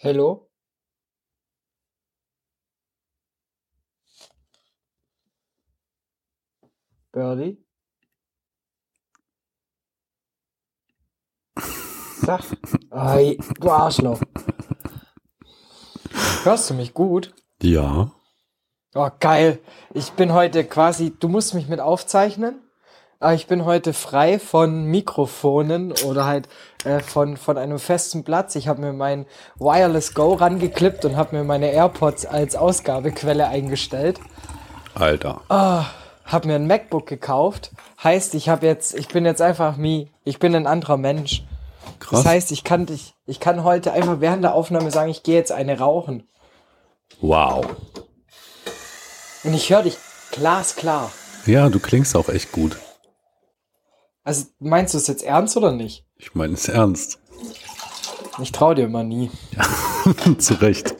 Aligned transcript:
Hello? 0.00 0.48
Birdie? 7.10 7.58
Sag. 12.22 12.44
Ei, 12.90 13.36
du 13.58 13.70
Arschloch. 13.70 14.20
Hörst 16.44 16.70
du 16.70 16.74
mich 16.74 16.94
gut? 16.94 17.34
Ja. 17.60 18.12
Oh, 18.94 19.10
geil. 19.18 19.58
Ich 19.94 20.12
bin 20.12 20.32
heute 20.32 20.64
quasi, 20.64 21.10
du 21.18 21.26
musst 21.26 21.54
mich 21.54 21.66
mit 21.66 21.80
aufzeichnen. 21.80 22.62
Aber 23.20 23.34
ich 23.34 23.48
bin 23.48 23.64
heute 23.64 23.94
frei 23.94 24.38
von 24.38 24.84
Mikrofonen 24.84 25.92
oder 26.04 26.24
halt 26.24 26.48
äh, 26.84 27.00
von, 27.00 27.36
von 27.36 27.58
einem 27.58 27.80
festen 27.80 28.22
Platz. 28.22 28.54
Ich 28.54 28.68
habe 28.68 28.80
mir 28.80 28.92
mein 28.92 29.26
Wireless 29.56 30.14
Go 30.14 30.34
rangeklippt 30.34 31.04
und 31.04 31.16
habe 31.16 31.36
mir 31.36 31.42
meine 31.42 31.72
AirPods 31.72 32.26
als 32.26 32.54
Ausgabequelle 32.54 33.48
eingestellt. 33.48 34.20
Alter. 34.94 35.40
Ah, 35.48 35.86
habe 36.26 36.46
mir 36.46 36.54
ein 36.54 36.68
MacBook 36.68 37.06
gekauft. 37.06 37.72
Heißt, 38.04 38.34
ich 38.34 38.48
habe 38.48 38.66
jetzt, 38.66 38.94
ich 38.94 39.08
bin 39.08 39.24
jetzt 39.24 39.42
einfach 39.42 39.76
me. 39.76 40.06
Ich 40.22 40.38
bin 40.38 40.54
ein 40.54 40.68
anderer 40.68 40.96
Mensch. 40.96 41.42
Krass. 41.98 42.22
Das 42.22 42.32
heißt, 42.32 42.52
ich 42.52 42.62
kann 42.62 42.86
dich, 42.86 43.14
ich 43.26 43.40
kann 43.40 43.64
heute 43.64 43.92
einfach 43.92 44.20
während 44.20 44.44
der 44.44 44.54
Aufnahme 44.54 44.92
sagen, 44.92 45.10
ich 45.10 45.24
gehe 45.24 45.34
jetzt 45.34 45.50
eine 45.50 45.78
rauchen. 45.80 46.28
wow. 47.20 47.66
Und 49.42 49.54
ich 49.54 49.70
höre 49.70 49.82
dich 49.82 49.96
glasklar. 50.30 51.10
Ja, 51.46 51.68
du 51.68 51.80
klingst 51.80 52.14
auch 52.14 52.28
echt 52.28 52.52
gut. 52.52 52.76
Also 54.28 54.44
meinst 54.58 54.92
du 54.92 54.98
es 54.98 55.06
jetzt 55.06 55.22
ernst 55.22 55.56
oder 55.56 55.72
nicht? 55.72 56.04
Ich 56.18 56.34
meine 56.34 56.52
es 56.52 56.68
ernst. 56.68 57.18
Ich 58.42 58.52
traue 58.52 58.74
dir 58.74 58.84
immer 58.84 59.02
nie. 59.02 59.30
Zu 60.38 60.60
Recht. 60.60 60.96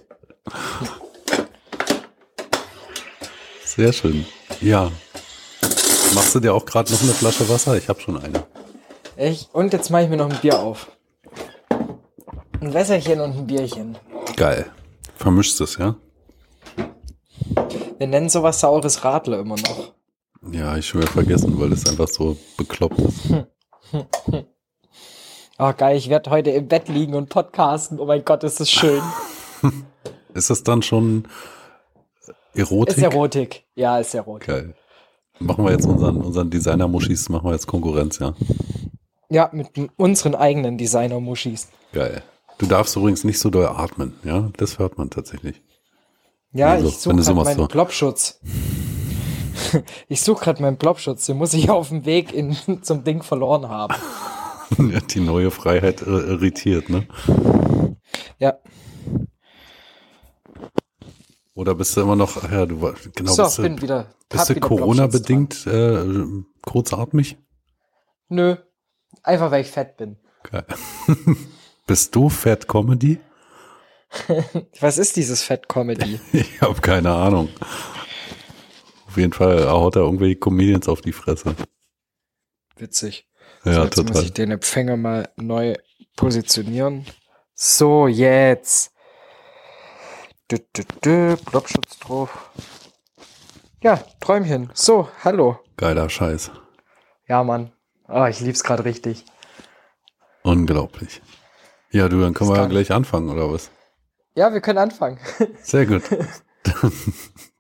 Sehr 3.67 3.93
schön. 3.93 4.25
Ja. 4.63 4.91
Machst 6.15 6.35
du 6.37 6.41
dir 6.41 6.55
auch 6.55 6.65
gerade 6.65 6.91
noch 6.91 7.03
eine 7.03 7.13
Flasche 7.13 7.47
Wasser? 7.51 7.77
Ich 7.77 7.91
habe 7.91 8.01
schon 8.01 8.17
eine. 8.19 8.47
Ich, 9.19 9.51
und 9.53 9.75
jetzt 9.75 9.91
mache 9.91 10.05
ich 10.05 10.09
mir 10.09 10.17
noch 10.17 10.31
ein 10.31 10.41
Bier 10.41 10.59
auf. 10.59 10.91
Ein 12.63 12.73
Wässerchen 12.73 13.21
und 13.21 13.37
ein 13.37 13.47
Bierchen. 13.47 13.99
Geil. 14.37 14.73
Vermischst 15.17 15.61
es, 15.61 15.77
ja? 15.77 15.97
Wir 17.99 18.07
nennen 18.07 18.31
sowas 18.31 18.61
saures 18.61 19.05
Radler 19.05 19.41
immer 19.41 19.57
noch. 19.57 19.98
Ja, 20.53 20.77
ich 20.77 20.87
schon 20.87 21.01
wieder 21.03 21.11
vergessen, 21.11 21.59
weil 21.59 21.73
es 21.73 21.87
einfach 21.89 22.09
so 22.09 22.37
bekloppt 22.57 23.01
ist. 23.01 23.35
Oh 25.61 25.73
geil, 25.77 25.97
ich 25.97 26.09
werde 26.09 26.31
heute 26.31 26.51
im 26.51 26.69
Bett 26.69 26.89
liegen 26.89 27.15
und 27.15 27.31
podcasten. 27.31 27.99
Oh 27.99 28.05
mein 28.07 28.25
Gott, 28.25 28.45
ist 28.45 28.61
das 28.61 28.71
schön. 28.71 29.03
Ist 30.35 30.51
das 30.51 30.63
dann 30.63 30.83
schon 30.83 31.27
Erotik? 32.55 32.97
Ist 32.97 33.03
Erotik. 33.03 33.65
Ja, 33.75 33.99
ist 33.99 34.15
Erotik. 34.15 34.47
Geil. 34.47 34.75
Machen 35.41 35.65
wir 35.65 35.73
jetzt 35.73 35.87
unseren, 35.87 36.19
unseren 36.19 36.49
Designer-Muschis, 36.51 37.29
machen 37.29 37.47
wir 37.47 37.53
jetzt 37.55 37.67
Konkurrenz, 37.67 38.21
ja? 38.21 38.35
Ja, 39.31 39.51
mit 39.53 39.69
unseren 39.97 40.37
eigenen 40.37 40.79
Designer-Muschis. 40.79 41.69
Geil. 41.93 42.23
Du 42.59 42.67
darfst 42.67 42.95
übrigens 42.95 43.25
nicht 43.25 43.41
so 43.41 43.51
doll 43.51 43.67
atmen, 43.67 44.15
ja? 44.23 44.51
Das 44.59 44.79
hört 44.79 44.97
man 44.97 45.11
tatsächlich. 45.11 45.61
Ja, 46.53 46.69
Also, 46.73 46.87
ich 46.89 46.99
suche 46.99 47.17
machst, 47.17 47.35
meinen 47.35 47.57
so. 47.57 47.67
Plopschutz. 47.67 48.39
ich 50.09 50.21
suche 50.23 50.45
gerade 50.45 50.63
meinen 50.63 50.79
Plopschutz. 50.79 51.27
Den 51.27 51.39
muss 51.39 51.55
ich 51.55 51.71
auf 51.71 51.89
dem 51.89 52.05
Weg 52.05 52.33
in, 52.33 52.57
zum 52.83 53.05
Ding 53.05 53.23
verloren 53.23 53.69
haben. 53.69 53.95
Die 55.11 55.21
neue 55.21 55.51
Freiheit 55.51 56.03
irritiert, 56.03 56.91
ne? 56.91 57.07
Ja, 58.39 58.59
Oder 61.59 61.75
bist 61.75 61.97
du 61.97 62.03
immer 62.03 62.15
noch, 62.15 62.49
ja, 62.49 62.67
du 62.67 62.95
genau, 63.17 63.33
so, 63.33 63.43
bist 63.43 63.59
du, 63.59 63.63
bin 63.63 63.83
wieder. 63.83 64.07
bist 64.29 64.49
du 64.49 64.61
Corona-bedingt 64.61 65.67
äh, 65.67 66.05
kurzatmig? 66.63 67.37
Nö, 68.29 68.55
einfach 69.25 69.51
weil 69.51 69.63
ich 69.63 69.71
fett 69.71 69.97
bin. 69.97 70.19
Geil. 70.45 70.65
bist 71.89 72.15
du 72.15 72.29
Fat 72.29 72.69
Comedy? 72.69 73.19
Was 74.81 74.99
ist 74.99 75.17
dieses 75.17 75.43
Fett-Comedy? 75.43 76.21
Ich 76.33 76.61
habe 76.61 76.81
keine 76.81 77.13
Ahnung. 77.13 77.49
Auf 79.19 79.21
jeden 79.21 79.33
Fall 79.33 79.69
haut 79.69 79.97
er 79.97 80.03
irgendwelche 80.03 80.37
Comedians 80.37 80.89
auf 80.89 81.01
die 81.01 81.11
Fresse. 81.11 81.57
Witzig. 82.77 83.29
Ja, 83.65 83.73
so, 83.73 83.83
jetzt 83.83 83.97
muss 83.97 84.07
total. 84.07 84.23
ich 84.23 84.33
den 84.33 84.51
Empfänger 84.53 84.97
mal 84.97 85.29
neu 85.35 85.75
positionieren. 86.15 87.05
So, 87.53 88.07
jetzt. 88.07 88.93
Dü, 90.49 90.59
dü, 90.59 90.85
dü, 91.05 91.37
Plopschutz 91.37 91.99
drauf. 91.99 92.53
Ja, 93.83 93.97
Träumchen. 94.21 94.71
So, 94.73 95.09
hallo. 95.25 95.59
Geiler 95.77 96.09
Scheiß. 96.09 96.53
Ja, 97.27 97.43
Mann. 97.43 97.73
Ah, 98.05 98.29
ich 98.29 98.39
lieb's 98.39 98.63
gerade 98.63 98.85
richtig. 98.85 99.25
Unglaublich. 100.45 101.23
Ja, 101.91 102.09
du, 102.09 102.21
dann 102.21 102.35
können 102.35 102.51
wir 102.51 102.57
ja 102.57 102.67
gleich 102.67 102.93
anfangen, 102.93 103.31
oder 103.31 103.53
was? 103.53 103.73
Ja, 104.37 104.53
wir 104.53 104.61
können 104.61 104.79
anfangen. 104.79 105.19
Sehr 105.61 105.87
gut. 105.87 106.05
Dann, 106.63 106.93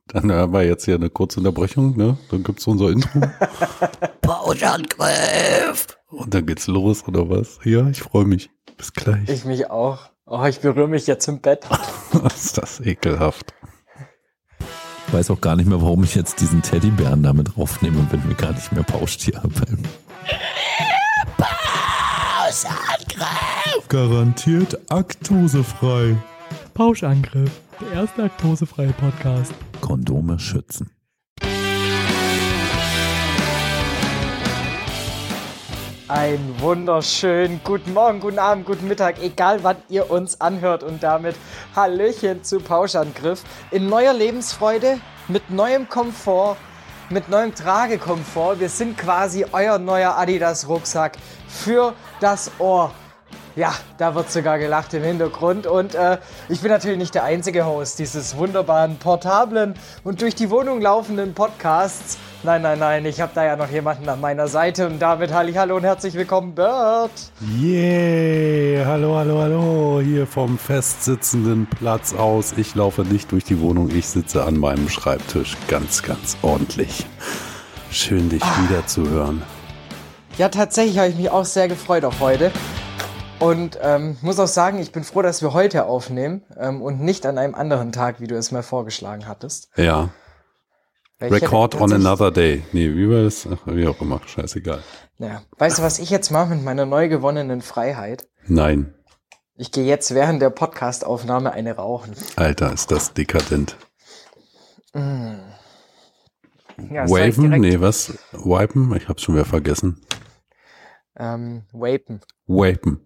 dann 0.08 0.32
haben 0.32 0.52
wir 0.52 0.64
jetzt 0.64 0.84
hier 0.84 0.94
eine 0.94 1.10
kurze 1.10 1.40
Unterbrechung, 1.40 1.96
ne? 1.96 2.16
Dann 2.30 2.42
gibt's 2.42 2.66
unser 2.66 2.90
Intro. 2.90 3.20
Pauschangriff. 4.22 5.98
Und 6.10 6.32
dann 6.32 6.46
geht's 6.46 6.66
los, 6.66 7.06
oder 7.06 7.28
was? 7.28 7.58
Ja, 7.64 7.88
ich 7.88 8.02
freue 8.02 8.24
mich. 8.24 8.50
Bis 8.76 8.92
gleich. 8.92 9.28
Ich 9.28 9.44
mich 9.44 9.70
auch. 9.70 10.10
Oh, 10.24 10.44
ich 10.44 10.60
berühre 10.60 10.88
mich 10.88 11.06
jetzt 11.06 11.26
im 11.28 11.40
Bett. 11.40 11.66
ist 12.34 12.58
das 12.58 12.80
ekelhaft. 12.80 13.54
Ich 15.06 15.14
weiß 15.14 15.30
auch 15.30 15.40
gar 15.40 15.56
nicht 15.56 15.66
mehr, 15.66 15.80
warum 15.80 16.04
ich 16.04 16.14
jetzt 16.14 16.40
diesen 16.40 16.60
Teddybären 16.60 17.22
damit 17.22 17.56
draufnehme, 17.56 18.06
wenn 18.10 18.28
wir 18.28 18.36
gar 18.36 18.52
nicht 18.52 18.72
mehr 18.72 18.82
Pauschtier 18.82 19.42
haben. 19.42 19.82
Garantiert 23.88 24.78
aktosefrei. 24.90 26.16
Pauschangriff, 26.74 27.50
der 27.80 28.00
erste 28.00 28.22
laktosefreie 28.22 28.92
Podcast. 28.92 29.54
Kondome 29.80 30.38
schützen. 30.38 30.90
Ein 36.08 36.54
wunderschönen 36.60 37.60
guten 37.62 37.92
Morgen, 37.92 38.20
guten 38.20 38.38
Abend, 38.38 38.64
guten 38.64 38.88
Mittag, 38.88 39.22
egal 39.22 39.62
wann 39.62 39.76
ihr 39.90 40.10
uns 40.10 40.40
anhört 40.40 40.82
und 40.82 41.02
damit 41.02 41.36
Hallöchen 41.76 42.42
zu 42.42 42.60
Pauschangriff 42.60 43.44
in 43.70 43.90
neuer 43.90 44.14
Lebensfreude, 44.14 45.00
mit 45.28 45.50
neuem 45.50 45.86
Komfort, 45.90 46.56
mit 47.10 47.28
neuem 47.28 47.54
Tragekomfort. 47.54 48.58
Wir 48.58 48.70
sind 48.70 48.96
quasi 48.96 49.44
euer 49.52 49.78
neuer 49.78 50.16
Adidas-Rucksack 50.16 51.18
für 51.46 51.92
das 52.20 52.52
Ohr. 52.58 52.90
Ja, 53.58 53.74
da 53.96 54.14
wird 54.14 54.30
sogar 54.30 54.60
gelacht 54.60 54.94
im 54.94 55.02
Hintergrund 55.02 55.66
und 55.66 55.96
äh, 55.96 56.18
ich 56.48 56.60
bin 56.60 56.70
natürlich 56.70 56.96
nicht 56.96 57.12
der 57.16 57.24
einzige 57.24 57.66
Host 57.66 57.98
dieses 57.98 58.36
wunderbaren, 58.36 58.98
portablen 58.98 59.74
und 60.04 60.20
durch 60.20 60.36
die 60.36 60.48
Wohnung 60.48 60.80
laufenden 60.80 61.34
Podcasts. 61.34 62.18
Nein, 62.44 62.62
nein, 62.62 62.78
nein, 62.78 63.04
ich 63.04 63.20
habe 63.20 63.32
da 63.34 63.44
ja 63.44 63.56
noch 63.56 63.68
jemanden 63.68 64.08
an 64.08 64.20
meiner 64.20 64.46
Seite 64.46 64.86
und 64.86 65.00
damit 65.00 65.32
Halli, 65.32 65.54
hallo 65.54 65.74
und 65.74 65.82
herzlich 65.82 66.14
willkommen, 66.14 66.54
Bert. 66.54 67.10
Yeah, 67.60 68.86
hallo, 68.86 69.16
hallo, 69.16 69.40
hallo. 69.40 70.00
Hier 70.04 70.28
vom 70.28 70.56
festsitzenden 70.56 71.66
Platz 71.66 72.14
aus. 72.14 72.54
Ich 72.56 72.76
laufe 72.76 73.02
nicht 73.02 73.32
durch 73.32 73.42
die 73.42 73.60
Wohnung, 73.60 73.90
ich 73.90 74.06
sitze 74.06 74.44
an 74.44 74.56
meinem 74.56 74.88
Schreibtisch. 74.88 75.56
Ganz, 75.66 76.04
ganz 76.04 76.36
ordentlich. 76.42 77.06
Schön, 77.90 78.28
dich 78.28 78.44
wieder 78.62 78.86
zu 78.86 79.10
hören. 79.10 79.42
Ja, 80.36 80.48
tatsächlich 80.48 80.96
habe 80.98 81.08
ich 81.08 81.16
mich 81.16 81.30
auch 81.32 81.44
sehr 81.44 81.66
gefreut 81.66 82.04
auf 82.04 82.20
heute. 82.20 82.52
Und 83.40 83.78
ähm, 83.82 84.16
muss 84.22 84.40
auch 84.40 84.48
sagen, 84.48 84.78
ich 84.78 84.90
bin 84.90 85.04
froh, 85.04 85.22
dass 85.22 85.42
wir 85.42 85.52
heute 85.52 85.86
aufnehmen 85.86 86.42
ähm, 86.56 86.82
und 86.82 87.00
nicht 87.00 87.24
an 87.24 87.38
einem 87.38 87.54
anderen 87.54 87.92
Tag, 87.92 88.20
wie 88.20 88.26
du 88.26 88.36
es 88.36 88.50
mal 88.50 88.64
vorgeschlagen 88.64 89.28
hattest. 89.28 89.70
Ja, 89.76 90.08
Weil 91.20 91.32
Record 91.32 91.80
on 91.80 91.92
another 91.92 92.32
day. 92.32 92.64
Nee, 92.72 92.90
wie 92.94 93.08
war 93.08 93.22
das? 93.22 93.46
Ach, 93.50 93.58
wie 93.66 93.86
auch 93.86 94.00
immer, 94.00 94.20
scheißegal. 94.26 94.82
Ja. 95.18 95.42
Weißt 95.56 95.78
du, 95.78 95.82
was 95.82 96.00
ich 96.00 96.10
jetzt 96.10 96.30
mache 96.30 96.54
mit 96.54 96.64
meiner 96.64 96.84
neu 96.84 97.08
gewonnenen 97.08 97.62
Freiheit? 97.62 98.28
Nein, 98.46 98.94
Ich 99.56 99.72
gehe 99.72 99.84
jetzt 99.84 100.14
während 100.14 100.42
der 100.42 100.50
Podcastaufnahme 100.50 101.52
eine 101.52 101.76
rauchen. 101.76 102.14
Alter, 102.36 102.72
ist 102.72 102.90
das 102.90 103.14
dekadent. 103.14 103.76
Ja, 104.94 107.06
soll 107.06 107.20
ich 107.20 107.38
Waven? 107.38 107.60
Nee, 107.60 107.80
was? 107.80 108.14
Wipen? 108.32 108.94
Ich 108.96 109.08
hab's 109.08 109.22
schon 109.22 109.34
wieder 109.34 109.44
vergessen. 109.44 110.00
Ähm, 111.16 111.64
vapen. 111.72 112.20
Wapen. 112.46 113.00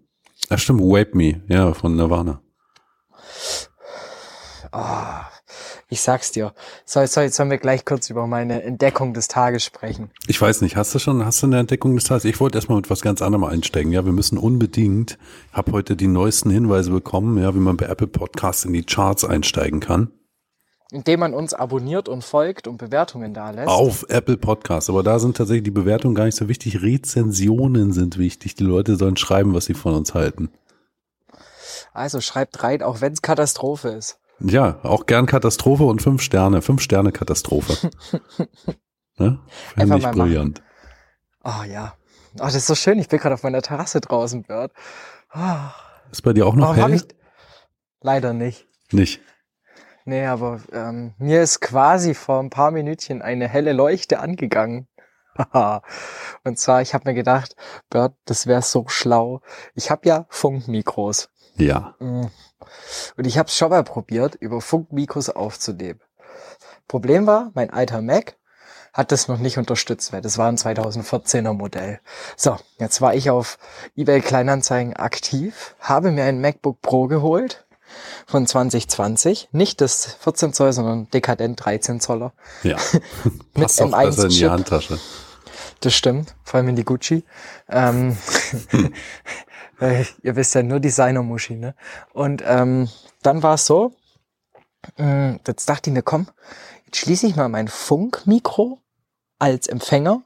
Ach 0.52 0.58
stimmt, 0.58 0.82
Wape 0.82 1.16
Me. 1.16 1.40
Ja, 1.48 1.72
von 1.72 1.96
Nirvana. 1.96 2.42
Ja, 4.70 5.30
Ich 5.88 6.02
sag's 6.02 6.30
dir. 6.30 6.52
Soll, 6.84 7.06
soll, 7.06 7.30
sollen 7.30 7.50
wir 7.50 7.56
gleich 7.56 7.86
kurz 7.86 8.10
über 8.10 8.26
meine 8.26 8.62
Entdeckung 8.62 9.14
des 9.14 9.28
Tages 9.28 9.64
sprechen? 9.64 10.10
Ich 10.26 10.40
weiß 10.40 10.60
nicht, 10.60 10.76
hast 10.76 10.94
du 10.94 10.98
schon, 10.98 11.24
hast 11.24 11.42
du 11.42 11.46
eine 11.46 11.58
Entdeckung 11.58 11.94
des 11.94 12.04
Tages? 12.04 12.26
Ich 12.26 12.38
wollte 12.38 12.58
erstmal 12.58 12.76
mit 12.76 12.90
was 12.90 13.00
ganz 13.00 13.22
anderem 13.22 13.44
einsteigen. 13.44 13.92
Ja, 13.92 14.04
wir 14.04 14.12
müssen 14.12 14.36
unbedingt, 14.36 15.18
habe 15.52 15.72
heute 15.72 15.96
die 15.96 16.06
neuesten 16.06 16.50
Hinweise 16.50 16.90
bekommen, 16.90 17.38
ja, 17.38 17.54
wie 17.54 17.58
man 17.58 17.78
bei 17.78 17.86
Apple 17.86 18.06
Podcasts 18.06 18.66
in 18.66 18.74
die 18.74 18.84
Charts 18.84 19.24
einsteigen 19.24 19.80
kann. 19.80 20.10
Indem 20.92 21.20
man 21.20 21.32
uns 21.32 21.54
abonniert 21.54 22.06
und 22.06 22.22
folgt 22.22 22.68
und 22.68 22.76
Bewertungen 22.76 23.32
da 23.32 23.50
lässt. 23.50 23.68
Auf 23.68 24.04
Apple 24.10 24.36
Podcasts. 24.36 24.90
Aber 24.90 25.02
da 25.02 25.18
sind 25.18 25.38
tatsächlich 25.38 25.64
die 25.64 25.70
Bewertungen 25.70 26.14
gar 26.14 26.26
nicht 26.26 26.36
so 26.36 26.48
wichtig. 26.48 26.82
Rezensionen 26.82 27.94
sind 27.94 28.18
wichtig. 28.18 28.56
Die 28.56 28.64
Leute 28.64 28.96
sollen 28.96 29.16
schreiben, 29.16 29.54
was 29.54 29.64
sie 29.64 29.72
von 29.72 29.94
uns 29.94 30.12
halten. 30.12 30.50
Also 31.94 32.20
schreibt 32.20 32.62
rein, 32.62 32.82
auch 32.82 33.00
wenn's 33.00 33.22
Katastrophe 33.22 33.88
ist. 33.88 34.18
Ja, 34.38 34.80
auch 34.82 35.06
gern 35.06 35.24
Katastrophe 35.24 35.84
und 35.84 36.02
fünf 36.02 36.20
Sterne. 36.20 36.60
Fünf 36.60 36.82
Sterne 36.82 37.10
Katastrophe. 37.10 37.90
ne? 39.18 39.38
Finde 39.74 39.96
ich 39.96 40.06
brillant. 40.06 40.62
Oh 41.42 41.64
ja. 41.66 41.94
Oh, 42.34 42.44
das 42.44 42.54
ist 42.54 42.66
so 42.66 42.74
schön. 42.74 42.98
Ich 42.98 43.08
bin 43.08 43.18
gerade 43.18 43.34
auf 43.34 43.42
meiner 43.42 43.62
Terrasse 43.62 44.02
draußen, 44.02 44.42
Bert. 44.42 44.72
Oh, 45.34 45.40
Ist 46.10 46.22
bei 46.22 46.34
dir 46.34 46.46
auch 46.46 46.54
noch 46.54 46.76
warum 46.76 46.90
hell? 46.90 46.94
ich. 46.96 47.04
Leider 48.02 48.34
nicht. 48.34 48.66
Nicht. 48.90 49.20
Nee, 50.04 50.26
aber 50.26 50.60
ähm, 50.72 51.14
mir 51.18 51.42
ist 51.42 51.60
quasi 51.60 52.14
vor 52.14 52.40
ein 52.40 52.50
paar 52.50 52.70
Minütchen 52.70 53.22
eine 53.22 53.48
helle 53.48 53.72
Leuchte 53.72 54.18
angegangen. 54.18 54.88
Und 56.44 56.58
zwar, 56.58 56.82
ich 56.82 56.94
habe 56.94 57.08
mir 57.08 57.14
gedacht, 57.14 57.56
Bert, 57.88 58.14
das 58.24 58.46
wäre 58.46 58.62
so 58.62 58.86
schlau. 58.88 59.40
Ich 59.74 59.90
habe 59.90 60.08
ja 60.08 60.26
Funkmikros. 60.28 61.30
Ja. 61.56 61.94
Mm. 62.00 62.26
Und 63.16 63.26
ich 63.26 63.38
habe 63.38 63.48
es 63.48 63.56
schon 63.56 63.70
mal 63.70 63.84
probiert, 63.84 64.34
über 64.36 64.60
Funkmikros 64.60 65.30
aufzunehmen. 65.30 66.00
Problem 66.88 67.26
war, 67.26 67.50
mein 67.54 67.70
alter 67.70 68.02
Mac 68.02 68.36
hat 68.92 69.10
das 69.10 69.28
noch 69.28 69.38
nicht 69.38 69.56
unterstützt, 69.56 70.12
weil 70.12 70.20
das 70.20 70.36
war 70.36 70.48
ein 70.48 70.56
2014er 70.56 71.54
Modell. 71.54 72.00
So, 72.36 72.58
jetzt 72.78 73.00
war 73.00 73.14
ich 73.14 73.30
auf 73.30 73.58
eBay 73.96 74.20
Kleinanzeigen 74.20 74.94
aktiv, 74.94 75.74
habe 75.80 76.10
mir 76.10 76.24
ein 76.24 76.40
MacBook 76.40 76.82
Pro 76.82 77.06
geholt 77.06 77.66
von 78.26 78.46
2020, 78.46 79.48
nicht 79.52 79.80
das 79.80 80.16
14 80.20 80.52
Zoll, 80.52 80.72
sondern 80.72 81.10
dekadent 81.10 81.64
13 81.64 82.00
Zoller. 82.00 82.32
Ja. 82.62 82.76
Mit 83.24 83.54
Passt 83.54 83.82
auch 83.82 83.90
besser 83.90 84.24
in 84.24 84.28
die 84.28 84.34
M1-Chip. 84.36 84.50
Handtasche. 84.50 84.98
Das 85.80 85.94
stimmt, 85.94 86.34
vor 86.44 86.58
allem 86.58 86.68
in 86.68 86.76
die 86.76 86.84
Gucci. 86.84 87.24
Ähm, 87.68 88.16
weil 89.78 90.06
ihr 90.22 90.36
wisst 90.36 90.54
ja 90.54 90.62
nur 90.62 90.78
Designer-Muschi, 90.78 91.56
ne? 91.56 91.74
Und 92.12 92.42
ähm, 92.46 92.88
dann 93.22 93.42
war 93.42 93.54
es 93.54 93.66
so, 93.66 93.92
äh, 94.96 95.32
jetzt 95.46 95.68
dachte 95.68 95.90
ich 95.90 95.94
mir, 95.94 96.02
komm, 96.02 96.28
jetzt 96.86 96.98
schließe 96.98 97.26
ich 97.26 97.36
mal 97.36 97.48
mein 97.48 97.66
Funkmikro 97.66 98.80
als 99.40 99.66
Empfänger, 99.66 100.22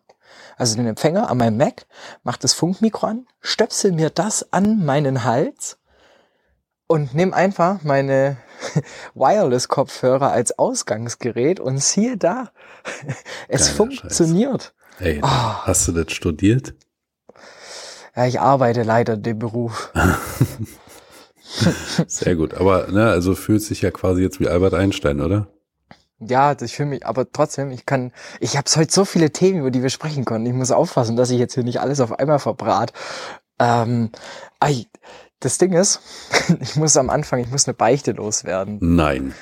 also 0.59 0.77
den 0.77 0.87
Empfänger 0.87 1.31
an 1.31 1.39
meinem 1.39 1.57
Mac, 1.57 1.87
mach 2.23 2.37
das 2.37 2.53
Funkmikro 2.53 3.07
an, 3.07 3.27
stöpsel 3.41 3.93
mir 3.93 4.11
das 4.11 4.53
an 4.53 4.85
meinen 4.85 5.25
Hals 5.25 5.79
und 6.87 7.15
nimm 7.15 7.35
einfach 7.35 7.83
meine 7.83 8.37
Wireless-Kopfhörer 9.15 10.31
als 10.31 10.59
Ausgangsgerät 10.59 11.61
und 11.61 11.79
siehe 11.83 12.17
da, 12.17 12.51
es 13.49 13.67
Geiler 13.67 13.77
funktioniert. 13.77 14.75
Ey, 14.99 15.21
Ah. 15.23 15.67
hast 15.67 15.89
du 15.89 15.93
das 15.93 16.13
studiert? 16.13 16.75
Ja, 18.15 18.27
ich 18.27 18.41
arbeite 18.41 18.83
leider 18.83 19.17
dem 19.19 19.39
Beruf. 19.39 19.93
Sehr 22.07 22.37
gut. 22.37 22.55
Aber, 22.55 22.89
ne, 22.89 23.09
also 23.11 23.35
fühlt 23.35 23.63
sich 23.63 23.83
ja 23.83 23.91
quasi 23.91 24.23
jetzt 24.23 24.41
wie 24.41 24.49
Albert 24.49 24.75
Einstein, 24.75 25.21
oder? 25.21 25.49
Ja, 26.19 26.55
das 26.55 26.73
fühle 26.73 26.89
mich, 26.89 27.07
aber 27.07 27.31
trotzdem, 27.31 27.71
ich 27.71 27.85
kann, 27.85 28.13
ich 28.41 28.57
habe 28.57 28.69
heute 28.75 28.93
so 28.93 29.05
viele 29.05 29.31
Themen, 29.33 29.61
über 29.61 29.71
die 29.71 29.83
wir 29.83 29.91
sprechen 29.91 30.25
können. 30.25 30.47
Ich 30.47 30.55
muss 30.55 30.71
aufpassen, 30.71 31.17
dass 31.17 31.31
ich 31.31 31.39
jetzt 31.39 31.55
hier 31.55 31.65
nicht 31.65 31.81
alles 31.81 32.01
auf 32.01 32.19
einmal 32.19 32.39
verbrat. 32.39 32.93
Ähm, 33.59 34.11
das 35.41 35.59
Ding 35.59 35.73
ist, 35.73 36.01
ich 36.61 36.77
muss 36.77 36.97
am 36.97 37.11
Anfang, 37.11 37.41
ich 37.41 37.51
muss 37.51 37.67
eine 37.67 37.75
Beichte 37.75 38.13
loswerden. 38.13 38.79
Nein. 38.81 39.35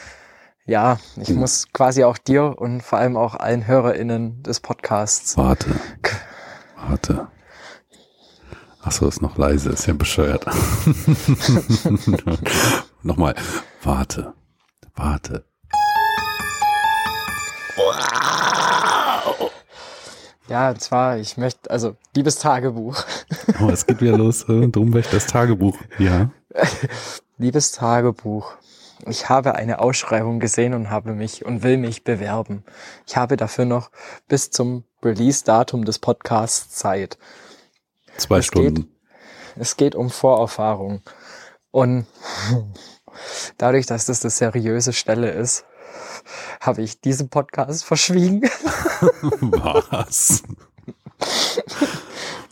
Ja, 0.67 0.99
ich 1.21 1.29
Hm. 1.29 1.37
muss 1.37 1.67
quasi 1.73 2.05
auch 2.05 2.19
dir 2.19 2.59
und 2.59 2.83
vor 2.83 2.99
allem 2.99 3.17
auch 3.17 3.35
allen 3.35 3.67
HörerInnen 3.67 4.43
des 4.43 4.61
Podcasts. 4.61 5.37
Warte. 5.37 5.67
Warte. 6.89 7.29
Ach 8.83 8.93
so, 8.93 9.09
ist 9.09 9.23
noch 9.23 9.39
leise, 9.39 9.71
ist 9.71 9.87
ja 9.87 9.95
bescheuert. 9.95 10.47
Nochmal. 13.03 13.35
Warte. 13.83 14.35
Warte. 14.95 15.45
Ja, 20.55 20.71
und 20.71 20.81
zwar, 20.81 21.19
ich 21.19 21.37
möchte, 21.37 21.69
also, 21.69 21.97
liebes 22.15 22.37
Tagebuch. 22.39 23.03
Oh, 23.61 23.71
es 23.71 23.87
geht 23.87 24.01
wieder 24.01 24.17
los. 24.17 24.49
Äh, 24.49 24.69
Drumweg 24.69 25.11
das 25.11 25.27
Tagebuch. 25.27 25.77
Ja. 25.99 26.31
Liebes 27.39 27.73
Tagebuch, 27.73 28.53
ich 29.07 29.29
habe 29.29 29.57
eine 29.57 29.81
Ausschreibung 29.81 30.39
gesehen 30.39 30.75
und 30.75 30.91
habe 30.91 31.13
mich 31.13 31.45
und 31.45 31.65
will 31.65 31.77
mich 31.77 32.05
bewerben. 32.05 32.63
Ich 33.05 33.17
habe 33.17 33.37
dafür 33.37 33.65
noch 33.65 33.91
bis 34.29 34.51
zum 34.53 34.85
Release-Datum 35.03 35.85
des 35.85 35.99
Podcasts 35.99 36.77
Zeit. 36.77 37.19
Zwei 38.17 38.39
Es 38.39 38.47
Stunden. 38.47 38.75
geht- 38.75 38.89
Es 39.57 39.77
geht 39.77 39.97
um 39.97 40.09
Vorerfahrung. 40.09 41.03
Und 41.73 42.07
dadurch, 43.59 43.87
dass 43.87 44.07
das 44.07 44.23
eine 44.23 44.31
seriöse 44.31 44.93
Stelle 44.93 45.31
ist, 45.33 45.65
habe 46.61 46.83
ich 46.83 47.01
diesen 47.01 47.29
Podcast 47.29 47.85
verschwiegen. 47.85 48.43
Was? 49.41 50.43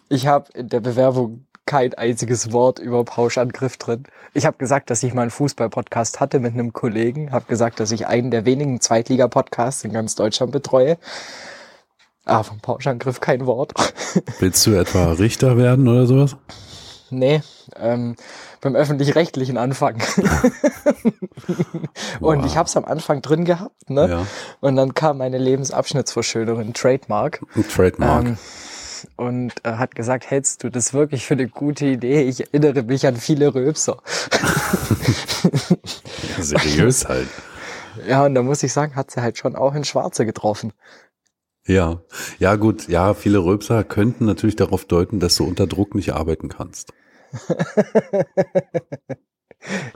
Ich 0.08 0.26
habe 0.26 0.50
in 0.54 0.68
der 0.68 0.80
Bewerbung 0.80 1.46
kein 1.66 1.94
einziges 1.94 2.52
Wort 2.52 2.78
über 2.78 3.04
Pauschangriff 3.04 3.76
drin. 3.76 4.04
Ich 4.34 4.46
habe 4.46 4.58
gesagt, 4.58 4.90
dass 4.90 5.02
ich 5.02 5.14
mal 5.14 5.22
einen 5.22 5.30
Fußball-Podcast 5.30 6.20
hatte 6.20 6.40
mit 6.40 6.54
einem 6.54 6.72
Kollegen, 6.72 7.32
habe 7.32 7.46
gesagt, 7.46 7.80
dass 7.80 7.92
ich 7.92 8.06
einen 8.06 8.30
der 8.30 8.44
wenigen 8.44 8.80
Zweitliga-Podcasts 8.80 9.84
in 9.84 9.92
ganz 9.92 10.14
Deutschland 10.14 10.52
betreue. 10.52 10.98
Ah, 12.24 12.42
vom 12.42 12.60
Pauschangriff 12.60 13.20
kein 13.20 13.46
Wort. 13.46 13.72
Willst 14.38 14.66
du 14.66 14.72
etwa 14.72 15.12
Richter 15.12 15.56
werden 15.56 15.88
oder 15.88 16.06
sowas? 16.06 16.36
Nee, 17.12 17.42
ähm, 17.76 18.16
beim 18.60 18.74
öffentlich-rechtlichen 18.74 19.58
Anfang. 19.58 19.96
Und 22.20 22.44
ich 22.44 22.56
habe 22.56 22.68
es 22.68 22.76
am 22.76 22.84
Anfang 22.84 23.22
drin 23.22 23.44
gehabt, 23.44 23.90
ne? 23.90 24.08
Ja. 24.08 24.26
Und 24.60 24.76
dann 24.76 24.94
kam 24.94 25.18
meine 25.18 25.38
Lebensabschnittsverschönerin 25.38 26.74
Trademark. 26.74 27.42
Trademark. 27.72 28.26
Ähm, 28.26 28.38
und 29.16 29.52
äh, 29.64 29.72
hat 29.72 29.94
gesagt, 29.94 30.30
hältst 30.30 30.62
du 30.62 30.70
das 30.70 30.94
wirklich 30.94 31.26
für 31.26 31.34
eine 31.34 31.48
gute 31.48 31.86
Idee? 31.86 32.22
Ich 32.22 32.40
erinnere 32.40 32.82
mich 32.82 33.06
an 33.06 33.16
viele 33.16 33.54
Röpser. 33.54 33.98
Ja, 36.36 36.38
seriös 36.42 37.08
halt. 37.08 37.28
Ja, 38.06 38.24
und 38.24 38.34
da 38.34 38.42
muss 38.42 38.62
ich 38.62 38.72
sagen, 38.72 38.96
hat 38.96 39.10
sie 39.10 39.20
halt 39.20 39.38
schon 39.38 39.56
auch 39.56 39.74
in 39.74 39.84
Schwarze 39.84 40.24
getroffen. 40.24 40.72
Ja. 41.66 42.00
Ja, 42.38 42.56
gut. 42.56 42.88
Ja, 42.88 43.14
viele 43.14 43.38
Röpser 43.38 43.84
könnten 43.84 44.24
natürlich 44.24 44.56
darauf 44.56 44.84
deuten, 44.84 45.20
dass 45.20 45.36
du 45.36 45.44
unter 45.44 45.66
Druck 45.66 45.94
nicht 45.94 46.12
arbeiten 46.12 46.48
kannst. 46.48 46.92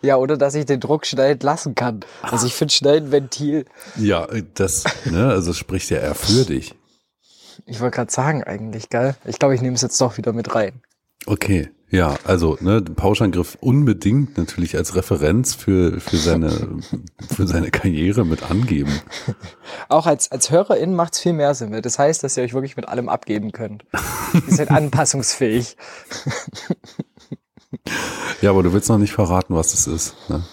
Ja, 0.03 0.17
oder 0.17 0.37
dass 0.37 0.55
ich 0.55 0.67
den 0.67 0.81
Druck 0.81 1.07
schnell 1.07 1.33
entlassen 1.33 1.75
kann. 1.75 2.05
Also 2.23 2.47
ich 2.47 2.55
finde 2.55 2.73
schnell 2.73 2.99
ein 2.99 3.13
Ventil. 3.13 3.65
Ja, 3.97 4.29
das, 4.55 4.85
ne, 5.07 5.29
also 5.29 5.53
spricht 5.53 5.91
ja 5.91 5.99
eher 5.99 6.15
für 6.15 6.45
dich. 6.45 6.75
Ich 7.65 7.81
wollte 7.81 7.97
gerade 7.97 8.13
sagen 8.13 8.45
eigentlich, 8.45 8.91
gell? 8.91 9.17
Ich 9.25 9.39
glaube, 9.39 9.55
ich 9.55 9.63
nehme 9.63 9.75
es 9.75 9.83
jetzt 9.83 10.01
doch 10.01 10.19
wieder 10.19 10.33
mit 10.33 10.55
rein. 10.55 10.83
Okay, 11.27 11.71
ja, 11.89 12.17
also 12.25 12.57
ne, 12.61 12.83
den 12.83 12.95
Pauschangriff 12.95 13.57
unbedingt 13.61 14.37
natürlich 14.37 14.77
als 14.77 14.95
Referenz 14.95 15.55
für, 15.55 16.01
für, 16.01 16.17
seine, 16.17 16.81
für 17.29 17.47
seine 17.47 17.71
Karriere 17.71 18.25
mit 18.25 18.49
angeben. 18.51 19.01
Auch 19.89 20.07
als, 20.07 20.31
als 20.31 20.51
Hörerin 20.51 20.95
macht 20.95 21.15
es 21.15 21.21
viel 21.21 21.33
mehr 21.33 21.55
Sinn, 21.55 21.73
weil 21.73 21.83
das 21.83 21.99
heißt, 21.99 22.23
dass 22.23 22.37
ihr 22.37 22.45
euch 22.45 22.55
wirklich 22.55 22.77
mit 22.77 22.89
allem 22.89 23.09
abgeben 23.09 23.53
könnt. 23.53 23.85
Ihr 24.35 24.55
seid 24.55 24.71
anpassungsfähig. 24.73 25.77
Ja, 28.43 28.51
aber 28.51 28.63
du 28.63 28.75
willst 28.75 28.91
noch 28.91 28.99
nicht 28.99 29.15
verraten, 29.15 29.55
was 29.55 29.71
das 29.71 29.87
ist. 29.87 30.15
Ne? 30.29 30.45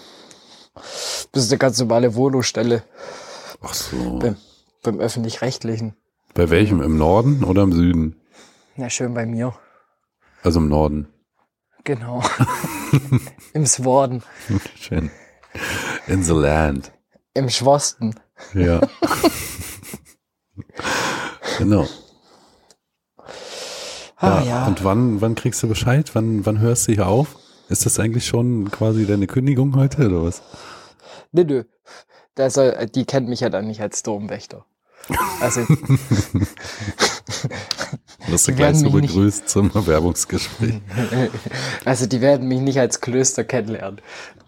Das 1.32 1.44
ist 1.44 1.50
eine 1.50 1.58
ganz 1.58 1.78
normale 1.78 2.14
Volostelle 2.14 2.82
Ach 3.60 3.74
so. 3.74 4.18
beim, 4.18 4.36
beim 4.82 5.00
Öffentlich-Rechtlichen. 5.00 5.94
Bei 6.32 6.48
welchem? 6.48 6.80
Im 6.80 6.96
Norden 6.96 7.44
oder 7.44 7.62
im 7.62 7.72
Süden? 7.72 8.16
Ja, 8.76 8.88
schön 8.88 9.12
bei 9.12 9.26
mir. 9.26 9.54
Also 10.42 10.60
im 10.60 10.68
Norden. 10.68 11.08
Genau. 11.84 12.22
Im 13.52 13.66
Sworden. 13.66 14.22
Schön. 14.80 15.10
In 16.06 16.24
the 16.24 16.32
land. 16.32 16.90
Im 17.34 17.50
Schwosten. 17.50 18.18
Ja. 18.54 18.80
genau. 21.58 21.86
Ah 24.24 24.42
ja. 24.42 24.66
Und 24.66 24.84
wann, 24.84 25.20
wann 25.20 25.34
kriegst 25.34 25.62
du 25.62 25.68
Bescheid? 25.68 26.10
Wann, 26.14 26.44
wann 26.46 26.58
hörst 26.60 26.88
du 26.88 26.92
hier 26.92 27.06
auf? 27.06 27.36
Ist 27.68 27.86
das 27.86 27.98
eigentlich 27.98 28.26
schon 28.26 28.70
quasi 28.70 29.06
deine 29.06 29.26
Kündigung 29.26 29.74
heute 29.76 30.06
oder 30.08 30.24
was? 30.24 30.42
Nö, 31.32 31.44
nö. 31.44 31.64
der 32.36 32.50
soll, 32.50 32.86
die 32.94 33.04
kennt 33.04 33.28
mich 33.28 33.40
ja 33.40 33.48
dann 33.50 33.66
nicht 33.66 33.80
als 33.80 34.02
Domwächter. 34.02 34.64
Also, 35.40 35.60
Wirst 38.26 38.48
du 38.48 38.54
gleich 38.54 38.76
so 38.78 38.90
begrüßt 38.90 39.48
zum 39.48 39.70
Bewerbungsgespräch. 39.70 40.80
also 41.84 42.06
die 42.06 42.20
werden 42.22 42.48
mich 42.48 42.60
nicht 42.60 42.78
als 42.80 43.00
Klöster 43.02 43.44
kennenlernen. 43.44 44.00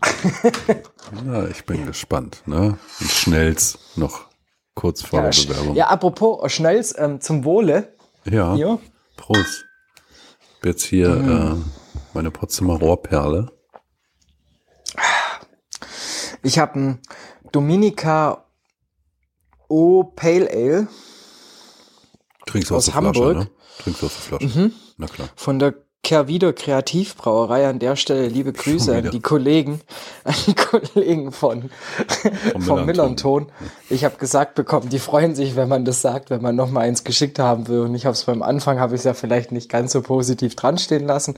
Na, 1.24 1.46
ich 1.48 1.64
bin 1.66 1.86
gespannt, 1.86 2.42
ne? 2.46 2.78
Und 3.00 3.10
schnellst 3.10 3.78
noch 3.96 4.26
kurz 4.74 5.02
vor 5.02 5.20
der 5.22 5.32
sch- 5.32 5.48
Bewerbung. 5.48 5.76
ja, 5.76 5.88
apropos 5.88 6.50
Schnells, 6.52 6.94
ähm, 6.98 7.20
zum 7.20 7.44
Wohle. 7.44 7.92
Ja, 8.24 8.54
Hier. 8.54 8.78
Prost. 9.16 9.65
Ich 10.66 10.70
hab 10.70 10.74
Jetzt 10.78 10.84
hier 10.86 11.10
Mhm. 11.10 11.62
äh, 11.62 11.64
meine 12.12 12.32
Potsdamer 12.32 12.74
Rohrperle. 12.80 13.52
Ich 16.42 16.58
habe 16.58 16.78
ein 16.80 17.00
Dominica 17.52 18.44
O 19.68 20.02
Pale 20.02 20.50
Ale 20.50 20.88
Trinkst 22.46 22.70
du 22.70 22.74
aus, 22.74 22.88
Aus 22.88 22.92
der 22.94 22.94
Flasche, 23.00 23.20
Hamburg. 23.20 23.36
ne? 23.36 23.50
Trinkst 23.78 24.02
du 24.02 24.06
aus 24.06 24.12
der 24.14 24.38
Flasche. 24.38 24.72
Na 24.96 25.06
klar. 25.06 25.28
von 25.36 25.60
der 25.60 25.74
Kehrwieder 26.06 26.52
Kreativbrauerei. 26.52 27.66
An 27.66 27.80
der 27.80 27.96
Stelle 27.96 28.28
liebe 28.28 28.52
Grüße 28.52 28.96
an 28.96 29.10
die 29.10 29.20
Kollegen, 29.20 29.80
an 30.22 30.34
die 30.46 30.54
Kollegen 30.54 31.32
von, 31.32 31.68
Millanton. 32.54 32.86
Millanton. 32.86 33.46
Ich 33.90 34.04
habe 34.04 34.16
gesagt 34.16 34.54
bekommen, 34.54 34.88
die 34.88 35.00
freuen 35.00 35.34
sich, 35.34 35.56
wenn 35.56 35.68
man 35.68 35.84
das 35.84 36.02
sagt, 36.02 36.30
wenn 36.30 36.40
man 36.40 36.54
noch 36.54 36.70
mal 36.70 36.82
eins 36.82 37.02
geschickt 37.02 37.40
haben 37.40 37.66
will. 37.66 37.80
Und 37.80 37.96
ich 37.96 38.06
habe 38.06 38.12
es 38.12 38.22
beim 38.22 38.42
Anfang, 38.42 38.78
habe 38.78 38.94
ich 38.94 39.00
es 39.00 39.04
ja 39.04 39.14
vielleicht 39.14 39.50
nicht 39.50 39.68
ganz 39.68 39.90
so 39.90 40.00
positiv 40.00 40.54
dran 40.54 40.78
stehen 40.78 41.08
lassen 41.08 41.34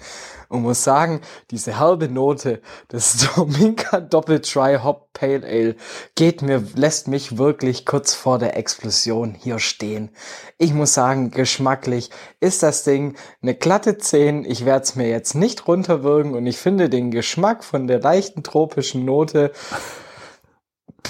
und 0.49 0.63
muss 0.63 0.85
sagen, 0.85 1.21
diese 1.51 1.79
halbe 1.79 2.09
Note 2.09 2.61
des 2.93 3.27
Dominka 3.37 4.01
Doppel 4.01 4.41
Dry 4.41 4.79
Hop 4.83 5.13
Pale 5.13 5.47
Ale 5.47 5.77
geht 6.15 6.43
mir, 6.43 6.63
lässt 6.75 7.09
mich 7.09 7.39
wirklich 7.39 7.85
kurz 7.85 8.15
vor 8.15 8.39
der 8.39 8.57
Explosion 8.57 9.35
hier 9.35 9.59
stehen. 9.59 10.11
Ich 10.59 10.73
muss 10.73 10.95
sagen, 10.95 11.31
geschmacklich 11.31 12.11
ist 12.41 12.63
das 12.63 12.85
Ding 12.85 13.17
eine 13.43 13.55
glatte 13.55 13.99
10. 13.99 14.45
Ich 14.45 14.58
werde 14.65 14.83
es 14.83 14.97
mir 14.97 15.09
jetzt 15.09 15.35
nicht 15.35 15.67
runterwürgen 15.67 16.35
und 16.35 16.47
ich 16.47 16.59
finde 16.59 16.89
den 16.89 17.11
Geschmack 17.11 17.65
von 17.65 17.87
der 17.87 18.01
leichten 18.01 18.43
tropischen 18.43 19.05
Note 19.05 19.53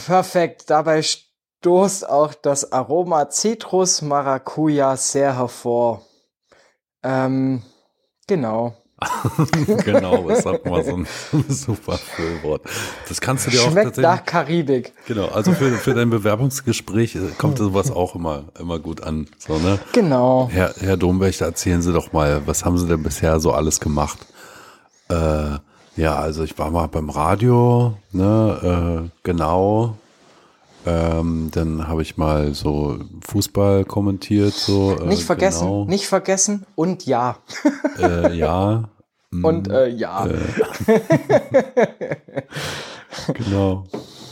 perfekt. 0.07 0.71
Dabei 0.71 1.03
stoßt 1.03 2.09
auch 2.09 2.35
das 2.35 2.73
Aroma 2.73 3.31
Citrus 3.31 4.03
Maracuja 4.03 4.97
sehr 4.97 5.37
hervor. 5.37 6.03
Ähm, 7.03 7.63
genau. 8.27 8.75
genau, 9.85 10.29
das 10.29 10.45
hat 10.45 10.65
mal 10.65 10.85
so 10.85 10.97
ein 10.97 11.07
super 11.49 11.99
Füllwort. 11.99 12.63
Das 13.09 13.21
kannst 13.21 13.47
du 13.47 13.51
dir 13.51 13.61
auch 13.63 13.71
Schmeckt 13.71 13.97
tatsächlich. 13.97 14.11
nach 14.11 14.25
Karibik. 14.25 14.93
Genau, 15.07 15.27
also 15.27 15.53
für, 15.53 15.71
für 15.73 15.95
dein 15.95 16.11
Bewerbungsgespräch 16.11 17.15
äh, 17.15 17.21
kommt 17.39 17.59
sowas 17.59 17.93
auch 17.93 18.17
immer, 18.17 18.45
immer 18.59 18.79
gut 18.81 19.03
an. 19.03 19.29
So, 19.39 19.59
ne? 19.59 19.79
Genau. 19.93 20.49
Herr, 20.51 20.75
Herr 20.81 20.97
Domwächter, 20.97 21.47
erzählen 21.47 21.81
Sie 21.81 21.93
doch 21.93 22.13
mal, 22.13 22.43
was 22.47 22.65
haben 22.65 22.77
Sie 22.77 22.89
denn 22.89 23.03
bisher 23.03 23.39
so 23.39 23.53
alles 23.53 23.79
gemacht? 23.79 24.19
Äh, 25.09 25.59
ja, 25.97 26.17
also 26.17 26.43
ich 26.43 26.59
war 26.59 26.71
mal 26.71 26.89
beim 26.89 27.11
Radio, 27.11 27.95
ne, 28.13 29.05
äh, 29.05 29.11
genau. 29.23 29.97
Ähm, 30.89 31.51
dann 31.53 31.87
habe 31.87 32.01
ich 32.03 32.17
mal 32.17 32.55
so 32.55 32.99
Fußball 33.29 33.85
kommentiert, 33.85 34.55
so. 34.55 34.97
Äh, 34.97 35.07
Nicht 35.07 35.25
vergessen, 35.25 35.67
Genau. 35.67 35.85
nicht 35.85 36.07
vergessen 36.09 36.65
und 36.77 37.05
ja. 37.05 37.37
Äh, 37.99 38.35
ja, 38.35 38.89
Und 39.43 39.69
äh, 39.69 39.89
ja. 39.89 40.27
genau, 43.35 43.85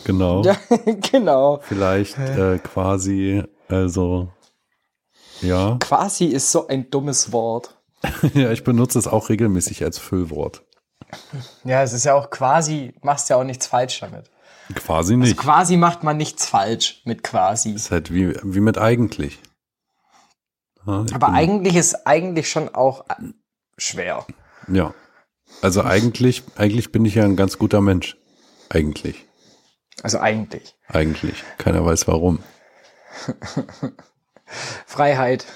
genau. 0.05 0.43
Ja, 0.43 0.57
genau. 1.13 1.61
Vielleicht 1.63 2.19
äh, 2.19 2.59
quasi, 2.59 3.43
also, 3.69 4.29
ja. 5.43 5.77
Quasi 5.81 6.27
ist 6.27 6.51
so 6.51 6.67
ein 6.69 6.91
dummes 6.91 7.33
Wort. 7.33 7.77
ja, 8.35 8.53
ich 8.53 8.65
benutze 8.65 8.99
es 8.99 9.07
auch 9.07 9.29
regelmäßig 9.29 9.85
als 9.85 9.99
Füllwort. 9.99 10.63
Ja, 11.65 11.83
es 11.83 11.93
ist 11.93 12.05
ja 12.05 12.15
auch 12.15 12.31
quasi, 12.31 12.95
machst 13.03 13.29
ja 13.29 13.37
auch 13.37 13.45
nichts 13.45 13.67
falsch 13.67 14.01
damit. 14.01 14.31
Quasi 14.75 15.17
nicht. 15.17 15.37
Quasi 15.37 15.77
macht 15.77 16.03
man 16.03 16.17
nichts 16.17 16.47
falsch 16.47 17.03
mit 17.05 17.23
quasi. 17.23 17.73
ist 17.73 17.91
halt 17.91 18.13
wie, 18.13 18.35
wie 18.43 18.61
mit 18.61 18.79
eigentlich. 18.79 19.39
Ja, 20.87 21.05
Aber 21.13 21.33
eigentlich 21.33 21.77
ist 21.77 22.07
eigentlich 22.07 22.49
schon 22.51 22.75
auch 22.75 23.09
äh, 23.09 23.15
schwer. 23.77 24.27
Ja. 24.69 24.95
Also 25.63 25.83
eigentlich, 25.83 26.43
eigentlich 26.57 26.93
bin 26.93 27.05
ich 27.05 27.15
ja 27.15 27.25
ein 27.25 27.37
ganz 27.37 27.59
guter 27.59 27.81
Mensch. 27.81 28.17
Eigentlich. 28.69 29.25
Also 30.03 30.19
eigentlich. 30.19 30.75
Eigentlich. 30.89 31.45
Keiner 31.59 31.85
weiß 31.85 32.09
warum. 32.09 32.41
Freiheit. 34.47 35.47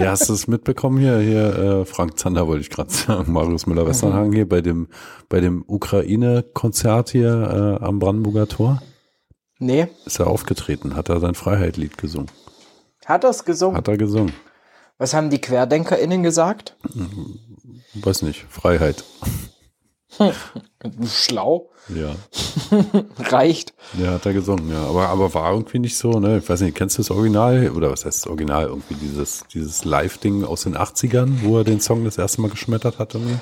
Ja, 0.00 0.10
hast 0.12 0.28
du 0.28 0.32
es 0.32 0.46
mitbekommen 0.46 0.98
hier? 1.00 1.18
Hier, 1.18 1.58
äh, 1.58 1.84
Frank 1.84 2.20
Zander 2.20 2.46
wollte 2.46 2.60
ich 2.60 2.70
gerade 2.70 2.88
sagen, 2.92 3.32
Marius 3.32 3.66
Müller-Westernhagen 3.66 4.32
hier 4.32 4.48
bei 4.48 4.60
dem, 4.60 4.86
bei 5.28 5.40
dem 5.40 5.64
Ukraine-Konzert 5.66 7.10
hier 7.10 7.78
äh, 7.80 7.84
am 7.84 7.98
Brandenburger 7.98 8.46
Tor. 8.46 8.80
Nee, 9.58 9.88
Ist 10.06 10.20
er 10.20 10.28
aufgetreten, 10.28 10.94
hat 10.94 11.08
er 11.08 11.18
sein 11.18 11.34
Freiheit-Lied 11.34 11.98
gesungen. 11.98 12.30
hat 13.06 13.24
er's 13.24 13.44
gesungen. 13.44 13.76
Hat 13.76 13.88
er 13.88 13.96
gesungen. 13.96 14.32
Was 14.98 15.14
haben 15.14 15.30
die 15.30 15.40
QuerdenkerInnen 15.40 16.22
gesagt? 16.22 16.76
Weiß 17.94 18.22
nicht, 18.22 18.46
Freiheit. 18.48 19.02
Schlau. 21.06 21.70
Ja. 21.88 22.14
Reicht. 23.30 23.74
Ja, 23.98 24.12
hat 24.12 24.26
er 24.26 24.32
gesungen, 24.32 24.70
ja. 24.70 24.84
Aber, 24.84 25.08
aber 25.08 25.34
war 25.34 25.52
irgendwie 25.52 25.78
nicht 25.78 25.96
so, 25.96 26.18
ne? 26.18 26.38
Ich 26.38 26.48
weiß 26.48 26.60
nicht, 26.62 26.76
kennst 26.76 26.98
du 26.98 27.02
das 27.02 27.10
Original? 27.10 27.70
Oder 27.70 27.90
was 27.90 28.04
heißt 28.04 28.24
das 28.24 28.26
Original? 28.26 28.66
Irgendwie 28.66 28.94
dieses, 28.94 29.44
dieses 29.52 29.84
Live-Ding 29.84 30.44
aus 30.44 30.62
den 30.62 30.76
80ern, 30.76 31.42
wo 31.42 31.58
er 31.58 31.64
den 31.64 31.80
Song 31.80 32.04
das 32.04 32.18
erste 32.18 32.40
Mal 32.40 32.50
geschmettert 32.50 32.98
hat 32.98 33.14
irgendwie? 33.14 33.38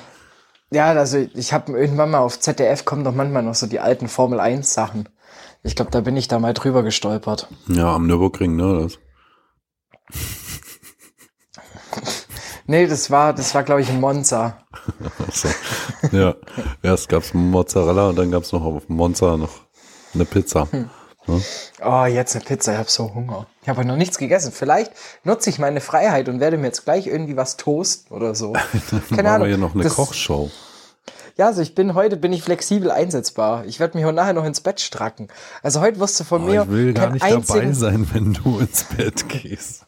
Ja, 0.71 0.91
also 0.91 1.25
ich 1.33 1.53
habe 1.53 1.77
irgendwann 1.79 2.11
mal 2.11 2.19
auf 2.19 2.39
ZDF 2.39 2.83
kommen 2.83 3.03
doch 3.03 3.13
manchmal 3.13 3.43
noch 3.43 3.55
so 3.55 3.67
die 3.67 3.79
alten 3.79 4.09
Formel 4.09 4.39
1 4.39 4.73
Sachen. 4.73 5.07
Ich 5.63 5.75
glaube, 5.75 5.91
da 5.91 6.01
bin 6.01 6.17
ich 6.17 6.27
da 6.27 6.39
mal 6.39 6.53
drüber 6.53 6.83
gestolpert. 6.83 7.47
Ja, 7.67 7.93
am 7.93 8.07
Nürburgring, 8.07 8.55
ne? 8.55 8.81
Das. 8.83 8.99
Nee, 12.67 12.85
das 12.87 13.09
war, 13.09 13.33
das 13.33 13.55
war, 13.55 13.63
glaube 13.63 13.81
ich, 13.81 13.89
in 13.89 13.99
Monza. 13.99 14.57
Achso. 15.27 15.47
ja. 16.11 16.35
Erst 16.83 17.09
gab's 17.09 17.33
Mozzarella 17.33 18.09
und 18.09 18.17
dann 18.17 18.29
gab's 18.31 18.51
noch 18.51 18.63
auf 18.63 18.89
Monza 18.89 19.37
noch 19.37 19.51
eine 20.13 20.25
Pizza. 20.25 20.67
Ne? 20.71 20.89
Oh, 21.83 22.05
jetzt 22.05 22.35
eine 22.35 22.45
Pizza, 22.45 22.73
ich 22.73 22.77
habe 22.77 22.89
so 22.89 23.13
Hunger. 23.13 23.47
Ich 23.61 23.69
habe 23.69 23.83
noch 23.85 23.97
nichts 23.97 24.17
gegessen. 24.17 24.51
Vielleicht 24.53 24.91
nutze 25.23 25.49
ich 25.49 25.59
meine 25.59 25.81
Freiheit 25.81 26.29
und 26.29 26.39
werde 26.39 26.57
mir 26.57 26.67
jetzt 26.67 26.85
gleich 26.85 27.07
irgendwie 27.07 27.35
was 27.37 27.57
toasten 27.57 28.13
oder 28.13 28.33
so. 28.35 28.53
Keine 28.89 29.01
Machen 29.09 29.17
wir 29.25 29.29
Ahnung. 29.31 29.47
hier 29.47 29.57
noch 29.57 29.73
eine 29.73 29.83
Das- 29.83 29.95
Kochshow. 29.95 30.49
Ja, 31.37 31.45
also 31.45 31.61
ich 31.61 31.75
bin 31.75 31.93
heute 31.93 32.17
bin 32.17 32.33
ich 32.33 32.41
flexibel 32.41 32.89
einsetzbar. 32.89 33.63
Ich 33.65 33.79
werde 33.79 33.95
mich 33.95 34.05
heute 34.05 34.15
nachher 34.15 34.33
noch 34.33 34.43
ins 34.45 34.59
Bett 34.61 34.81
stracken. 34.81 35.27
Also 35.61 35.81
heute 35.81 35.99
wirst 35.99 36.19
du 36.19 36.23
von 36.23 36.41
Aber 36.43 36.51
mir 36.51 36.61
ich 36.63 36.69
will 36.69 36.93
gar 36.93 37.11
nicht 37.11 37.21
einzigen, 37.23 37.59
dabei 37.59 37.73
sein, 37.73 38.09
wenn 38.11 38.33
du 38.33 38.59
ins 38.59 38.83
Bett 38.85 39.29
gehst. 39.29 39.85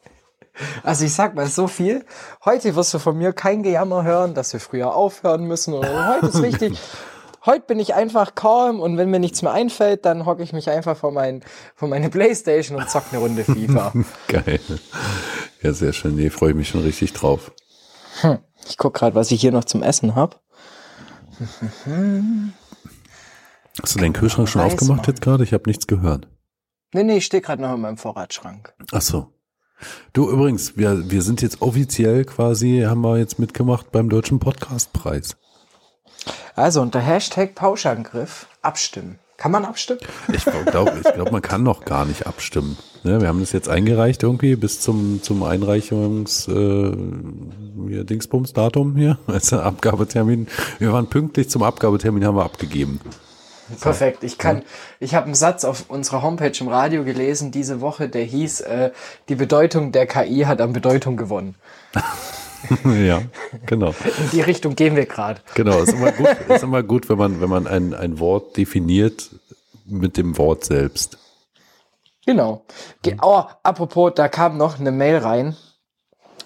Also 0.83 1.05
ich 1.05 1.13
sag 1.13 1.35
mal 1.35 1.47
so 1.47 1.67
viel. 1.67 2.05
Heute 2.45 2.75
wirst 2.75 2.93
du 2.93 2.99
von 2.99 3.17
mir 3.17 3.33
kein 3.33 3.63
Gejammer 3.63 4.03
hören, 4.03 4.33
dass 4.33 4.53
wir 4.53 4.59
früher 4.59 4.95
aufhören 4.95 5.45
müssen. 5.45 5.73
Oder 5.73 6.15
heute 6.15 6.27
ist 6.27 6.41
wichtig. 6.41 6.79
Heute 7.45 7.61
bin 7.67 7.79
ich 7.79 7.93
einfach 7.93 8.35
calm 8.35 8.81
und 8.81 8.97
wenn 8.97 9.09
mir 9.09 9.19
nichts 9.19 9.41
mehr 9.41 9.53
einfällt, 9.53 10.05
dann 10.05 10.25
hocke 10.25 10.43
ich 10.43 10.51
mich 10.51 10.69
einfach 10.69 10.97
vor, 10.97 11.13
mein, 11.13 11.41
vor 11.73 11.87
meine 11.87 12.09
Playstation 12.09 12.77
und 12.77 12.89
zock 12.89 13.05
eine 13.11 13.21
Runde 13.21 13.45
FIFA. 13.45 13.93
Geil. 14.27 14.59
Ja, 15.61 15.71
sehr 15.71 15.93
schön. 15.93 16.15
Nee, 16.15 16.31
freue 16.31 16.49
ich 16.49 16.55
mich 16.57 16.67
schon 16.67 16.81
richtig 16.81 17.13
drauf. 17.13 17.51
Ich 18.67 18.77
guck 18.77 18.93
gerade, 18.93 19.15
was 19.15 19.31
ich 19.31 19.39
hier 19.39 19.53
noch 19.53 19.63
zum 19.63 19.83
Essen 19.83 20.15
hab. 20.15 20.41
Hast 23.81 23.95
du 23.95 23.99
deinen 23.99 24.13
Kühlschrank 24.13 24.49
schon 24.49 24.61
aufgemacht 24.61 24.97
man. 24.97 25.05
jetzt 25.07 25.21
gerade? 25.21 25.43
Ich 25.43 25.53
habe 25.53 25.63
nichts 25.67 25.87
gehört. 25.87 26.27
Nee, 26.93 27.03
nee, 27.03 27.17
ich 27.17 27.25
stehe 27.25 27.41
gerade 27.41 27.61
noch 27.61 27.73
in 27.73 27.81
meinem 27.81 27.97
Vorratsschrank. 27.97 28.73
Ach 28.91 29.01
so. 29.01 29.31
Du 30.13 30.29
übrigens, 30.29 30.77
wir, 30.77 31.09
wir 31.09 31.21
sind 31.21 31.41
jetzt 31.41 31.61
offiziell 31.61 32.25
quasi, 32.25 32.83
haben 32.85 33.01
wir 33.01 33.17
jetzt 33.17 33.39
mitgemacht 33.39 33.91
beim 33.91 34.09
Deutschen 34.09 34.39
Podcastpreis. 34.39 35.37
Also 36.55 36.81
unter 36.81 36.99
Hashtag 36.99 37.55
Pauschangriff 37.55 38.47
abstimmen. 38.61 39.19
Kann 39.37 39.51
man 39.53 39.63
abstimmen? 39.63 40.01
Ich 40.33 40.43
glaube, 40.43 40.99
ich 41.01 41.13
glaub, 41.13 41.31
man 41.31 41.41
kann 41.41 41.63
noch 41.63 41.85
gar 41.85 42.03
nicht 42.03 42.27
abstimmen. 42.27 42.77
Ne, 43.03 43.21
wir 43.21 43.29
haben 43.29 43.39
das 43.39 43.53
jetzt 43.53 43.69
eingereicht 43.69 44.23
irgendwie 44.23 44.57
bis 44.57 44.81
zum, 44.81 45.23
zum 45.23 45.43
Einreichungs 45.43 46.49
äh, 46.49 46.91
hier, 47.87 48.03
Dingsbums-Datum 48.03 48.97
hier, 48.97 49.17
also 49.27 49.61
Abgabetermin. 49.61 50.47
Wir 50.79 50.91
waren 50.91 51.07
pünktlich 51.07 51.49
zum 51.49 51.63
Abgabetermin, 51.63 52.25
haben 52.25 52.35
wir 52.35 52.43
abgegeben. 52.43 52.99
Perfekt. 53.81 54.23
Ich 54.23 54.37
kann, 54.37 54.63
ich 54.99 55.15
habe 55.15 55.25
einen 55.25 55.35
Satz 55.35 55.63
auf 55.63 55.89
unserer 55.89 56.21
Homepage 56.21 56.53
im 56.59 56.67
Radio 56.67 57.03
gelesen 57.03 57.51
diese 57.51 57.81
Woche, 57.81 58.09
der 58.09 58.23
hieß, 58.23 58.61
äh, 58.61 58.91
die 59.27 59.35
Bedeutung 59.35 59.91
der 59.91 60.07
KI 60.07 60.41
hat 60.41 60.61
an 60.61 60.73
Bedeutung 60.73 61.17
gewonnen. 61.17 61.55
ja, 62.85 63.21
genau. 63.65 63.89
In 63.89 64.29
die 64.31 64.41
Richtung 64.41 64.75
gehen 64.75 64.95
wir 64.95 65.05
gerade. 65.05 65.41
Genau, 65.55 65.79
ist 65.79 65.93
immer 65.93 66.11
gut, 66.11 66.27
ist 66.47 66.63
immer 66.63 66.83
gut, 66.83 67.09
wenn 67.09 67.17
man, 67.17 67.41
wenn 67.41 67.49
man 67.49 67.67
ein, 67.67 67.93
ein 67.93 68.19
Wort 68.19 68.57
definiert, 68.57 69.29
mit 69.85 70.17
dem 70.17 70.37
Wort 70.37 70.65
selbst. 70.65 71.17
Genau. 72.25 72.63
Ge 73.01 73.17
oh, 73.21 73.43
apropos, 73.63 74.13
da 74.15 74.27
kam 74.27 74.57
noch 74.57 74.79
eine 74.79 74.91
Mail 74.91 75.17
rein. 75.17 75.55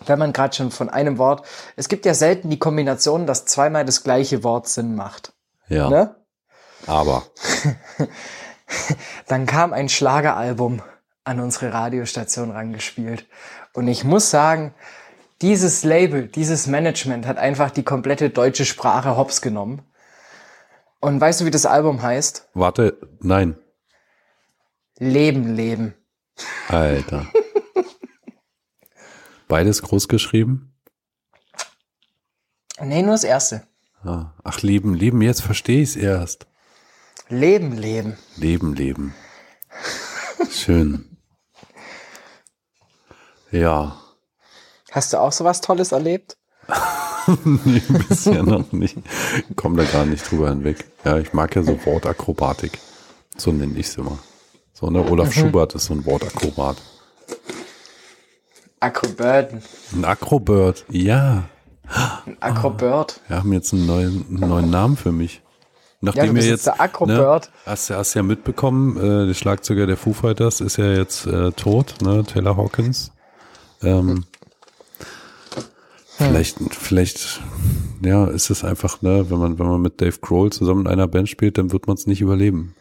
Wenn 0.06 0.20
man 0.20 0.34
gerade 0.34 0.56
schon 0.56 0.72
von 0.72 0.89
einem 0.89 1.18
Wort, 1.18 1.46
es 1.75 1.88
gibt 1.88 2.06
ja 2.06 2.13
selten 2.13 2.50
die 2.50 2.60
Kombination, 2.60 3.25
dass 3.25 3.46
zweimal 3.46 3.86
das 3.86 4.03
gleiche 4.03 4.44
Wort 4.44 4.68
Sinn 4.68 4.96
macht. 4.96 5.34
Ja. 5.70 5.89
Ne? 5.89 6.15
Aber. 6.88 7.25
Dann 9.28 9.46
kam 9.46 9.74
ein 9.74 9.90
Schlageralbum 9.90 10.82
an 11.24 11.40
unsere 11.40 11.74
Radiostation 11.74 12.52
rangespielt. 12.52 13.25
Und 13.74 13.88
ich 13.88 14.04
muss 14.04 14.30
sagen, 14.30 14.74
dieses 15.42 15.84
Label, 15.84 16.28
dieses 16.28 16.68
Management 16.68 17.25
hat 17.25 17.38
einfach 17.38 17.72
die 17.72 17.84
komplette 17.84 18.30
deutsche 18.30 18.66
Sprache 18.66 19.18
hops 19.18 19.42
genommen. 19.42 19.82
Und 21.00 21.20
weißt 21.20 21.42
du, 21.42 21.46
wie 21.46 21.52
das 21.52 21.66
Album 21.66 22.02
heißt? 22.02 22.50
Warte, 22.54 22.98
nein. 23.20 23.58
Leben, 25.00 25.54
Leben. 25.56 25.96
Alter. 26.70 27.28
Beides 29.48 29.82
groß 29.82 30.08
geschrieben? 30.08 30.74
Nee, 32.82 33.02
nur 33.02 33.12
das 33.12 33.24
erste. 33.24 33.68
Ah, 34.04 34.34
Ach, 34.44 34.62
Leben, 34.62 34.94
Leben, 34.94 35.22
jetzt 35.22 35.42
verstehe 35.42 35.82
ich 35.82 35.90
es 35.90 35.96
erst. 35.96 36.48
Leben, 37.30 37.74
Leben. 37.74 38.18
Leben, 38.36 38.75
Leben. 38.75 39.13
Schön. 40.50 41.18
Ja. 43.51 44.00
Hast 44.92 45.13
du 45.13 45.18
auch 45.20 45.32
sowas 45.32 45.62
Tolles 45.62 45.92
erlebt? 45.92 46.38
nee, 47.46 47.82
bisher 48.08 48.44
noch 48.44 48.72
nicht. 48.72 48.98
Komm 49.56 49.77
da 49.77 49.84
gar 49.84 50.06
nicht 50.06 50.30
drüber 50.30 50.50
hinweg. 50.50 50.86
Ja, 51.06 51.18
ich 51.18 51.34
mag 51.34 51.56
ja 51.56 51.63
so 51.63 51.80
Wortakrobatik. 51.86 52.80
So 53.38 53.51
nenne 53.51 53.77
ich 53.77 53.88
es 53.88 53.98
immer. 53.98 54.20
So, 54.74 54.89
ne? 54.89 55.03
Olaf 55.10 55.34
Schubert 55.34 55.75
ist 55.75 55.86
so 55.86 55.94
ein 55.94 56.06
Wortakrobat. 56.06 56.77
Acroburden. 58.80 59.63
Ein 59.94 60.06
Akrobird, 60.06 60.86
ja. 60.89 61.48
Ein 62.25 62.38
Acrobird. 62.42 63.22
Wir 63.27 63.38
haben 63.38 63.53
jetzt 63.53 63.74
einen 63.74 63.86
neuen, 63.86 64.25
einen 64.27 64.50
neuen 64.50 64.70
Namen 64.70 64.98
für 64.98 65.12
mich. 65.12 65.43
Nachdem 66.06 66.20
Ja, 66.22 66.28
du 66.28 66.34
wir 66.34 66.40
bist 66.42 66.50
jetzt, 66.50 66.66
der 66.68 66.82
Acrobird. 66.82 67.46
Ne, 67.46 67.52
hast, 67.72 67.90
du- 67.90 67.96
hast 67.96 68.14
ja 68.14 68.24
mitbekommen, 68.24 68.98
äh, 68.98 69.26
der 69.28 69.34
Schlagzeuger 69.34 69.88
der 69.88 69.96
Foo 69.96 70.12
Fighters 70.12 70.60
ist 70.60 70.76
ja 70.76 70.92
jetzt 70.92 71.26
äh, 71.28 71.52
tot, 71.54 71.96
ne, 72.02 72.24
Taylor 72.26 72.58
Hawkins. 72.58 73.12
Ähm, 73.82 74.26
Vielleicht, 76.18 76.58
vielleicht, 76.76 77.42
ja, 78.04 78.26
ist 78.28 78.50
es 78.52 78.64
einfach, 78.64 79.02
ne, 79.02 79.30
wenn 79.30 79.40
man, 79.40 79.58
wenn 79.60 79.66
man 79.66 79.82
mit 79.82 80.00
Dave 80.00 80.18
Grohl 80.22 80.52
zusammen 80.52 80.82
in 80.82 80.88
einer 80.88 81.08
Band 81.08 81.28
spielt, 81.28 81.58
dann 81.58 81.72
wird 81.72 81.88
man 81.88 81.96
es 81.96 82.06
nicht 82.06 82.22
überleben. 82.22 82.76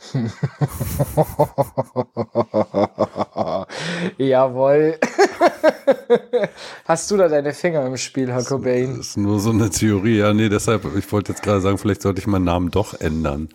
Jawohl. 4.18 4.98
Hast 6.84 7.10
du 7.10 7.16
da 7.16 7.28
deine 7.28 7.52
Finger 7.52 7.84
im 7.86 7.96
Spiel, 7.96 8.32
Herr 8.32 8.44
Cobain? 8.44 8.96
Das 8.96 9.08
ist 9.08 9.16
nur 9.16 9.40
so 9.40 9.50
eine 9.50 9.70
Theorie, 9.70 10.18
ja, 10.18 10.32
nee, 10.32 10.48
deshalb, 10.48 10.84
ich 10.96 11.10
wollte 11.12 11.32
jetzt 11.32 11.42
gerade 11.42 11.60
sagen, 11.60 11.78
vielleicht 11.78 12.02
sollte 12.02 12.20
ich 12.20 12.26
meinen 12.26 12.44
Namen 12.44 12.70
doch 12.70 12.98
ändern. 13.00 13.48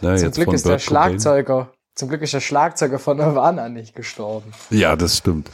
Ne, 0.00 0.16
Zum 0.16 0.32
Glück 0.32 0.52
ist 0.52 0.66
der 0.66 0.76
Kurt 0.76 0.86
Cobain. 0.86 0.90
Schlagzeuger, 1.20 1.70
zum 1.94 2.08
Glück 2.08 2.22
ist 2.22 2.32
der 2.32 2.40
Schlagzeuger 2.40 2.98
von 2.98 3.16
Nirvana 3.16 3.68
nicht 3.68 3.94
gestorben. 3.94 4.52
Ja, 4.70 4.96
das 4.96 5.18
stimmt. 5.18 5.50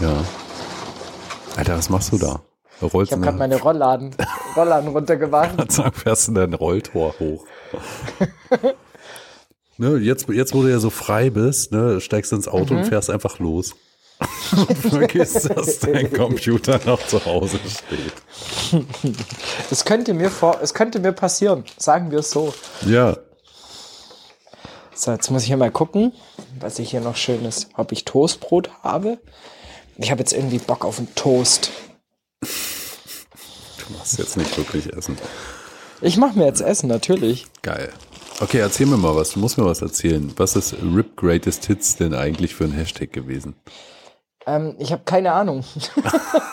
Ja. 0.00 0.24
Alter, 1.56 1.76
was 1.76 1.90
machst 1.90 2.12
du 2.12 2.18
da? 2.18 2.40
Du 2.80 2.86
rollst 2.86 3.10
Ich 3.10 3.16
habe 3.16 3.24
gerade 3.24 3.38
meine 3.38 3.60
Rollladen, 3.60 4.14
Rollladen 4.56 5.06
sagen, 5.68 5.92
fährst 5.92 6.28
in 6.28 6.34
dein 6.34 6.54
Rolltor 6.54 7.14
hoch. 7.18 7.44
ne, 9.82 9.98
jetzt, 9.98 10.28
jetzt, 10.28 10.54
wo 10.54 10.62
du 10.62 10.68
ja 10.68 10.78
so 10.78 10.90
frei 10.90 11.28
bist, 11.30 11.72
ne, 11.72 12.00
steigst 12.00 12.32
ins 12.32 12.48
Auto 12.48 12.72
Mhm. 12.74 12.80
und 12.80 12.86
fährst 12.86 13.10
einfach 13.10 13.38
los. 13.38 13.74
und 14.52 14.78
vergisst, 14.78 15.50
dass 15.50 15.80
dein 15.80 16.12
Computer 16.12 16.80
noch 16.86 17.04
zu 17.06 17.24
Hause 17.26 17.58
steht. 17.66 18.82
Es 19.70 19.84
könnte 19.84 20.14
mir 20.14 20.30
vor, 20.30 20.60
es 20.62 20.74
könnte 20.74 21.00
mir 21.00 21.12
passieren, 21.12 21.64
sagen 21.76 22.10
wir 22.12 22.20
es 22.20 22.30
so. 22.30 22.54
Ja. 22.86 23.16
So, 24.94 25.10
jetzt 25.10 25.28
muss 25.30 25.42
ich 25.42 25.48
hier 25.48 25.56
mal 25.56 25.72
gucken, 25.72 26.12
was 26.60 26.78
ich 26.78 26.90
hier 26.92 27.00
noch 27.00 27.16
schönes, 27.16 27.68
ob 27.76 27.90
ich 27.90 28.04
Toastbrot 28.04 28.70
habe. 28.82 29.18
Ich 29.96 30.10
habe 30.12 30.20
jetzt 30.20 30.32
irgendwie 30.32 30.58
Bock 30.58 30.84
auf 30.84 30.98
einen 30.98 31.12
Toast. 31.16 31.70
Du 32.40 33.92
machst 33.98 34.18
jetzt 34.18 34.36
nicht 34.36 34.56
wirklich 34.56 34.92
essen. 34.92 35.18
Ich 36.00 36.16
mache 36.16 36.38
mir 36.38 36.46
jetzt 36.46 36.60
Essen, 36.60 36.88
natürlich. 36.88 37.46
Geil. 37.62 37.92
Okay, 38.42 38.58
erzähl 38.58 38.86
mir 38.86 38.96
mal 38.96 39.14
was. 39.14 39.34
Du 39.34 39.38
musst 39.38 39.56
mir 39.56 39.64
was 39.64 39.82
erzählen. 39.82 40.32
Was 40.36 40.56
ist 40.56 40.74
Rip 40.82 41.16
Greatest 41.16 41.64
Hits 41.66 41.94
denn 41.94 42.12
eigentlich 42.12 42.56
für 42.56 42.64
ein 42.64 42.72
Hashtag 42.72 43.12
gewesen? 43.12 43.54
Ähm, 44.46 44.74
ich 44.80 44.90
habe 44.90 45.02
keine 45.04 45.30
Ahnung. 45.30 45.62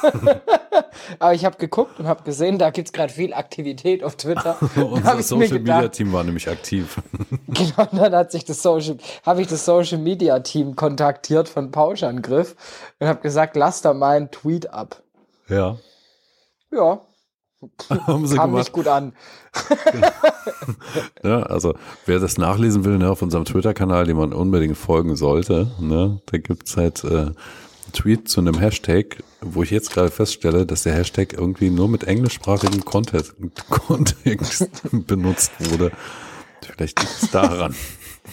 Aber 1.19 1.33
ich 1.33 1.45
habe 1.45 1.57
geguckt 1.57 1.99
und 1.99 2.07
habe 2.07 2.21
gesehen, 2.21 2.59
da 2.59 2.69
gibt's 2.69 2.93
gerade 2.93 3.11
viel 3.11 3.33
Aktivität 3.33 4.03
auf 4.03 4.17
Twitter. 4.17 4.55
Unser 4.75 5.23
Social 5.23 5.57
Media 5.57 5.87
Team 5.87 6.13
war 6.13 6.23
nämlich 6.23 6.47
aktiv. 6.47 7.01
Genau, 7.47 7.87
dann 7.91 8.13
hat 8.13 8.31
sich 8.31 8.45
das 8.45 8.61
Social, 8.61 8.97
habe 9.25 9.41
ich 9.41 9.47
das 9.47 9.65
Social 9.65 9.97
Media 9.97 10.39
Team 10.41 10.75
kontaktiert 10.75 11.49
von 11.49 11.71
Pauschangriff 11.71 12.55
und 12.99 13.07
habe 13.07 13.21
gesagt, 13.21 13.55
lass 13.55 13.81
da 13.81 13.95
mal 13.95 14.15
einen 14.17 14.29
Tweet 14.29 14.71
ab. 14.71 15.01
ja. 15.47 15.77
Ja, 16.71 17.01
Haben 17.89 18.25
sie 18.27 18.35
kam 18.35 18.51
gemacht. 18.51 18.65
nicht 18.65 18.73
gut 18.73 18.87
an. 18.87 19.13
Ja, 21.23 21.43
also 21.43 21.75
wer 22.05 22.19
das 22.19 22.37
nachlesen 22.37 22.85
will, 22.85 22.97
ne, 22.97 23.09
auf 23.09 23.21
unserem 23.21 23.43
Twitter-Kanal, 23.43 24.05
dem 24.05 24.17
man 24.17 24.31
unbedingt 24.31 24.77
folgen 24.77 25.15
sollte, 25.15 25.71
ne, 25.79 26.21
da 26.27 26.37
gibt's 26.37 26.77
halt 26.77 27.03
äh, 27.03 27.07
einen 27.07 27.35
Tweet 27.93 28.29
zu 28.29 28.39
einem 28.39 28.57
Hashtag, 28.57 29.17
wo 29.41 29.63
ich 29.63 29.71
jetzt 29.71 29.91
gerade 29.91 30.11
feststelle, 30.11 30.65
dass 30.65 30.83
der 30.83 30.93
Hashtag 30.93 31.33
irgendwie 31.33 31.69
nur 31.69 31.89
mit 31.89 32.05
englischsprachigem 32.05 32.85
Kontext 32.85 33.35
benutzt 34.91 35.51
wurde. 35.59 35.91
Vielleicht 36.61 36.99
liegt 36.99 37.23
es 37.23 37.31
daran. 37.31 37.75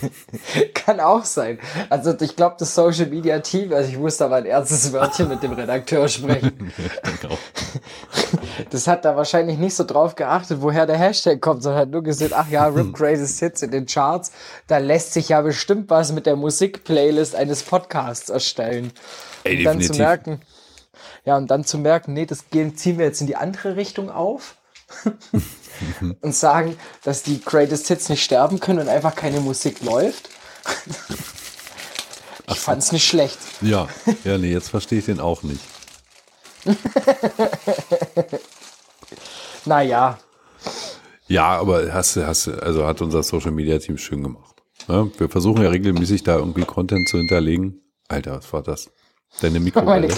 Kann 0.74 1.00
auch 1.00 1.24
sein. 1.24 1.58
Also 1.90 2.14
ich 2.20 2.36
glaube, 2.36 2.56
das 2.58 2.74
Social 2.74 3.06
Media 3.06 3.38
Team, 3.40 3.72
also 3.72 3.88
ich 3.88 3.98
musste 3.98 4.24
aber 4.24 4.36
ein 4.36 4.46
ernstes 4.46 4.92
Wörtchen 4.92 5.28
mit 5.28 5.42
dem 5.42 5.52
Redakteur 5.52 6.08
sprechen. 6.08 6.72
Das 8.70 8.86
hat 8.86 9.04
da 9.04 9.16
wahrscheinlich 9.16 9.58
nicht 9.58 9.74
so 9.74 9.84
drauf 9.84 10.14
geachtet, 10.14 10.58
woher 10.60 10.86
der 10.86 10.96
Hashtag 10.96 11.40
kommt, 11.40 11.62
sondern 11.62 11.82
hat 11.82 11.90
nur 11.90 12.02
gesehen, 12.02 12.32
ach 12.34 12.48
ja, 12.48 12.66
Rip 12.66 12.94
Greatest 12.94 13.38
Hits 13.40 13.62
in 13.62 13.70
den 13.70 13.86
Charts, 13.86 14.32
da 14.66 14.78
lässt 14.78 15.12
sich 15.12 15.28
ja 15.28 15.40
bestimmt 15.40 15.90
was 15.90 16.12
mit 16.12 16.26
der 16.26 16.36
Musikplaylist 16.36 17.34
eines 17.34 17.62
Podcasts 17.62 18.30
erstellen. 18.30 18.92
Ey, 19.44 19.58
und 19.58 19.64
dann 19.64 19.80
zu 19.80 19.94
merken, 19.94 20.40
ja, 21.24 21.36
und 21.36 21.50
dann 21.50 21.64
zu 21.64 21.78
merken, 21.78 22.12
nee, 22.12 22.26
das 22.26 22.50
gehen, 22.50 22.76
ziehen 22.76 22.98
wir 22.98 23.06
jetzt 23.06 23.20
in 23.20 23.26
die 23.26 23.36
andere 23.36 23.76
Richtung 23.76 24.10
auf 24.10 24.56
und 26.20 26.34
sagen, 26.34 26.76
dass 27.02 27.22
die 27.22 27.40
Greatest 27.40 27.88
Hits 27.88 28.08
nicht 28.08 28.22
sterben 28.22 28.60
können 28.60 28.80
und 28.80 28.88
einfach 28.88 29.14
keine 29.14 29.40
Musik 29.40 29.82
läuft. 29.82 30.28
ich 32.48 32.58
fand's 32.58 32.92
nicht 32.92 33.06
schlecht. 33.06 33.38
Ja, 33.60 33.88
ja, 34.24 34.38
nee, 34.38 34.52
jetzt 34.52 34.70
verstehe 34.70 34.98
ich 34.98 35.06
den 35.06 35.20
auch 35.20 35.42
nicht. 35.42 35.60
Naja, 39.66 40.18
Ja, 41.26 41.58
aber 41.58 41.92
hast 41.92 42.16
hast 42.16 42.48
also 42.48 42.86
hat 42.86 43.02
unser 43.02 43.22
Social 43.24 43.50
Media 43.50 43.78
Team 43.78 43.98
schön 43.98 44.22
gemacht. 44.22 44.62
Ne? 44.86 45.10
Wir 45.18 45.28
versuchen 45.28 45.62
ja 45.62 45.70
regelmäßig 45.70 46.22
da 46.22 46.36
irgendwie 46.36 46.64
Content 46.64 47.08
zu 47.08 47.18
hinterlegen. 47.18 47.80
Alter, 48.08 48.36
was 48.36 48.52
war 48.52 48.62
das? 48.62 48.90
Deine 49.40 49.54
meine 49.54 49.64
Mikrowelle? 49.64 50.14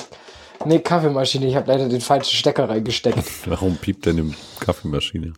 nee, 0.66 0.80
Kaffeemaschine, 0.80 1.46
ich 1.46 1.56
habe 1.56 1.72
leider 1.72 1.88
den 1.88 2.02
falschen 2.02 2.36
Stecker 2.36 2.68
reingesteckt. 2.68 3.24
Warum 3.46 3.76
piept 3.76 4.06
deine 4.06 4.34
Kaffeemaschine? 4.60 5.32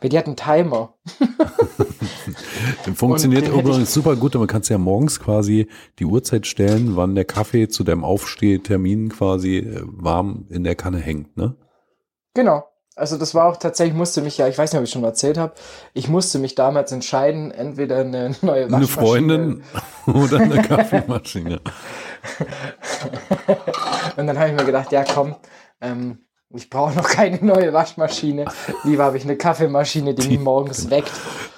Weil 0.00 0.10
die 0.10 0.18
hat 0.18 0.26
einen 0.26 0.36
Timer. 0.36 0.94
Funktioniert 2.94 3.46
den 3.46 3.58
übrigens 3.58 3.92
super 3.92 4.16
gut, 4.16 4.34
und 4.34 4.42
man 4.42 4.48
kann 4.48 4.62
ja 4.62 4.78
morgens 4.78 5.18
quasi 5.20 5.68
die 5.98 6.04
Uhrzeit 6.04 6.46
stellen, 6.46 6.96
wann 6.96 7.14
der 7.14 7.24
Kaffee 7.24 7.68
zu 7.68 7.84
deinem 7.84 8.04
Aufstehtermin 8.04 9.08
quasi 9.08 9.58
äh, 9.58 9.82
warm 9.84 10.46
in 10.50 10.64
der 10.64 10.74
Kanne 10.74 10.98
hängt, 10.98 11.36
ne? 11.36 11.56
Genau. 12.34 12.64
Also 12.94 13.16
das 13.16 13.34
war 13.34 13.46
auch 13.48 13.56
tatsächlich, 13.56 13.96
musste 13.96 14.22
mich 14.22 14.38
ja, 14.38 14.48
ich 14.48 14.58
weiß 14.58 14.72
nicht, 14.72 14.78
ob 14.78 14.84
ich 14.84 14.90
schon 14.90 15.02
mal 15.02 15.08
erzählt 15.08 15.38
habe, 15.38 15.54
ich 15.94 16.08
musste 16.08 16.40
mich 16.40 16.56
damals 16.56 16.90
entscheiden, 16.90 17.52
entweder 17.52 17.98
eine 17.98 18.34
neue 18.42 18.64
Eine 18.64 18.72
Waschmaschine. 18.72 18.88
Freundin 18.88 19.62
oder 20.06 20.40
eine 20.40 20.62
Kaffeemaschine. 20.62 21.60
Und 24.16 24.26
dann 24.26 24.38
habe 24.38 24.50
ich 24.50 24.56
mir 24.56 24.64
gedacht, 24.64 24.90
ja 24.90 25.04
komm, 25.04 25.36
ähm, 25.80 26.18
ich 26.54 26.70
brauche 26.70 26.94
noch 26.96 27.08
keine 27.08 27.44
neue 27.44 27.72
Waschmaschine. 27.72 28.46
Lieber 28.84 29.04
habe 29.04 29.16
ich 29.16 29.24
eine 29.24 29.36
Kaffeemaschine, 29.36 30.14
die 30.14 30.28
mich 30.28 30.40
morgens 30.40 30.90
weckt. 30.90 31.12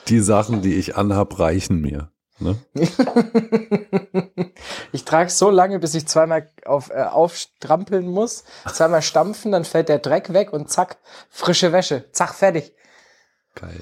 Die 0.08 0.20
Sachen, 0.20 0.62
die 0.62 0.74
ich 0.74 0.96
anhab, 0.96 1.38
reichen 1.38 1.80
mir. 1.80 2.10
Ne? 2.38 2.56
Ich 4.92 5.04
trage 5.04 5.30
so 5.30 5.50
lange, 5.50 5.78
bis 5.78 5.94
ich 5.94 6.06
zweimal 6.06 6.48
auf, 6.64 6.90
äh, 6.90 7.02
aufstrampeln 7.02 8.08
muss, 8.08 8.44
zweimal 8.72 9.02
stampfen, 9.02 9.52
dann 9.52 9.64
fällt 9.64 9.88
der 9.88 9.98
Dreck 9.98 10.32
weg 10.32 10.52
und 10.52 10.68
zack, 10.68 10.98
frische 11.28 11.72
Wäsche. 11.72 12.04
Zack, 12.12 12.34
fertig. 12.34 12.72
Geil. 13.54 13.80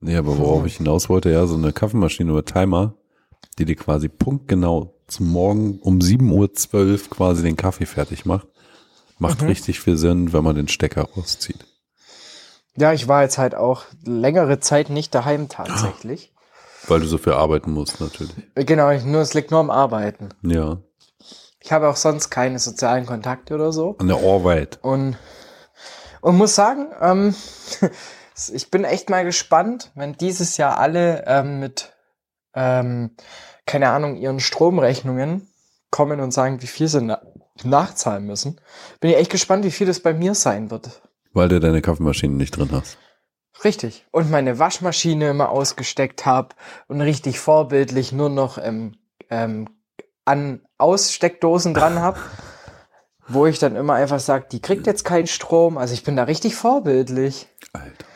Nee, 0.00 0.16
aber 0.16 0.38
worauf 0.38 0.66
ich 0.66 0.76
hinaus 0.76 1.08
wollte, 1.08 1.30
ja, 1.30 1.46
so 1.46 1.56
eine 1.56 1.72
Kaffeemaschine 1.72 2.32
oder 2.32 2.44
Timer, 2.44 2.94
die 3.58 3.64
dir 3.64 3.76
quasi 3.76 4.08
punktgenau 4.08 4.94
zum 5.06 5.30
Morgen 5.30 5.78
um 5.80 5.98
7.12 5.98 6.74
Uhr 6.74 7.10
quasi 7.10 7.42
den 7.42 7.56
Kaffee 7.56 7.86
fertig 7.86 8.24
macht, 8.24 8.46
macht 9.18 9.42
richtig 9.42 9.80
viel 9.80 9.96
Sinn, 9.96 10.32
wenn 10.32 10.44
man 10.44 10.56
den 10.56 10.68
Stecker 10.68 11.08
rauszieht. 11.16 11.66
Ja, 12.76 12.92
ich 12.92 13.08
war 13.08 13.22
jetzt 13.22 13.38
halt 13.38 13.54
auch 13.54 13.84
längere 14.04 14.60
Zeit 14.60 14.88
nicht 14.88 15.14
daheim 15.14 15.48
tatsächlich. 15.48 16.32
Weil 16.86 17.00
du 17.00 17.06
so 17.06 17.18
viel 17.18 17.32
arbeiten 17.32 17.72
musst, 17.72 18.00
natürlich. 18.00 18.34
Genau, 18.54 18.90
ich, 18.90 19.04
nur 19.04 19.20
es 19.20 19.34
liegt 19.34 19.50
nur 19.50 19.60
am 19.60 19.70
Arbeiten. 19.70 20.28
Ja. 20.42 20.78
Ich 21.60 21.72
habe 21.72 21.88
auch 21.88 21.96
sonst 21.96 22.30
keine 22.30 22.58
sozialen 22.58 23.04
Kontakte 23.04 23.54
oder 23.54 23.72
so. 23.72 23.96
An 23.98 24.06
der 24.06 24.18
Arbeit. 24.18 24.78
Und, 24.82 25.18
und 26.20 26.36
muss 26.36 26.54
sagen, 26.54 26.86
ähm, 27.00 27.34
ich 28.52 28.70
bin 28.70 28.84
echt 28.84 29.10
mal 29.10 29.24
gespannt, 29.24 29.90
wenn 29.94 30.16
dieses 30.16 30.56
Jahr 30.56 30.78
alle 30.78 31.24
ähm, 31.26 31.58
mit, 31.58 31.92
ähm, 32.54 33.16
keine 33.66 33.90
Ahnung, 33.90 34.16
ihren 34.16 34.40
Stromrechnungen 34.40 35.48
kommen 35.90 36.20
und 36.20 36.30
sagen, 36.30 36.62
wie 36.62 36.68
viel 36.68 36.88
sie 36.88 37.18
nachzahlen 37.64 38.24
müssen. 38.26 38.60
Bin 39.00 39.10
ich 39.10 39.16
echt 39.16 39.30
gespannt, 39.30 39.64
wie 39.64 39.70
viel 39.70 39.86
das 39.86 40.00
bei 40.00 40.12
mir 40.12 40.34
sein 40.34 40.70
wird. 40.70 41.02
Weil 41.32 41.48
du 41.48 41.60
deine 41.60 41.82
Kaffeemaschine 41.82 42.34
nicht 42.34 42.56
drin 42.56 42.70
hast. 42.72 42.98
Richtig. 43.64 44.06
Und 44.10 44.30
meine 44.30 44.58
Waschmaschine 44.58 45.30
immer 45.30 45.50
ausgesteckt 45.50 46.26
habe 46.26 46.54
und 46.86 47.00
richtig 47.00 47.40
vorbildlich 47.40 48.12
nur 48.12 48.28
noch 48.28 48.58
ähm, 48.58 48.96
ähm, 49.30 49.68
an 50.24 50.60
Aussteckdosen 50.78 51.74
dran 51.74 51.98
habe, 51.98 52.18
wo 53.28 53.46
ich 53.46 53.58
dann 53.58 53.76
immer 53.76 53.94
einfach 53.94 54.20
sage, 54.20 54.46
die 54.50 54.60
kriegt 54.60 54.86
jetzt 54.86 55.04
keinen 55.04 55.26
Strom. 55.26 55.76
Also 55.76 55.94
ich 55.94 56.04
bin 56.04 56.16
da 56.16 56.24
richtig 56.24 56.54
vorbildlich. 56.54 57.48
Alter. 57.72 58.07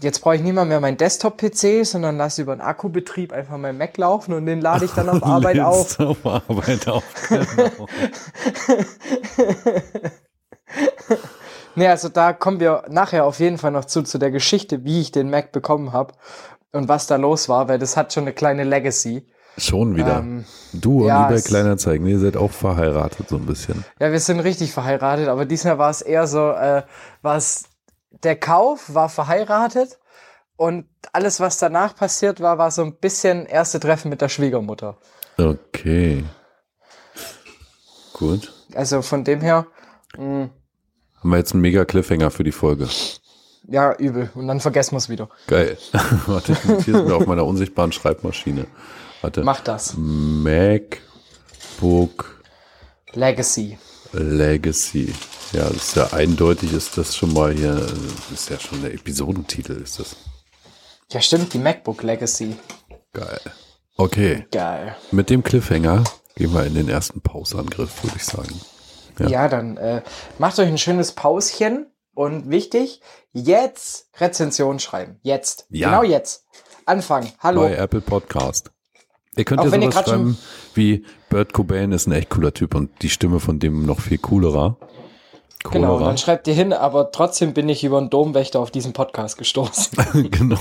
Jetzt 0.00 0.20
brauche 0.20 0.36
ich 0.36 0.42
nicht 0.42 0.54
mal 0.54 0.64
mehr 0.64 0.80
meinen 0.80 0.96
Desktop-PC, 0.96 1.84
sondern 1.84 2.16
lasse 2.18 2.42
über 2.42 2.52
einen 2.52 2.60
Akkubetrieb 2.60 3.32
einfach 3.32 3.56
mein 3.56 3.76
Mac 3.78 3.96
laufen 3.96 4.32
und 4.32 4.46
den 4.46 4.60
lade 4.60 4.84
ich 4.84 4.92
dann 4.92 5.08
auf 5.08 5.22
Arbeit 5.24 5.58
auf. 5.60 5.98
Auf 5.98 6.24
Arbeit 6.24 6.86
auf, 6.88 7.02
genau. 7.28 7.86
Nee, 11.74 11.86
also 11.88 12.08
da 12.08 12.32
kommen 12.32 12.58
wir 12.60 12.82
nachher 12.88 13.24
auf 13.24 13.38
jeden 13.38 13.56
Fall 13.58 13.70
noch 13.70 13.84
zu, 13.84 14.02
zu 14.02 14.18
der 14.18 14.30
Geschichte, 14.32 14.84
wie 14.84 15.00
ich 15.00 15.12
den 15.12 15.30
Mac 15.30 15.52
bekommen 15.52 15.92
habe 15.92 16.14
und 16.72 16.88
was 16.88 17.06
da 17.06 17.14
los 17.16 17.48
war, 17.48 17.68
weil 17.68 17.78
das 17.78 17.96
hat 17.96 18.12
schon 18.12 18.24
eine 18.24 18.32
kleine 18.32 18.64
Legacy. 18.64 19.26
Schon 19.56 19.94
wieder. 19.96 20.18
Ähm, 20.18 20.44
du 20.72 21.02
und 21.02 21.06
ja, 21.06 21.26
eBay 21.26 21.36
es- 21.38 21.44
Kleinanzeigen, 21.44 22.06
ihr 22.06 22.18
seid 22.18 22.36
auch 22.36 22.50
verheiratet 22.50 23.28
so 23.28 23.36
ein 23.36 23.46
bisschen. 23.46 23.84
Ja, 24.00 24.10
wir 24.10 24.18
sind 24.20 24.40
richtig 24.40 24.72
verheiratet, 24.72 25.28
aber 25.28 25.44
diesmal 25.44 25.78
war 25.78 25.90
es 25.90 26.02
eher 26.02 26.26
so, 26.26 26.50
äh, 26.50 26.82
was 27.22 27.67
der 28.22 28.36
Kauf 28.36 28.94
war 28.94 29.08
verheiratet 29.08 29.98
und 30.56 30.86
alles, 31.12 31.40
was 31.40 31.58
danach 31.58 31.94
passiert 31.96 32.40
war, 32.40 32.58
war 32.58 32.70
so 32.70 32.82
ein 32.82 32.96
bisschen 32.96 33.46
erste 33.46 33.78
Treffen 33.80 34.08
mit 34.10 34.20
der 34.20 34.28
Schwiegermutter. 34.28 34.98
Okay. 35.38 36.24
Gut. 38.12 38.52
Also 38.74 39.02
von 39.02 39.24
dem 39.24 39.40
her, 39.40 39.66
mh, 40.16 40.50
Haben 41.20 41.30
wir 41.30 41.38
jetzt 41.38 41.52
einen 41.52 41.62
mega 41.62 41.84
Cliffhanger 41.84 42.30
für 42.30 42.44
die 42.44 42.52
Folge. 42.52 42.88
ja, 43.68 43.94
übel. 43.94 44.30
Und 44.34 44.48
dann 44.48 44.60
vergessen 44.60 44.92
wir 44.92 44.98
es 44.98 45.08
wieder. 45.08 45.28
Geil. 45.46 45.78
Warte, 46.26 46.52
ich 46.52 46.64
notiere 46.64 47.02
mir 47.04 47.14
auf 47.14 47.26
meiner 47.26 47.44
unsichtbaren 47.46 47.92
Schreibmaschine. 47.92 48.66
Warte. 49.20 49.42
Mach 49.44 49.60
das. 49.60 49.94
MacBook 49.96 50.98
Legacy. 53.12 53.78
Legacy. 54.12 55.14
Ja, 55.52 55.64
das 55.64 55.76
ist 55.76 55.96
ja 55.96 56.12
eindeutig, 56.12 56.72
ist 56.72 56.98
das 56.98 57.16
schon 57.16 57.32
mal 57.32 57.52
hier, 57.52 57.74
das 57.74 58.30
ist 58.30 58.50
ja 58.50 58.60
schon 58.60 58.82
der 58.82 58.92
Episodentitel, 58.92 59.80
ist 59.82 59.98
das. 59.98 60.16
Ja, 61.10 61.20
stimmt, 61.22 61.54
die 61.54 61.58
MacBook 61.58 62.02
Legacy. 62.02 62.54
Geil. 63.14 63.40
Okay, 63.96 64.46
Geil. 64.52 64.94
mit 65.10 65.30
dem 65.30 65.42
Cliffhanger 65.42 66.04
gehen 66.36 66.52
wir 66.52 66.64
in 66.66 66.74
den 66.74 66.88
ersten 66.88 67.20
Pausangriff, 67.20 68.04
würde 68.04 68.16
ich 68.16 68.24
sagen. 68.24 68.60
Ja. 69.18 69.28
Ja, 69.28 69.48
dann 69.48 69.76
äh, 69.78 70.02
macht 70.38 70.58
euch 70.58 70.68
ein 70.68 70.78
schönes 70.78 71.12
Pauschen 71.12 71.86
und 72.14 72.50
wichtig, 72.50 73.00
jetzt 73.32 74.10
Rezension 74.20 74.78
schreiben. 74.78 75.18
Jetzt. 75.22 75.66
Ja. 75.70 75.88
Genau 75.88 76.02
jetzt. 76.02 76.44
Anfangen. 76.84 77.32
Hallo. 77.40 77.62
Bei 77.62 77.74
Apple 77.74 78.02
Podcast. 78.02 78.70
Ihr 79.36 79.44
könnt 79.44 79.62
ja 79.64 79.70
sowas 79.70 79.94
schreiben 79.94 80.38
wie 80.74 81.04
Bert 81.28 81.52
Cobain 81.52 81.92
ist 81.92 82.06
ein 82.06 82.12
echt 82.12 82.28
cooler 82.30 82.54
Typ 82.54 82.74
und 82.74 82.90
die 83.02 83.10
Stimme 83.10 83.40
von 83.40 83.58
dem 83.58 83.84
noch 83.84 84.00
viel 84.00 84.18
coolerer. 84.18 84.78
Genau, 85.64 85.74
und 85.74 85.88
Coolerer. 85.96 86.06
dann 86.08 86.18
schreibt 86.18 86.46
ihr 86.46 86.54
hin, 86.54 86.72
aber 86.72 87.10
trotzdem 87.10 87.52
bin 87.52 87.68
ich 87.68 87.82
über 87.82 87.98
einen 87.98 88.10
Domwächter 88.10 88.60
auf 88.60 88.70
diesen 88.70 88.92
Podcast 88.92 89.38
gestoßen. 89.38 89.98
genau. 90.30 90.58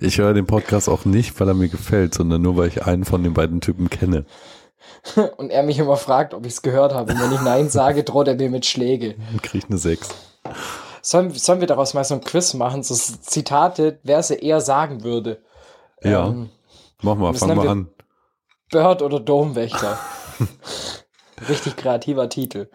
Ich 0.00 0.18
höre 0.18 0.34
den 0.34 0.46
Podcast 0.46 0.88
auch 0.88 1.04
nicht, 1.04 1.38
weil 1.38 1.48
er 1.48 1.54
mir 1.54 1.68
gefällt, 1.68 2.14
sondern 2.14 2.42
nur, 2.42 2.56
weil 2.56 2.68
ich 2.68 2.84
einen 2.84 3.04
von 3.04 3.22
den 3.22 3.34
beiden 3.34 3.60
Typen 3.60 3.88
kenne. 3.88 4.24
und 5.36 5.50
er 5.50 5.62
mich 5.62 5.78
immer 5.78 5.96
fragt, 5.96 6.34
ob 6.34 6.44
ich 6.44 6.54
es 6.54 6.62
gehört 6.62 6.92
habe. 6.92 7.12
Und 7.12 7.20
wenn 7.20 7.32
ich 7.32 7.40
Nein 7.40 7.68
sage, 7.70 8.02
droht 8.02 8.26
er 8.26 8.34
mir 8.34 8.50
mit 8.50 8.66
Schläge. 8.66 9.14
Kriege 9.42 9.58
ich 9.58 9.70
eine 9.70 9.78
6. 9.78 10.08
Sollen, 11.00 11.30
sollen 11.30 11.60
wir 11.60 11.68
daraus 11.68 11.94
mal 11.94 12.02
so 12.04 12.14
ein 12.14 12.20
Quiz 12.20 12.54
machen, 12.54 12.82
so 12.82 12.94
Zitate, 12.94 14.00
wer 14.02 14.22
sie 14.22 14.34
eher 14.34 14.60
sagen 14.60 15.04
würde? 15.04 15.40
Ja. 16.02 16.26
Ähm, 16.28 16.50
Mach 17.02 17.14
mal, 17.14 17.32
fang 17.34 17.54
mal 17.54 17.62
wir- 17.64 17.70
an. 17.70 17.88
Bird 18.70 19.02
oder 19.02 19.20
Domwächter? 19.20 19.98
Richtig 21.48 21.76
kreativer 21.76 22.28
Titel. 22.28 22.68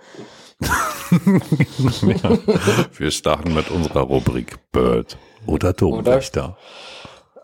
ja. 2.02 2.38
Wir 2.98 3.12
starten 3.12 3.54
mit 3.54 3.70
unserer 3.70 4.02
Rubrik 4.02 4.72
Bird 4.72 5.18
oder 5.46 5.74
Domwächter. 5.74 6.58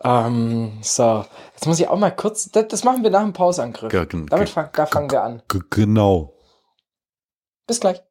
Ähm, 0.02 0.80
so, 0.82 1.26
jetzt 1.54 1.68
muss 1.68 1.80
ich 1.80 1.88
auch 1.88 1.98
mal 2.00 2.12
kurz, 2.16 2.50
das, 2.52 2.68
das 2.70 2.84
machen 2.84 3.04
wir 3.04 3.10
nach 3.10 3.22
dem 3.24 3.34
Pausangriff. 3.34 3.92
Ja, 3.92 4.06
Damit 4.06 4.50
fang, 4.50 4.70
da 4.74 4.86
fangen 4.86 5.12
wir 5.12 5.24
an. 5.24 5.42
Genau. 5.70 6.34
Bis 7.68 7.80
gleich. 7.80 8.02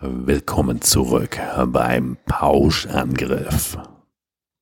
Willkommen 0.00 0.80
zurück 0.82 1.38
beim 1.66 2.16
Pauschangriff. 2.26 3.78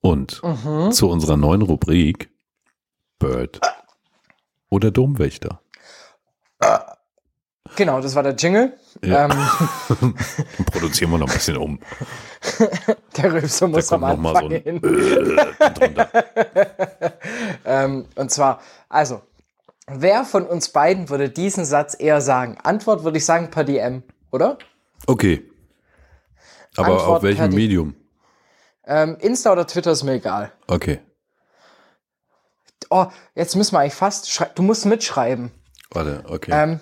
Und 0.00 0.42
Mhm. 0.42 0.90
zu 0.90 1.08
unserer 1.08 1.36
neuen 1.36 1.62
Rubrik 1.62 2.30
Bird 3.20 3.60
oder 4.68 4.90
Domwächter. 4.90 5.60
Genau, 7.76 8.00
das 8.00 8.14
war 8.16 8.22
der 8.24 8.34
Jingle. 8.34 8.76
Ja. 9.04 9.24
Ähm, 9.24 9.30
Dann 9.88 10.14
produzieren 10.66 11.10
wir 11.10 11.18
noch 11.18 11.28
ein 11.28 11.34
bisschen 11.34 11.56
um. 11.56 11.80
der 13.16 13.32
Rülpser 13.32 13.66
Da 13.66 13.72
muss 13.72 13.92
am 13.92 14.00
mal 14.00 14.16
so 14.16 14.28
Anfang 14.28 14.52
ein 14.52 14.62
hin. 14.62 14.82
äh. 15.80 16.06
Ähm, 17.64 18.06
und 18.16 18.30
zwar, 18.30 18.60
also, 18.88 19.22
wer 19.86 20.24
von 20.24 20.46
uns 20.46 20.68
beiden 20.70 21.08
würde 21.08 21.30
diesen 21.30 21.64
Satz 21.64 21.96
eher 21.98 22.20
sagen? 22.20 22.58
Antwort 22.62 23.04
würde 23.04 23.18
ich 23.18 23.24
sagen 23.24 23.50
per 23.50 23.64
DM, 23.64 24.02
oder? 24.30 24.58
Okay. 25.06 25.48
Aber 26.76 26.92
Antwort 26.94 27.08
auf 27.08 27.22
welchem 27.22 27.50
Medium? 27.50 27.94
Ähm, 28.84 29.16
Insta 29.20 29.52
oder 29.52 29.66
Twitter 29.66 29.92
ist 29.92 30.02
mir 30.02 30.14
egal. 30.14 30.52
Okay. 30.66 31.00
Oh, 32.90 33.06
jetzt 33.34 33.54
müssen 33.56 33.72
wir 33.72 33.80
eigentlich 33.80 33.94
fast, 33.94 34.44
du 34.54 34.62
musst 34.62 34.86
mitschreiben. 34.86 35.50
Warte, 35.90 36.24
okay. 36.26 36.50
Ähm, 36.52 36.80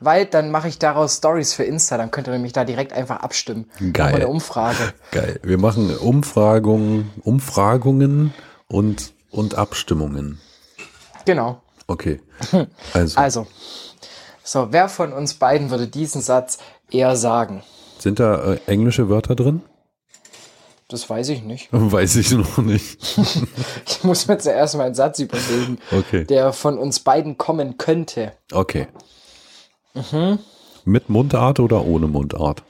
weil 0.00 0.26
dann 0.26 0.50
mache 0.50 0.68
ich 0.68 0.78
daraus 0.78 1.16
Stories 1.16 1.54
für 1.54 1.64
Insta, 1.64 1.96
dann 1.96 2.10
könnt 2.10 2.26
ihr 2.28 2.32
nämlich 2.32 2.52
da 2.52 2.64
direkt 2.64 2.92
einfach 2.92 3.20
abstimmen. 3.20 3.70
Geil. 3.92 4.14
Eine 4.14 4.28
Umfrage. 4.28 4.92
Geil. 5.12 5.40
Wir 5.42 5.58
machen 5.58 5.96
Umfragungen, 5.96 7.10
Umfragungen 7.22 8.34
und, 8.68 9.12
und 9.30 9.54
Abstimmungen. 9.56 10.40
Genau. 11.24 11.62
Okay. 11.86 12.20
Also, 12.92 13.18
Also, 13.20 13.46
so, 14.42 14.68
wer 14.72 14.88
von 14.88 15.12
uns 15.12 15.34
beiden 15.34 15.70
würde 15.70 15.86
diesen 15.86 16.20
Satz 16.22 16.58
eher 16.90 17.16
sagen? 17.16 17.62
sind 17.98 18.20
da 18.20 18.52
äh, 18.54 18.60
englische 18.66 19.08
Wörter 19.08 19.34
drin? 19.34 19.62
Das 20.88 21.08
weiß 21.08 21.30
ich 21.30 21.42
nicht. 21.42 21.68
Weiß 21.72 22.16
ich 22.16 22.30
noch 22.32 22.58
nicht. 22.58 22.98
Ich 23.88 24.04
muss 24.04 24.28
mir 24.28 24.36
zuerst 24.38 24.76
mal 24.76 24.84
einen 24.84 24.94
Satz 24.94 25.18
überlegen, 25.18 25.78
Okay. 25.90 26.24
der 26.24 26.52
von 26.52 26.76
uns 26.78 27.00
beiden 27.00 27.38
kommen 27.38 27.78
könnte. 27.78 28.32
Okay. 28.52 28.88
Mit 30.84 31.08
Mundart 31.08 31.60
oder 31.60 31.84
ohne 31.84 32.06
Mundart? 32.08 32.62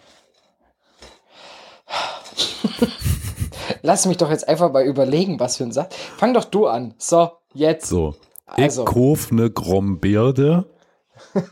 Lass 3.82 4.06
mich 4.06 4.16
doch 4.18 4.30
jetzt 4.30 4.48
einfach 4.48 4.72
mal 4.72 4.84
überlegen, 4.84 5.40
was 5.40 5.56
für 5.56 5.64
ein 5.64 5.72
Satz. 5.72 5.94
Fang 6.16 6.32
doch 6.34 6.44
du 6.44 6.66
an. 6.66 6.94
So, 6.98 7.32
jetzt. 7.52 7.88
So. 7.88 8.14
Also. 8.46 8.82
Ich 8.82 8.88
kauf 8.88 9.32
ne 9.32 9.50
Grombeerde. 9.50 10.66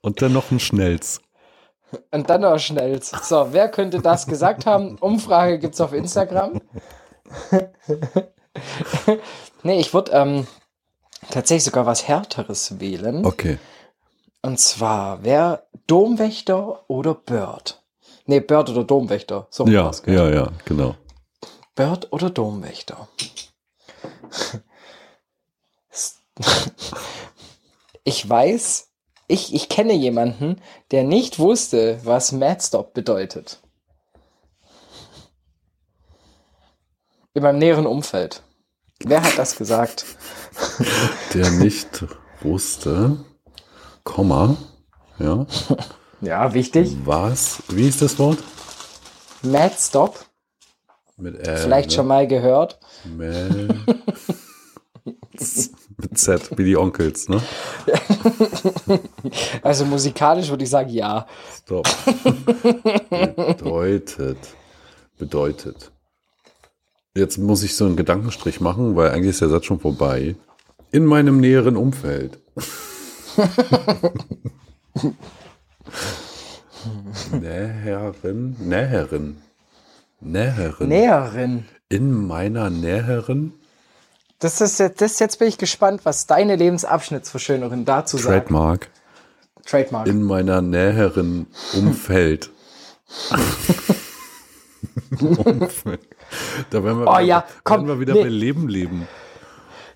Und 0.00 0.22
dann 0.22 0.32
noch 0.32 0.50
ein 0.50 0.60
Schnells. 0.60 1.20
Und 2.10 2.28
dann 2.30 2.40
noch 2.42 2.58
schnell. 2.58 3.00
So, 3.02 3.48
wer 3.52 3.68
könnte 3.68 4.00
das 4.00 4.26
gesagt 4.26 4.66
haben? 4.66 4.96
Umfrage 4.98 5.58
gibt's 5.58 5.80
auf 5.80 5.92
Instagram. 5.92 6.60
nee, 9.62 9.80
ich 9.80 9.94
würde 9.94 10.12
ähm, 10.12 10.46
tatsächlich 11.30 11.64
sogar 11.64 11.86
was 11.86 12.06
Härteres 12.08 12.80
wählen. 12.80 13.24
Okay. 13.24 13.58
Und 14.42 14.58
zwar, 14.60 15.22
wer 15.24 15.66
Domwächter 15.86 16.88
oder 16.88 17.14
Bird? 17.14 17.82
Nee, 18.26 18.40
Bird 18.40 18.70
oder 18.70 18.84
Domwächter. 18.84 19.46
So 19.50 19.66
Ja, 19.66 19.90
gell? 20.04 20.14
ja, 20.14 20.28
ja, 20.30 20.52
genau. 20.64 20.94
Bird 21.74 22.12
oder 22.12 22.30
Domwächter? 22.30 23.08
Ich 28.04 28.28
weiß, 28.28 28.88
ich, 29.26 29.52
ich 29.52 29.68
kenne 29.68 29.92
jemanden, 29.92 30.60
der 30.92 31.02
nicht 31.02 31.38
wusste, 31.40 31.98
was 32.04 32.30
Madstop 32.30 32.94
bedeutet. 32.94 33.60
In 37.34 37.42
meinem 37.42 37.58
näheren 37.58 37.86
Umfeld. 37.86 38.42
Wer 39.00 39.22
hat 39.24 39.36
das 39.38 39.56
gesagt? 39.56 40.04
Der 41.34 41.50
nicht 41.50 42.04
wusste, 42.40 43.16
Komma, 44.04 44.56
ja, 45.18 45.46
Ja, 46.20 46.54
wichtig. 46.54 46.96
was, 47.04 47.62
wie 47.68 47.88
ist 47.88 48.02
das 48.02 48.18
Wort? 48.18 48.38
Madstop, 49.42 50.24
Mit 51.16 51.36
L, 51.46 51.56
vielleicht 51.58 51.90
ne? 51.90 51.96
schon 51.96 52.06
mal 52.06 52.26
gehört. 52.26 52.78
Mel. 53.04 53.80
Mit 55.98 56.18
Z, 56.18 56.58
wie 56.58 56.64
die 56.64 56.76
Onkels, 56.76 57.28
ne? 57.28 57.40
Also 59.62 59.84
musikalisch 59.84 60.48
würde 60.48 60.64
ich 60.64 60.70
sagen, 60.70 60.90
ja. 60.90 61.26
Stop. 61.62 61.86
bedeutet. 63.36 64.38
Bedeutet. 65.18 65.90
Jetzt 67.14 67.38
muss 67.38 67.62
ich 67.62 67.74
so 67.76 67.86
einen 67.86 67.96
Gedankenstrich 67.96 68.60
machen, 68.60 68.94
weil 68.96 69.10
eigentlich 69.10 69.30
ist 69.30 69.40
der 69.40 69.48
Satz 69.48 69.64
schon 69.66 69.80
vorbei. 69.80 70.36
In 70.92 71.04
meinem 71.04 71.40
näheren 71.40 71.76
Umfeld. 71.76 72.38
Näherin. 77.32 78.56
Näherin. 78.60 79.36
Näherin. 80.20 80.88
Näherin. 80.88 81.64
In 81.88 82.26
meiner 82.26 82.70
näheren 82.70 83.52
Das 84.38 84.60
ist 84.60 84.78
jetzt, 84.78 85.00
das, 85.00 85.18
jetzt 85.18 85.38
bin 85.38 85.48
ich 85.48 85.58
gespannt, 85.58 86.00
was 86.04 86.26
deine 86.26 86.56
Lebensabschnittsverschönerin 86.56 87.84
dazu 87.84 88.16
sagt. 88.16 88.48
Trademark. 88.48 88.90
Trademark. 89.64 90.06
In 90.06 90.22
meiner 90.22 90.62
näheren 90.62 91.46
Umfeld. 91.74 92.50
Umfeld. 95.20 96.00
Da 96.70 96.82
werden 96.84 97.00
wir, 97.00 97.06
Oh 97.06 97.12
wieder, 97.12 97.20
ja, 97.20 97.44
komm, 97.64 97.86
werden 97.86 97.88
wir 97.88 98.00
wieder 98.00 98.14
nee. 98.14 98.22
bei 98.22 98.28
Leben 98.28 98.68
leben. 98.68 99.06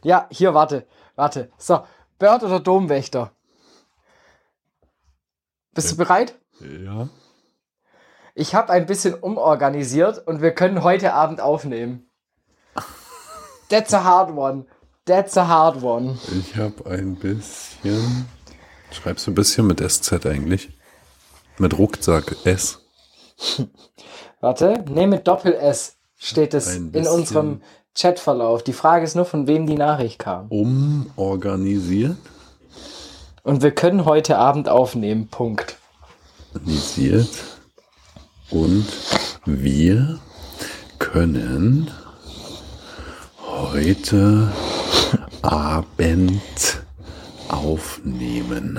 Ja, 0.02 0.26
hier, 0.30 0.54
warte, 0.54 0.86
warte. 1.16 1.50
So, 1.58 1.84
Bird 2.18 2.42
oder 2.42 2.60
Domwächter? 2.60 3.32
Bist 5.74 5.92
du 5.92 5.96
bereit? 5.96 6.38
Ja. 6.60 7.08
Ich 8.34 8.54
habe 8.54 8.72
ein 8.72 8.86
bisschen 8.86 9.14
umorganisiert 9.14 10.26
und 10.26 10.40
wir 10.40 10.52
können 10.52 10.82
heute 10.82 11.12
Abend 11.12 11.40
aufnehmen. 11.40 12.10
That's 13.68 13.92
a 13.92 14.02
hard 14.02 14.36
one. 14.36 14.66
That's 15.04 15.36
a 15.36 15.46
hard 15.46 15.82
one. 15.82 16.18
Ich 16.38 16.56
habe 16.56 16.86
ein 16.86 17.16
bisschen. 17.16 18.28
Schreibst 18.92 19.26
du 19.26 19.30
ein 19.30 19.34
bisschen 19.34 19.66
mit 19.66 19.80
SZ 19.80 20.26
eigentlich? 20.26 20.70
Mit 21.58 21.78
Rucksack 21.78 22.36
S. 22.44 22.80
Warte, 24.40 24.84
nee, 24.88 25.06
mit 25.06 25.26
Doppel-S 25.28 25.96
steht 26.16 26.54
es 26.54 26.74
in 26.76 27.06
unserem 27.06 27.62
Chatverlauf. 27.94 28.62
Die 28.62 28.72
Frage 28.72 29.04
ist 29.04 29.16
nur, 29.16 29.24
von 29.24 29.46
wem 29.46 29.66
die 29.66 29.76
Nachricht 29.76 30.18
kam. 30.18 30.48
Umorganisiert. 30.48 32.16
Und 33.42 33.62
wir 33.62 33.70
können 33.72 34.04
heute 34.04 34.38
Abend 34.38 34.68
aufnehmen. 34.68 35.28
Punkt. 35.28 35.76
Organisiert. 36.54 37.28
Und 38.50 38.86
wir 39.44 40.18
können 40.98 41.90
heute 43.46 44.52
Abend 45.42 46.84
aufnehmen. 47.48 48.78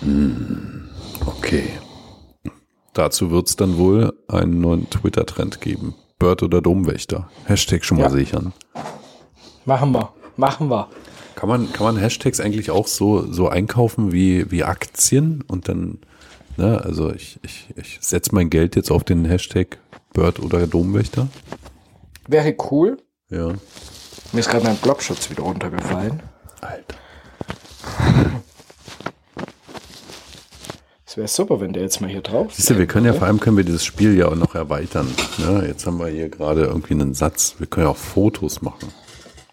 Hm, 0.00 0.88
okay. 1.26 1.70
Dazu 2.92 3.30
wird 3.30 3.48
es 3.48 3.56
dann 3.56 3.78
wohl 3.78 4.12
einen 4.28 4.60
neuen 4.60 4.90
Twitter-Trend 4.90 5.60
geben. 5.60 5.94
Bird 6.18 6.42
oder 6.42 6.60
Domwächter. 6.60 7.28
Hashtag 7.46 7.84
schon 7.84 7.98
mal 7.98 8.04
Ja. 8.04 8.10
sichern. 8.10 8.52
Machen 9.64 9.92
wir. 9.92 10.12
Machen 10.36 10.68
wir. 10.70 10.88
Kann 11.34 11.48
man, 11.48 11.72
kann 11.72 11.84
man 11.84 11.96
Hashtags 11.96 12.40
eigentlich 12.40 12.70
auch 12.72 12.86
so, 12.88 13.30
so 13.32 13.48
einkaufen 13.48 14.10
wie, 14.12 14.50
wie 14.50 14.64
Aktien 14.64 15.42
und 15.46 15.68
dann, 15.68 15.98
ne, 16.56 16.80
also 16.84 17.12
ich, 17.12 17.38
ich, 17.44 17.68
ich 17.76 17.98
setze 18.00 18.34
mein 18.34 18.50
Geld 18.50 18.74
jetzt 18.74 18.90
auf 18.90 19.04
den 19.04 19.24
Hashtag 19.24 19.78
Bird 20.14 20.40
oder 20.40 20.66
Domwächter. 20.66 21.28
Wäre 22.26 22.56
cool. 22.70 22.98
Ja. 23.30 23.52
Mir 24.32 24.40
ist 24.40 24.50
gerade 24.50 24.64
mein 24.64 24.76
Blockschutz 24.76 25.30
wieder 25.30 25.44
runtergefallen. 25.44 26.20
Alter. 26.60 26.96
Es 31.08 31.16
wäre 31.16 31.26
super, 31.26 31.58
wenn 31.58 31.72
der 31.72 31.84
jetzt 31.84 32.02
mal 32.02 32.10
hier 32.10 32.20
drauf 32.20 32.52
Siehst 32.52 32.68
du, 32.68 32.76
wir 32.76 32.86
können 32.86 33.06
ja 33.06 33.14
vor 33.14 33.26
allem 33.26 33.40
können 33.40 33.56
wir 33.56 33.64
dieses 33.64 33.82
Spiel 33.82 34.14
ja 34.14 34.28
auch 34.28 34.34
noch 34.34 34.54
erweitern. 34.54 35.10
Ne? 35.38 35.64
Jetzt 35.66 35.86
haben 35.86 35.98
wir 35.98 36.08
hier 36.08 36.28
gerade 36.28 36.64
irgendwie 36.64 36.92
einen 36.92 37.14
Satz. 37.14 37.54
Wir 37.56 37.66
können 37.66 37.86
ja 37.86 37.92
auch 37.92 37.96
Fotos 37.96 38.60
machen 38.60 38.92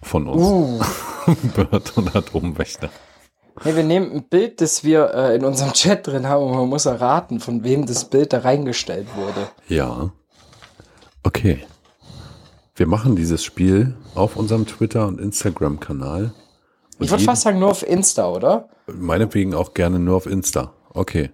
von 0.01 0.27
uns. 0.27 0.41
Uh. 0.43 0.81
Bird 1.55 1.97
oder 1.97 2.21
Domwächter. 2.21 2.89
Nee, 3.63 3.73
wir 3.73 3.83
nehmen 3.83 4.11
ein 4.11 4.23
Bild, 4.23 4.59
das 4.59 4.83
wir 4.83 5.13
äh, 5.13 5.35
in 5.37 5.45
unserem 5.45 5.71
Chat 5.71 6.05
drin 6.05 6.27
haben 6.27 6.43
und 6.43 6.57
man 6.57 6.67
muss 6.67 6.85
erraten, 6.85 7.39
von 7.39 7.63
wem 7.63 7.85
das 7.85 8.03
Bild 8.03 8.33
da 8.33 8.39
reingestellt 8.39 9.07
wurde. 9.15 9.47
Ja. 9.69 10.11
Okay. 11.23 11.65
Wir 12.75 12.85
machen 12.85 13.15
dieses 13.15 13.45
Spiel 13.45 13.95
auf 14.13 14.35
unserem 14.35 14.67
Twitter- 14.67 15.07
und 15.07 15.21
Instagram-Kanal. 15.21 16.33
Ich 16.99 17.09
würde 17.09 17.23
fast 17.23 17.43
sagen, 17.43 17.59
nur 17.59 17.71
auf 17.71 17.87
Insta, 17.87 18.29
oder? 18.29 18.67
Meinetwegen 18.87 19.53
auch 19.53 19.73
gerne 19.73 19.99
nur 19.99 20.17
auf 20.17 20.25
Insta. 20.25 20.73
Okay. 20.89 21.31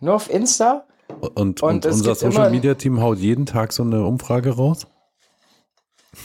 Nur 0.00 0.14
auf 0.14 0.30
Insta? 0.30 0.84
Und, 1.20 1.36
Und 1.36 1.62
und, 1.62 1.86
unser 1.86 2.14
Social 2.14 2.50
Media 2.50 2.74
Team 2.74 3.00
haut 3.00 3.18
jeden 3.18 3.46
Tag 3.46 3.72
so 3.72 3.82
eine 3.82 4.04
Umfrage 4.04 4.50
raus? 4.50 4.86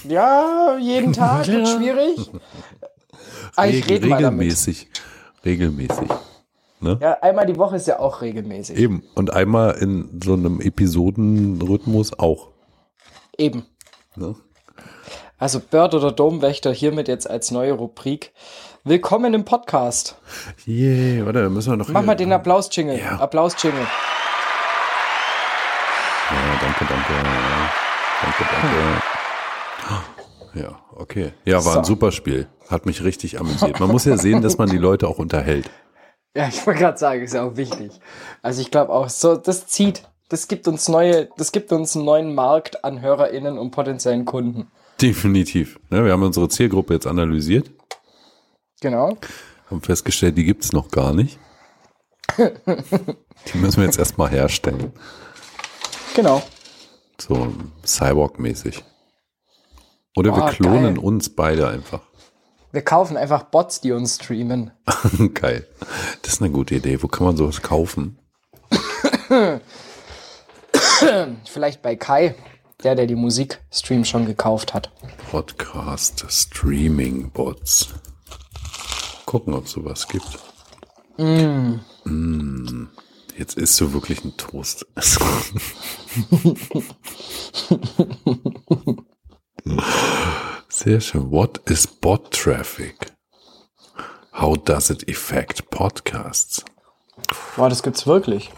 Ja, 0.08 0.78
jeden 0.80 1.14
Tag 1.14 1.48
wird 1.48 1.68
schwierig. 1.68 2.30
Ich 3.58 3.58
Reg- 3.86 3.90
rede 3.90 4.08
mal 4.08 4.22
damit. 4.22 4.40
regelmäßig. 4.42 4.88
Regelmäßig. 5.44 6.08
Ne? 6.80 6.98
Ja, 7.02 7.14
einmal 7.22 7.46
die 7.46 7.58
Woche 7.58 7.76
ist 7.76 7.86
ja 7.86 8.00
auch 8.00 8.22
regelmäßig. 8.22 8.78
Eben. 8.78 9.04
Und 9.14 9.34
einmal 9.34 9.74
in 9.76 10.22
so 10.24 10.34
einem 10.34 10.62
Episodenrhythmus 10.62 12.18
auch. 12.18 12.50
Eben. 13.38 13.66
Ne? 14.16 14.36
Also 15.38 15.60
Bird 15.60 15.94
oder 15.94 16.12
Domwächter 16.12 16.72
hiermit 16.72 17.08
jetzt 17.10 17.30
als 17.30 17.52
neue 17.52 17.74
Rubrik. 17.74 18.32
Willkommen 18.84 19.34
im 19.36 19.46
Podcast. 19.46 20.16
Yeah, 20.68 21.24
warte, 21.26 21.44
da 21.44 21.50
müssen 21.50 21.72
wir 21.72 21.78
noch. 21.78 21.88
Mach 21.90 22.02
mal 22.04 22.16
den 22.16 22.34
Applaus-Jingle. 22.34 22.98
Ja. 22.98 23.20
Applaus-Jingle. 23.20 23.80
Ja, 26.32 26.38
danke, 26.62 26.86
danke. 26.86 27.14
Danke, 28.24 28.44
danke. 28.52 28.78
Ja, 30.60 30.80
okay. 30.96 31.34
Ja, 31.46 31.64
war 31.64 31.78
ein 31.78 31.84
So. 31.84 31.90
super 31.94 32.12
Spiel. 32.12 32.48
Hat 32.70 32.86
mich 32.88 33.04
richtig 33.04 33.40
amüsiert. 33.40 33.80
Man 33.80 33.90
muss 33.90 34.06
ja 34.06 34.18
sehen, 34.18 34.42
dass 34.42 34.58
man 34.58 34.68
die 34.70 34.78
Leute 34.80 35.08
auch 35.08 35.20
unterhält. 35.20 35.70
Ja, 36.34 36.48
ich 36.48 36.66
wollte 36.66 36.80
gerade 36.80 36.98
sagen, 36.98 37.24
ist 37.24 37.34
ja 37.34 37.44
auch 37.44 37.58
wichtig. 37.58 37.92
Also 38.42 38.62
ich 38.62 38.72
glaube 38.72 38.94
auch, 38.94 39.10
so, 39.10 39.36
das 39.36 39.68
zieht. 39.68 40.04
Das 40.30 40.48
gibt 40.48 40.66
uns 40.70 40.88
neue, 40.88 41.28
das 41.36 41.52
gibt 41.52 41.74
uns 41.74 41.94
einen 41.98 42.06
neuen 42.06 42.34
Markt 42.34 42.86
an 42.86 43.02
HörerInnen 43.02 43.58
und 43.58 43.72
potenziellen 43.72 44.24
Kunden. 44.24 44.72
Definitiv. 45.02 45.78
Ne, 45.90 46.06
wir 46.06 46.14
haben 46.14 46.24
unsere 46.24 46.48
Zielgruppe 46.48 46.94
jetzt 46.94 47.06
analysiert, 47.06 47.70
Genau. 48.82 49.18
haben 49.70 49.82
festgestellt, 49.82 50.38
die 50.38 50.44
gibt's 50.44 50.74
noch 50.74 50.90
gar 50.92 51.14
nicht. 51.14 51.40
Die 52.38 53.58
müssen 53.58 53.78
wir 53.78 53.86
jetzt 53.86 54.00
erstmal 54.00 54.30
herstellen. 54.30 54.92
Genau. 56.16 56.42
So 57.20 57.54
Cyborg-mäßig. 57.86 58.84
Oder 60.16 60.36
wir 60.36 60.46
Oh, 60.46 60.50
klonen 60.50 60.96
geil. 60.96 61.04
uns 61.04 61.30
beide 61.30 61.68
einfach. 61.68 62.02
Wir 62.72 62.84
kaufen 62.84 63.18
einfach 63.18 63.44
Bots, 63.44 63.82
die 63.82 63.92
uns 63.92 64.16
streamen. 64.16 64.72
Geil. 65.34 65.68
Das 66.22 66.34
ist 66.34 66.42
eine 66.42 66.52
gute 66.52 66.76
Idee. 66.76 67.04
Wo 67.04 67.08
kann 67.10 67.26
man 67.28 67.36
sowas 67.38 67.62
kaufen? 67.62 68.18
Vielleicht 71.46 71.82
bei 71.82 71.96
Kai, 71.98 72.36
der, 72.84 72.96
der 72.96 73.08
die 73.08 73.16
Musikstream 73.16 74.06
schon 74.06 74.26
gekauft 74.26 74.74
hat. 74.74 74.92
Podcast 75.32 76.26
Streaming 76.30 77.30
Bots. 77.32 77.90
Gucken, 79.32 79.54
ob 79.54 79.64
es 79.64 79.72
sowas 79.72 80.10
gibt. 80.10 80.40
Mm. 81.18 81.76
Jetzt 83.38 83.58
isst 83.58 83.80
du 83.80 83.94
wirklich 83.94 84.26
ein 84.26 84.36
Toast. 84.36 84.86
Sehr 90.68 91.00
schön. 91.00 91.32
What 91.32 91.62
is 91.70 91.88
bot 91.88 92.32
traffic? 92.32 93.14
How 94.34 94.58
does 94.58 94.90
it 94.90 95.10
affect 95.10 95.70
podcasts? 95.70 96.66
Boah, 97.56 97.70
das 97.70 97.84
gibt's 97.84 98.06
wirklich. 98.06 98.52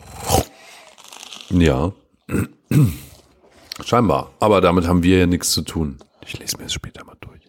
Ja. 1.51 1.91
Scheinbar. 3.85 4.31
Aber 4.39 4.59
damit 4.59 4.87
haben 4.87 5.03
wir 5.03 5.19
ja 5.19 5.27
nichts 5.27 5.51
zu 5.51 5.61
tun. 5.61 5.99
Ich 6.25 6.39
lese 6.39 6.57
mir 6.57 6.63
das 6.63 6.73
später 6.73 7.05
mal 7.05 7.15
durch. 7.21 7.43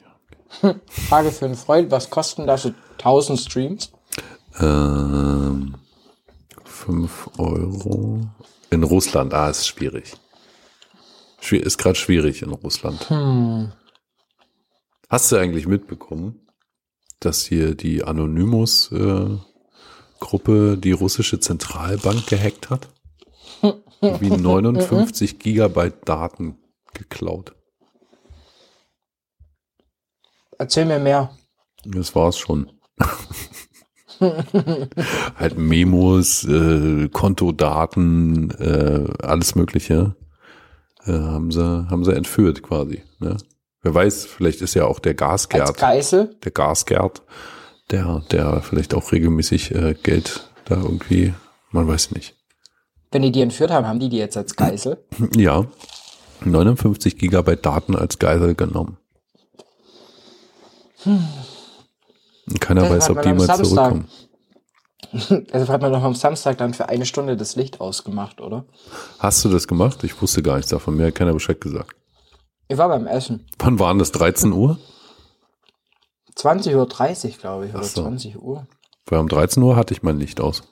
Frage 0.89 1.33
für 1.33 1.47
einen 1.47 1.57
Freund, 1.57 1.91
was 1.91 2.11
kosten 2.11 2.47
da 2.47 2.57
so 2.57 2.73
1000 2.99 3.41
Streams? 3.41 3.93
Ähm, 4.61 5.75
5 6.65 7.31
Euro. 7.39 8.21
In 8.71 8.83
Russland, 8.83 9.35
ah, 9.35 9.51
ist 9.51 9.67
schwierig. 9.67 10.15
Schwier 11.41 11.65
ist 11.65 11.79
gerade 11.79 11.97
schwierig 11.97 12.43
in 12.43 12.51
Russland. 12.51 13.07
Hast 15.09 15.31
du 15.31 15.37
eigentlich 15.37 15.67
mitbekommen, 15.67 16.47
dass 17.21 17.45
hier 17.45 17.75
die 17.75 18.03
Anonymous-Gruppe 18.03 20.79
die 20.79 20.93
russische 20.93 21.41
Zentralbank 21.41 22.27
gehackt 22.27 22.71
hat? 22.71 22.89
Wie 24.01 24.31
59 24.31 25.39
Gigabyte 25.45 26.09
Daten 26.09 26.57
geklaut. 26.95 27.55
Erzähl 30.59 30.87
mir 30.87 30.99
mehr. 30.99 31.37
Das 31.85 32.15
war's 32.15 32.39
schon. 32.39 32.71
halt 35.37 35.59
Memos, 35.59 36.45
äh, 36.45 37.09
Kontodaten, 37.09 38.51
äh, 38.53 39.05
alles 39.23 39.55
Mögliche 39.55 40.17
äh, 41.07 41.13
haben 41.13 41.51
sie 41.51 41.87
haben 41.91 42.05
sie 42.05 42.15
entführt 42.15 42.63
quasi. 42.63 43.03
Ne? 43.19 43.37
Wer 43.83 43.95
weiß, 43.95 44.25
vielleicht 44.27 44.63
ist 44.63 44.75
ja 44.75 44.87
auch 44.87 44.99
der 44.99 45.15
Geisel? 45.15 46.37
der 46.45 46.53
Gasgerd, 46.53 47.23
der 47.91 48.23
der 48.31 48.63
vielleicht 48.63 48.95
auch 48.95 49.13
regelmäßig 49.13 49.75
äh, 49.75 49.95
Geld 50.03 50.49
da 50.65 50.77
irgendwie, 50.77 51.35
man 51.71 51.87
weiß 51.87 52.13
nicht. 52.13 52.37
Wenn 53.11 53.23
die 53.23 53.33
die 53.33 53.43
entführt 53.43 53.71
haben, 53.71 53.87
haben 53.87 54.01
die 54.01 54.09
die 54.09 54.17
jetzt 54.17 54.37
als 54.37 54.57
Geisel? 54.57 55.05
Ja, 55.37 55.67
59 56.45 57.17
Gigabyte 57.17 57.65
Daten 57.65 57.95
als 57.95 58.19
Geisel 58.19 58.55
genommen. 58.55 58.99
Und 62.47 62.61
keiner 62.61 62.83
Das 62.83 62.91
weiß, 62.91 63.11
ob 63.11 63.23
die 63.23 63.33
mal 63.33 63.57
zurückkommen. 63.65 64.09
Also 65.53 65.69
hat 65.69 65.83
man 65.83 65.93
doch 65.93 66.03
am 66.03 66.15
Samstag 66.15 66.59
dann 66.59 66.75
für 66.75 66.89
eine 66.89 67.07
Stunde 67.07 67.37
das 67.37 67.55
Licht 67.55 67.81
ausgemacht, 67.81 68.41
oder? 68.41 68.65
Hast 69.19 69.45
du 69.45 69.49
das 69.49 69.69
gemacht? 69.69 70.03
Ich 70.03 70.21
wusste 70.21 70.43
gar 70.43 70.57
nichts 70.57 70.71
davon. 70.71 70.97
Mir 70.97 71.07
hat 71.07 71.15
keiner 71.15 71.35
Bescheid 71.35 71.61
gesagt. 71.61 71.95
Ich 72.69 72.79
war 72.79 72.89
beim 72.89 73.07
Essen. 73.07 73.47
Wann 73.59 73.79
waren 73.79 73.99
das? 73.99 74.11
13 74.11 74.53
Uhr? 74.53 74.79
20.30 76.37 76.75
Uhr, 76.75 77.37
glaube 77.39 77.67
ich, 77.67 77.75
oder 77.75 77.85
Ach 77.85 77.89
so. 77.89 78.03
20 78.03 78.43
Uhr. 78.43 78.67
Weil 79.07 79.21
um 79.21 79.29
13 79.29 79.63
Uhr 79.63 79.77
hatte 79.77 79.95
ich 79.95 80.03
mein 80.03 80.19
Licht 80.19 80.41
aus. 80.41 80.63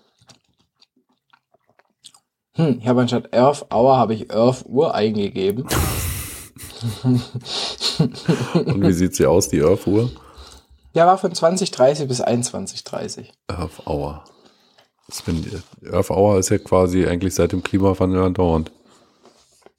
Hm, 2.55 2.79
ich 2.81 2.89
habe 2.89 3.03
anstatt 3.03 3.33
11 3.33 3.67
Hour 3.73 3.97
habe 3.97 4.15
ich 4.15 4.31
11 4.31 4.65
Uhr 4.67 4.95
eingegeben. 4.95 5.67
Und 8.55 8.83
wie 8.83 8.93
sieht 8.93 9.15
sie 9.15 9.27
aus, 9.27 9.49
die 9.49 9.63
Earth-Uhr? 9.63 10.11
Ja, 10.95 11.07
war 11.07 11.17
von 11.17 11.33
20.30 11.33 12.07
bis 12.07 12.23
21.30 12.23 13.29
Earth 13.49 13.87
Hour. 13.87 14.25
Das 15.09 15.23
bin, 15.23 15.63
Earth 15.91 16.11
Hour 16.11 16.39
ist 16.39 16.51
ja 16.51 16.59
quasi 16.59 17.07
eigentlich 17.07 17.35
seit 17.35 17.53
dem 17.53 17.63
Klimawandel 17.63 18.23
andauernd. 18.23 18.71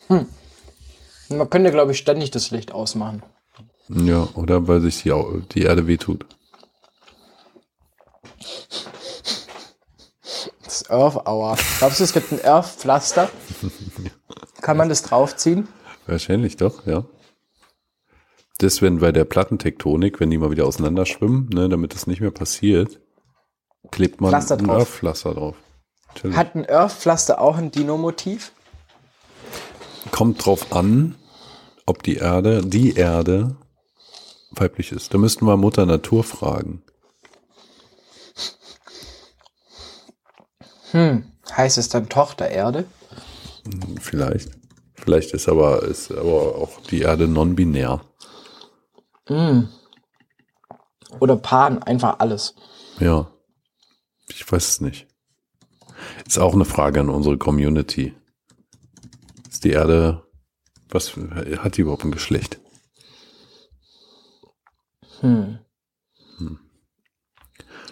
Man 0.10 1.50
könnte, 1.50 1.72
glaube 1.72 1.92
ich, 1.92 2.00
ständig 2.00 2.32
das 2.32 2.52
Licht 2.52 2.72
ausmachen. 2.72 3.24
Ja, 3.90 4.28
oder 4.36 4.68
weil 4.68 4.82
sich 4.82 5.04
die, 5.04 5.14
die 5.54 5.64
Erde 5.64 5.88
wehtut. 5.88 6.26
Das 10.64 10.90
Earth 10.90 11.28
Hour. 11.28 11.58
Glaubst 11.78 12.00
du, 12.00 12.04
es 12.06 12.14
gibt 12.14 12.32
ein 12.32 12.44
Earth 12.44 12.68
Pflaster? 12.68 13.30
Kann 14.62 14.78
man 14.78 14.90
das 14.90 15.04
draufziehen? 15.04 15.68
Wahrscheinlich 16.08 16.58
doch, 16.58 16.86
ja. 16.88 17.04
Das, 18.64 18.82
wenn 18.82 19.00
bei 19.00 19.12
der 19.12 19.26
Plattentektonik, 19.26 20.22
wenn 20.22 20.30
die 20.30 20.38
mal 20.38 20.50
wieder 20.50 20.66
auseinanderschwimmen, 20.66 21.50
ne, 21.50 21.68
damit 21.68 21.94
das 21.94 22.08
nicht 22.08 22.22
mehr 22.22 22.32
passiert, 22.32 23.02
klebt 23.92 24.22
man 24.22 24.30
Pflaster 24.30 24.58
ein. 24.58 24.70
Earth-Pflaster 24.70 25.34
drauf. 25.34 25.58
Natürlich. 26.08 26.38
Hat 26.38 26.56
ein 26.56 26.70
Earth 26.70 26.94
Pflaster 26.94 27.42
auch 27.42 27.58
ein 27.58 27.72
Dino-Motiv? 27.72 28.54
Kommt 30.12 30.46
drauf 30.46 30.72
an, 30.72 31.16
ob 31.86 32.04
die 32.04 32.16
Erde, 32.16 32.66
die 32.66 32.94
Erde 32.94 33.58
weiblich 34.52 34.94
ist. 34.94 35.14
Da 35.14 35.18
müssten 35.18 35.46
wir 35.46 35.58
Mutter 35.58 35.86
Natur 35.86 36.24
fragen. 36.24 36.84
Hm. 40.92 41.26
Heißt 41.52 41.78
es 41.78 41.90
dann 41.90 42.08
Tochter 42.08 42.48
Erde? 42.48 42.86
Vielleicht. 44.00 44.52
Vielleicht 44.94 45.34
ist 45.34 45.50
aber, 45.50 45.84
ist 45.84 46.12
aber 46.12 46.56
auch 46.56 46.80
die 46.90 47.02
Erde 47.02 47.28
non-binär. 47.28 48.00
Oder 51.20 51.38
Pan? 51.38 51.82
Einfach 51.84 52.20
alles. 52.20 52.56
Ja. 53.00 53.32
Ich 54.30 54.50
weiß 54.52 54.68
es 54.70 54.82
nicht. 54.82 55.08
Ist 56.26 56.40
auch 56.40 56.54
eine 56.54 56.66
Frage 56.66 57.00
an 57.00 57.10
unsere 57.10 57.38
Community. 57.38 58.14
Ist 59.50 59.64
die 59.64 59.72
Erde, 59.72 60.24
was 60.90 61.16
hat 61.16 61.78
die 61.78 61.82
überhaupt 61.82 62.04
ein 62.04 62.12
Geschlecht? 62.12 62.60
Hm. 65.22 65.60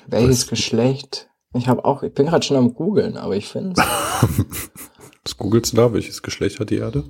Welches 0.07 0.41
Was- 0.43 0.49
Geschlecht? 0.49 1.29
Ich 1.53 1.67
habe 1.67 1.83
auch, 1.85 2.01
ich 2.03 2.13
bin 2.13 2.27
gerade 2.27 2.45
schon 2.45 2.57
am 2.57 2.73
googeln, 2.73 3.17
aber 3.17 3.35
ich 3.35 3.47
finde 3.47 3.75
Was 5.23 5.37
googelst 5.37 5.73
du 5.73 5.77
da? 5.77 5.93
Welches 5.93 6.21
Geschlecht 6.23 6.59
hat 6.59 6.69
die 6.69 6.77
Erde? 6.77 7.09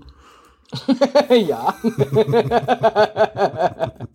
ja. 1.29 1.73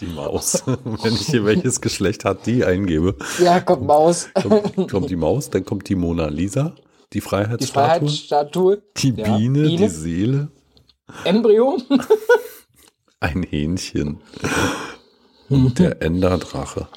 Die 0.00 0.06
Maus. 0.06 0.62
Wenn 0.66 1.14
ich 1.14 1.26
hier 1.26 1.44
welches 1.44 1.80
Geschlecht 1.80 2.24
hat 2.24 2.46
die 2.46 2.64
eingebe, 2.64 3.16
Ja, 3.38 3.60
kommt 3.60 3.86
Maus. 3.86 4.28
kommt, 4.34 4.90
kommt 4.90 5.10
die 5.10 5.16
Maus, 5.16 5.50
dann 5.50 5.64
kommt 5.64 5.88
die 5.88 5.94
Mona 5.94 6.26
Lisa, 6.28 6.74
die 7.12 7.18
Die 7.18 7.20
Freiheitsstatue, 7.20 7.98
Freiheitsstatue. 8.00 8.82
die 8.96 9.10
Ja, 9.14 9.36
Biene, 9.36 9.62
Biene. 9.62 9.76
die 9.76 9.88
Seele, 9.88 10.48
Embryo. 11.24 11.78
ein 13.20 13.42
Hähnchen 13.44 14.20
und 15.48 15.78
der 15.78 16.02
Enderdrache. 16.02 16.88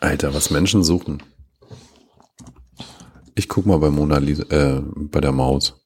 Alter, 0.00 0.34
was 0.34 0.50
Menschen 0.50 0.82
suchen. 0.82 1.22
Ich 3.34 3.48
guck 3.48 3.66
mal 3.66 3.78
bei 3.78 3.90
Mona 3.90 4.18
Lisa, 4.18 4.44
äh, 4.50 4.80
bei 4.94 5.20
der 5.20 5.32
Maus. 5.32 5.80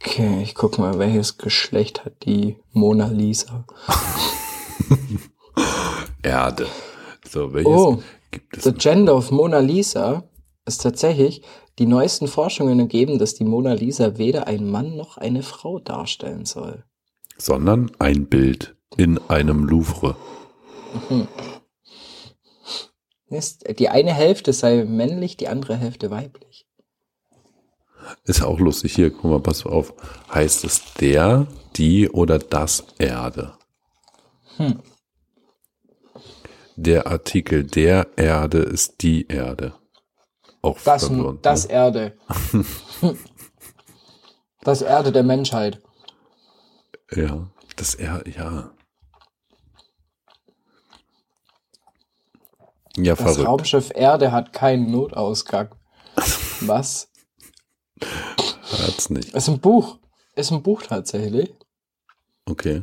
Okay, 0.00 0.42
ich 0.42 0.54
guck 0.54 0.78
mal, 0.78 0.98
welches 0.98 1.38
Geschlecht 1.38 2.04
hat 2.04 2.24
die 2.24 2.56
Mona 2.72 3.08
Lisa? 3.08 3.64
Erde. 6.22 6.66
So, 7.28 7.52
welches 7.52 7.70
Oh, 7.72 8.02
gibt 8.30 8.56
es? 8.56 8.64
The 8.64 8.72
Gender 8.72 9.16
of 9.16 9.30
Mona 9.30 9.58
Lisa 9.58 10.24
ist 10.64 10.82
tatsächlich, 10.82 11.42
die 11.78 11.86
neuesten 11.86 12.26
Forschungen 12.26 12.78
ergeben, 12.80 13.18
dass 13.18 13.34
die 13.34 13.44
Mona 13.44 13.74
Lisa 13.74 14.18
weder 14.18 14.46
ein 14.46 14.70
Mann 14.70 14.96
noch 14.96 15.18
eine 15.18 15.42
Frau 15.42 15.78
darstellen 15.78 16.44
soll. 16.44 16.84
Sondern 17.36 17.90
ein 17.98 18.26
Bild 18.26 18.76
in 18.96 19.18
einem 19.28 19.64
Louvre. 19.64 20.16
Ist, 23.32 23.78
die 23.78 23.88
eine 23.88 24.12
Hälfte 24.12 24.52
sei 24.52 24.84
männlich, 24.84 25.36
die 25.36 25.48
andere 25.48 25.76
Hälfte 25.76 26.10
weiblich. 26.10 26.66
Ist 28.24 28.42
auch 28.42 28.58
lustig. 28.58 28.94
Hier, 28.94 29.10
guck 29.10 29.24
mal, 29.24 29.40
pass 29.40 29.64
auf. 29.64 29.94
Heißt 30.32 30.64
es 30.64 30.94
der, 30.94 31.46
die 31.76 32.08
oder 32.10 32.38
das 32.38 32.84
Erde? 32.98 33.54
Hm. 34.56 34.80
Der 36.76 37.06
Artikel 37.06 37.64
der 37.64 38.08
Erde 38.16 38.58
ist 38.58 39.02
die 39.02 39.26
Erde. 39.28 39.74
Auch 40.62 40.78
Das, 40.82 41.06
verwirrend, 41.06 41.44
das 41.44 41.66
ne? 41.68 41.74
Erde. 41.74 42.16
das 44.62 44.82
Erde 44.82 45.12
der 45.12 45.22
Menschheit. 45.22 45.80
Ja, 47.10 47.48
das 47.76 47.94
Erde, 47.94 48.30
ja. 48.30 48.72
Ja, 52.96 53.14
Das 53.14 53.22
verrückt. 53.22 53.48
Raumschiff 53.48 53.90
Erde 53.94 54.32
hat 54.32 54.52
keinen 54.52 54.90
Notausgang. 54.90 55.74
Was? 56.60 57.08
Hat's 58.00 59.10
nicht. 59.10 59.34
Ist 59.34 59.48
ein 59.48 59.60
Buch. 59.60 59.98
Ist 60.34 60.50
ein 60.52 60.62
Buch 60.62 60.82
tatsächlich. 60.82 61.52
Okay. 62.46 62.82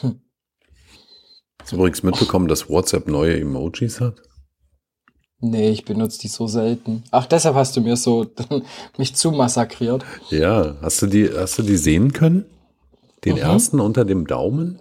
Hm. 0.00 0.20
Hast 1.60 1.72
du 1.72 1.76
übrigens 1.76 2.02
mitbekommen, 2.02 2.48
dass 2.48 2.68
WhatsApp 2.68 3.06
neue 3.08 3.38
Emojis 3.40 4.00
hat? 4.00 4.20
Nee, 5.40 5.70
ich 5.70 5.84
benutze 5.84 6.18
die 6.20 6.28
so 6.28 6.46
selten. 6.46 7.02
Ach, 7.10 7.26
deshalb 7.26 7.54
hast 7.54 7.76
du 7.76 7.80
mir 7.80 7.96
so 7.96 8.26
mich 8.98 9.14
zu 9.16 9.30
massakriert. 9.32 10.04
Ja, 10.30 10.76
hast 10.82 11.00
du 11.02 11.06
die, 11.06 11.30
hast 11.32 11.58
du 11.58 11.62
die 11.62 11.76
sehen 11.76 12.12
können? 12.12 12.44
Den 13.24 13.34
Mhm. 13.36 13.40
ersten 13.42 13.80
unter 13.80 14.04
dem 14.04 14.26
Daumen? 14.26 14.80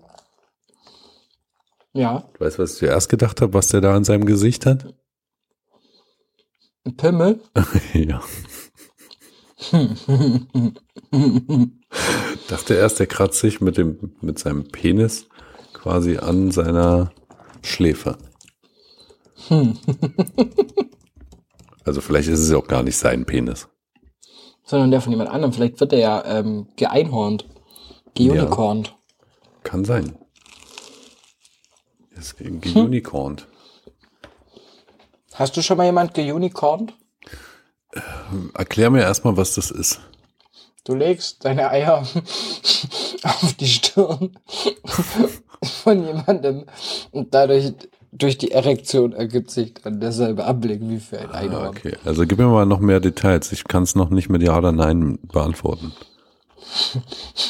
Ja. 1.93 2.29
Du 2.33 2.45
weißt, 2.45 2.59
was 2.59 2.73
ich 2.73 2.79
zuerst 2.79 3.09
gedacht 3.09 3.41
habe, 3.41 3.53
was 3.53 3.67
der 3.69 3.81
da 3.81 3.95
in 3.97 4.03
seinem 4.03 4.25
Gesicht 4.25 4.65
hat? 4.65 4.93
Ein 6.85 6.95
Pimmel? 6.97 7.41
ja. 7.93 8.21
Dachte 12.47 12.75
erst, 12.75 12.99
der 12.99 13.07
kratzt 13.07 13.39
sich 13.39 13.59
mit, 13.61 13.77
dem, 13.77 14.15
mit 14.21 14.39
seinem 14.39 14.67
Penis 14.69 15.27
quasi 15.73 16.17
an 16.17 16.51
seiner 16.51 17.11
Schläfe. 17.61 18.17
also 21.85 22.01
vielleicht 22.01 22.29
ist 22.29 22.39
es 22.39 22.51
ja 22.51 22.57
auch 22.57 22.67
gar 22.67 22.83
nicht 22.83 22.97
sein 22.97 23.25
Penis. 23.25 23.67
Sondern 24.63 24.91
der 24.91 25.01
von 25.01 25.11
jemand 25.11 25.29
anderem. 25.29 25.51
Vielleicht 25.53 25.79
wird 25.79 25.93
er 25.93 25.99
ja 25.99 26.23
ähm, 26.25 26.67
geeinhornt. 26.75 27.47
Geunicornt. 28.15 28.95
Kann 29.63 29.83
sein. 29.85 30.15
Ist 32.19 32.37
geunicornt. 32.37 33.47
Hast 35.35 35.55
du 35.55 35.61
schon 35.61 35.77
mal 35.77 35.85
jemand 35.85 36.13
geunicornt? 36.13 36.93
Erklär 38.53 38.89
mir 38.89 39.01
erstmal, 39.01 39.37
was 39.37 39.53
das 39.55 39.71
ist. 39.71 40.01
Du 40.83 40.95
legst 40.95 41.45
deine 41.45 41.69
Eier 41.69 41.99
auf 43.23 43.53
die 43.53 43.67
Stirn 43.67 44.37
von 45.83 46.05
jemandem 46.05 46.65
und 47.11 47.33
dadurch 47.33 47.73
durch 48.11 48.37
die 48.37 48.51
Erektion 48.51 49.13
ergibt 49.13 49.51
sich 49.51 49.75
dann 49.75 49.99
derselbe 49.99 50.45
Anblick 50.45 50.81
wie 50.81 50.99
für 50.99 51.19
ein 51.19 51.31
Einhorn. 51.31 51.67
Ah, 51.67 51.69
okay, 51.69 51.95
also 52.05 52.25
gib 52.25 52.39
mir 52.39 52.47
mal 52.47 52.65
noch 52.65 52.79
mehr 52.79 52.99
Details. 52.99 53.51
Ich 53.51 53.65
kann 53.65 53.83
es 53.83 53.95
noch 53.95 54.09
nicht 54.09 54.29
mit 54.29 54.41
Ja 54.41 54.57
oder 54.57 54.71
Nein 54.71 55.19
beantworten. 55.21 55.93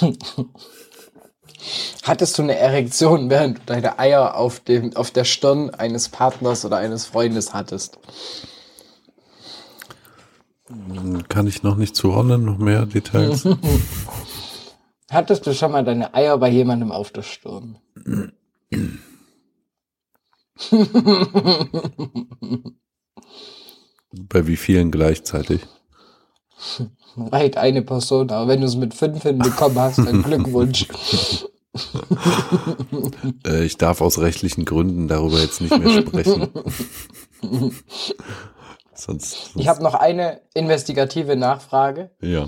Hattest 2.04 2.38
du 2.38 2.44
eine 2.44 2.56
Erektion, 2.56 3.30
während 3.30 3.60
du 3.60 3.62
deine 3.66 4.00
Eier 4.00 4.36
auf, 4.36 4.60
dem, 4.60 4.96
auf 4.96 5.12
der 5.12 5.26
Stirn 5.26 5.70
eines 5.70 6.10
Partners 6.10 6.66
oder 6.66 6.78
eines 6.78 7.06
Freundes 7.06 7.54
hattest? 7.54 8.00
Kann 11.30 11.48
ich 11.48 11.64
noch 11.64 11.76
nicht 11.76 11.96
zuordnen, 11.96 12.46
noch 12.46 12.58
mehr 12.58 12.86
Details? 12.86 13.48
Hattest 15.12 15.48
du 15.48 15.54
schon 15.54 15.72
mal 15.72 15.84
deine 15.84 16.14
Eier 16.14 16.38
bei 16.38 16.50
jemandem 16.50 16.92
auf 16.92 17.12
der 17.12 17.24
Stirn? 17.24 17.80
Bei 24.12 24.48
wie 24.48 24.58
vielen 24.58 24.92
gleichzeitig? 24.92 25.62
Weit 27.16 27.58
eine 27.58 27.82
Person, 27.82 28.30
aber 28.32 28.48
wenn 28.48 28.62
du 28.62 28.68
es 28.68 28.76
mit 28.76 28.94
fünf 28.94 29.24
hinbekommen 29.24 29.78
hast, 29.80 29.98
dann 30.00 30.24
Glückwunsch. 30.24 30.88
Äh, 33.46 33.64
ich 33.64 33.78
darf 33.78 34.02
aus 34.02 34.20
rechtlichen 34.20 34.66
Gründen 34.66 35.08
darüber 35.08 35.40
jetzt 35.40 35.62
nicht 35.62 35.78
mehr 35.78 36.02
sprechen. 36.02 36.48
sonst, 37.42 37.84
sonst, 38.94 39.52
Ich 39.56 39.68
habe 39.68 39.84
noch 39.84 39.94
eine 39.94 40.42
investigative 40.54 41.36
Nachfrage. 41.36 42.12
ja. 42.22 42.46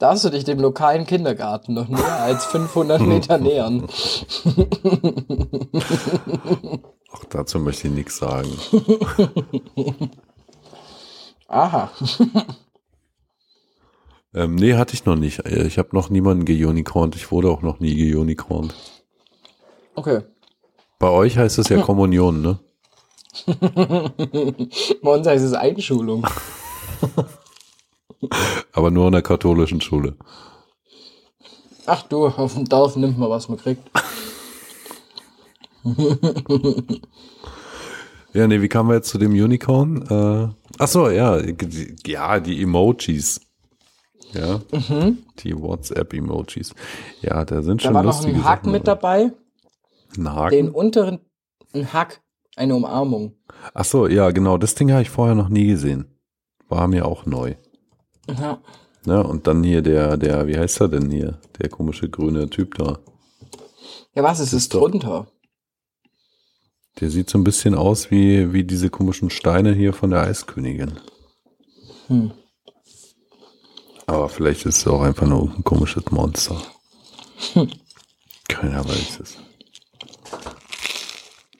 Darfst 0.00 0.24
du 0.24 0.28
dich 0.30 0.44
dem 0.44 0.60
lokalen 0.60 1.06
Kindergarten 1.06 1.74
noch 1.74 1.88
näher 1.88 2.20
als 2.22 2.44
500 2.44 3.00
Meter 3.00 3.36
nähern? 3.38 3.82
Auch 7.10 7.24
dazu 7.28 7.58
möchte 7.58 7.88
ich 7.88 7.94
nichts 7.94 8.18
sagen. 8.18 8.48
Aha. 11.48 11.90
Ähm, 14.34 14.54
nee, 14.56 14.74
hatte 14.74 14.94
ich 14.94 15.04
noch 15.04 15.16
nicht. 15.16 15.44
Äh, 15.46 15.66
Ich 15.66 15.78
habe 15.78 15.90
noch 15.92 16.10
niemanden 16.10 16.44
geunicornt. 16.44 17.16
Ich 17.16 17.30
wurde 17.32 17.50
auch 17.50 17.62
noch 17.62 17.80
nie 17.80 18.10
geunicornt. 18.10 18.74
Okay. 19.94 20.20
Bei 20.98 21.10
euch 21.10 21.38
heißt 21.38 21.58
es 21.58 21.68
ja 21.68 21.80
Kommunion, 21.82 22.42
ne? 22.42 22.58
Bei 23.46 25.10
uns 25.14 25.26
heißt 25.26 25.44
es 25.44 25.52
Einschulung. 25.52 26.26
Aber 28.72 28.90
nur 28.90 29.06
in 29.06 29.12
der 29.12 29.22
katholischen 29.22 29.80
Schule. 29.80 30.16
Ach 31.86 32.02
du, 32.02 32.26
auf 32.26 32.54
dem 32.54 32.64
Dorf 32.64 32.96
nimmt 32.96 33.18
man, 33.18 33.30
was 33.30 33.48
man 33.48 33.58
kriegt. 33.58 33.88
Ja, 38.34 38.46
nee, 38.46 38.60
wie 38.60 38.68
kamen 38.68 38.90
wir 38.90 38.96
jetzt 38.96 39.08
zu 39.08 39.18
dem 39.18 39.32
Unicorn? 39.32 40.02
Äh, 40.02 40.48
ach 40.78 40.88
so, 40.88 41.08
ja, 41.08 41.40
die, 41.40 41.96
ja, 42.06 42.40
die 42.40 42.62
Emojis. 42.62 43.40
Ja, 44.32 44.60
die 45.38 45.58
WhatsApp-Emojis. 45.58 46.74
Ja, 47.22 47.44
da 47.44 47.62
sind 47.62 47.74
Mhm. 47.74 47.78
Da 47.78 47.84
schon 47.84 47.94
war 47.94 48.02
noch 48.02 48.24
ein 48.24 48.42
Sachen 48.42 48.72
mit 48.72 48.86
dabei. 48.86 49.32
Ein 50.16 50.32
Haken? 50.32 50.54
Den 50.54 50.70
unteren, 50.70 51.20
ein 51.72 51.92
Hack, 51.92 52.20
eine 52.56 52.74
Umarmung. 52.74 53.34
Ach 53.74 53.84
so, 53.84 54.06
ja, 54.06 54.30
genau, 54.30 54.58
das 54.58 54.74
Ding 54.74 54.90
habe 54.92 55.02
ich 55.02 55.10
vorher 55.10 55.34
noch 55.34 55.48
nie 55.48 55.66
gesehen. 55.66 56.06
War 56.68 56.88
mir 56.88 57.06
auch 57.06 57.24
neu. 57.26 57.54
Ja. 58.28 58.58
Ja, 59.06 59.20
und 59.20 59.46
dann 59.46 59.64
hier 59.64 59.80
der, 59.80 60.16
der, 60.16 60.46
wie 60.46 60.58
heißt 60.58 60.80
er 60.82 60.88
denn 60.88 61.10
hier? 61.10 61.38
Der 61.58 61.70
komische 61.70 62.10
grüne 62.10 62.50
Typ 62.50 62.74
da. 62.74 62.98
Ja, 64.14 64.22
was 64.22 64.40
ist 64.40 64.52
es 64.52 64.68
drunter? 64.68 65.28
Der 67.00 67.10
sieht 67.10 67.30
so 67.30 67.38
ein 67.38 67.44
bisschen 67.44 67.74
aus 67.74 68.10
wie, 68.10 68.52
wie 68.52 68.64
diese 68.64 68.90
komischen 68.90 69.30
Steine 69.30 69.72
hier 69.72 69.92
von 69.92 70.10
der 70.10 70.22
Eiskönigin. 70.22 70.98
Hm. 72.08 72.32
Aber 74.08 74.30
vielleicht 74.30 74.64
ist 74.64 74.78
es 74.78 74.86
auch 74.86 75.02
einfach 75.02 75.26
nur 75.26 75.54
ein 75.54 75.62
komisches 75.64 76.10
Monster. 76.10 76.56
Keiner 78.48 78.82
weiß 78.82 79.20
es. 79.20 79.36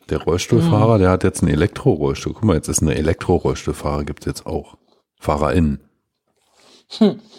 Der 0.08 0.22
Rollstuhlfahrer, 0.22 0.96
der 0.96 1.10
hat 1.10 1.24
jetzt 1.24 1.42
einen 1.42 1.52
Elektrorollstuhl. 1.52 2.32
Guck 2.32 2.44
mal, 2.44 2.56
jetzt 2.56 2.68
ist 2.68 2.80
eine 2.80 2.94
Elektrorollstuhlfahrer, 2.94 4.04
gibt's 4.04 4.24
jetzt 4.24 4.46
auch. 4.46 4.78
FahrerInnen. 5.20 5.90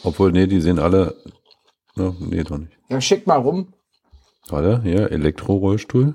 Obwohl, 0.04 0.32
nee, 0.32 0.46
die 0.46 0.62
sehen 0.62 0.78
alle. 0.78 1.16
Ne, 1.96 2.16
nee, 2.20 2.44
doch 2.44 2.60
nicht. 2.60 2.78
Ja, 2.90 3.02
schick 3.02 3.26
mal 3.26 3.40
rum. 3.40 3.74
Warte, 4.48 4.84
hier, 4.84 5.12
Elektrorollstuhl. 5.12 6.14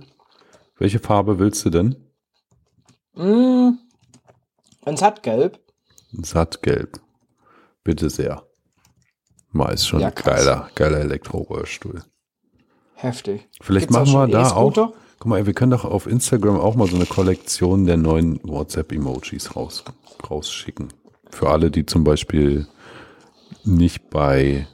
Welche 0.79 1.01
Farbe 1.01 1.41
willst 1.41 1.65
du 1.65 1.71
denn? 1.71 1.97
Mmh. 3.15 3.73
Ein 4.85 4.97
Sattgelb. 4.97 5.59
Sattgelb. 6.13 7.01
Bitte 7.83 8.09
sehr. 8.09 8.47
Mal 9.55 9.73
ist 9.73 9.87
schon 9.87 10.01
Ja, 10.01 10.09
ein 10.09 10.15
geiler, 10.17 10.69
geiler 10.75 10.99
Elektrorollstuhl. 10.99 12.03
Heftig. 12.95 13.49
Vielleicht 13.61 13.89
Gibt's 13.89 14.11
machen 14.13 14.13
wir 14.13 14.27
da 14.27 14.51
auch. 14.51 14.75
Guck 14.75 15.27
mal, 15.27 15.47
wir 15.47 15.55
können 15.55 15.71
doch 15.71 15.85
auf 15.85 16.09
Instagram 16.09 16.59
auch 16.59 16.75
mal 16.75 16.89
so 16.89 16.97
eine 16.97 17.07
Kollektion 17.07 17.87
der 17.87 17.97
neuen 17.97 18.41
WhatsApp-Emojis 18.43 19.55
raus, 19.55 19.85
rausschicken. 20.29 20.89
Für 21.31 21.51
alle, 21.51 21.71
die 21.71 21.87
zum 21.87 22.03
Beispiel 22.03 22.67
nicht 23.63 24.11
bei, 24.11 24.67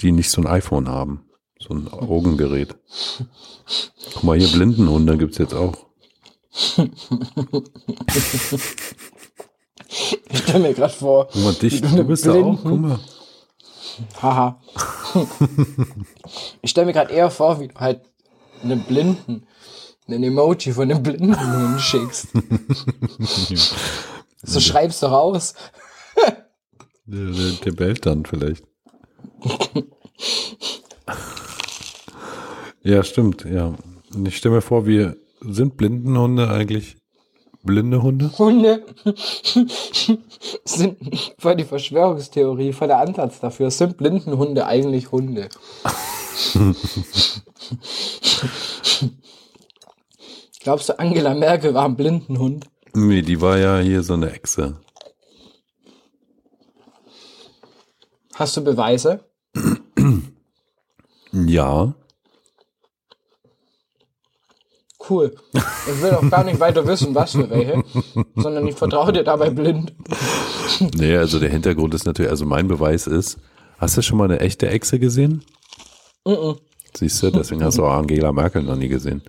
die 0.00 0.12
nicht 0.12 0.30
so 0.30 0.42
ein 0.42 0.46
iPhone 0.46 0.88
haben. 0.88 1.24
So 1.58 1.72
ein 1.72 1.88
Augengerät. 1.88 2.74
Guck 4.12 4.24
mal, 4.24 4.38
hier 4.38 4.48
Blindenhunde 4.48 5.16
gibt's 5.16 5.38
jetzt 5.38 5.54
auch. 5.54 5.86
Ich 10.30 10.38
stelle 10.38 10.60
mir 10.60 10.74
gerade 10.74 10.92
vor. 10.94 11.28
Guck 11.30 11.44
mal, 11.44 11.52
dich, 11.54 11.82
du 11.82 12.04
bist 12.04 12.24
da 12.24 12.32
auch. 12.32 12.58
Guck 12.62 12.80
mal. 12.80 12.98
Haha. 14.20 14.60
ich 16.62 16.70
stelle 16.70 16.86
mir 16.86 16.92
gerade 16.92 17.12
eher 17.12 17.30
vor, 17.30 17.60
wie 17.60 17.68
du 17.68 17.74
halt 17.74 18.02
einen 18.62 18.82
Blinden, 18.84 19.46
einen 20.06 20.22
Emoji 20.22 20.72
von 20.72 20.90
einem 20.90 21.02
Blinden 21.02 21.36
hinschickst. 21.38 22.28
so 24.42 24.60
schreibst 24.60 25.02
du 25.02 25.06
raus. 25.06 25.54
Der, 27.04 27.30
der, 27.30 27.50
der 27.64 27.72
bellt 27.72 28.06
dann 28.06 28.24
vielleicht. 28.24 28.64
ja, 32.82 33.02
stimmt, 33.02 33.44
ja. 33.44 33.74
Und 34.14 34.28
ich 34.28 34.36
stelle 34.36 34.56
mir 34.56 34.62
vor, 34.62 34.86
wir 34.86 35.16
sind 35.40 35.76
Blindenhunde 35.76 36.48
eigentlich 36.48 36.96
blinde 37.62 38.02
Hunde? 38.02 38.30
Hunde 38.38 38.84
sind 40.64 40.98
voll 41.38 41.56
die 41.56 41.64
Verschwörungstheorie, 41.64 42.72
voll 42.72 42.88
der 42.88 42.98
Ansatz 42.98 43.40
dafür. 43.40 43.70
Sind 43.70 43.96
Blindenhunde 43.96 44.66
eigentlich 44.66 45.12
Hunde? 45.12 45.48
Glaubst 50.60 50.88
du, 50.88 50.98
Angela 50.98 51.34
Merkel 51.34 51.74
war 51.74 51.84
ein 51.86 51.96
Blindenhund? 51.96 52.66
Nee, 52.94 53.22
die 53.22 53.40
war 53.40 53.58
ja 53.58 53.78
hier 53.78 54.02
so 54.02 54.14
eine 54.14 54.32
Echse. 54.32 54.78
Hast 58.34 58.56
du 58.56 58.64
Beweise? 58.64 59.24
Ja. 61.34 61.94
Cool. 65.08 65.34
Ich 65.52 66.02
will 66.02 66.12
auch 66.12 66.30
gar 66.30 66.44
nicht 66.44 66.60
weiter 66.60 66.86
wissen, 66.86 67.14
was 67.14 67.32
für 67.32 67.50
welche, 67.50 67.82
sondern 68.36 68.66
ich 68.66 68.76
vertraue 68.76 69.12
dir 69.12 69.24
dabei 69.24 69.50
blind. 69.50 69.92
Nee, 70.94 71.16
also 71.16 71.38
der 71.40 71.50
Hintergrund 71.50 71.94
ist 71.94 72.04
natürlich, 72.04 72.30
also 72.30 72.46
mein 72.46 72.68
Beweis 72.68 73.06
ist, 73.06 73.38
hast 73.78 73.96
du 73.96 74.02
schon 74.02 74.18
mal 74.18 74.24
eine 74.24 74.40
echte 74.40 74.68
Echse 74.68 74.98
gesehen? 74.98 75.44
Mhm. 76.24 76.56
Siehst 76.94 77.22
du, 77.22 77.30
deswegen 77.30 77.64
hast 77.64 77.78
du 77.78 77.84
auch 77.84 77.94
Angela 77.94 78.32
Merkel 78.32 78.62
noch 78.62 78.76
nie 78.76 78.88
gesehen. 78.88 79.22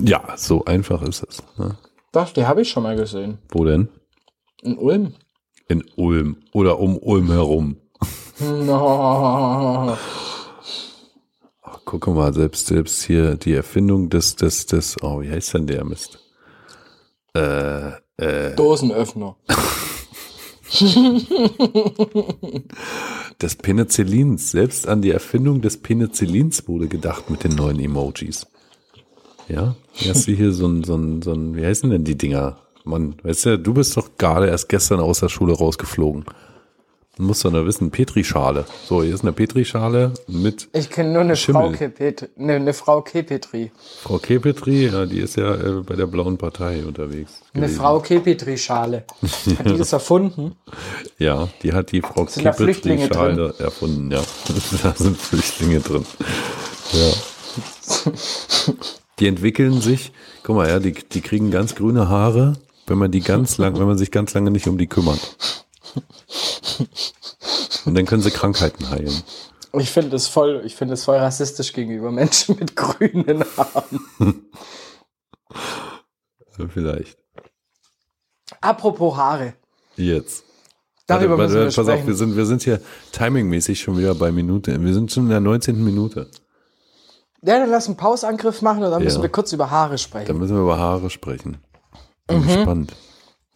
Ja, 0.00 0.36
so 0.36 0.64
einfach 0.64 1.02
ist 1.02 1.24
es. 1.28 1.42
Ne? 1.56 1.76
Doch, 2.12 2.30
die 2.30 2.46
habe 2.46 2.62
ich 2.62 2.70
schon 2.70 2.82
mal 2.82 2.96
gesehen. 2.96 3.38
Wo 3.50 3.64
denn? 3.64 3.88
In 4.62 4.78
Ulm. 4.78 5.14
In 5.68 5.84
Ulm 5.96 6.36
oder 6.52 6.78
um 6.78 6.98
Ulm 6.98 7.30
herum. 7.30 7.76
No. 8.40 9.96
Guck 11.84 12.06
mal, 12.08 12.32
selbst, 12.32 12.66
selbst 12.66 13.04
hier 13.04 13.36
die 13.36 13.52
Erfindung 13.52 14.08
des, 14.08 14.36
des, 14.36 14.66
des, 14.66 14.96
oh, 15.02 15.20
wie 15.20 15.30
heißt 15.30 15.54
denn 15.54 15.66
der 15.66 15.84
Mist? 15.84 16.18
Äh, 17.34 17.90
äh, 18.16 18.54
Dosenöffner. 18.56 19.36
des 23.40 23.56
Penicillins. 23.56 24.50
Selbst 24.50 24.88
an 24.88 25.02
die 25.02 25.10
Erfindung 25.10 25.60
des 25.60 25.76
Penicillins 25.76 26.66
wurde 26.68 26.88
gedacht 26.88 27.28
mit 27.30 27.44
den 27.44 27.54
neuen 27.54 27.78
Emojis. 27.80 28.46
Ja, 29.48 29.76
erst 30.02 30.24
hier 30.24 30.52
so 30.52 30.66
ein, 30.66 30.84
so 30.84 30.96
ein, 30.96 31.22
so 31.22 31.32
ein, 31.32 31.54
wie 31.56 31.66
heißen 31.66 31.90
denn 31.90 32.04
die 32.04 32.16
Dinger? 32.16 32.56
Mann, 32.84 33.16
weißt 33.22 33.46
du, 33.46 33.58
du 33.58 33.74
bist 33.74 33.96
doch 33.96 34.10
gerade 34.18 34.48
erst 34.48 34.68
gestern 34.68 35.00
aus 35.00 35.20
der 35.20 35.28
Schule 35.28 35.54
rausgeflogen. 35.54 36.24
Du 37.16 37.22
musst 37.22 37.44
doch 37.44 37.52
wissen, 37.52 37.92
Petrischale. 37.92 38.64
So, 38.88 39.04
hier 39.04 39.14
ist 39.14 39.22
eine 39.22 39.32
Petrischale 39.32 40.12
mit 40.26 40.68
Ich 40.72 40.90
kenne 40.90 41.12
nur 41.12 41.20
eine 41.20 41.36
Schimmel. 41.36 41.62
Frau, 41.62 41.70
Kepet 41.70 42.30
ne, 42.36 42.54
eine 42.54 42.72
Frau 42.72 43.02
Kepetri. 43.02 43.70
Frau 44.02 44.18
Kepetri, 44.18 44.86
ja, 44.86 45.06
die 45.06 45.20
ist 45.20 45.36
ja 45.36 45.54
äh, 45.54 45.82
bei 45.82 45.94
der 45.94 46.06
blauen 46.06 46.38
Partei 46.38 46.84
unterwegs. 46.84 47.40
Eine 47.52 47.66
gewesen. 47.66 47.80
Frau 47.80 48.00
Kepetri-Schale. 48.00 49.04
Hat 49.58 49.66
die 49.70 49.78
das 49.78 49.92
erfunden? 49.92 50.56
Ja, 51.18 51.48
die 51.62 51.72
hat 51.72 51.92
die 51.92 52.02
Frau 52.02 52.24
Kepetri-Schale 52.24 53.54
erfunden, 53.58 54.10
ja. 54.10 54.20
da 54.82 54.94
sind 54.96 55.16
Flüchtlinge 55.16 55.78
drin. 55.78 56.04
Ja. 56.92 58.12
Die 59.20 59.28
entwickeln 59.28 59.80
sich, 59.80 60.10
guck 60.42 60.56
mal, 60.56 60.68
ja, 60.68 60.80
die, 60.80 60.92
die 60.94 61.20
kriegen 61.20 61.52
ganz 61.52 61.76
grüne 61.76 62.08
Haare, 62.08 62.54
wenn 62.88 62.98
man 62.98 63.12
die 63.12 63.20
ganz 63.20 63.56
lang, 63.58 63.78
wenn 63.78 63.86
man 63.86 63.98
sich 63.98 64.10
ganz 64.10 64.34
lange 64.34 64.50
nicht 64.50 64.66
um 64.66 64.78
die 64.78 64.88
kümmert. 64.88 65.36
Und 67.84 67.94
dann 67.94 68.06
können 68.06 68.22
sie 68.22 68.30
Krankheiten 68.30 68.88
heilen. 68.90 69.22
Ich 69.76 69.90
finde 69.90 70.10
das 70.10 70.28
voll, 70.28 70.62
ich 70.64 70.76
finde 70.76 70.92
das 70.92 71.04
voll 71.04 71.16
rassistisch 71.16 71.72
gegenüber 71.72 72.10
Menschen 72.12 72.56
mit 72.58 72.76
grünen 72.76 73.44
Haaren. 73.56 74.46
Vielleicht. 76.68 77.18
Apropos 78.60 79.16
Haare. 79.16 79.54
Jetzt. 79.96 80.44
Darüber 81.06 81.36
Warte, 81.36 81.42
müssen 81.42 81.54
wir 81.54 81.60
warte, 81.64 81.74
pass 81.76 81.84
sprechen. 81.86 82.00
auf, 82.02 82.06
wir 82.06 82.14
sind, 82.14 82.36
wir 82.36 82.46
sind 82.46 82.62
hier 82.62 82.80
timingmäßig 83.12 83.80
schon 83.80 83.98
wieder 83.98 84.14
bei 84.14 84.32
Minute. 84.32 84.80
Wir 84.82 84.94
sind 84.94 85.12
schon 85.12 85.24
in 85.24 85.30
der 85.30 85.40
19. 85.40 85.82
Minute. 85.84 86.30
Ja, 87.42 87.58
dann 87.58 87.68
lass 87.68 87.86
einen 87.86 87.96
Pausangriff 87.96 88.62
machen 88.62 88.82
und 88.84 88.90
dann 88.90 89.00
Ja. 89.00 89.04
müssen 89.04 89.20
wir 89.22 89.28
kurz 89.28 89.52
über 89.52 89.70
Haare 89.70 89.98
sprechen. 89.98 90.38
müssen 90.38 90.54
wir 90.54 90.62
über 90.62 90.78
Haare 90.78 91.10
sprechen. 91.10 91.58
Bin 92.26 92.38
Mhm. 92.40 92.46
gespannt. 92.46 92.92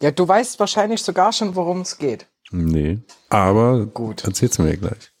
Ja, 0.01 0.11
du 0.11 0.27
weißt 0.27 0.59
wahrscheinlich 0.59 1.01
sogar 1.01 1.33
schon, 1.33 1.55
worum 1.55 1.81
es 1.81 1.97
geht. 1.97 2.27
Nee. 2.51 2.99
Aber 3.29 3.85
Gut. 3.85 4.23
erzähl's 4.25 4.57
mir 4.59 4.75
gleich. 4.77 5.11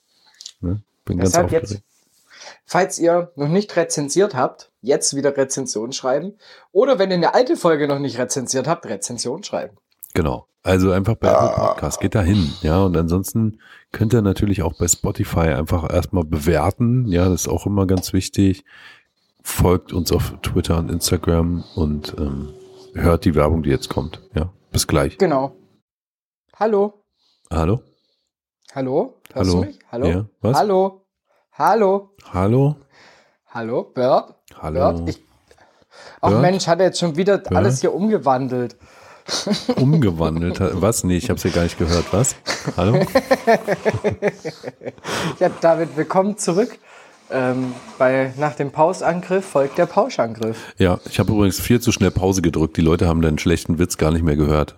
Ne? 0.61 0.81
Bin 1.05 1.17
ganz 1.17 1.31
Deshalb 1.31 1.45
aufgeregt. 1.45 1.69
jetzt, 1.71 1.83
falls 2.65 2.99
ihr 2.99 3.31
noch 3.35 3.47
nicht 3.47 3.75
rezensiert 3.75 4.35
habt, 4.35 4.71
jetzt 4.81 5.15
wieder 5.15 5.35
Rezension 5.35 5.91
schreiben. 5.93 6.33
Oder 6.71 6.99
wenn 6.99 7.09
ihr 7.11 7.17
eine 7.17 7.33
alte 7.33 7.55
Folge 7.55 7.87
noch 7.87 7.99
nicht 7.99 8.17
rezensiert 8.17 8.67
habt, 8.67 8.85
Rezension 8.85 9.43
schreiben. 9.43 9.77
Genau. 10.13 10.47
Also 10.61 10.91
einfach 10.91 11.15
bei 11.15 11.29
Apple 11.29 11.55
Podcast. 11.55 12.01
Geht 12.01 12.15
da 12.15 12.21
hin. 12.21 12.51
Ja, 12.61 12.83
und 12.83 12.97
ansonsten 12.97 13.59
könnt 13.91 14.13
ihr 14.13 14.21
natürlich 14.21 14.61
auch 14.61 14.73
bei 14.77 14.87
Spotify 14.87 15.51
einfach 15.51 15.91
erstmal 15.91 16.25
bewerten. 16.25 17.07
Ja, 17.07 17.29
das 17.29 17.41
ist 17.41 17.47
auch 17.47 17.65
immer 17.65 17.87
ganz 17.87 18.11
wichtig. 18.11 18.65
Folgt 19.41 19.93
uns 19.93 20.11
auf 20.11 20.33
Twitter 20.41 20.77
und 20.77 20.91
Instagram 20.91 21.63
und 21.75 22.13
ähm, 22.17 22.53
hört 22.93 23.23
die 23.23 23.35
Werbung, 23.35 23.63
die 23.63 23.69
jetzt 23.69 23.89
kommt. 23.89 24.21
Ja, 24.35 24.51
bis 24.71 24.85
gleich. 24.85 25.17
Genau. 25.17 25.55
Hallo? 26.55 27.01
Hallo? 27.51 27.81
Hallo? 28.75 29.15
Hörst 29.33 29.49
Hallo? 29.49 29.61
du 29.61 29.67
mich? 29.67 29.79
Hallo? 29.91 30.07
Ja, 30.07 30.25
was? 30.41 30.55
Hallo? 30.55 31.05
Hallo? 31.53 32.11
Hallo? 32.31 32.75
Hallo? 33.47 33.83
Bert? 33.91 34.35
Hallo? 34.61 34.79
Bert? 34.93 35.09
Ich, 35.09 35.23
ach 36.21 36.29
Bert? 36.29 36.41
Mensch, 36.41 36.67
hat 36.67 36.79
er 36.79 36.85
jetzt 36.85 36.99
schon 36.99 37.15
wieder 37.15 37.41
alles 37.55 37.81
hier 37.81 37.91
umgewandelt. 37.91 38.77
Umgewandelt. 39.77 40.59
Was? 40.79 41.03
Nee, 41.03 41.17
ich 41.17 41.31
habe 41.31 41.39
ja 41.39 41.49
gar 41.49 41.63
nicht 41.63 41.79
gehört. 41.79 42.13
Was? 42.13 42.35
Hallo? 42.77 42.99
Ja, 45.39 45.49
David, 45.49 45.97
willkommen 45.97 46.37
zurück. 46.37 46.77
Ähm, 47.31 47.73
bei, 47.97 48.31
nach 48.37 48.53
dem 48.55 48.71
Pausangriff 48.71 49.45
folgt 49.45 49.79
der 49.79 49.87
Pauschangriff. 49.87 50.73
Ja, 50.77 50.99
ich 51.05 51.17
habe 51.19 51.31
übrigens 51.31 51.59
viel 51.59 51.79
zu 51.81 51.91
schnell 51.91 52.11
Pause 52.11 52.43
gedrückt. 52.43 52.77
Die 52.77 52.81
Leute 52.81 53.07
haben 53.07 53.21
deinen 53.23 53.39
schlechten 53.39 53.79
Witz 53.79 53.97
gar 53.97 54.11
nicht 54.11 54.23
mehr 54.23 54.35
gehört. 54.35 54.77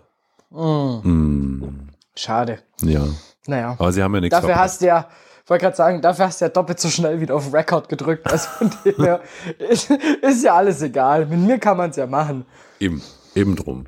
Schade. 2.16 2.60
Ja. 2.82 3.06
Naja. 3.48 3.72
Aber 3.80 3.92
sie 3.92 4.04
haben 4.04 4.14
ja 4.16 4.22
nichts 4.22 4.36
Dafür 4.36 4.50
verpasst. 4.50 4.74
hast 4.76 4.82
du 4.82 4.86
ja, 4.88 5.08
ich 5.44 5.50
wollte 5.50 5.64
gerade 5.64 5.76
sagen, 5.78 6.02
dafür 6.02 6.26
hast 6.28 6.42
du 6.42 6.46
ja 6.46 6.50
doppelt 6.50 6.80
so 6.80 6.90
schnell 6.90 7.20
wieder 7.20 7.36
auf 7.36 7.54
Record 7.54 7.90
gedrückt. 7.90 8.30
Also 8.32 8.48
von 8.50 8.72
dem 8.86 8.96
her 9.04 9.22
ist, 9.58 9.90
ist 9.90 10.44
ja 10.44 10.56
alles 10.56 10.82
egal. 10.82 11.26
Mit 11.26 11.40
mir 11.40 11.58
kann 11.60 11.78
man 11.78 11.90
es 11.90 11.96
ja 11.96 12.06
machen. 12.08 12.46
Eben, 12.80 13.02
eben 13.36 13.56
drum. 13.56 13.88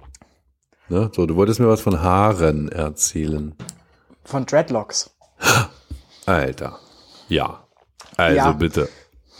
Ne? 0.89 1.11
So, 1.15 1.26
du 1.26 1.36
wolltest 1.36 1.59
mir 1.59 1.67
was 1.67 1.82
von 1.82 2.01
Haaren 2.01 2.69
erzählen. 2.71 3.55
Von 4.26 4.45
Dreadlocks. 4.45 5.11
Alter. 6.26 6.80
Ja. 7.28 7.63
Also 8.17 8.36
Ja. 8.36 8.51
bitte. 8.51 8.89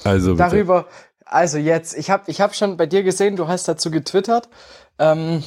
Also 0.04 0.32
bitte. 0.36 0.38
Darüber, 0.50 0.86
also 1.26 1.58
jetzt, 1.58 1.96
ich 1.98 2.10
habe 2.10 2.24
ich 2.28 2.42
hab 2.42 2.56
schon 2.56 2.78
bei 2.78 2.86
dir 2.86 3.04
gesehen, 3.04 3.36
du 3.36 3.48
hast 3.48 3.68
dazu 3.68 3.90
getwittert. 3.92 4.50
Ähm, 5.00 5.44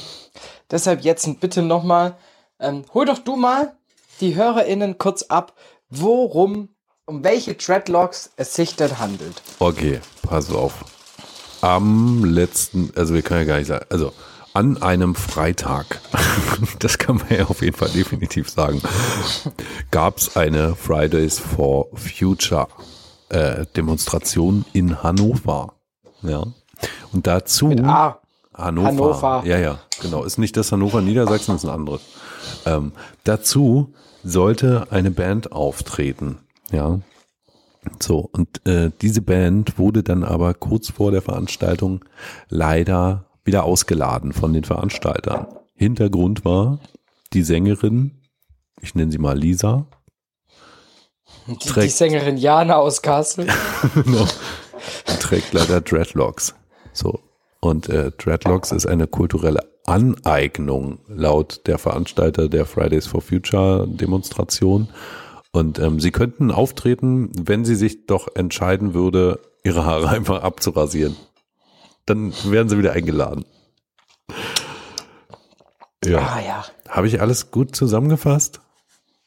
deshalb 0.71 1.01
jetzt 1.01 1.39
bitte 1.39 1.61
nochmal, 1.61 2.17
ähm, 2.59 2.83
hol 2.93 3.05
doch 3.05 3.19
du 3.19 3.35
mal 3.35 3.73
die 4.19 4.35
HörerInnen 4.35 4.97
kurz 4.97 5.23
ab, 5.23 5.53
worum, 5.89 6.69
um 7.05 7.23
welche 7.23 7.53
Dreadlocks 7.55 8.31
es 8.35 8.53
sich 8.55 8.75
denn 8.75 8.99
handelt. 8.99 9.41
Okay, 9.59 9.99
pass 10.23 10.51
auf. 10.51 10.85
Am 11.61 12.23
letzten, 12.23 12.91
also 12.95 13.13
wir 13.13 13.21
können 13.21 13.41
ja 13.41 13.45
gar 13.45 13.57
nicht 13.57 13.67
sagen, 13.67 13.85
also 13.89 14.11
an 14.53 14.81
einem 14.81 15.13
Freitag, 15.15 15.99
das 16.79 16.97
kann 16.97 17.17
man 17.17 17.29
ja 17.29 17.45
auf 17.45 17.61
jeden 17.61 17.77
Fall 17.77 17.89
definitiv 17.89 18.49
sagen, 18.49 18.81
gab 19.91 20.17
es 20.17 20.35
eine 20.35 20.75
Fridays 20.75 21.39
for 21.39 21.87
Future 21.93 22.67
äh, 23.29 23.65
Demonstration 23.75 24.65
in 24.73 25.03
Hannover. 25.03 25.73
Ja. 26.23 26.43
Und 27.13 27.27
dazu 27.27 27.71
Ah, 27.83 28.17
Hannover. 28.53 28.87
Hannover. 28.87 29.43
Ja, 29.45 29.57
ja, 29.57 29.79
genau. 30.01 30.23
Ist 30.23 30.37
nicht 30.37 30.57
das 30.57 30.71
Hannover 30.71 31.01
Niedersachsen, 31.01 31.55
ist 31.55 31.63
ein 31.65 31.69
anderes. 31.69 32.01
Ähm, 32.75 32.91
dazu 33.23 33.93
sollte 34.23 34.87
eine 34.91 35.11
Band 35.11 35.51
auftreten. 35.51 36.39
Ja. 36.71 36.99
So, 38.01 38.29
und 38.33 38.65
äh, 38.67 38.91
diese 39.01 39.21
Band 39.21 39.77
wurde 39.79 40.03
dann 40.03 40.23
aber 40.25 40.53
kurz 40.53 40.89
vor 40.91 41.11
der 41.11 41.21
Veranstaltung 41.21 42.03
leider 42.49 43.25
wieder 43.45 43.63
ausgeladen 43.63 44.33
von 44.33 44.51
den 44.51 44.65
Veranstaltern. 44.65 45.47
Hintergrund 45.75 46.43
war 46.43 46.79
die 47.33 47.43
Sängerin, 47.43 48.11
ich 48.81 48.93
nenne 48.95 49.11
sie 49.11 49.19
mal 49.19 49.37
Lisa, 49.37 49.85
die, 51.47 51.53
die 51.57 51.69
Trägt- 51.69 51.93
Sängerin 51.95 52.35
Jana 52.37 52.75
aus 52.75 53.01
Kassel. 53.01 53.47
Genau. 53.95 54.25
trägt 55.19 55.53
leider 55.53 55.81
Dreadlocks. 55.81 56.53
So. 56.93 57.19
Und 57.61 57.89
äh, 57.89 58.11
Dreadlocks 58.11 58.71
ist 58.71 58.85
eine 58.85 59.07
kulturelle 59.07 59.61
Aneignung 59.87 60.99
laut 61.07 61.65
der 61.65 61.79
Veranstalter 61.79 62.49
der 62.49 62.65
Fridays 62.65 63.07
for 63.07 63.21
Future 63.21 63.87
Demonstration. 63.87 64.89
Und 65.51 65.79
ähm, 65.79 65.99
sie 65.99 66.11
könnten 66.11 66.51
auftreten, 66.51 67.31
wenn 67.35 67.65
sie 67.65 67.75
sich 67.75 68.05
doch 68.05 68.27
entscheiden 68.35 68.93
würde, 68.93 69.39
ihre 69.63 69.85
Haare 69.85 70.09
einfach 70.15 70.43
abzurasieren. 70.43 71.15
Dann 72.05 72.33
werden 72.45 72.69
sie 72.69 72.77
wieder 72.77 72.93
eingeladen. 72.93 73.45
Ja. 76.05 76.19
Ah 76.19 76.41
ja. 76.41 76.65
Habe 76.87 77.07
ich 77.07 77.21
alles 77.21 77.51
gut 77.51 77.75
zusammengefasst? 77.75 78.61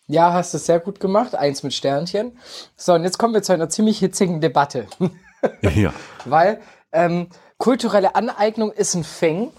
Ja, 0.06 0.32
hast 0.32 0.52
du 0.54 0.58
sehr 0.58 0.80
gut 0.80 1.00
gemacht. 1.00 1.34
Eins 1.34 1.62
mit 1.62 1.72
Sternchen. 1.72 2.38
So, 2.76 2.94
und 2.94 3.04
jetzt 3.04 3.18
kommen 3.18 3.32
wir 3.32 3.42
zu 3.42 3.52
einer 3.52 3.68
ziemlich 3.68 3.98
hitzigen 3.98 4.40
Debatte. 4.40 4.86
ja. 5.62 5.92
Weil 6.24 6.60
ähm, 6.92 7.28
kulturelle 7.58 8.14
Aneignung 8.14 8.72
ist 8.72 8.94
ein 8.94 9.04
Fing. 9.04 9.50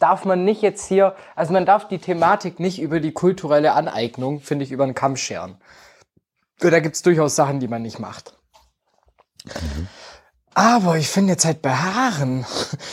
Darf 0.00 0.24
man 0.24 0.44
nicht 0.44 0.62
jetzt 0.62 0.86
hier, 0.88 1.14
also 1.36 1.52
man 1.52 1.66
darf 1.66 1.86
die 1.86 1.98
Thematik 1.98 2.58
nicht 2.58 2.80
über 2.80 2.98
die 2.98 3.12
kulturelle 3.12 3.74
Aneignung, 3.74 4.40
finde 4.40 4.64
ich, 4.64 4.72
über 4.72 4.84
den 4.86 4.94
Kamm 4.94 5.16
scheren. 5.16 5.58
Da 6.58 6.80
gibt 6.80 6.96
es 6.96 7.02
durchaus 7.02 7.36
Sachen, 7.36 7.60
die 7.60 7.68
man 7.68 7.82
nicht 7.82 8.00
macht. 8.00 8.34
Aber 10.54 10.96
ich 10.96 11.08
finde 11.08 11.32
jetzt 11.32 11.44
halt 11.44 11.62
bei 11.62 11.74
Haaren, 11.74 12.44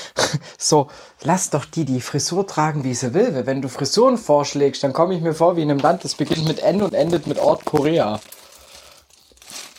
so, 0.58 0.88
lass 1.24 1.50
doch 1.50 1.66
die 1.66 1.86
die 1.86 2.02
Frisur 2.02 2.46
tragen, 2.46 2.84
wie 2.84 2.94
sie 2.94 3.14
will. 3.14 3.34
Weil 3.34 3.46
Wenn 3.46 3.62
du 3.62 3.70
Frisuren 3.70 4.18
vorschlägst, 4.18 4.84
dann 4.84 4.94
komme 4.94 5.16
ich 5.16 5.22
mir 5.22 5.34
vor 5.34 5.56
wie 5.56 5.64
in 5.64 5.72
einem 5.72 5.80
Land, 5.80 6.04
das 6.04 6.16
beginnt 6.16 6.48
mit 6.48 6.60
N 6.60 6.82
und 6.82 6.94
endet 6.94 7.26
mit 7.26 7.40
Ort 7.40 7.66
Korea. 7.66 8.20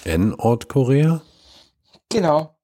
N-Ort-Korea? 0.04 1.20
Genau. 2.10 2.57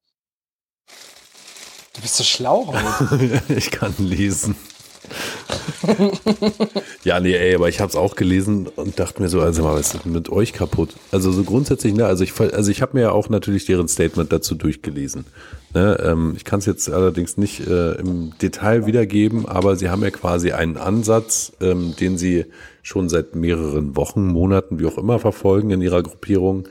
Bist 2.04 2.16
so 2.16 2.24
schlau 2.24 2.66
heute. 2.66 3.42
ich 3.56 3.70
kann 3.70 3.94
lesen. 3.96 4.56
Ja, 7.02 7.18
nee, 7.18 7.32
ey, 7.32 7.54
aber 7.54 7.70
ich 7.70 7.80
habe 7.80 7.88
es 7.88 7.96
auch 7.96 8.14
gelesen 8.14 8.66
und 8.76 9.00
dachte 9.00 9.22
mir 9.22 9.30
so, 9.30 9.40
also 9.40 9.62
mal, 9.62 9.74
was 9.74 9.94
ist 9.94 10.04
mit 10.04 10.28
euch 10.28 10.52
kaputt? 10.52 10.96
Also 11.12 11.32
so 11.32 11.44
grundsätzlich, 11.44 11.94
ne, 11.94 12.04
also 12.04 12.22
ich, 12.22 12.38
also 12.38 12.70
ich 12.70 12.82
habe 12.82 12.98
mir 12.98 13.04
ja 13.04 13.12
auch 13.12 13.30
natürlich 13.30 13.64
deren 13.64 13.88
Statement 13.88 14.30
dazu 14.30 14.54
durchgelesen. 14.54 15.24
Ne, 15.72 15.98
ähm, 16.04 16.34
ich 16.36 16.44
kann 16.44 16.58
es 16.58 16.66
jetzt 16.66 16.90
allerdings 16.90 17.38
nicht 17.38 17.66
äh, 17.66 17.92
im 17.92 18.34
Detail 18.38 18.84
wiedergeben, 18.84 19.48
aber 19.48 19.76
sie 19.76 19.88
haben 19.88 20.02
ja 20.02 20.10
quasi 20.10 20.52
einen 20.52 20.76
Ansatz, 20.76 21.52
ähm, 21.62 21.96
den 21.98 22.18
sie 22.18 22.44
schon 22.82 23.08
seit 23.08 23.34
mehreren 23.34 23.96
Wochen, 23.96 24.26
Monaten, 24.26 24.78
wie 24.78 24.84
auch 24.84 24.98
immer 24.98 25.18
verfolgen 25.20 25.70
in 25.70 25.80
ihrer 25.80 26.02
Gruppierung, 26.02 26.68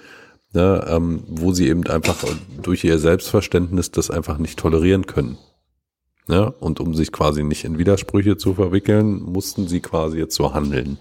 ne, 0.54 0.86
ähm, 0.88 1.24
wo 1.28 1.52
sie 1.52 1.68
eben 1.68 1.86
einfach 1.88 2.24
durch 2.62 2.84
ihr 2.84 3.00
Selbstverständnis 3.00 3.92
das 3.92 4.10
einfach 4.10 4.38
nicht 4.38 4.58
tolerieren 4.58 5.06
können. 5.06 5.38
Ne? 6.28 6.52
Und 6.60 6.80
um 6.80 6.94
sich 6.94 7.12
quasi 7.12 7.44
nicht 7.44 7.66
in 7.66 7.78
Widersprüche 7.78 8.38
zu 8.38 8.54
verwickeln, 8.54 9.22
mussten 9.22 9.68
sie 9.68 9.82
quasi 9.82 10.20
jetzt 10.20 10.36
so 10.36 10.54
handeln. 10.54 10.98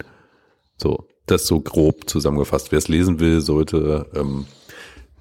So, 0.76 1.06
das 1.26 1.46
so 1.46 1.60
grob 1.60 2.08
zusammengefasst. 2.08 2.72
Wer 2.72 2.78
es 2.78 2.88
lesen 2.88 3.20
will, 3.20 3.40
sollte 3.40 4.06
ähm, 4.14 4.46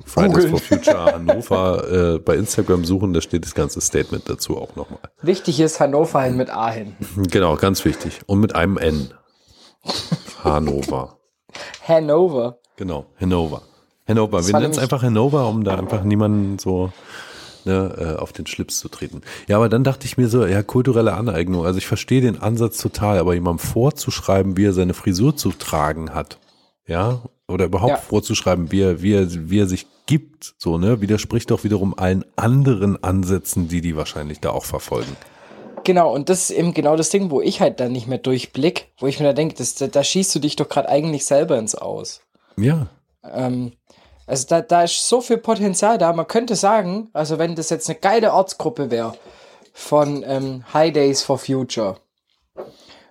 Fridays 0.06 0.46
for 0.46 0.60
Future 0.60 1.06
Hannover 1.14 2.16
äh, 2.16 2.20
bei 2.20 2.36
Instagram 2.36 2.86
suchen, 2.86 3.14
da 3.14 3.22
steht 3.22 3.46
das 3.46 3.54
ganze 3.54 3.82
Statement 3.82 4.28
dazu 4.28 4.58
auch 4.58 4.76
nochmal. 4.76 5.00
Wichtig 5.22 5.60
ist 5.60 5.80
Hannover 5.80 6.24
hin 6.24 6.38
mit 6.38 6.50
A 6.50 6.72
hinten. 6.72 7.28
Genau, 7.28 7.56
ganz 7.58 7.86
wichtig. 7.86 8.22
Und 8.26 8.40
mit 8.40 8.56
einem 8.56 8.78
N. 8.78 9.14
Hannover. 10.44 11.20
Hanover. 11.88 12.60
Genau, 12.78 13.06
Hannover. 13.20 13.62
Hannover. 14.08 14.46
Wir 14.46 14.54
nennen 14.60 14.72
es 14.72 14.80
einfach 14.80 15.04
Hannover, 15.04 15.48
um 15.48 15.64
da 15.64 15.76
einfach 15.78 16.04
niemanden 16.04 16.60
so 16.60 16.92
ne, 17.66 18.16
äh, 18.18 18.20
auf 18.20 18.34
den 18.34 18.48
Schlips 18.48 18.80
zu 18.80 18.90
treten. 18.90 19.22
Ja, 19.48 19.58
aber 19.58 19.70
dann 19.70 19.84
dachte 19.84 20.06
ich 20.06 20.18
mir 20.18 20.28
so, 20.28 20.46
ja, 20.46 20.64
kulturelle 20.64 21.14
Aneignung. 21.14 21.66
Also 21.66 21.78
ich 21.78 21.88
verstehe 21.88 22.22
den 22.22 22.42
Ansatz 22.42 22.78
total, 22.78 23.20
aber 23.20 23.34
jemandem 23.34 23.60
vorzuschreiben, 23.66 24.58
wie 24.58 24.66
er 24.66 24.74
seine 24.74 24.94
Frisur 24.94 25.36
zu 25.36 25.52
tragen 25.52 26.14
hat, 26.14 26.40
ja, 26.88 27.22
oder 27.48 27.66
überhaupt 27.66 27.92
Ja. 27.92 27.98
vorzuschreiben, 27.98 28.72
wie 28.72 28.82
er, 28.82 29.02
wie 29.02 29.14
er, 29.14 29.28
wie 29.50 29.60
er 29.60 29.68
sich 29.68 29.86
gibt, 30.08 30.56
so, 30.58 30.78
ne, 30.78 31.00
widerspricht 31.02 31.52
doch 31.52 31.64
wiederum 31.64 31.98
allen 31.98 32.26
anderen 32.36 33.02
Ansätzen, 33.04 33.68
die 33.68 33.82
die 33.82 33.96
wahrscheinlich 33.96 34.40
da 34.40 34.50
auch 34.50 34.66
verfolgen. 34.66 35.16
Genau, 35.84 36.14
und 36.14 36.30
das 36.30 36.50
ist 36.50 36.58
eben 36.58 36.74
genau 36.74 36.96
das 36.96 37.10
Ding, 37.10 37.32
wo 37.32 37.42
ich 37.42 37.60
halt 37.62 37.80
dann 37.80 37.92
nicht 37.92 38.08
mehr 38.08 38.18
durchblick, 38.20 38.90
wo 39.00 39.08
ich 39.08 39.20
mir 39.20 39.26
da 39.28 39.34
denke, 39.34 39.56
das, 39.56 39.76
da, 39.76 39.88
da 39.88 40.04
schießt 40.04 40.34
du 40.36 40.40
dich 40.40 40.56
doch 40.56 40.70
gerade 40.70 40.90
eigentlich 40.90 41.26
selber 41.26 41.58
ins 41.58 41.76
Aus. 41.76 42.22
Ja, 42.58 42.88
Ähm, 43.24 43.74
also 44.32 44.48
da, 44.48 44.62
da 44.62 44.84
ist 44.84 45.10
so 45.10 45.20
viel 45.20 45.38
Potenzial 45.38 45.98
da. 45.98 46.14
Man 46.14 46.26
könnte 46.26 46.56
sagen, 46.56 47.10
also 47.12 47.38
wenn 47.38 47.54
das 47.56 47.70
jetzt 47.70 47.90
eine 47.90 48.00
geile 48.00 48.34
Ortsgruppe 48.34 48.90
wäre 48.90 49.14
von 49.74 50.24
ähm, 50.26 50.64
High 50.74 50.94
Days 50.94 51.22
for 51.22 51.38
Future, 51.38 51.98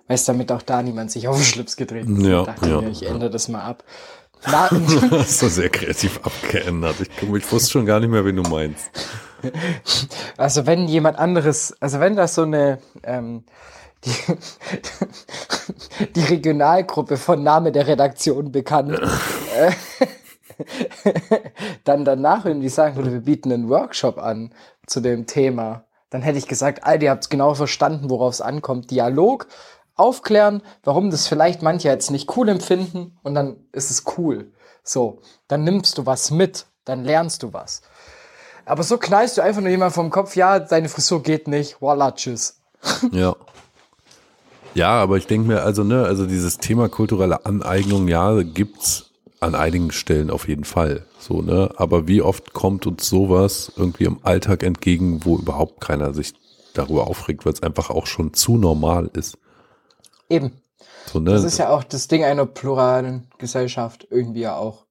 weiß 0.07 0.25
damit 0.25 0.51
auch 0.51 0.63
da 0.63 0.81
niemand 0.81 1.11
sich 1.11 1.27
auf 1.27 1.35
den 1.35 1.45
Schlips 1.45 1.77
getreten 1.77 2.15
fühlt, 2.15 2.27
Ja, 2.27 2.43
dachte 2.43 2.67
ja, 2.67 2.81
mir, 2.81 2.89
ich 2.89 3.01
ja. 3.01 3.11
ändere 3.11 3.29
das 3.29 3.49
mal 3.49 3.61
ab. 3.61 3.83
Na, 4.47 4.67
doch 5.09 5.23
sehr 5.23 5.69
kreativ 5.69 6.19
abgeändert. 6.23 6.95
Ich, 7.01 7.09
ich 7.21 7.51
wusste 7.51 7.69
schon 7.69 7.85
gar 7.85 7.99
nicht 7.99 8.09
mehr, 8.09 8.25
wen 8.25 8.37
du 8.37 8.41
meinst. 8.41 8.89
also 10.37 10.65
wenn 10.65 10.87
jemand 10.87 11.19
anderes, 11.19 11.75
also 11.79 11.99
wenn 11.99 12.15
das 12.15 12.33
so 12.33 12.41
eine 12.41 12.79
ähm, 13.03 13.43
die, 14.05 14.15
die 16.15 16.23
Regionalgruppe 16.23 17.17
von 17.17 17.43
Name 17.43 17.71
der 17.71 17.85
Redaktion 17.85 18.51
bekannt, 18.51 18.99
äh, 19.55 19.71
dann 21.83 22.05
danach 22.05 22.45
irgendwie 22.45 22.69
sagen 22.69 22.95
würde, 22.95 23.11
wir 23.11 23.21
bieten 23.21 23.51
einen 23.51 23.69
Workshop 23.69 24.17
an 24.17 24.53
zu 24.85 24.99
dem 24.99 25.25
Thema, 25.25 25.85
dann 26.09 26.21
hätte 26.21 26.37
ich 26.37 26.47
gesagt, 26.47 26.83
Alter, 26.83 27.03
ihr 27.03 27.11
habt 27.11 27.29
genau 27.29 27.53
verstanden, 27.53 28.09
worauf 28.09 28.33
es 28.33 28.41
ankommt. 28.41 28.91
Dialog, 28.91 29.47
aufklären, 29.95 30.61
warum 30.83 31.09
das 31.09 31.27
vielleicht 31.27 31.61
manche 31.61 31.87
jetzt 31.87 32.11
nicht 32.11 32.35
cool 32.35 32.49
empfinden 32.49 33.17
und 33.23 33.33
dann 33.33 33.57
ist 33.71 33.91
es 33.91 34.03
cool. 34.17 34.51
So, 34.83 35.21
dann 35.47 35.63
nimmst 35.63 35.97
du 35.97 36.05
was 36.05 36.31
mit, 36.31 36.65
dann 36.85 37.03
lernst 37.03 37.43
du 37.43 37.53
was. 37.53 37.81
Aber 38.65 38.83
so 38.83 38.97
knallst 38.97 39.37
du 39.37 39.41
einfach 39.41 39.61
nur 39.61 39.69
jemand 39.69 39.93
vom 39.93 40.09
Kopf, 40.09 40.35
ja, 40.35 40.59
deine 40.59 40.89
Frisur 40.89 41.23
geht 41.23 41.47
nicht, 41.47 41.81
voila, 41.81 42.11
tschüss. 42.11 42.59
Ja. 43.11 43.35
Ja, 44.73 45.01
aber 45.01 45.17
ich 45.17 45.27
denke 45.27 45.49
mir, 45.49 45.63
also, 45.63 45.83
ne, 45.83 46.05
also 46.05 46.25
dieses 46.25 46.57
Thema 46.57 46.87
kulturelle 46.87 47.45
Aneignung, 47.45 48.07
ja, 48.07 48.41
gibt's 48.41 49.10
an 49.41 49.55
einigen 49.55 49.91
Stellen 49.91 50.29
auf 50.29 50.47
jeden 50.47 50.63
Fall. 50.63 51.05
So, 51.19 51.41
ne? 51.41 51.71
Aber 51.75 52.07
wie 52.07 52.21
oft 52.21 52.53
kommt 52.53 52.85
uns 52.85 53.09
sowas 53.09 53.71
irgendwie 53.75 54.05
im 54.05 54.19
Alltag 54.21 54.63
entgegen, 54.63 55.25
wo 55.25 55.37
überhaupt 55.37 55.81
keiner 55.81 56.13
sich 56.13 56.33
darüber 56.73 57.07
aufregt, 57.07 57.45
weil 57.45 57.53
es 57.53 57.63
einfach 57.63 57.89
auch 57.89 58.05
schon 58.05 58.33
zu 58.33 58.57
normal 58.57 59.09
ist. 59.13 59.37
Eben. 60.29 60.51
So, 61.11 61.19
ne? 61.19 61.31
Das 61.31 61.43
ist 61.43 61.57
ja 61.57 61.69
auch 61.69 61.83
das 61.83 62.07
Ding 62.07 62.23
einer 62.23 62.45
pluralen 62.45 63.27
Gesellschaft 63.39 64.07
irgendwie 64.09 64.41
ja 64.41 64.55
auch. 64.55 64.85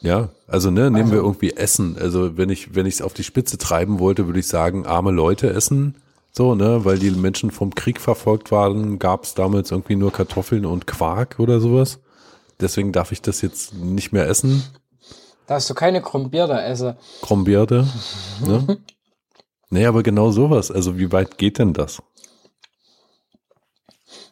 Ja, 0.00 0.28
also 0.46 0.70
ne, 0.70 0.90
nehmen 0.90 1.10
wir 1.10 1.18
irgendwie 1.18 1.52
Essen. 1.52 1.96
Also 1.98 2.36
wenn 2.36 2.50
ich 2.50 2.74
wenn 2.74 2.84
ich 2.84 2.94
es 2.94 3.02
auf 3.02 3.14
die 3.14 3.24
Spitze 3.24 3.56
treiben 3.56 4.00
wollte, 4.00 4.26
würde 4.26 4.40
ich 4.40 4.48
sagen, 4.48 4.84
arme 4.84 5.12
Leute 5.12 5.48
essen. 5.48 5.94
So, 6.30 6.54
ne, 6.54 6.84
weil 6.84 6.98
die 6.98 7.12
Menschen 7.12 7.50
vom 7.52 7.74
Krieg 7.74 8.00
verfolgt 8.00 8.50
waren, 8.50 8.98
gab 8.98 9.24
es 9.24 9.34
damals 9.34 9.70
irgendwie 9.70 9.96
nur 9.96 10.12
Kartoffeln 10.12 10.66
und 10.66 10.86
Quark 10.86 11.36
oder 11.38 11.60
sowas. 11.60 12.00
Deswegen 12.60 12.92
darf 12.92 13.12
ich 13.12 13.22
das 13.22 13.40
jetzt 13.40 13.74
nicht 13.74 14.12
mehr 14.12 14.28
essen. 14.28 14.64
Da 15.46 15.54
hast 15.54 15.68
du 15.68 15.74
keine 15.74 16.00
Krummbier 16.00 16.48
essen. 16.48 16.96
Krombierde. 17.22 17.86
Ne? 18.46 18.78
Nee, 19.70 19.86
aber 19.86 20.04
genau 20.04 20.30
sowas. 20.30 20.70
Also 20.70 20.98
wie 20.98 21.10
weit 21.10 21.36
geht 21.36 21.58
denn 21.58 21.72
das? 21.72 22.00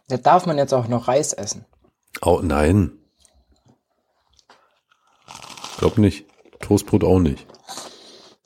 Da 0.07 0.17
darf 0.17 0.47
man 0.47 0.57
jetzt 0.57 0.73
auch 0.73 0.87
noch 0.87 1.09
Reis 1.09 1.33
essen. 1.33 1.65
Oh, 2.21 2.39
nein. 2.41 2.93
Glaub 5.79 5.99
nicht. 5.99 6.27
Toastbrot 6.61 7.03
auch 7.03 7.19
nicht. 7.19 7.45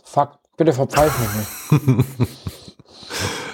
Fuck, 0.04 0.38
bitte 0.56 0.72
verpfeif 0.72 1.12
mich 1.18 1.80
nicht. 1.98 2.28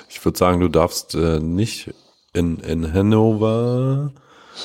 Ich 0.08 0.24
würde 0.24 0.38
sagen, 0.38 0.60
du 0.60 0.68
darfst 0.68 1.16
äh, 1.16 1.40
nicht 1.40 1.92
in, 2.32 2.58
in 2.58 2.92
Hannover 2.92 4.12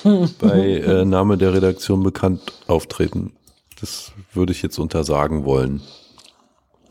bei 0.03 0.77
äh, 0.77 1.05
Name 1.05 1.37
der 1.37 1.53
Redaktion 1.53 2.03
bekannt 2.03 2.41
auftreten. 2.67 3.33
Das 3.79 4.11
würde 4.33 4.51
ich 4.53 4.61
jetzt 4.61 4.79
untersagen 4.79 5.45
wollen. 5.45 5.81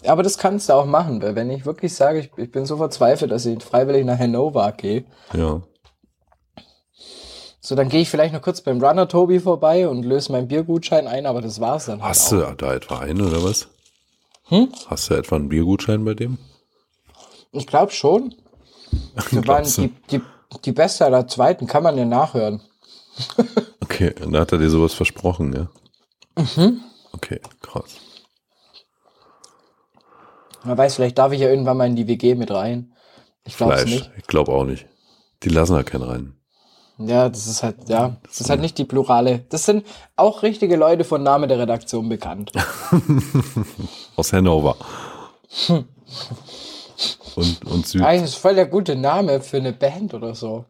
Aber 0.06 0.22
das 0.22 0.38
kannst 0.38 0.68
du 0.68 0.72
auch 0.74 0.86
machen, 0.86 1.20
weil 1.22 1.34
wenn 1.34 1.50
ich 1.50 1.66
wirklich 1.66 1.94
sage, 1.94 2.20
ich, 2.20 2.30
ich 2.36 2.52
bin 2.52 2.64
so 2.64 2.76
verzweifelt, 2.76 3.32
dass 3.32 3.44
ich 3.46 3.62
freiwillig 3.62 4.04
nach 4.04 4.18
Hannover 4.18 4.70
gehe, 4.72 5.04
Ja. 5.32 5.62
so 7.60 7.74
dann 7.74 7.88
gehe 7.88 8.02
ich 8.02 8.10
vielleicht 8.10 8.32
noch 8.32 8.42
kurz 8.42 8.60
beim 8.60 8.80
Runner 8.82 9.08
Tobi 9.08 9.40
vorbei 9.40 9.88
und 9.88 10.04
löse 10.04 10.30
meinen 10.30 10.46
Biergutschein 10.46 11.08
ein, 11.08 11.26
aber 11.26 11.40
das 11.42 11.58
war's 11.60 11.86
dann 11.86 12.00
halt 12.02 12.10
Hast 12.10 12.32
auch. 12.32 12.50
du 12.50 12.54
da 12.56 12.74
etwa 12.74 12.98
einen 13.00 13.20
oder 13.26 13.42
was? 13.42 13.68
Hast 14.86 15.10
du 15.10 15.14
etwa 15.14 15.36
einen 15.36 15.48
Biergutschein 15.48 16.04
bei 16.04 16.14
dem? 16.14 16.38
Ich 17.50 17.66
glaube 17.66 17.90
schon. 17.90 18.32
Wir 19.30 19.46
waren 19.48 19.64
die, 19.64 19.92
die, 20.12 20.20
die 20.64 20.72
Beste 20.72 21.04
aller 21.04 21.26
Zweiten, 21.26 21.66
kann 21.66 21.82
man 21.82 21.98
ja 21.98 22.04
nachhören. 22.04 22.60
Okay, 23.80 24.12
und 24.22 24.32
da 24.32 24.40
hat 24.40 24.52
er 24.52 24.58
dir 24.58 24.68
sowas 24.68 24.92
versprochen, 24.94 25.54
ja? 25.54 26.42
Mhm. 26.42 26.82
Okay, 27.12 27.40
krass. 27.62 27.96
Man 30.64 30.76
weiß, 30.76 30.96
vielleicht 30.96 31.16
darf 31.16 31.32
ich 31.32 31.40
ja 31.40 31.48
irgendwann 31.48 31.76
mal 31.76 31.86
in 31.86 31.96
die 31.96 32.08
WG 32.08 32.34
mit 32.34 32.50
rein. 32.50 32.92
Ich 33.44 33.56
glaube 33.56 33.84
nicht. 33.84 34.10
Ich 34.18 34.26
glaube 34.26 34.52
auch 34.52 34.64
nicht. 34.64 34.86
Die 35.44 35.48
lassen 35.48 35.74
da 35.74 35.82
keinen 35.82 36.02
rein. 36.02 36.36
Ja, 36.98 37.28
das 37.28 37.46
ist 37.46 37.62
halt, 37.62 37.88
ja, 37.88 38.16
das 38.24 38.40
ist 38.40 38.50
halt 38.50 38.60
nicht 38.60 38.78
die 38.78 38.84
plurale. 38.84 39.44
Das 39.50 39.66
sind 39.66 39.86
auch 40.16 40.42
richtige 40.42 40.76
Leute 40.76 41.04
von 41.04 41.22
Name 41.22 41.46
der 41.46 41.58
Redaktion 41.58 42.08
bekannt. 42.08 42.52
Aus 44.16 44.32
Hannover. 44.32 44.76
Und, 47.34 47.64
und 47.66 47.86
Süd. 47.86 48.02
Eigentlich 48.02 48.30
ist 48.30 48.36
voll 48.36 48.54
der 48.54 48.66
gute 48.66 48.96
Name 48.96 49.42
für 49.42 49.58
eine 49.58 49.72
Band 49.74 50.14
oder 50.14 50.34
so. 50.34 50.64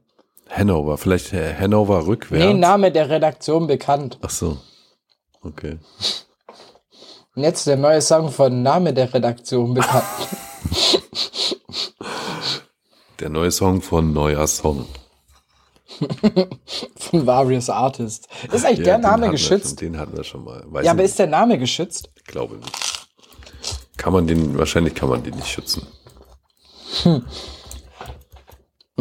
Hannover. 0.49 0.97
Vielleicht 0.99 1.33
äh, 1.33 1.55
Hannover 1.55 2.07
rückwärts. 2.07 2.45
Nee, 2.45 2.55
Name 2.55 2.93
der 2.93 3.09
Redaktion 3.11 3.67
bekannt. 3.67 4.19
Ach 4.23 4.31
so. 4.31 4.59
Okay. 5.43 5.79
Und 7.35 7.43
jetzt 7.43 7.67
der 7.67 7.77
neue 7.77 8.01
Song 8.01 8.31
von 8.31 8.63
Name 8.63 8.95
der 8.95 9.13
Redaktion 9.13 9.75
bekannt. 9.75 10.05
Der 13.19 13.31
neue 13.31 13.51
Song 13.51 13.81
von 13.81 14.13
Neuer 14.13 14.47
Song. 14.47 14.85
von 16.99 17.27
Various 17.27 17.71
Artists. 17.71 18.29
Ist 18.53 18.67
eigentlich 18.67 18.81
Ja, 18.87 18.99
der 18.99 18.99
Name 18.99 19.31
geschützt? 19.31 19.81
Schon, 19.81 19.93
den 19.93 19.99
hatten 19.99 20.15
wir 20.17 20.23
schon 20.25 20.45
mal. 20.45 20.63
Weiß 20.67 20.85
Ja, 20.85 20.91
aber 20.93 21.01
nicht. 21.03 21.11
ist 21.13 21.19
der 21.19 21.27
Name 21.27 21.59
geschützt? 21.59 22.11
Ich 22.15 22.25
glaube 22.25 22.57
nicht. 22.57 23.07
Kann 23.97 24.13
man 24.13 24.27
den, 24.27 24.59
wahrscheinlich 24.59 24.95
kann 24.95 25.09
man 25.09 25.23
den 25.23 25.35
nicht 25.35 25.49
schützen. 25.49 25.87
Und 27.05 27.25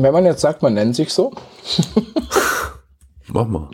wenn 0.03 0.13
man 0.13 0.25
jetzt 0.25 0.41
sagt, 0.41 0.61
man 0.61 0.73
nennt 0.73 0.95
sich 0.95 1.13
so? 1.13 1.33
Mach 3.27 3.47
mal. 3.47 3.69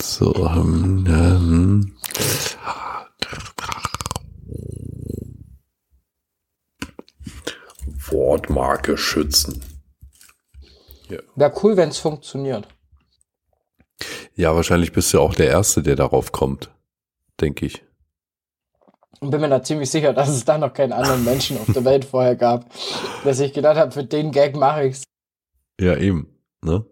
So, 0.00 0.34
ähm, 0.34 1.04
ähm, 1.08 1.96
Wortmarke 8.10 8.98
schützen. 8.98 9.62
Ja. 11.08 11.18
Wäre 11.34 11.52
cool, 11.62 11.76
wenn 11.76 11.88
es 11.88 11.98
funktioniert. 11.98 12.68
Ja, 14.34 14.54
wahrscheinlich 14.54 14.92
bist 14.92 15.12
du 15.12 15.20
auch 15.20 15.34
der 15.34 15.48
Erste, 15.48 15.82
der 15.82 15.96
darauf 15.96 16.32
kommt. 16.32 16.70
Denke 17.40 17.66
ich. 17.66 17.82
Und 19.22 19.30
bin 19.30 19.40
mir 19.40 19.48
da 19.48 19.62
ziemlich 19.62 19.88
sicher, 19.88 20.12
dass 20.12 20.28
es 20.28 20.44
da 20.44 20.58
noch 20.58 20.74
keinen 20.74 20.92
anderen 20.92 21.24
Menschen 21.24 21.56
auf 21.56 21.72
der 21.72 21.84
Welt 21.84 22.04
vorher 22.04 22.34
gab, 22.34 22.66
dass 23.22 23.38
ich 23.38 23.52
gedacht 23.52 23.76
habe, 23.76 23.92
für 23.92 24.02
den 24.02 24.32
Gag 24.32 24.56
mache 24.56 24.88
ich's. 24.88 25.04
Ja, 25.80 25.96
eben. 25.96 26.26
Ne? 26.60 26.84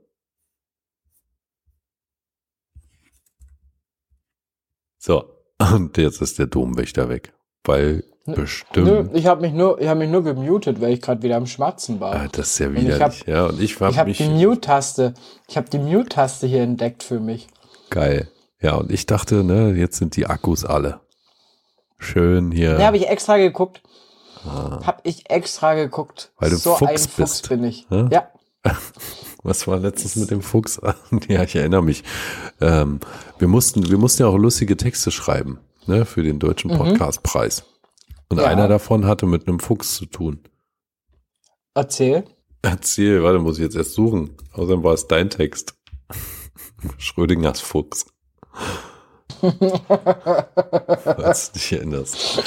So, 4.96 5.24
und 5.74 5.96
jetzt 5.96 6.22
ist 6.22 6.38
der 6.38 6.46
Domwächter 6.46 7.08
weg. 7.08 7.32
Weil 7.64 8.04
Nö, 8.26 8.36
bestimmt. 8.36 9.10
ich 9.12 9.26
habe 9.26 9.40
mich 9.40 9.52
nur, 9.52 9.80
ich 9.80 9.88
habe 9.88 9.98
mich 9.98 10.10
nur 10.10 10.22
gemutet, 10.22 10.80
weil 10.80 10.92
ich 10.92 11.02
gerade 11.02 11.24
wieder 11.24 11.36
am 11.36 11.46
Schmatzen 11.46 11.98
war. 11.98 12.14
Ah, 12.14 12.28
das 12.30 12.52
ist 12.52 12.58
ja 12.60 12.72
widerlich. 12.72 13.24
ja, 13.26 13.46
und 13.46 13.60
ich 13.60 13.80
habe 13.80 13.90
ich 13.90 13.98
habe 13.98 14.12
die 14.12 14.28
Mute-Taste, 14.28 15.14
ich 15.48 15.56
habe 15.56 15.68
die 15.68 15.80
Mute-Taste 15.80 16.46
hier 16.46 16.62
entdeckt 16.62 17.02
für 17.02 17.18
mich. 17.18 17.48
Geil. 17.90 18.30
Ja, 18.60 18.76
und 18.76 18.92
ich 18.92 19.06
dachte, 19.06 19.42
ne, 19.42 19.72
jetzt 19.72 19.96
sind 19.96 20.14
die 20.14 20.26
Akkus 20.26 20.64
alle. 20.64 21.00
Schön 22.00 22.50
hier. 22.50 22.78
Ja, 22.78 22.86
habe 22.86 22.96
ich 22.96 23.06
extra 23.08 23.36
geguckt. 23.36 23.82
Hab 24.44 25.00
ich 25.04 25.28
extra 25.30 25.74
geguckt. 25.74 26.32
Ah. 26.36 26.42
Weil 26.42 26.50
du 26.50 26.56
so 26.56 26.74
Fuchs 26.74 26.90
ein 26.90 26.96
Fuchs 26.98 27.16
bist. 27.16 27.48
bin 27.50 27.62
ich. 27.64 27.86
Hä? 27.90 28.08
Ja. 28.10 28.28
Was 29.42 29.66
war 29.68 29.78
letztens 29.78 30.16
mit 30.16 30.30
dem 30.30 30.42
Fuchs? 30.42 30.80
ja, 31.28 31.42
ich 31.42 31.54
erinnere 31.56 31.82
mich. 31.82 32.02
Ähm, 32.60 33.00
wir 33.38 33.48
mussten, 33.48 33.88
wir 33.88 33.98
mussten 33.98 34.22
ja 34.22 34.28
auch 34.28 34.36
lustige 34.36 34.76
Texte 34.76 35.10
schreiben, 35.10 35.60
ne, 35.86 36.04
für 36.06 36.22
den 36.22 36.38
deutschen 36.38 36.70
Podcastpreis. 36.70 37.64
Und 38.28 38.36
Mhm. 38.38 38.42
Ja. 38.42 38.48
einer 38.48 38.68
davon 38.68 39.06
hatte 39.06 39.26
mit 39.26 39.46
einem 39.46 39.60
Fuchs 39.60 39.94
zu 39.96 40.06
tun. 40.06 40.42
Erzähl. 41.74 42.24
Erzähl, 42.62 43.22
warte, 43.22 43.38
muss 43.40 43.58
ich 43.58 43.64
jetzt 43.64 43.76
erst 43.76 43.92
suchen. 43.94 44.36
Außerdem 44.52 44.82
war 44.82 44.94
es 44.94 45.06
dein 45.06 45.30
Text. 45.30 45.74
Schrödingers 46.98 47.60
Fuchs. 47.60 48.06
Falls 51.04 51.52
du 51.52 51.58
dich 51.58 51.72
erinnerst. 51.72 52.42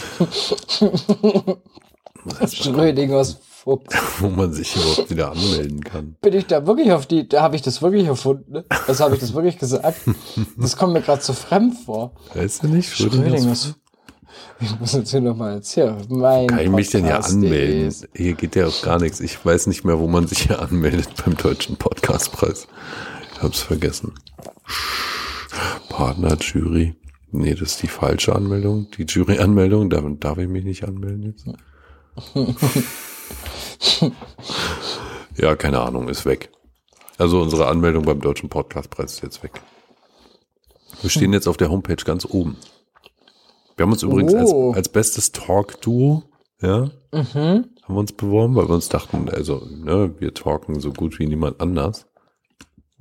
Schrödingers 2.53 3.37
Fuchs. 3.63 3.95
Wo 4.19 4.27
man 4.29 4.51
sich 4.53 4.75
überhaupt 4.75 5.09
wieder 5.09 5.31
anmelden 5.31 5.81
kann. 5.81 6.15
Bin 6.21 6.33
ich 6.33 6.45
da 6.47 6.65
wirklich 6.67 6.91
auf 6.91 7.05
die, 7.05 7.27
da 7.27 7.41
habe 7.41 7.55
ich 7.55 7.61
das 7.61 7.81
wirklich 7.81 8.05
erfunden? 8.07 8.51
ne? 8.51 8.65
Das 8.87 8.99
habe 8.99 9.15
ich 9.15 9.21
das 9.21 9.33
wirklich 9.33 9.57
gesagt? 9.57 9.99
Das 10.57 10.75
kommt 10.75 10.93
mir 10.93 11.01
gerade 11.01 11.21
so 11.21 11.31
fremd 11.33 11.75
vor. 11.85 12.11
Weißt 12.33 12.63
du 12.63 12.67
nicht? 12.67 12.93
Schrödingers 12.93 13.29
Schrödingers. 13.29 13.75
Ich 14.59 14.79
muss 14.79 14.93
jetzt 14.93 15.11
hier 15.11 15.21
nochmal 15.21 15.53
erzählen. 15.55 15.95
Mein 16.09 16.47
Kann 16.47 16.59
ich 16.59 16.69
mich 16.69 16.89
denn 16.89 17.05
ja 17.05 17.19
anmelden? 17.19 17.87
ist- 17.87 18.07
Hier 18.15 18.33
geht 18.33 18.55
ja 18.55 18.67
auch 18.67 18.81
gar 18.81 18.99
nichts. 18.99 19.19
Ich 19.19 19.43
weiß 19.45 19.67
nicht 19.67 19.83
mehr, 19.85 19.99
wo 19.99 20.07
man 20.07 20.27
sich 20.27 20.39
hier 20.43 20.59
anmeldet 20.61 21.09
beim 21.23 21.37
Deutschen 21.37 21.77
Podcastpreis. 21.77 22.67
Ich 23.35 23.41
hab's 23.41 23.61
vergessen. 23.61 24.13
Partner, 25.89 26.37
Jury. 26.39 26.95
Nee, 27.31 27.51
das 27.55 27.71
ist 27.73 27.83
die 27.83 27.87
falsche 27.87 28.35
Anmeldung. 28.35 28.89
Die 28.91 29.05
Jury-Anmeldung, 29.05 29.89
da 29.89 30.01
darf 30.01 30.37
ich 30.37 30.47
mich 30.47 30.63
nicht 30.63 30.83
anmelden 30.83 31.23
jetzt. 31.23 31.45
ja, 35.37 35.55
keine 35.55 35.81
Ahnung, 35.81 36.09
ist 36.09 36.25
weg. 36.25 36.51
Also 37.17 37.41
unsere 37.41 37.67
Anmeldung 37.67 38.05
beim 38.05 38.21
Deutschen 38.21 38.49
Podcastpreis 38.49 39.13
ist 39.13 39.23
jetzt 39.23 39.43
weg. 39.43 39.61
Wir 41.01 41.09
stehen 41.09 41.33
jetzt 41.33 41.47
auf 41.47 41.57
der 41.57 41.69
Homepage 41.69 42.03
ganz 42.03 42.25
oben. 42.25 42.57
Wir 43.75 43.83
haben 43.85 43.91
uns 43.91 44.03
übrigens 44.03 44.33
Oh. 44.33 44.69
als, 44.69 44.77
als 44.77 44.89
bestes 44.89 45.31
Talk-Duo, 45.31 46.23
ja, 46.61 46.91
haben 47.11 47.65
wir 47.87 47.95
uns 47.97 48.13
beworben, 48.13 48.55
weil 48.55 48.67
wir 48.69 48.75
uns 48.75 48.89
dachten, 48.89 49.27
also, 49.29 49.67
ne, 49.69 50.13
wir 50.19 50.33
talken 50.33 50.79
so 50.79 50.93
gut 50.93 51.17
wie 51.19 51.25
niemand 51.27 51.59
anders. 51.59 52.05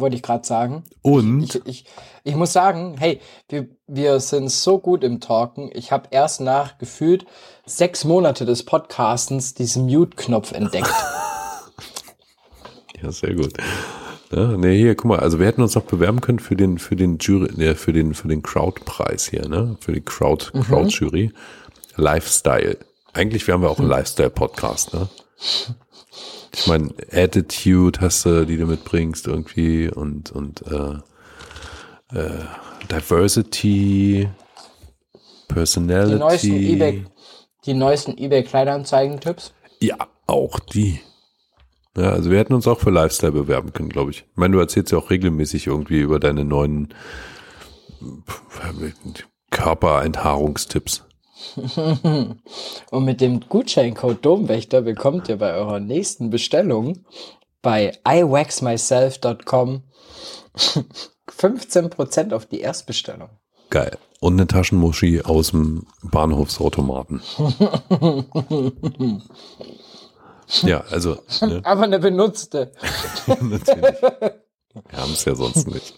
Wollte 0.03 0.17
ich 0.17 0.23
gerade 0.23 0.47
sagen. 0.47 0.85
Und, 1.01 1.45
Ich, 1.45 1.67
ich, 1.67 1.85
ich 2.25 2.37
muss 2.37 2.53
sagen, 2.53 2.97
hey, 2.99 3.21
wir, 3.49 3.69
wir 3.87 4.21
sind 4.21 4.51
so 4.51 4.79
gut 4.79 5.05
im 5.05 5.21
Talken. 5.21 5.71
Ich 5.73 5.93
habe 5.93 6.09
erst 6.11 6.43
nach 6.43 6.77
gefühlt 6.77 7.25
sechs 7.65 8.05
Monate 8.05 8.45
des 8.45 8.65
Podcastens 8.65 9.55
diesen 9.55 9.87
Mute-Knopf 9.87 10.53
entdeckt. 10.53 10.91
ja, 13.03 13.11
sehr 13.11 13.35
gut. 13.35 13.55
Ja, 14.33 14.57
nee, 14.57 14.77
hier, 14.77 14.95
guck 14.95 15.07
mal, 15.07 15.21
also 15.21 15.39
wir 15.39 15.47
hätten 15.47 15.63
uns 15.63 15.75
noch 15.75 15.85
bewerben 15.85 16.21
können 16.21 16.39
für 16.39 16.57
den, 16.57 16.79
für 16.79 16.97
den 16.97 17.19
Jury, 17.19 17.51
ne, 17.55 17.75
für 17.75 17.93
den, 17.93 18.13
für 18.13 18.29
den 18.29 18.43
Crowd-Preis 18.43 19.29
hier, 19.29 19.49
ne, 19.49 19.77
für 19.81 19.93
die 19.93 20.01
Crowd, 20.01 20.51
Crowd-Jury. 20.53 21.33
Lifestyle. 21.97 22.79
Eigentlich 23.13 23.47
wären 23.47 23.63
wir 23.63 23.71
auch 23.71 23.79
ein 23.79 23.87
Lifestyle-Podcast, 23.87 24.95
ne? 24.95 25.09
Ich 26.55 26.67
meine, 26.67 26.95
Attitude 27.11 28.01
hast 28.01 28.27
du, 28.27 28.45
die 28.45 28.57
du 28.57 28.67
mitbringst 28.67 29.27
irgendwie 29.27 29.89
und, 29.89 30.31
und 30.31 30.63
äh, 30.67 32.19
äh, 32.19 32.45
Diversity, 32.91 34.29
Personality. 35.49 36.13
Die 36.13 36.19
neuesten 36.19 36.53
eBay, 36.53 37.05
die 37.65 37.75
neuesten 37.75 38.19
eBay 38.19 38.43
Kleinanzeigen-Tipps. 38.43 39.55
Ja, 39.81 39.97
auch 40.27 40.59
die. 40.59 41.01
Ja, 41.97 42.11
also 42.11 42.31
wir 42.31 42.39
hätten 42.39 42.55
uns 42.55 42.67
auch 42.67 42.81
für 42.81 42.91
Lifestyle 42.91 43.33
bewerben 43.33 43.73
können, 43.73 43.91
glaube 43.91 44.11
ich. 44.11 44.19
Ich 44.21 44.37
meine, 44.37 44.55
du 44.55 44.61
erzählst 44.61 44.93
ja 44.93 44.99
auch 44.99 45.11
regelmäßig 45.11 45.67
irgendwie 45.67 46.01
über 46.01 46.19
deine 46.19 46.45
neuen 46.45 46.95
Körperenthaarungstipps. 49.51 51.05
Und 52.91 53.05
mit 53.05 53.21
dem 53.21 53.41
Gutscheincode 53.41 54.25
Domwächter 54.25 54.83
bekommt 54.83 55.29
ihr 55.29 55.37
bei 55.39 55.55
eurer 55.55 55.81
nächsten 55.81 56.31
Bestellung 56.31 57.05
bei 57.63 57.93
iwaxmyself.com 58.07 59.83
15% 61.29 62.33
auf 62.35 62.47
die 62.47 62.61
Erstbestellung. 62.61 63.31
Geil. 63.71 63.97
Und 64.21 64.35
eine 64.35 64.47
Taschenmuschi 64.47 65.23
aus 65.23 65.51
dem 65.51 65.87
Bahnhofsautomaten. 66.03 67.23
ja, 70.63 70.85
also 70.91 71.19
ne, 71.41 71.61
Aber 71.65 71.83
eine 71.83 71.99
benutzte. 71.99 72.73
natürlich. 73.27 74.01
Wir 74.03 74.99
haben 74.99 75.13
es 75.13 75.25
ja 75.25 75.35
sonst 75.35 75.67
nicht. 75.69 75.95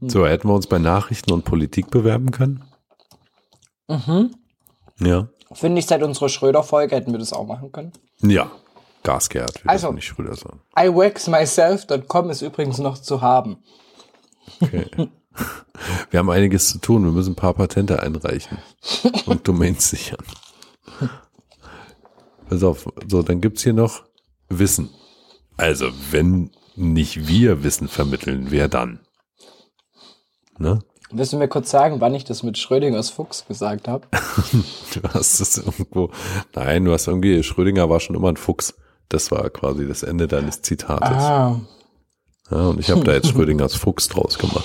So, 0.00 0.26
hätten 0.26 0.48
wir 0.48 0.54
uns 0.54 0.66
bei 0.66 0.78
Nachrichten 0.78 1.32
und 1.32 1.44
Politik 1.44 1.90
bewerben 1.90 2.30
können? 2.30 2.64
Ja. 3.88 5.28
Finde 5.52 5.78
ich, 5.78 5.86
seit 5.86 6.02
unserer 6.02 6.28
Schröder-Folge 6.28 6.96
hätten 6.96 7.12
wir 7.12 7.18
das 7.18 7.32
auch 7.32 7.46
machen 7.46 7.70
können. 7.72 7.92
Ja. 8.22 8.50
Gasgehört, 9.02 9.62
wir 9.64 9.70
Also- 9.70 9.92
nicht 9.92 10.06
Schröder 10.06 10.34
sagen. 10.34 10.60
iwaxmyself.com 10.76 12.30
ist 12.30 12.42
übrigens 12.42 12.78
noch 12.78 12.98
zu 12.98 13.20
haben. 13.20 13.62
Okay. 14.60 14.86
Wir 16.10 16.20
haben 16.20 16.30
einiges 16.30 16.68
zu 16.70 16.78
tun. 16.78 17.04
Wir 17.04 17.10
müssen 17.10 17.32
ein 17.32 17.36
paar 17.36 17.54
Patente 17.54 18.00
einreichen 18.00 18.58
und 19.26 19.48
Domains 19.48 19.90
sichern. 19.90 20.24
Pass 22.48 22.62
auf, 22.62 22.86
so, 23.08 23.22
dann 23.22 23.40
gibt's 23.40 23.64
hier 23.64 23.72
noch 23.72 24.04
Wissen. 24.48 24.90
Also, 25.56 25.88
wenn 26.12 26.52
nicht 26.76 27.26
wir 27.26 27.64
Wissen 27.64 27.88
vermitteln, 27.88 28.46
wer 28.50 28.68
dann? 28.68 29.00
Ne? 30.58 30.78
Willst 31.10 31.32
du 31.32 31.36
mir 31.36 31.48
kurz 31.48 31.70
sagen, 31.70 32.00
wann 32.00 32.14
ich 32.14 32.24
das 32.24 32.42
mit 32.42 32.58
Schrödingers 32.58 33.10
Fuchs 33.10 33.46
gesagt 33.46 33.88
habe? 33.88 34.06
Du 34.94 35.02
hast 35.12 35.40
es 35.40 35.58
irgendwo. 35.58 36.10
Nein, 36.54 36.84
du 36.84 36.92
hast 36.92 37.08
irgendwie, 37.08 37.42
Schrödinger 37.42 37.90
war 37.90 37.98
schon 37.98 38.14
immer 38.14 38.28
ein 38.28 38.36
Fuchs. 38.36 38.74
Das 39.08 39.32
war 39.32 39.50
quasi 39.50 39.88
das 39.88 40.04
Ende 40.04 40.28
deines 40.28 40.62
Zitates. 40.62 41.08
Ah, 41.08 41.60
Ja, 42.50 42.68
und 42.68 42.78
ich 42.78 42.90
habe 42.90 43.02
da 43.02 43.12
jetzt 43.12 43.28
Schrödingers 43.28 43.74
Fuchs 43.74 44.08
draus 44.08 44.38
gemacht. 44.38 44.64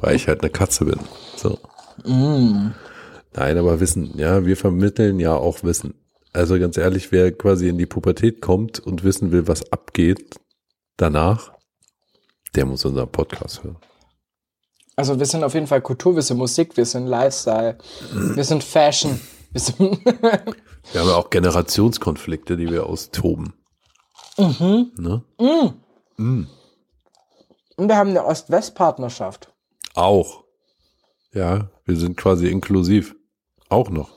Weil 0.00 0.14
ich 0.14 0.28
halt 0.28 0.42
eine 0.42 0.50
Katze 0.50 0.84
bin. 0.84 1.00
So. 1.36 1.58
Nein, 2.04 3.58
aber 3.58 3.80
Wissen, 3.80 4.12
ja, 4.16 4.46
wir 4.46 4.56
vermitteln 4.56 5.18
ja 5.18 5.34
auch 5.34 5.62
Wissen. 5.64 5.94
Also 6.32 6.58
ganz 6.60 6.76
ehrlich, 6.76 7.10
wer 7.10 7.32
quasi 7.32 7.68
in 7.68 7.78
die 7.78 7.86
Pubertät 7.86 8.40
kommt 8.40 8.78
und 8.78 9.02
wissen 9.02 9.32
will, 9.32 9.48
was 9.48 9.72
abgeht 9.72 10.36
danach, 10.96 11.52
der 12.54 12.66
muss 12.66 12.84
unseren 12.84 13.10
Podcast 13.10 13.64
hören. 13.64 13.76
Also 14.96 15.18
wir 15.18 15.26
sind 15.26 15.44
auf 15.44 15.54
jeden 15.54 15.66
Fall 15.66 15.80
Kultur, 15.80 16.14
wir 16.14 16.22
sind 16.22 16.36
Musik, 16.36 16.76
wir 16.76 16.84
sind 16.84 17.06
Lifestyle, 17.06 17.78
wir 18.12 18.44
sind 18.44 18.62
Fashion. 18.64 19.20
Wir 19.52 19.60
sind 19.60 20.04
Wir 20.92 21.00
haben 21.00 21.08
ja 21.08 21.16
auch 21.16 21.30
Generationskonflikte, 21.30 22.56
die 22.56 22.70
wir 22.70 22.86
austoben. 22.86 23.52
Ne? 24.96 25.22
Und 27.76 27.88
wir 27.88 27.96
haben 27.96 28.10
eine 28.10 28.24
Ost-West-Partnerschaft. 28.24 29.52
Auch. 29.94 30.44
Ja, 31.32 31.70
wir 31.84 31.96
sind 31.96 32.16
quasi 32.16 32.48
inklusiv. 32.48 33.14
Auch 33.68 33.90
noch. 33.90 34.10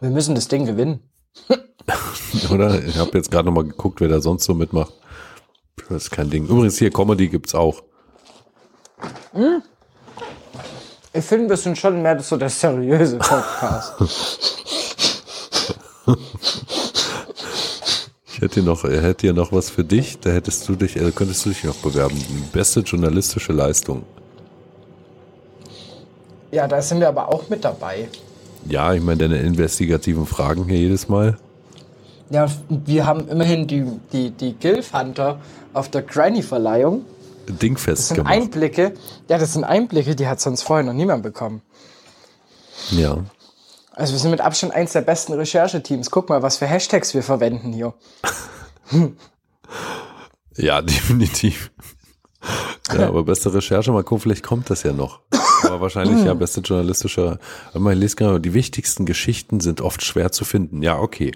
Wir 0.00 0.10
müssen 0.10 0.34
das 0.34 0.48
Ding 0.48 0.66
gewinnen. 0.66 1.00
Oder? 2.52 2.84
Ich 2.84 2.98
habe 2.98 3.16
jetzt 3.16 3.30
gerade 3.30 3.46
noch 3.46 3.54
mal 3.54 3.64
geguckt, 3.64 4.00
wer 4.00 4.08
da 4.08 4.20
sonst 4.20 4.44
so 4.44 4.54
mitmacht. 4.54 4.92
Das 5.88 6.04
ist 6.04 6.10
kein 6.10 6.30
Ding. 6.30 6.44
Übrigens 6.44 6.78
hier 6.78 6.90
Comedy 6.90 7.28
gibt's 7.28 7.54
auch. 7.54 7.82
Ich 11.12 11.24
finde, 11.24 11.50
wir 11.50 11.56
sind 11.56 11.78
schon 11.78 12.02
mehr 12.02 12.18
so 12.20 12.36
der 12.36 12.50
seriöse 12.50 13.18
Podcast. 13.18 13.94
Ich 18.36 18.42
hätte 18.42 18.62
noch, 18.62 18.84
hätte 18.84 19.22
hier 19.22 19.32
noch 19.32 19.50
was 19.50 19.70
für 19.70 19.82
dich. 19.82 20.18
Da 20.20 20.28
hättest 20.28 20.68
du 20.68 20.76
dich, 20.76 20.94
äh, 20.94 21.10
könntest 21.10 21.46
du 21.46 21.48
dich 21.48 21.64
noch 21.64 21.76
bewerben. 21.76 22.22
Beste 22.52 22.80
journalistische 22.80 23.54
Leistung. 23.54 24.02
Ja, 26.50 26.68
da 26.68 26.82
sind 26.82 27.00
wir 27.00 27.08
aber 27.08 27.32
auch 27.32 27.48
mit 27.48 27.64
dabei. 27.64 28.08
Ja, 28.68 28.92
ich 28.92 29.02
meine, 29.02 29.16
deine 29.16 29.38
investigativen 29.38 30.26
Fragen 30.26 30.66
hier 30.66 30.76
jedes 30.76 31.08
Mal. 31.08 31.38
Ja, 32.28 32.46
wir 32.68 33.06
haben 33.06 33.26
immerhin 33.26 33.66
die, 33.66 33.86
die, 34.12 34.30
die 34.32 34.52
Gilf 34.52 34.92
Hunter 34.92 35.38
auf 35.76 35.90
der 35.90 36.02
Granny-Verleihung. 36.02 37.04
Dingfest 37.48 37.98
Das 37.98 38.08
sind 38.08 38.16
gemacht. 38.16 38.32
Einblicke. 38.32 38.94
Ja, 39.28 39.38
das 39.38 39.52
sind 39.52 39.64
Einblicke, 39.64 40.16
die 40.16 40.26
hat 40.26 40.40
sonst 40.40 40.62
vorher 40.62 40.84
noch 40.84 40.92
niemand 40.92 41.22
bekommen. 41.22 41.62
Ja. 42.90 43.18
Also 43.92 44.12
wir 44.12 44.18
sind 44.20 44.30
mit 44.32 44.40
Abstand 44.40 44.74
eins 44.74 44.92
der 44.92 45.00
besten 45.02 45.32
Rechercheteams. 45.32 46.10
Guck 46.10 46.28
mal, 46.28 46.42
was 46.42 46.56
für 46.58 46.66
Hashtags 46.66 47.14
wir 47.14 47.22
verwenden 47.22 47.72
hier. 47.72 47.94
Ja, 50.58 50.80
definitiv. 50.80 51.70
Ja, 52.92 53.08
aber 53.08 53.24
beste 53.24 53.52
Recherche, 53.52 53.92
mal 53.92 54.04
gucken, 54.04 54.22
vielleicht 54.22 54.44
kommt 54.44 54.70
das 54.70 54.84
ja 54.84 54.92
noch. 54.92 55.20
Aber 55.64 55.80
wahrscheinlich 55.82 56.24
ja, 56.24 56.32
beste 56.34 56.60
journalistische. 56.60 57.38
Mal, 57.74 57.92
ich 57.94 57.98
lese 57.98 58.16
gerade, 58.16 58.40
die 58.40 58.54
wichtigsten 58.54 59.04
Geschichten 59.04 59.60
sind 59.60 59.80
oft 59.80 60.02
schwer 60.04 60.32
zu 60.32 60.44
finden. 60.44 60.82
Ja, 60.82 60.98
okay. 60.98 61.32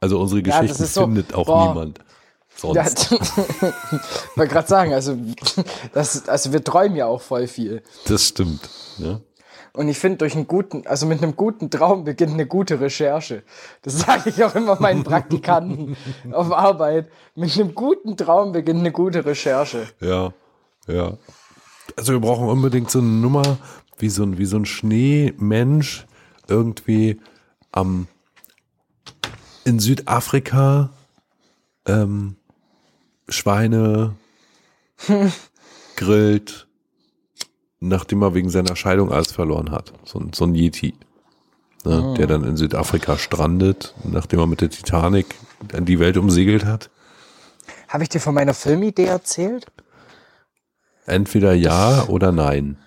Also 0.00 0.20
unsere 0.20 0.42
Ja, 0.42 0.60
Geschichten 0.60 0.82
ist 0.82 0.94
so, 0.94 1.02
findet 1.02 1.34
auch 1.34 1.46
boah. 1.46 1.68
niemand. 1.70 1.98
Sonst. 2.56 3.10
Ja, 3.10 3.16
ich 3.18 4.36
wollte 4.36 4.52
gerade 4.52 4.68
sagen, 4.68 4.94
also, 4.94 5.16
das, 5.92 6.28
also 6.28 6.52
wir 6.52 6.62
träumen 6.62 6.96
ja 6.96 7.06
auch 7.06 7.20
voll 7.20 7.48
viel. 7.48 7.82
Das 8.06 8.28
stimmt. 8.28 8.68
Ja. 8.98 9.20
Und 9.74 9.88
ich 9.88 9.98
finde, 9.98 10.18
durch 10.18 10.34
einen 10.34 10.46
guten, 10.46 10.86
also 10.86 11.06
mit 11.06 11.22
einem 11.22 11.34
guten 11.34 11.70
Traum 11.70 12.04
beginnt 12.04 12.34
eine 12.34 12.46
gute 12.46 12.80
Recherche. 12.80 13.42
Das 13.80 13.98
sage 14.00 14.28
ich 14.28 14.44
auch 14.44 14.54
immer 14.54 14.78
meinen 14.78 15.02
Praktikanten 15.02 15.96
auf 16.32 16.52
Arbeit. 16.52 17.08
Mit 17.34 17.58
einem 17.58 17.74
guten 17.74 18.16
Traum 18.16 18.52
beginnt 18.52 18.80
eine 18.80 18.92
gute 18.92 19.24
Recherche. 19.24 19.88
Ja, 20.00 20.32
ja. 20.86 21.16
Also 21.96 22.12
wir 22.12 22.20
brauchen 22.20 22.48
unbedingt 22.48 22.90
so 22.90 22.98
eine 22.98 23.08
Nummer, 23.08 23.58
wie 23.98 24.10
so 24.10 24.24
ein, 24.24 24.36
wie 24.36 24.44
so 24.44 24.56
ein 24.56 24.66
Schneemensch 24.66 26.06
irgendwie 26.48 27.20
am 27.70 28.08
in 29.64 29.78
Südafrika 29.78 30.90
ähm, 31.86 32.36
Schweine 33.32 34.14
grillt, 35.96 36.66
nachdem 37.80 38.22
er 38.22 38.34
wegen 38.34 38.50
seiner 38.50 38.76
Scheidung 38.76 39.12
alles 39.12 39.32
verloren 39.32 39.70
hat. 39.70 39.92
So, 40.04 40.18
ein- 40.20 40.32
so 40.32 40.44
ein 40.44 40.54
Yeti. 40.54 40.94
Ne, 41.84 42.14
Der 42.16 42.28
dann 42.28 42.44
in 42.44 42.56
Südafrika 42.56 43.18
strandet, 43.18 43.92
nachdem 44.04 44.38
er 44.38 44.46
mit 44.46 44.60
der 44.60 44.70
Titanic 44.70 45.34
die 45.80 45.98
Welt 45.98 46.16
umsegelt 46.16 46.64
hat. 46.64 46.90
Habe 47.88 48.04
ich 48.04 48.08
dir 48.08 48.20
von 48.20 48.34
meiner 48.34 48.54
Filmidee 48.54 49.06
erzählt? 49.06 49.66
Entweder 51.06 51.52
ja 51.54 52.04
oder 52.06 52.30
nein. 52.30 52.78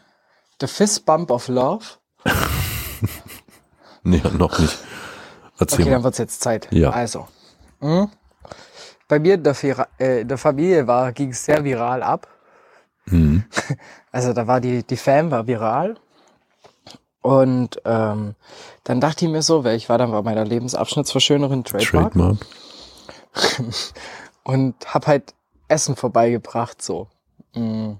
The 0.61 0.67
Fist 0.67 1.05
Bump 1.05 1.29
of 1.31 1.47
Love? 1.49 1.83
Nee, 4.07 4.21
noch 4.37 4.59
nicht. 4.59 4.77
Erzähl 5.57 5.79
Okay, 5.81 5.85
mal. 5.89 5.95
dann 5.95 6.03
wird's 6.03 6.19
jetzt 6.19 6.39
Zeit. 6.41 6.67
Ja. 6.71 6.91
Also. 6.91 7.27
hm? 7.81 8.07
Bei 9.07 9.19
mir 9.19 9.35
in 9.35 9.43
der, 9.43 9.55
Vira- 9.55 9.87
äh, 9.99 10.21
in 10.21 10.27
der 10.27 10.37
Familie 10.37 10.87
war, 10.87 11.11
ging 11.11 11.29
es 11.29 11.45
sehr 11.45 11.63
viral 11.63 12.03
ab. 12.03 12.27
Mhm. 13.05 13.43
Also 14.11 14.31
da 14.31 14.47
war 14.47 14.61
die, 14.61 14.81
die 14.81 14.95
Fan 14.95 15.29
war 15.29 15.45
viral. 15.45 15.95
Und 17.21 17.81
ähm, 17.83 18.35
dann 18.85 19.01
dachte 19.01 19.25
ich 19.25 19.31
mir 19.31 19.41
so, 19.41 19.65
weil 19.65 19.75
ich 19.75 19.89
war 19.89 19.97
dann 19.97 20.11
bei 20.11 20.21
meiner 20.21 20.45
Lebensabschnittsverschönerin 20.45 21.65
Trademark 21.65 22.13
Trademark. 22.13 22.37
und 24.43 24.75
hab 24.93 25.07
halt 25.07 25.33
Essen 25.67 25.97
vorbeigebracht 25.97 26.81
so. 26.81 27.09
Mm. 27.55 27.93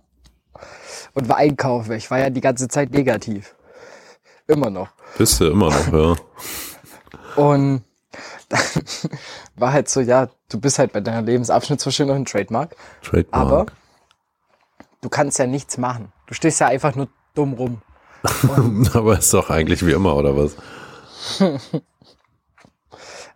Und 1.16 1.28
war 1.28 1.36
einkaufen, 1.36 1.90
weil 1.90 1.98
ich 1.98 2.10
war 2.10 2.20
ja 2.20 2.30
die 2.30 2.40
ganze 2.40 2.70
Zeit 2.70 2.92
negativ. 2.92 3.56
Immer 4.48 4.70
noch. 4.70 4.90
Bist 5.18 5.42
du 5.42 5.48
immer 5.48 5.70
noch, 5.70 5.92
ja. 5.92 6.16
Und 7.44 7.84
dann 8.50 8.62
war 9.56 9.74
halt 9.74 9.90
so, 9.90 10.02
ja, 10.02 10.30
du 10.50 10.60
bist 10.60 10.80
halt 10.80 10.94
bei 10.94 11.02
deiner 11.02 11.22
Lebensabschnittsverschönerin 11.22 12.26
Trademark, 12.26 12.76
Trademark. 13.02 13.34
aber 13.34 13.66
du 15.02 15.10
kannst 15.10 15.40
ja 15.40 15.48
nichts 15.48 15.78
machen. 15.78 16.12
Du 16.28 16.34
stehst 16.34 16.60
ja 16.60 16.68
einfach 16.68 16.96
nur 16.96 17.10
dumm 17.34 17.54
rum. 17.54 17.82
Aber 18.94 19.20
ist 19.20 19.34
doch 19.34 19.50
eigentlich 19.52 19.86
wie 19.86 19.92
immer, 19.92 20.16
oder 20.16 20.36
was? 20.36 20.56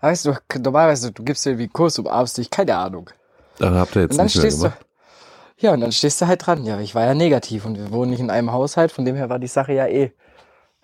Weißt 0.02 0.26
du, 0.26 0.34
normalerweise, 0.58 1.12
du 1.12 1.24
gibst 1.24 1.46
dir 1.46 1.52
irgendwie 1.52 1.66
einen 1.66 1.74
Kurs, 1.74 2.00
umarmst 2.00 2.38
dich, 2.38 2.50
keine 2.50 2.76
Ahnung. 2.76 3.10
Dann 3.60 3.76
habt 3.76 3.96
ihr 3.96 4.04
jetzt 4.04 4.12
nicht 4.12 4.20
mehr 4.20 4.30
stehst 4.30 4.58
du, 4.60 4.64
gemacht. 4.64 4.86
ja, 5.58 5.74
und 5.74 5.82
dann 5.82 5.92
stehst 5.92 6.22
du 6.22 6.28
halt 6.28 6.46
dran. 6.46 6.64
Ja, 6.64 6.80
ich 6.80 6.96
war 6.96 7.06
ja 7.06 7.14
negativ 7.14 7.66
und 7.66 7.78
wir 7.78 7.92
wohnen 7.92 8.12
nicht 8.12 8.22
in 8.22 8.32
einem 8.32 8.52
Haushalt, 8.52 8.92
von 8.92 9.06
dem 9.06 9.16
her 9.16 9.30
war 9.30 9.40
die 9.40 9.48
Sache 9.48 9.74
ja 9.74 9.86
eh 9.88 10.12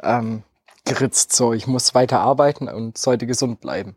ähm, 0.04 0.44
geritzt. 0.86 1.34
So, 1.34 1.54
ich 1.54 1.68
muss 1.68 1.94
weiter 1.94 2.20
arbeiten 2.20 2.68
und 2.68 2.98
sollte 2.98 3.28
gesund 3.28 3.60
bleiben. 3.60 3.96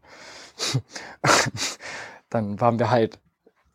dann 2.31 2.61
waren 2.61 2.79
wir 2.79 2.91
halt, 2.91 3.19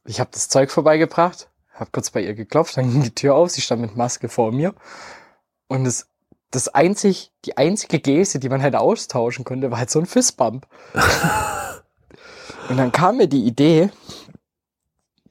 ich 0.05 0.19
habe 0.19 0.29
das 0.33 0.49
Zeug 0.49 0.71
vorbeigebracht, 0.71 1.49
habe 1.73 1.91
kurz 1.91 2.11
bei 2.11 2.21
ihr 2.21 2.33
geklopft, 2.33 2.77
dann 2.77 2.91
ging 2.91 3.03
die 3.03 3.15
Tür 3.15 3.35
auf, 3.35 3.51
sie 3.51 3.61
stand 3.61 3.81
mit 3.81 3.95
Maske 3.95 4.29
vor 4.29 4.51
mir 4.51 4.75
und 5.67 5.85
das 5.85 6.07
das 6.53 6.67
einzig, 6.67 7.31
die 7.45 7.57
einzige 7.57 7.99
Geste, 7.99 8.37
die 8.37 8.47
man 8.47 8.61
halt 8.61 8.75
austauschen 8.75 9.43
konnte, 9.43 9.71
war 9.71 9.79
halt 9.79 9.89
so 9.89 9.99
ein 9.99 10.05
Fistbump. 10.05 10.67
und 12.69 12.77
dann 12.77 12.91
kam 12.91 13.17
mir 13.17 13.27
die 13.27 13.45
Idee, 13.45 13.89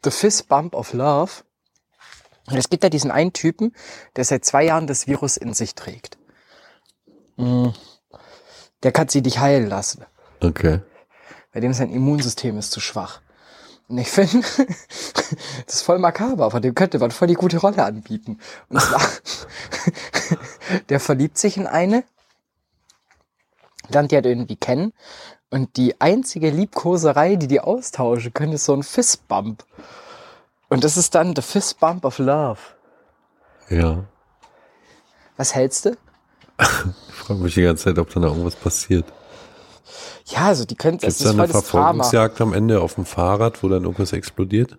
The 0.03 0.11
Fist 0.11 0.49
Bump 0.49 0.75
of 0.75 0.93
Love. 0.93 1.31
Und 2.49 2.57
es 2.57 2.69
gibt 2.69 2.83
ja 2.83 2.91
diesen 2.91 3.13
einen 3.13 3.33
Typen, 3.33 3.73
der 4.17 4.25
seit 4.25 4.45
zwei 4.45 4.65
Jahren 4.65 4.89
das 4.89 5.07
Virus 5.07 5.37
in 5.37 5.55
sich 5.55 5.77
trägt. 5.77 6.19
Mm. 7.43 7.73
Der 8.83 8.93
kann 8.93 9.09
sie 9.09 9.23
dich 9.23 9.39
heilen 9.39 9.69
lassen. 9.69 10.05
Okay. 10.41 10.81
Bei 11.53 11.61
dem 11.61 11.73
sein 11.73 11.91
Immunsystem 11.91 12.57
ist 12.59 12.73
zu 12.73 12.81
schwach. 12.81 13.21
Und 13.89 13.99
ich 13.99 14.09
finde, 14.09 14.41
das 15.67 15.75
ist 15.77 15.83
voll 15.83 15.99
makaber, 15.99 16.47
aber 16.47 16.61
dem 16.61 16.75
könnte 16.75 16.99
man 16.99 17.11
voll 17.11 17.29
die 17.29 17.35
gute 17.35 17.59
Rolle 17.59 17.85
anbieten. 17.85 18.39
Und 18.69 18.81
zwar, 18.81 19.03
der 20.89 21.01
verliebt 21.01 21.37
sich 21.37 21.57
in 21.57 21.67
eine, 21.67 22.05
lernt 23.89 24.13
die 24.13 24.17
halt 24.17 24.27
irgendwie 24.27 24.57
kennen. 24.57 24.93
Und 25.51 25.77
die 25.77 26.01
einzige 26.01 26.51
Liebkoserei, 26.51 27.37
die 27.37 27.49
die 27.49 27.61
austauschen 27.61 28.33
können, 28.33 28.55
ist 28.55 28.65
so 28.65 28.73
ein 28.73 28.83
Fistbump. 28.83 29.65
Und 30.69 30.85
das 30.85 30.97
ist 30.97 31.15
dann 31.15 31.37
the 31.37 31.43
Fistbump 31.43 32.05
of 32.05 32.19
Love. 32.19 32.61
Ja. 33.69 34.05
Was 35.37 35.55
hältst 35.55 35.85
du? 35.85 35.97
Ich 37.09 37.15
frage 37.15 37.41
mich 37.41 37.55
die 37.55 37.63
ganze 37.63 37.85
Zeit, 37.85 37.99
ob 37.99 38.11
da 38.13 38.21
noch 38.21 38.31
irgendwas 38.31 38.57
passiert. 38.57 39.05
Ja, 40.27 40.47
also 40.47 40.65
die 40.65 40.75
können, 40.77 40.99
es 41.03 41.15
es 41.15 41.19
da 41.19 41.31
ist 41.31 41.31
eine 41.39 41.43
das 41.43 41.51
Drama. 41.53 41.63
Verfolgungsjagd 42.05 42.41
am 42.41 42.53
Ende 42.53 42.81
auf 42.81 42.95
dem 42.95 43.05
Fahrrad, 43.05 43.63
wo 43.63 43.69
dann 43.69 43.83
irgendwas 43.85 44.13
explodiert? 44.13 44.77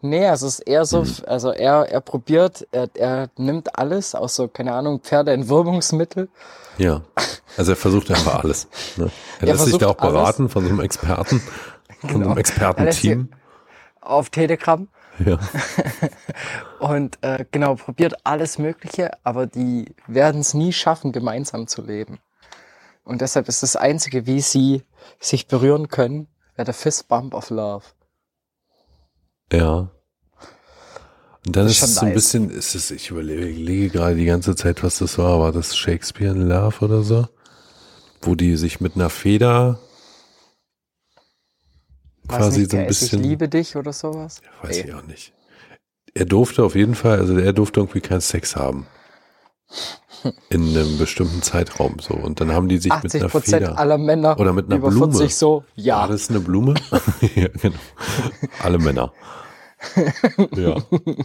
Nee, 0.00 0.26
also 0.26 0.46
es 0.48 0.54
ist 0.58 0.66
eher 0.66 0.84
so, 0.84 1.04
also 1.26 1.50
er, 1.52 1.88
er 1.88 2.00
probiert, 2.00 2.66
er, 2.72 2.88
er 2.94 3.28
nimmt 3.36 3.78
alles, 3.78 4.14
auch 4.16 4.28
so, 4.28 4.48
keine 4.48 4.74
Ahnung, 4.74 5.00
Pferdeentwurmungsmittel. 5.00 6.28
Ja. 6.78 7.02
Also 7.56 7.72
er 7.72 7.76
versucht 7.76 8.10
einfach 8.10 8.42
alles. 8.42 8.66
Ne? 8.96 9.10
Er 9.40 9.48
Er 9.48 9.54
lässt 9.54 9.64
sich 9.66 9.78
da 9.78 9.86
auch 9.88 9.96
versucht 9.96 10.00
alles. 10.00 10.12
beraten 10.12 10.48
von 10.48 10.64
so 10.64 10.70
einem 10.70 10.80
Experten, 10.80 11.40
von 12.00 12.10
so 12.10 12.14
einem 12.16 12.22
Genau. 12.22 12.36
Expertenteam. 12.36 13.28
auf 14.00 14.30
Telegram 14.30 14.88
Ja. 15.24 15.38
und 16.80 17.18
äh, 17.22 17.44
genau, 17.50 17.74
probiert 17.74 18.14
alles 18.24 18.58
Mögliche, 18.58 19.10
aber 19.24 19.46
die 19.46 19.94
werden 20.06 20.40
es 20.40 20.54
nie 20.54 20.72
schaffen, 20.72 21.12
gemeinsam 21.12 21.66
zu 21.66 21.82
leben. 21.82 22.18
Und 23.04 23.20
deshalb 23.20 23.48
ist 23.48 23.62
das 23.62 23.76
Einzige, 23.76 24.26
wie 24.26 24.40
sie 24.40 24.84
sich 25.20 25.48
berühren 25.48 25.88
können, 25.88 26.28
wäre 26.56 26.64
der 26.66 26.74
Fist 26.74 27.08
Bump 27.08 27.34
of 27.34 27.50
Love. 27.50 27.84
Ja. 29.52 29.90
Und 31.44 31.56
dann 31.56 31.66
Das 31.66 31.72
ist 31.72 31.82
ist 31.82 31.88
es 31.90 31.94
so 31.96 32.00
ein 32.00 32.06
nice. 32.08 32.14
bisschen, 32.14 32.50
ist 32.50 32.74
es, 32.74 32.90
ich 32.90 33.10
überlege, 33.10 33.90
gerade 33.90 34.14
die 34.14 34.24
ganze 34.24 34.54
Zeit, 34.54 34.82
was 34.82 34.98
das 34.98 35.18
war. 35.18 35.40
War 35.40 35.52
das 35.52 35.76
Shakespeare 35.76 36.32
in 36.32 36.48
Love 36.48 36.84
oder 36.84 37.02
so? 37.02 37.28
Wo 38.22 38.34
die 38.36 38.56
sich 38.56 38.80
mit 38.80 38.94
einer 38.94 39.10
Feder 39.10 39.80
quasi 42.38 42.60
nicht, 42.60 42.70
so 42.70 42.76
ein 42.76 42.86
bisschen. 42.86 43.20
Ich 43.20 43.26
liebe 43.26 43.48
dich 43.48 43.76
oder 43.76 43.92
sowas. 43.92 44.40
Weiß 44.62 44.76
Ey. 44.78 44.84
ich 44.86 44.94
auch 44.94 45.04
nicht. 45.04 45.32
Er 46.14 46.26
durfte 46.26 46.64
auf 46.64 46.74
jeden 46.74 46.94
Fall, 46.94 47.18
also 47.18 47.36
er 47.38 47.52
durfte 47.52 47.80
irgendwie 47.80 48.00
keinen 48.00 48.20
Sex 48.20 48.56
haben. 48.56 48.86
In 50.50 50.68
einem 50.68 50.98
bestimmten 50.98 51.42
Zeitraum 51.42 51.96
so. 51.98 52.14
Und 52.14 52.40
dann 52.40 52.52
haben 52.52 52.68
die 52.68 52.78
sich 52.78 52.92
mit 53.02 53.06
80 53.06 53.20
einer 53.22 53.30
Feder. 53.30 53.78
aller 53.78 53.98
Männer 53.98 54.38
Oder 54.38 54.52
mit 54.52 54.66
einer 54.66 54.76
über 54.76 54.90
Blume. 54.90 55.12
40 55.12 55.34
so, 55.34 55.56
War 55.56 55.64
ja. 55.74 56.06
das 56.06 56.30
eine 56.30 56.40
Blume? 56.40 56.74
ja, 57.34 57.48
genau. 57.48 57.78
Alle 58.62 58.78
Männer. 58.78 59.12
Ja, 60.54 60.76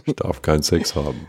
ich 0.04 0.16
darf 0.16 0.42
keinen 0.42 0.64
Sex 0.64 0.96
haben. 0.96 1.28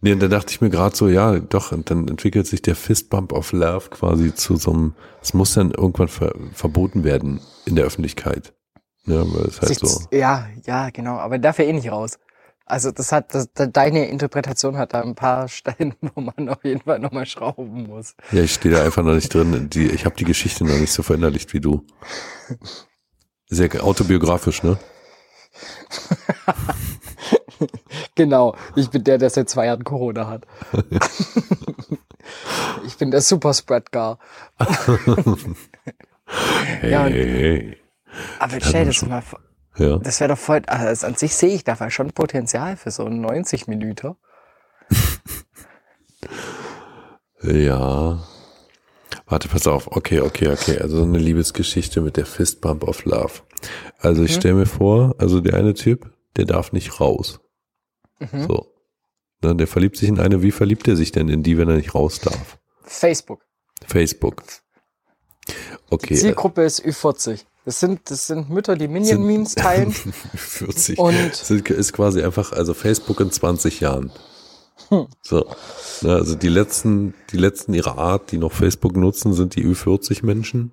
Nee, 0.00 0.12
und 0.12 0.20
dann 0.20 0.30
dachte 0.30 0.52
ich 0.52 0.60
mir 0.60 0.70
gerade 0.70 0.94
so, 0.94 1.08
ja, 1.08 1.38
doch, 1.40 1.72
und 1.72 1.90
dann 1.90 2.06
entwickelt 2.06 2.46
sich 2.46 2.62
der 2.62 2.76
Fistbump 2.76 3.32
of 3.32 3.52
Love 3.52 3.90
quasi 3.90 4.32
zu 4.32 4.56
so 4.56 4.72
einem, 4.72 4.94
es 5.20 5.34
muss 5.34 5.54
dann 5.54 5.72
irgendwann 5.72 6.08
ver 6.08 6.34
verboten 6.52 7.02
werden 7.02 7.40
in 7.64 7.74
der 7.74 7.84
Öffentlichkeit. 7.84 8.52
Ja, 9.06 9.22
weil 9.32 9.46
es 9.46 9.60
halt 9.60 9.78
so. 9.78 10.06
Ja, 10.12 10.48
ja, 10.66 10.90
genau. 10.90 11.16
Aber 11.16 11.38
darf 11.38 11.58
ja 11.58 11.64
eh 11.64 11.72
nicht 11.72 11.90
raus. 11.90 12.18
Also 12.66 12.90
das 12.90 13.12
hat, 13.12 13.34
das, 13.34 13.48
deine 13.54 14.08
Interpretation 14.08 14.76
hat 14.76 14.92
da 14.92 15.00
ein 15.00 15.14
paar 15.14 15.48
Stellen, 15.48 15.94
wo 16.00 16.20
man 16.20 16.48
auf 16.48 16.62
jeden 16.62 16.82
Fall 16.82 16.98
nochmal 16.98 17.26
schrauben 17.26 17.84
muss. 17.84 18.14
Ja, 18.30 18.42
ich 18.42 18.52
stehe 18.52 18.74
da 18.74 18.84
einfach 18.84 19.02
noch 19.02 19.14
nicht 19.14 19.32
drin. 19.32 19.70
Die, 19.70 19.86
ich 19.86 20.04
habe 20.04 20.14
die 20.16 20.24
Geschichte 20.24 20.64
noch 20.64 20.78
nicht 20.78 20.92
so 20.92 21.02
verinnerlicht 21.02 21.52
wie 21.54 21.60
du. 21.60 21.84
Sehr 23.46 23.82
autobiografisch, 23.82 24.62
ne? 24.62 24.78
Genau, 28.14 28.56
ich 28.76 28.90
bin 28.90 29.04
der, 29.04 29.18
der 29.18 29.30
seit 29.30 29.48
zwei 29.48 29.66
Jahren 29.66 29.84
Corona 29.84 30.26
hat. 30.26 30.46
ich 32.86 32.96
bin 32.96 33.10
der 33.10 33.20
Superspread-Gar. 33.20 34.18
Hey, 36.80 36.90
Ja, 36.90 37.04
hey, 37.04 37.24
hey. 37.24 37.76
Aber 38.38 38.60
stell 38.60 38.84
dir 38.84 38.90
das 38.90 39.06
mal 39.06 39.22
vor. 39.22 39.40
Ja. 39.78 39.96
Das 39.96 40.20
wäre 40.20 40.28
doch 40.28 40.38
voll, 40.38 40.60
also 40.66 41.06
an 41.06 41.14
sich 41.14 41.34
sehe 41.34 41.54
ich 41.54 41.64
da 41.64 41.90
schon 41.90 42.10
Potenzial 42.10 42.76
für 42.76 42.90
so 42.90 43.06
einen 43.06 43.22
90 43.22 43.66
Minuten. 43.66 44.14
Ja. 47.42 48.18
Warte, 49.26 49.48
pass 49.48 49.66
auf. 49.66 49.88
Okay, 49.88 50.20
okay, 50.20 50.48
okay. 50.48 50.78
Also 50.78 50.98
so 50.98 51.02
eine 51.04 51.18
Liebesgeschichte 51.18 52.00
mit 52.00 52.16
der 52.16 52.26
Fistbump 52.26 52.82
of 52.84 53.04
Love. 53.04 53.42
Also 53.98 54.22
ich 54.22 54.34
stelle 54.34 54.54
mir 54.54 54.66
vor, 54.66 55.14
also 55.18 55.40
der 55.40 55.54
eine 55.54 55.74
Typ, 55.74 56.10
der 56.36 56.46
darf 56.46 56.72
nicht 56.72 57.00
raus. 57.00 57.40
Mhm. 58.18 58.46
So. 58.48 58.66
Dann 59.40 59.58
der 59.58 59.66
verliebt 59.68 59.96
sich 59.96 60.08
in 60.08 60.18
eine. 60.18 60.42
Wie 60.42 60.50
verliebt 60.50 60.88
er 60.88 60.96
sich 60.96 61.12
denn 61.12 61.28
in 61.28 61.42
die, 61.42 61.58
wenn 61.58 61.68
er 61.68 61.76
nicht 61.76 61.94
raus 61.94 62.18
darf? 62.20 62.58
Facebook. 62.82 63.44
Facebook. 63.86 64.42
Okay. 65.90 66.14
äh, 66.14 66.18
Zielgruppe 66.18 66.62
ist 66.62 66.84
Ü40. 66.84 67.44
Das 67.64 67.80
sind, 67.80 68.10
das 68.10 68.26
sind 68.26 68.48
Mütter, 68.50 68.76
die 68.76 68.88
Minion-Memes 68.88 69.54
teilen. 69.56 69.92
40. 69.92 70.98
Und- 70.98 71.34
Sind, 71.34 71.68
ist 71.70 71.92
quasi 71.92 72.22
einfach, 72.22 72.52
also 72.52 72.74
Facebook 72.74 73.20
in 73.20 73.30
20 73.30 73.80
Jahren. 73.80 74.10
Hm. 74.88 75.06
So. 75.22 75.46
Na, 76.02 76.14
also 76.14 76.34
die 76.34 76.48
letzten, 76.48 77.14
die 77.30 77.36
letzten 77.36 77.74
ihrer 77.74 77.98
Art, 77.98 78.32
die 78.32 78.38
noch 78.38 78.52
Facebook 78.52 78.96
nutzen, 78.96 79.34
sind 79.34 79.54
die 79.56 79.64
Ü40 79.66 80.24
Menschen. 80.24 80.72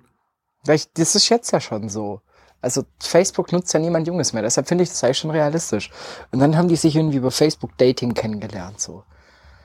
Vielleicht- 0.64 0.98
Das 0.98 1.14
ist 1.14 1.28
jetzt 1.28 1.50
ja 1.52 1.60
schon 1.60 1.88
so. 1.88 2.20
Also 2.66 2.82
Facebook 3.00 3.52
nutzt 3.52 3.72
ja 3.74 3.78
niemand 3.78 4.08
Junges 4.08 4.32
mehr, 4.32 4.42
deshalb 4.42 4.66
finde 4.66 4.82
ich 4.82 4.90
das 4.90 5.04
eigentlich 5.04 5.18
schon 5.18 5.30
realistisch. 5.30 5.88
Und 6.32 6.40
dann 6.40 6.56
haben 6.56 6.66
die 6.66 6.74
sich 6.74 6.96
irgendwie 6.96 7.18
über 7.18 7.30
Facebook 7.30 7.78
Dating 7.78 8.12
kennengelernt, 8.12 8.80
so. 8.80 9.04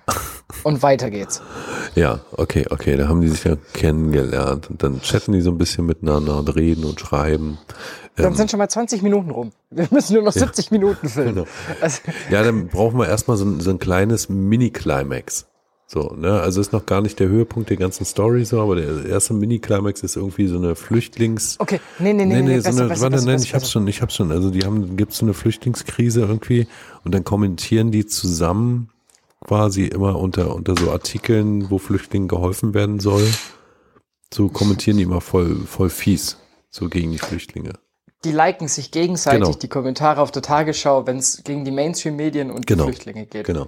Und 0.63 0.83
weiter 0.83 1.09
geht's. 1.09 1.41
Ja, 1.95 2.19
okay, 2.37 2.65
okay, 2.69 2.95
da 2.97 3.07
haben 3.07 3.21
die 3.21 3.29
sich 3.29 3.43
ja 3.43 3.55
kennengelernt 3.73 4.69
und 4.69 4.83
dann 4.83 5.01
chatten 5.01 5.31
die 5.31 5.41
so 5.41 5.49
ein 5.49 5.57
bisschen 5.57 5.85
miteinander 5.85 6.37
und 6.37 6.55
reden 6.55 6.83
und 6.83 6.99
schreiben. 6.99 7.57
Dann 8.17 8.35
sind 8.35 8.51
schon 8.51 8.57
mal 8.59 8.69
20 8.69 9.01
Minuten 9.01 9.31
rum. 9.31 9.51
Wir 9.69 9.87
müssen 9.91 10.13
nur 10.13 10.23
noch 10.23 10.33
70 10.33 10.69
Minuten 10.71 11.07
filmen. 11.09 11.35
Genau. 11.35 11.47
Also, 11.79 11.99
Ja, 12.29 12.43
dann 12.43 12.67
brauchen 12.67 12.99
wir 12.99 13.07
erstmal 13.07 13.37
so, 13.37 13.45
ein- 13.45 13.59
so 13.61 13.69
ein 13.71 13.79
kleines 13.79 14.29
Mini-Climax. 14.29 15.47
So, 15.93 16.15
ne, 16.17 16.39
also 16.39 16.61
ist 16.61 16.71
noch 16.71 16.85
gar 16.85 17.01
nicht 17.01 17.19
der 17.19 17.27
Höhepunkt 17.27 17.69
der 17.69 17.75
ganzen 17.75 18.05
Story 18.05 18.45
so, 18.45 18.61
aber 18.61 18.77
der 18.77 19.05
erste 19.07 19.33
Mini-Climax 19.33 20.03
ist 20.03 20.15
irgendwie 20.15 20.47
so 20.47 20.55
eine 20.55 20.73
Flüchtlings- 20.75 21.57
okay, 21.59 21.81
nee, 21.99 22.13
nee, 22.13 22.23
nee, 22.23 22.35
Nee, 22.35 22.41
nee, 22.43 22.47
nee, 22.47 22.55
besser, 22.55 22.71
so 22.71 22.79
eine, 22.79 22.87
besser, 22.89 23.01
warte, 23.01 23.15
besser, 23.15 23.25
nein, 23.25 23.35
besser, 23.35 23.43
ich 23.47 23.53
hab's 23.55 23.71
schon, 23.71 23.87
ich 23.89 24.01
hab's 24.01 24.15
schon. 24.15 24.31
Also 24.31 24.51
die 24.51 24.61
haben, 24.63 24.95
gibt's 24.95 25.17
so 25.17 25.25
eine 25.25 25.33
Flüchtlingskrise 25.33 26.21
irgendwie 26.21 26.65
und 27.03 27.13
dann 27.13 27.25
kommentieren 27.25 27.91
die 27.91 28.05
zusammen 28.05 28.89
quasi 29.45 29.83
immer 29.83 30.17
unter, 30.17 30.55
unter 30.55 30.77
so 30.77 30.91
Artikeln, 30.91 31.69
wo 31.69 31.77
Flüchtlingen 31.77 32.29
geholfen 32.29 32.73
werden 32.73 33.01
soll. 33.01 33.27
So 34.33 34.47
kommentieren 34.47 34.95
die 34.95 35.03
immer 35.03 35.19
voll, 35.19 35.57
voll 35.65 35.89
fies. 35.89 36.37
So 36.69 36.87
gegen 36.87 37.11
die 37.11 37.17
Flüchtlinge. 37.17 37.73
Die 38.23 38.31
liken 38.31 38.69
sich 38.69 38.91
gegenseitig 38.91 39.41
Genau. 39.43 39.57
die 39.57 39.67
Kommentare 39.67 40.21
auf 40.21 40.31
der 40.31 40.41
Tagesschau, 40.41 41.05
wenn 41.05 41.17
es 41.17 41.43
gegen 41.43 41.65
die 41.65 41.71
Mainstream-Medien 41.71 42.49
und 42.49 42.65
Genau. 42.65 42.85
die 42.85 42.91
Flüchtlinge 42.93 43.25
geht. 43.25 43.45
Genau. 43.45 43.67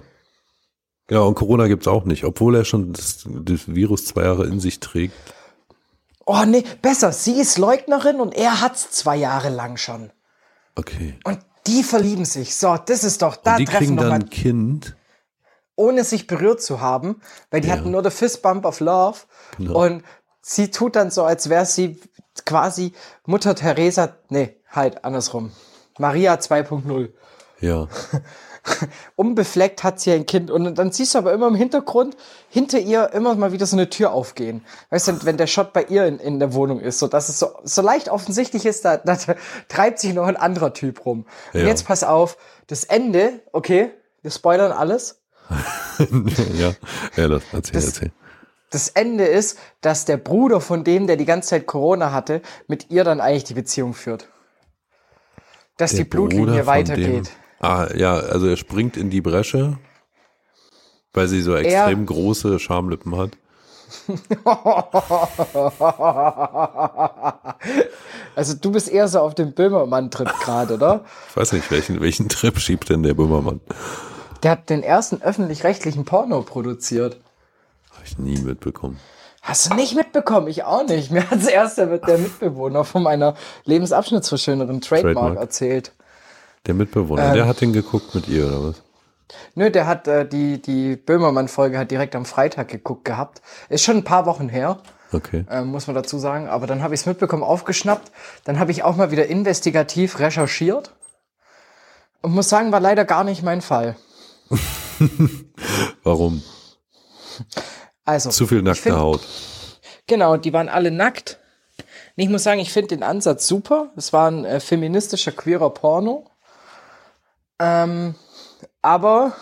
Genau, 1.06 1.28
und 1.28 1.34
Corona 1.34 1.66
gibt's 1.68 1.86
auch 1.86 2.04
nicht, 2.04 2.24
obwohl 2.24 2.56
er 2.56 2.64
schon 2.64 2.92
das, 2.92 3.24
das 3.26 3.68
Virus 3.74 4.06
zwei 4.06 4.22
Jahre 4.24 4.46
in 4.46 4.58
sich 4.60 4.80
trägt. 4.80 5.14
Oh 6.26 6.44
nee, 6.46 6.64
besser. 6.80 7.12
Sie 7.12 7.38
ist 7.38 7.58
Leugnerin 7.58 8.20
und 8.20 8.34
er 8.34 8.62
hat's 8.62 8.90
zwei 8.90 9.16
Jahre 9.16 9.50
lang 9.50 9.76
schon. 9.76 10.10
Okay. 10.76 11.18
Und 11.24 11.38
die 11.66 11.82
verlieben 11.82 12.24
sich. 12.24 12.56
So, 12.56 12.76
das 12.76 13.04
ist 13.04 13.20
doch, 13.22 13.36
da 13.36 13.52
Und 13.52 13.58
die 13.58 13.64
treffen 13.66 13.78
kriegen 13.78 13.96
dann 13.98 14.12
ein 14.12 14.30
Kind. 14.30 14.96
ohne 15.76 16.04
sich 16.04 16.26
berührt 16.26 16.62
zu 16.62 16.80
haben, 16.80 17.20
weil 17.50 17.60
die 17.60 17.68
Ja. 17.68 17.74
hatten 17.74 17.90
nur 17.90 18.00
der 18.02 18.10
Fist 18.10 18.40
Bump 18.42 18.64
of 18.64 18.80
Love. 18.80 19.18
Genau. 19.58 19.84
Und 19.84 20.02
sie 20.40 20.70
tut 20.70 20.96
dann 20.96 21.10
so, 21.10 21.24
als 21.24 21.50
wäre 21.50 21.66
sie 21.66 22.00
quasi 22.46 22.92
Mutter 23.26 23.54
Teresa, 23.54 24.16
nee, 24.30 24.56
halt 24.70 25.04
andersrum. 25.04 25.52
Maria 25.98 26.34
2.0. 26.36 27.12
Ja. 27.60 27.88
Unbefleckt 29.16 29.84
hat 29.84 30.00
sie 30.00 30.12
ein 30.12 30.26
Kind 30.26 30.50
und 30.50 30.74
dann 30.76 30.90
siehst 30.92 31.14
du 31.14 31.18
aber 31.18 31.32
immer 31.32 31.48
im 31.48 31.54
Hintergrund 31.54 32.16
hinter 32.48 32.78
ihr 32.78 33.10
immer 33.12 33.34
mal 33.34 33.52
wieder 33.52 33.66
so 33.66 33.76
eine 33.76 33.90
Tür 33.90 34.12
aufgehen. 34.12 34.64
Weißt 34.90 35.08
du, 35.08 35.24
wenn 35.24 35.36
der 35.36 35.46
Shot 35.46 35.72
bei 35.72 35.84
ihr 35.84 36.06
in, 36.06 36.18
in 36.18 36.38
der 36.38 36.54
Wohnung 36.54 36.80
ist, 36.80 36.98
so 36.98 37.06
dass 37.06 37.28
es 37.28 37.38
so, 37.38 37.48
so 37.62 37.82
leicht 37.82 38.08
offensichtlich 38.08 38.64
ist, 38.66 38.84
da, 38.84 38.96
da 38.96 39.16
treibt 39.68 39.98
sich 39.98 40.14
noch 40.14 40.26
ein 40.26 40.36
anderer 40.36 40.72
Typ 40.72 41.04
rum. 41.04 41.26
Und 41.52 41.60
Ja. 41.60 41.66
jetzt 41.66 41.86
pass 41.86 42.04
auf, 42.04 42.36
das 42.66 42.84
Ende, 42.84 43.40
okay, 43.52 43.90
wir 44.22 44.30
spoilern 44.30 44.72
alles. 44.72 45.20
ja. 46.54 46.72
Ja, 47.16 47.28
das, 47.28 47.42
erzähl, 47.52 47.72
Das- 47.74 47.86
erzähl. 47.86 48.12
Das 48.70 48.88
Ende 48.88 49.24
ist, 49.26 49.56
dass 49.82 50.04
der 50.04 50.16
Bruder 50.16 50.60
von 50.60 50.82
dem, 50.82 51.06
der 51.06 51.16
die 51.16 51.26
ganze 51.26 51.50
Zeit 51.50 51.66
Corona 51.66 52.10
hatte, 52.10 52.42
mit 52.66 52.90
ihr 52.90 53.04
dann 53.04 53.20
eigentlich 53.20 53.44
die 53.44 53.54
Beziehung 53.54 53.94
führt. 53.94 54.28
Dass 55.76 55.90
Der 55.92 55.98
die 56.00 56.04
Blutlinie 56.04 56.46
Bruder 56.46 56.66
weitergeht. 56.66 57.30
Ah, 57.64 57.88
ja, 57.96 58.16
also 58.16 58.46
er 58.46 58.58
springt 58.58 58.98
in 58.98 59.08
die 59.08 59.22
Bresche, 59.22 59.78
weil 61.14 61.28
sie 61.28 61.40
so 61.40 61.56
extrem 61.56 62.04
große 62.04 62.58
Schamlippen 62.58 63.16
hat. 63.16 63.30
Also 68.36 68.54
du 68.60 68.72
bist 68.72 68.88
eher 68.88 69.06
so 69.06 69.20
auf 69.20 69.36
dem 69.36 69.52
Böhmermann-Trip 69.52 70.28
gerade, 70.40 70.74
oder? 70.74 71.04
Ich 71.30 71.36
weiß 71.36 71.52
nicht, 71.52 71.70
welchen, 71.70 72.00
welchen 72.00 72.28
Trip 72.28 72.58
schiebt 72.58 72.90
denn 72.90 73.04
der 73.04 73.14
Böhmermann? 73.14 73.60
Der 74.42 74.50
hat 74.50 74.70
den 74.70 74.82
ersten 74.82 75.22
öffentlich-rechtlichen 75.22 76.04
Porno 76.04 76.42
produziert. 76.42 77.16
Habe 77.92 78.02
ich 78.04 78.18
nie 78.18 78.38
mitbekommen. 78.38 78.98
Hast 79.40 79.70
du 79.70 79.76
nicht 79.76 79.94
mitbekommen? 79.94 80.48
Ich 80.48 80.64
auch 80.64 80.84
nicht. 80.84 81.12
Mir 81.12 81.30
hat 81.30 81.46
erst 81.46 81.78
der, 81.78 81.98
der 81.98 82.18
Mitbewohner 82.18 82.84
von 82.84 83.04
meiner 83.04 83.36
Lebensabschnittsverschönerin 83.64 84.80
Trademark, 84.80 85.14
Trademark. 85.14 85.38
erzählt. 85.38 85.92
Der 86.66 86.74
Mitbewohner, 86.74 87.28
Ähm. 87.28 87.34
der 87.34 87.46
hat 87.46 87.60
den 87.60 87.72
geguckt 87.72 88.14
mit 88.14 88.28
ihr, 88.28 88.46
oder 88.46 88.68
was? 88.68 88.82
Nö, 89.54 89.70
der 89.70 89.86
hat 89.86 90.06
äh, 90.08 90.26
die, 90.28 90.60
die 90.60 90.96
Böhmermann-Folge 90.96 91.78
hat 91.78 91.90
direkt 91.90 92.14
am 92.14 92.24
Freitag 92.24 92.68
geguckt 92.68 93.04
gehabt. 93.04 93.42
Ist 93.68 93.82
schon 93.84 93.96
ein 93.98 94.04
paar 94.04 94.26
Wochen 94.26 94.48
her, 94.48 94.78
Okay. 95.12 95.44
äh, 95.50 95.62
muss 95.62 95.86
man 95.86 95.94
dazu 95.96 96.18
sagen. 96.18 96.48
Aber 96.48 96.66
dann 96.66 96.82
habe 96.82 96.94
ich 96.94 97.00
es 97.00 97.06
mitbekommen, 97.06 97.42
aufgeschnappt. 97.42 98.10
Dann 98.44 98.58
habe 98.58 98.70
ich 98.70 98.82
auch 98.82 98.96
mal 98.96 99.10
wieder 99.10 99.26
investigativ 99.26 100.18
recherchiert. 100.18 100.92
Und 102.22 102.32
muss 102.34 102.48
sagen, 102.48 102.72
war 102.72 102.80
leider 102.80 103.04
gar 103.04 103.24
nicht 103.24 103.42
mein 103.42 103.60
Fall. 103.60 103.96
Warum? 106.02 106.42
Also, 108.04 108.30
Zu 108.30 108.46
viel 108.46 108.62
nackte 108.62 108.82
find- 108.82 108.96
Haut. 108.96 109.20
Genau, 110.06 110.36
die 110.36 110.52
waren 110.52 110.68
alle 110.68 110.90
nackt. 110.90 111.38
Und 111.78 112.22
Ich 112.22 112.28
muss 112.28 112.42
sagen, 112.44 112.60
ich 112.60 112.72
finde 112.72 112.88
den 112.88 113.02
Ansatz 113.02 113.46
super. 113.46 113.90
Es 113.96 114.12
war 114.12 114.30
ein 114.30 114.44
äh, 114.44 114.60
feministischer, 114.60 115.32
queerer 115.32 115.70
Porno. 115.70 116.26
Ähm, 117.64 118.14
aber 118.82 119.32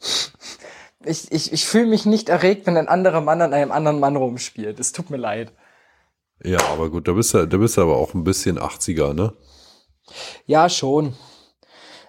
ich, 1.04 1.32
ich, 1.32 1.52
ich 1.52 1.66
fühle 1.66 1.86
mich 1.86 2.06
nicht 2.06 2.28
erregt, 2.28 2.66
wenn 2.66 2.76
ein 2.76 2.88
anderer 2.88 3.20
Mann 3.20 3.42
an 3.42 3.52
einem 3.52 3.72
anderen 3.72 3.98
Mann 3.98 4.16
rumspielt. 4.16 4.78
Es 4.78 4.92
tut 4.92 5.10
mir 5.10 5.16
leid. 5.16 5.52
Ja, 6.44 6.60
aber 6.68 6.90
gut, 6.90 7.08
da 7.08 7.12
bist 7.12 7.34
du, 7.34 7.46
da 7.46 7.56
bist 7.56 7.76
du 7.76 7.82
aber 7.82 7.96
auch 7.96 8.14
ein 8.14 8.24
bisschen 8.24 8.58
80er, 8.58 9.12
ne? 9.12 9.32
Ja, 10.46 10.68
schon. 10.68 11.14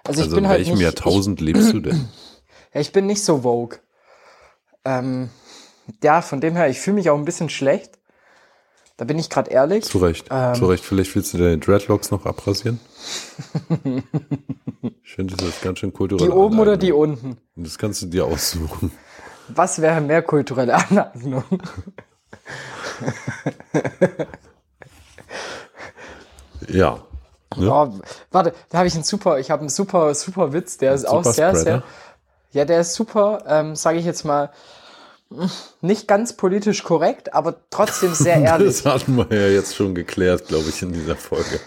Also, 0.04 0.22
ich 0.22 0.28
Also 0.28 0.36
bin 0.36 0.46
in 0.46 0.50
halt 0.50 0.60
welchem 0.60 0.74
nicht, 0.74 0.84
Jahrtausend 0.84 1.42
lebst 1.42 1.74
du 1.74 1.80
denn? 1.80 1.96
Ich, 1.96 2.02
ja, 2.74 2.82
ich 2.82 2.92
bin 2.92 3.08
nicht 3.08 3.24
so 3.24 3.42
vogue. 3.42 3.80
Ähm, 4.86 5.30
ja, 6.04 6.22
von 6.22 6.40
dem 6.40 6.56
her, 6.56 6.70
ich 6.70 6.80
fühle 6.80 6.96
mich 6.96 7.10
auch 7.10 7.18
ein 7.18 7.26
bisschen 7.26 7.50
schlecht. 7.50 8.00
Da 9.02 9.06
bin 9.06 9.18
ich 9.18 9.32
gerade 9.32 9.50
ehrlich. 9.50 9.84
Zu 9.86 9.98
Recht, 9.98 10.28
Ähm. 10.30 10.54
zu 10.54 10.68
Recht. 10.68 10.86
Vielleicht 10.86 11.16
willst 11.16 11.34
du 11.34 11.40
deine 11.40 11.58
Dreadlocks 11.58 12.12
noch 12.12 12.28
abrasieren? 12.28 12.80
ich 15.04 15.16
finde, 15.16 15.36
das 15.36 15.48
ist 15.48 15.64
ganz 15.64 15.80
schön 15.80 15.92
kulturell. 15.92 16.28
Die 16.28 16.32
oben 16.32 16.60
oder 16.60 16.78
die 16.78 16.92
unten? 16.92 17.38
Das 17.56 17.80
kannst 17.80 18.04
du 18.04 18.06
dir 18.06 18.26
aussuchen. 18.26 18.92
Was 19.48 19.82
wäre 19.82 20.02
mehr 20.02 20.22
kulturelle 20.22 20.76
Aneignung? 20.76 21.44
Ja. 26.68 27.00
Ne? 27.58 27.74
Oh, 27.74 28.00
warte, 28.30 28.54
da 28.70 28.78
habe 28.78 28.88
ich 28.88 28.94
einen 28.94 29.04
super, 29.04 29.40
ich 29.40 29.50
habe 29.50 29.62
einen 29.62 29.70
super, 29.70 30.14
super 30.14 30.54
Witz, 30.54 30.78
der 30.78 30.94
ist 30.94 31.06
auch 31.08 31.26
sehr, 31.26 31.56
sehr. 31.56 31.82
Ja, 32.52 32.66
der 32.66 32.82
ist 32.82 32.94
super, 32.94 33.46
ähm, 33.48 33.76
sage 33.76 33.98
ich 33.98 34.06
jetzt 34.06 34.26
mal, 34.26 34.52
nicht 35.82 36.08
ganz 36.08 36.34
politisch 36.34 36.84
korrekt, 36.84 37.34
aber 37.34 37.64
trotzdem 37.70 38.14
sehr 38.14 38.36
ehrlich. 38.42 38.68
Das 38.68 38.86
hatten 38.86 39.16
wir 39.16 39.28
ja 39.32 39.48
jetzt 39.48 39.76
schon 39.76 39.96
geklärt, 39.96 40.48
glaube 40.48 40.70
ich, 40.70 40.82
in 40.82 40.94
dieser 40.94 41.16
Folge. 41.16 41.60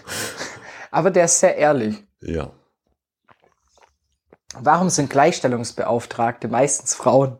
aber 0.91 1.11
der 1.11 1.25
ist 1.25 1.39
sehr 1.39 1.55
ehrlich. 1.55 2.03
Ja. 2.21 2.51
Warum 4.57 4.89
sind 4.89 5.09
Gleichstellungsbeauftragte 5.09 6.47
meistens 6.47 6.95
Frauen? 6.95 7.39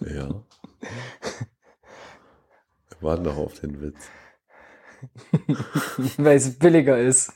Ja. 0.00 0.28
Wir 2.88 3.00
warten 3.00 3.22
noch 3.22 3.36
auf 3.36 3.60
den 3.60 3.80
Witz. 3.80 3.98
Weil 6.16 6.36
es 6.36 6.58
billiger 6.58 6.98
ist. 6.98 7.32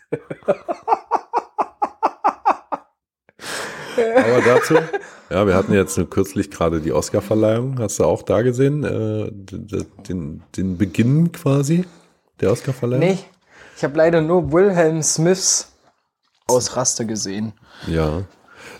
Aber 3.96 4.42
dazu, 4.44 4.74
ja, 5.30 5.46
wir 5.46 5.54
hatten 5.54 5.72
jetzt 5.72 5.96
nur 5.96 6.08
kürzlich 6.08 6.50
gerade 6.50 6.80
die 6.80 6.92
Oscarverleihung. 6.92 7.78
Hast 7.78 7.98
du 7.98 8.04
auch 8.04 8.22
da 8.22 8.42
gesehen? 8.42 8.84
Äh, 8.84 9.30
den, 9.32 10.42
den 10.56 10.78
Beginn 10.78 11.32
quasi 11.32 11.84
der 12.40 12.52
Oscarverleihung? 12.52 13.04
Nee, 13.04 13.18
ich 13.76 13.84
habe 13.84 13.96
leider 13.96 14.20
nur 14.20 14.52
Wilhelm 14.52 15.02
Smiths 15.02 15.72
Ausraster 16.48 17.04
gesehen. 17.04 17.52
Ja. 17.88 18.22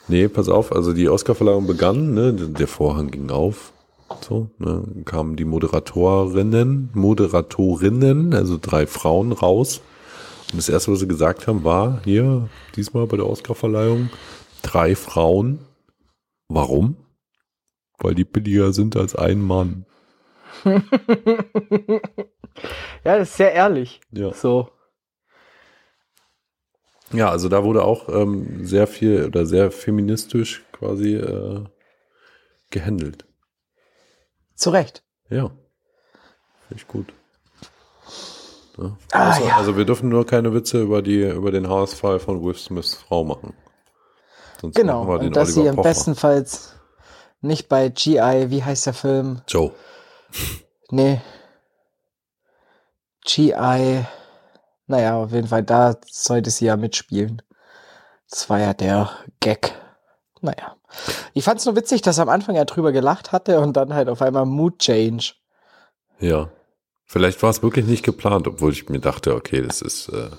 Nee, 0.08 0.28
pass 0.28 0.48
auf, 0.48 0.72
also 0.72 0.92
die 0.92 1.08
Oscarverleihung 1.08 1.66
begann, 1.66 2.14
ne, 2.14 2.32
der 2.32 2.68
Vorhang 2.68 3.10
ging 3.10 3.30
auf. 3.30 3.72
So, 4.20 4.50
ne, 4.58 4.84
dann 4.86 5.04
kamen 5.04 5.36
die 5.36 5.44
Moderatorinnen, 5.44 6.90
Moderatorinnen, 6.94 8.34
also 8.34 8.56
drei 8.60 8.86
Frauen 8.86 9.32
raus. 9.32 9.80
Und 10.52 10.58
das 10.58 10.68
erste, 10.68 10.92
was 10.92 11.00
sie 11.00 11.08
gesagt 11.08 11.48
haben, 11.48 11.64
war 11.64 12.00
hier, 12.04 12.48
diesmal 12.76 13.06
bei 13.08 13.16
der 13.16 13.28
Oscarverleihung, 13.28 14.10
drei 14.66 14.96
Frauen. 14.96 15.60
Warum? 16.48 16.96
Weil 17.98 18.14
die 18.14 18.24
billiger 18.24 18.72
sind 18.72 18.96
als 18.96 19.14
ein 19.14 19.40
Mann. 19.40 19.86
ja, 20.64 20.80
das 23.04 23.30
ist 23.30 23.36
sehr 23.36 23.52
ehrlich. 23.52 24.00
Ja. 24.10 24.32
So. 24.32 24.70
Ja, 27.12 27.30
also 27.30 27.48
da 27.48 27.62
wurde 27.62 27.84
auch 27.84 28.08
ähm, 28.08 28.66
sehr 28.66 28.86
viel 28.86 29.26
oder 29.26 29.46
sehr 29.46 29.70
feministisch 29.70 30.64
quasi 30.72 31.14
äh, 31.14 31.64
gehandelt. 32.70 33.24
Zu 34.54 34.70
Recht. 34.70 35.04
Ja. 35.30 35.50
Finde 36.68 36.82
ich 36.82 36.88
gut. 36.88 37.12
Ja. 38.78 38.96
Ah, 39.12 39.30
Außer, 39.30 39.46
ja. 39.46 39.56
Also 39.56 39.76
wir 39.76 39.84
dürfen 39.84 40.08
nur 40.08 40.26
keine 40.26 40.52
Witze 40.52 40.82
über 40.82 41.00
die 41.02 41.22
über 41.22 41.52
den 41.52 41.68
Haarausfall 41.68 42.18
von 42.18 42.42
Will 42.42 42.54
Smiths 42.54 42.94
Frau 42.94 43.24
machen. 43.24 43.54
Sonst 44.61 44.74
Genau. 44.76 45.07
wir 45.07 45.18
den 45.18 45.28
Und 45.28 45.36
dass 45.36 45.54
sie 45.54 45.61
Oliver 45.61 45.70
am 45.70 45.76
Pocher. 45.76 45.88
bestenfalls 45.88 46.72
nicht 47.40 47.68
bei 47.68 47.88
GI, 47.88 48.46
wie 48.50 48.64
heißt 48.64 48.86
der 48.86 48.94
Film? 48.94 49.42
Joe. 49.48 49.72
Nee. 50.90 51.20
GI. 53.24 54.04
Naja, 54.86 55.16
auf 55.16 55.32
jeden 55.32 55.48
Fall, 55.48 55.62
da 55.64 55.96
sollte 56.09 56.50
sie 56.50 56.66
ja 56.66 56.76
mitspielen. 56.76 57.42
Das 58.30 58.48
war 58.48 58.59
ja 58.61 58.72
der 58.74 59.11
Gag. 59.40 59.74
Naja. 60.40 60.76
Ich 61.34 61.44
fand's 61.44 61.64
nur 61.64 61.76
witzig, 61.76 62.02
dass 62.02 62.18
er 62.18 62.22
am 62.22 62.28
Anfang 62.28 62.54
ja 62.54 62.64
drüber 62.64 62.92
gelacht 62.92 63.32
hatte 63.32 63.61
und 63.61 63.76
dann 63.76 63.94
halt 63.94 64.09
auf 64.09 64.22
einmal 64.22 64.46
Mood 64.46 64.78
Change. 64.78 65.34
Ja. 66.20 66.50
Vielleicht 67.04 67.42
war 67.42 67.50
es 67.50 67.62
wirklich 67.62 67.86
nicht 67.86 68.04
geplant, 68.04 68.48
obwohl 68.48 68.72
ich 68.72 68.88
mir 68.88 68.98
dachte, 69.00 69.34
okay, 69.34 69.62
das 69.62 69.80
ist, 69.82 70.09
äh, 70.09 70.30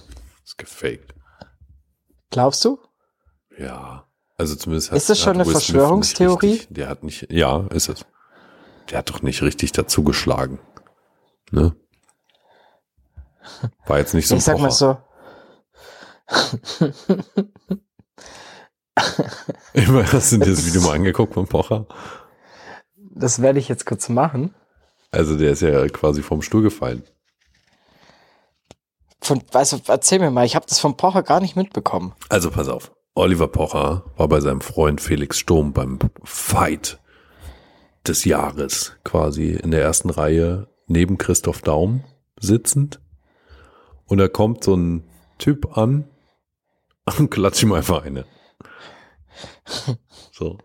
ist 0.44 0.58
gefaked. 0.58 1.14
Glaubst 2.30 2.64
du? 2.66 2.80
Ja. 3.58 4.07
Also 4.38 4.56
zumindest 4.56 4.92
Ist 4.92 5.10
das 5.10 5.20
schon 5.20 5.40
hat 5.40 5.48
eine 5.48 5.52
Verschwörungstheorie? 5.52 6.48
Nicht 6.48 6.60
richtig, 6.62 6.76
der 6.76 6.90
hat 6.90 7.04
nicht, 7.04 7.32
ja, 7.32 7.66
ist 7.72 7.90
es. 7.90 8.06
Der 8.90 9.00
hat 9.00 9.10
doch 9.10 9.24
nicht 9.24 9.42
richtig 9.42 9.72
dazu 9.72 10.04
geschlagen. 10.04 10.60
Ne? 11.52 11.76
War 13.88 13.98
jetzt 13.98 14.14
nicht 14.14 14.28
so 14.28 14.36
ein 14.36 14.38
ich 14.38 14.44
sag 14.44 14.60
mal 14.60 14.70
Pocher. 14.70 15.04
so. 16.30 16.68
Immer 19.74 20.12
hast 20.12 20.32
du 20.32 20.38
dir 20.38 20.52
das 20.52 20.66
Video 20.66 20.82
mal 20.82 20.94
angeguckt 20.96 21.34
von 21.34 21.48
Pocher? 21.48 21.88
Das 22.96 23.42
werde 23.42 23.60
ich 23.60 23.68
jetzt 23.68 23.86
kurz 23.86 24.10
machen. 24.10 24.54
Also 25.12 25.38
der 25.38 25.52
ist 25.52 25.62
ja 25.62 25.88
quasi 25.88 26.22
vom 26.22 26.42
Stuhl 26.42 26.62
gefallen. 26.62 27.04
Von, 29.22 29.42
also, 29.52 29.80
erzähl 29.88 30.20
mir 30.20 30.30
mal, 30.32 30.46
ich 30.46 30.56
habe 30.56 30.68
das 30.68 30.80
von 30.80 30.96
Pocher 30.96 31.24
gar 31.24 31.40
nicht 31.40 31.56
mitbekommen. 31.56 32.14
Also 32.30 32.52
pass 32.52 32.68
auf. 32.68 32.92
Oliver 33.18 33.48
Pocher 33.48 34.04
war 34.16 34.28
bei 34.28 34.40
seinem 34.40 34.62
Freund 34.62 35.02
Felix 35.02 35.40
Sturm 35.40 35.74
beim 35.74 35.98
Fight 36.24 37.00
des 38.08 38.26
Jahres 38.26 38.96
quasi 39.04 39.52
in 39.52 39.72
der 39.72 39.82
ersten 39.82 40.10
Reihe 40.10 40.68
neben 40.88 41.18
Christoph 41.18 41.62
Daum 41.62 42.04
sitzend. 42.40 43.02
Und 44.06 44.20
da 44.20 44.28
kommt 44.28 44.64
so 44.64 44.76
ein 44.76 45.04
Typ 45.40 45.78
an 45.78 46.06
und 47.18 47.30
klatscht 47.32 47.64
ihm 47.64 47.74
einfach 47.74 48.04
eine. 48.06 48.26
So. 50.32 50.60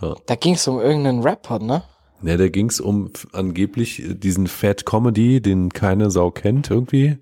Ja. 0.00 0.16
Da 0.26 0.34
ging 0.36 0.54
es 0.54 0.66
um 0.68 0.80
irgendeinen 0.80 1.22
Rapper, 1.22 1.58
ne? 1.58 1.82
Ne, 2.20 2.36
da 2.36 2.48
ging's 2.48 2.80
um 2.80 3.10
f- 3.14 3.28
angeblich 3.32 4.02
diesen 4.06 4.46
Fat 4.48 4.84
Comedy, 4.86 5.40
den 5.40 5.68
keine 5.68 6.10
Sau 6.10 6.30
kennt 6.30 6.70
irgendwie. 6.70 7.18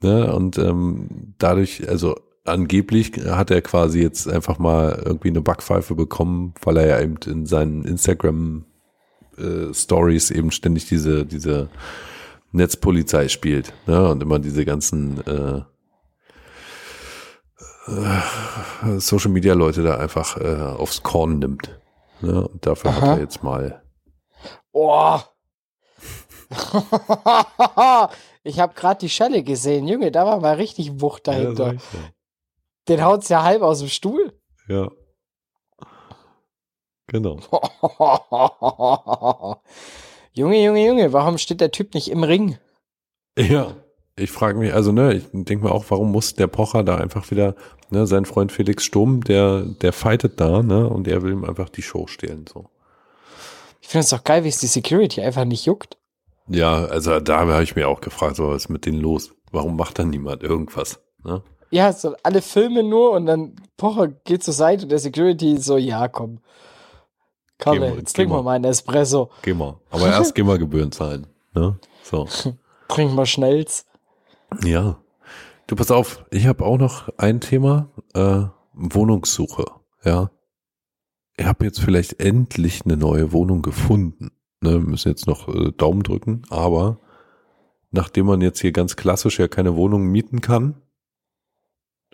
Ne, 0.00 0.34
und 0.34 0.58
ähm, 0.58 1.34
dadurch, 1.38 1.88
also 1.88 2.16
angeblich 2.48 3.12
hat 3.26 3.50
er 3.50 3.62
quasi 3.62 4.00
jetzt 4.00 4.28
einfach 4.28 4.58
mal 4.58 5.02
irgendwie 5.04 5.28
eine 5.28 5.40
Backpfeife 5.40 5.94
bekommen, 5.94 6.54
weil 6.62 6.76
er 6.78 6.86
ja 6.86 7.00
eben 7.00 7.16
in 7.26 7.46
seinen 7.46 7.84
Instagram 7.84 8.64
äh, 9.36 9.72
Stories 9.72 10.30
eben 10.30 10.50
ständig 10.50 10.86
diese 10.88 11.24
diese 11.24 11.68
Netzpolizei 12.52 13.28
spielt, 13.28 13.74
ne, 13.86 14.08
und 14.08 14.22
immer 14.22 14.38
diese 14.38 14.64
ganzen 14.64 15.20
äh, 15.26 15.62
äh, 17.90 18.98
Social 18.98 19.30
Media 19.30 19.54
Leute 19.54 19.82
da 19.82 19.98
einfach 19.98 20.38
äh, 20.38 20.56
aufs 20.56 21.02
Korn 21.02 21.38
nimmt. 21.38 21.78
Ne, 22.20 22.48
und 22.48 22.66
dafür 22.66 22.96
hat 22.96 23.02
Aha. 23.02 23.14
er 23.14 23.20
jetzt 23.20 23.42
mal 23.42 23.82
Oh. 24.72 25.18
ich 28.44 28.60
habe 28.60 28.74
gerade 28.74 29.00
die 29.00 29.08
Schelle 29.08 29.42
gesehen, 29.42 29.88
Junge, 29.88 30.12
da 30.12 30.24
war 30.24 30.40
mal 30.40 30.54
richtig 30.54 31.00
Wucht 31.00 31.26
dahinter. 31.26 31.74
Ja, 31.74 31.80
Den 32.88 33.04
haut's 33.04 33.28
ja 33.28 33.42
halb 33.42 33.62
aus 33.62 33.80
dem 33.80 33.88
Stuhl. 33.88 34.32
ja. 34.68 34.88
Genau. 37.10 37.38
Junge, 40.32 40.62
Junge, 40.62 40.86
Junge, 40.86 41.12
warum 41.14 41.38
steht 41.38 41.62
der 41.62 41.70
Typ 41.70 41.94
nicht 41.94 42.10
im 42.10 42.22
Ring? 42.22 42.58
Ja. 43.38 43.74
Ich 44.14 44.30
frage 44.30 44.58
mich, 44.58 44.74
also 44.74 44.92
ne, 44.92 45.14
ich 45.14 45.24
denke 45.32 45.64
mir 45.64 45.72
auch, 45.72 45.84
warum 45.88 46.10
muss 46.10 46.34
der 46.34 46.48
Pocher 46.48 46.82
da 46.82 46.96
einfach 46.96 47.30
wieder, 47.30 47.54
ne, 47.90 48.06
sein 48.06 48.24
Freund 48.24 48.50
Felix 48.50 48.84
Sturm, 48.84 49.22
der, 49.22 49.62
der 49.62 49.92
fightet 49.92 50.40
da, 50.40 50.62
ne, 50.62 50.88
und 50.88 51.06
er 51.06 51.22
will 51.22 51.32
ihm 51.32 51.44
einfach 51.44 51.68
die 51.68 51.82
Show 51.82 52.08
stehlen, 52.08 52.46
so. 52.52 52.68
Ich 53.80 53.88
finde 53.88 54.04
es 54.04 54.10
doch 54.10 54.24
geil, 54.24 54.42
wie 54.42 54.48
es 54.48 54.58
die 54.58 54.66
Security 54.66 55.22
einfach 55.22 55.44
nicht 55.44 55.66
juckt. 55.66 55.98
Ja, 56.48 56.84
also 56.86 57.20
da 57.20 57.38
habe 57.38 57.62
ich 57.62 57.76
mir 57.76 57.88
auch 57.88 58.00
gefragt, 58.00 58.36
so, 58.36 58.48
was 58.48 58.64
ist 58.64 58.68
mit 58.68 58.86
denen 58.86 59.00
los? 59.00 59.32
Warum 59.52 59.76
macht 59.76 59.98
dann 59.98 60.10
niemand 60.10 60.42
irgendwas? 60.42 61.00
Ne? 61.24 61.42
Ja, 61.70 61.92
so 61.92 62.14
alle 62.22 62.42
Filme 62.42 62.82
nur 62.82 63.12
und 63.12 63.26
dann 63.26 63.56
Pocher 63.76 64.08
geht 64.08 64.42
zur 64.42 64.54
Seite 64.54 64.84
und 64.84 64.88
der 64.90 64.98
Security 64.98 65.58
so, 65.58 65.76
ja, 65.76 66.08
komm. 66.08 66.40
Kalle, 67.58 67.80
mal, 67.80 67.98
jetzt 67.98 68.14
trink 68.14 68.30
mal 68.30 68.36
mal. 68.36 68.42
mal 68.42 68.52
einen 68.52 68.64
Espresso. 68.64 69.30
Geh 69.42 69.52
mal. 69.52 69.78
Aber 69.90 70.06
erst 70.06 70.34
geh 70.34 70.42
mal 70.44 70.58
Gebühren 70.58 70.92
zahlen. 70.92 71.26
Ne? 71.54 71.78
So. 72.02 72.26
Trink 72.88 73.12
mal 73.12 73.26
schnell's. 73.26 73.84
Ja. 74.64 74.98
Du 75.66 75.76
pass 75.76 75.90
auf, 75.90 76.24
ich 76.30 76.46
habe 76.46 76.64
auch 76.64 76.78
noch 76.78 77.10
ein 77.18 77.40
Thema, 77.40 77.90
äh, 78.14 78.44
Wohnungssuche, 78.72 79.66
ja. 80.04 80.30
Ich 81.36 81.44
habe 81.44 81.64
jetzt 81.64 81.80
vielleicht 81.80 82.20
endlich 82.20 82.84
eine 82.84 82.96
neue 82.96 83.32
Wohnung 83.32 83.60
gefunden. 83.62 84.30
Ne, 84.60 84.72
wir 84.72 84.78
müssen 84.80 85.08
jetzt 85.10 85.26
noch 85.26 85.46
äh, 85.48 85.72
Daumen 85.72 86.02
drücken, 86.02 86.42
aber 86.48 86.98
nachdem 87.90 88.26
man 88.26 88.40
jetzt 88.40 88.60
hier 88.60 88.72
ganz 88.72 88.96
klassisch 88.96 89.38
ja 89.38 89.46
keine 89.46 89.76
Wohnung 89.76 90.04
mieten 90.06 90.40
kann, 90.40 90.80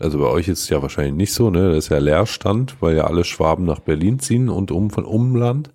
also 0.00 0.18
bei 0.18 0.26
euch 0.26 0.48
ist 0.48 0.62
es 0.62 0.68
ja 0.68 0.82
wahrscheinlich 0.82 1.14
nicht 1.14 1.32
so, 1.32 1.50
ne? 1.50 1.68
Das 1.68 1.84
ist 1.84 1.88
ja 1.90 1.98
Leerstand, 1.98 2.80
weil 2.80 2.96
ja 2.96 3.04
alle 3.04 3.24
Schwaben 3.24 3.64
nach 3.64 3.80
Berlin 3.80 4.18
ziehen 4.18 4.48
und 4.48 4.70
um 4.70 4.90
von 4.90 5.04
Umland. 5.04 5.70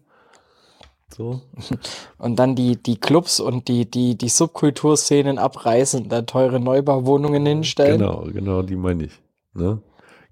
So. 1.16 1.42
Und 2.18 2.38
dann 2.38 2.56
die, 2.56 2.82
die 2.82 2.98
Clubs 2.98 3.40
und 3.40 3.68
die, 3.68 3.90
die, 3.90 4.16
die 4.18 4.30
Subkulturszenen 4.30 5.38
abreißen 5.38 6.04
und 6.04 6.10
da 6.10 6.22
teure 6.22 6.60
Neubauwohnungen 6.60 7.46
hinstellen. 7.46 8.00
Genau, 8.00 8.28
genau, 8.32 8.62
die 8.62 8.76
meine 8.76 9.06
ich. 9.06 9.22
Ne? 9.54 9.82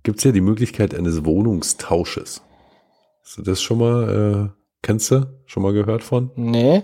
Gibt 0.03 0.19
es 0.19 0.23
ja 0.23 0.31
die 0.31 0.41
Möglichkeit 0.41 0.93
eines 0.93 1.25
Wohnungstausches. 1.25 2.43
Hast 3.23 3.37
du 3.37 3.41
das 3.41 3.61
schon 3.61 3.79
mal, 3.79 4.53
äh, 4.53 4.61
kennst 4.81 5.11
du? 5.11 5.27
Schon 5.45 5.63
mal 5.63 5.73
gehört 5.73 6.03
von? 6.03 6.31
Nee. 6.35 6.83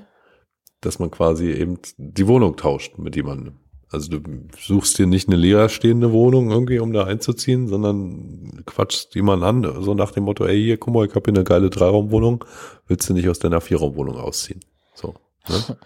Dass 0.82 1.00
man 1.00 1.12
quasi 1.12 1.52
eben 1.52 1.80
die 1.98 2.28
Wohnung 2.28 2.58
tauscht 2.58 2.98
mit 2.98 3.16
jemandem. 3.16 3.60
Also 3.94 4.10
du 4.10 4.22
suchst 4.60 4.98
dir 4.98 5.06
nicht 5.06 5.28
eine 5.28 5.38
leerstehende 5.38 6.12
Wohnung 6.12 6.50
irgendwie, 6.50 6.80
um 6.80 6.94
da 6.94 7.04
einzuziehen, 7.04 7.68
sondern 7.68 8.64
quatschst 8.66 9.14
jemanden 9.14 9.46
an, 9.46 9.84
so 9.84 9.94
nach 9.94 10.12
dem 10.12 10.24
Motto, 10.24 10.46
ey, 10.46 10.60
hier, 10.62 10.78
guck 10.78 10.94
mal, 10.94 11.06
ich 11.06 11.14
habe 11.14 11.26
hier 11.26 11.36
eine 11.36 11.44
geile 11.44 11.70
Dreiraumwohnung, 11.70 12.44
willst 12.88 13.08
du 13.08 13.14
nicht 13.14 13.30
aus 13.30 13.38
deiner 13.38 13.62
Vierraumwohnung 13.62 14.18
ausziehen? 14.18 14.62
So. 14.96 15.14
Ne? 15.48 15.78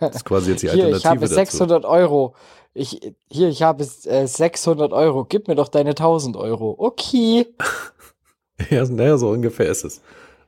Das 0.00 0.16
ist 0.16 0.24
quasi 0.24 0.50
jetzt 0.50 0.62
die 0.62 0.68
Hier, 0.70 0.84
Alternative 0.84 0.98
ich 0.98 1.06
habe 1.06 1.20
dazu. 1.20 1.34
600 1.34 1.84
Euro. 1.86 2.34
Ich, 2.74 3.00
hier, 3.30 3.48
ich 3.48 3.62
habe 3.62 3.84
äh, 3.84 4.26
600 4.26 4.92
Euro. 4.92 5.24
Gib 5.24 5.48
mir 5.48 5.54
doch 5.54 5.68
deine 5.68 5.90
1000 5.90 6.36
Euro. 6.36 6.74
Okay. 6.78 7.46
Ja, 8.70 8.86
naja, 8.86 9.18
so 9.18 9.28
ungefähr 9.28 9.66
ist 9.66 9.84
es. 9.84 10.00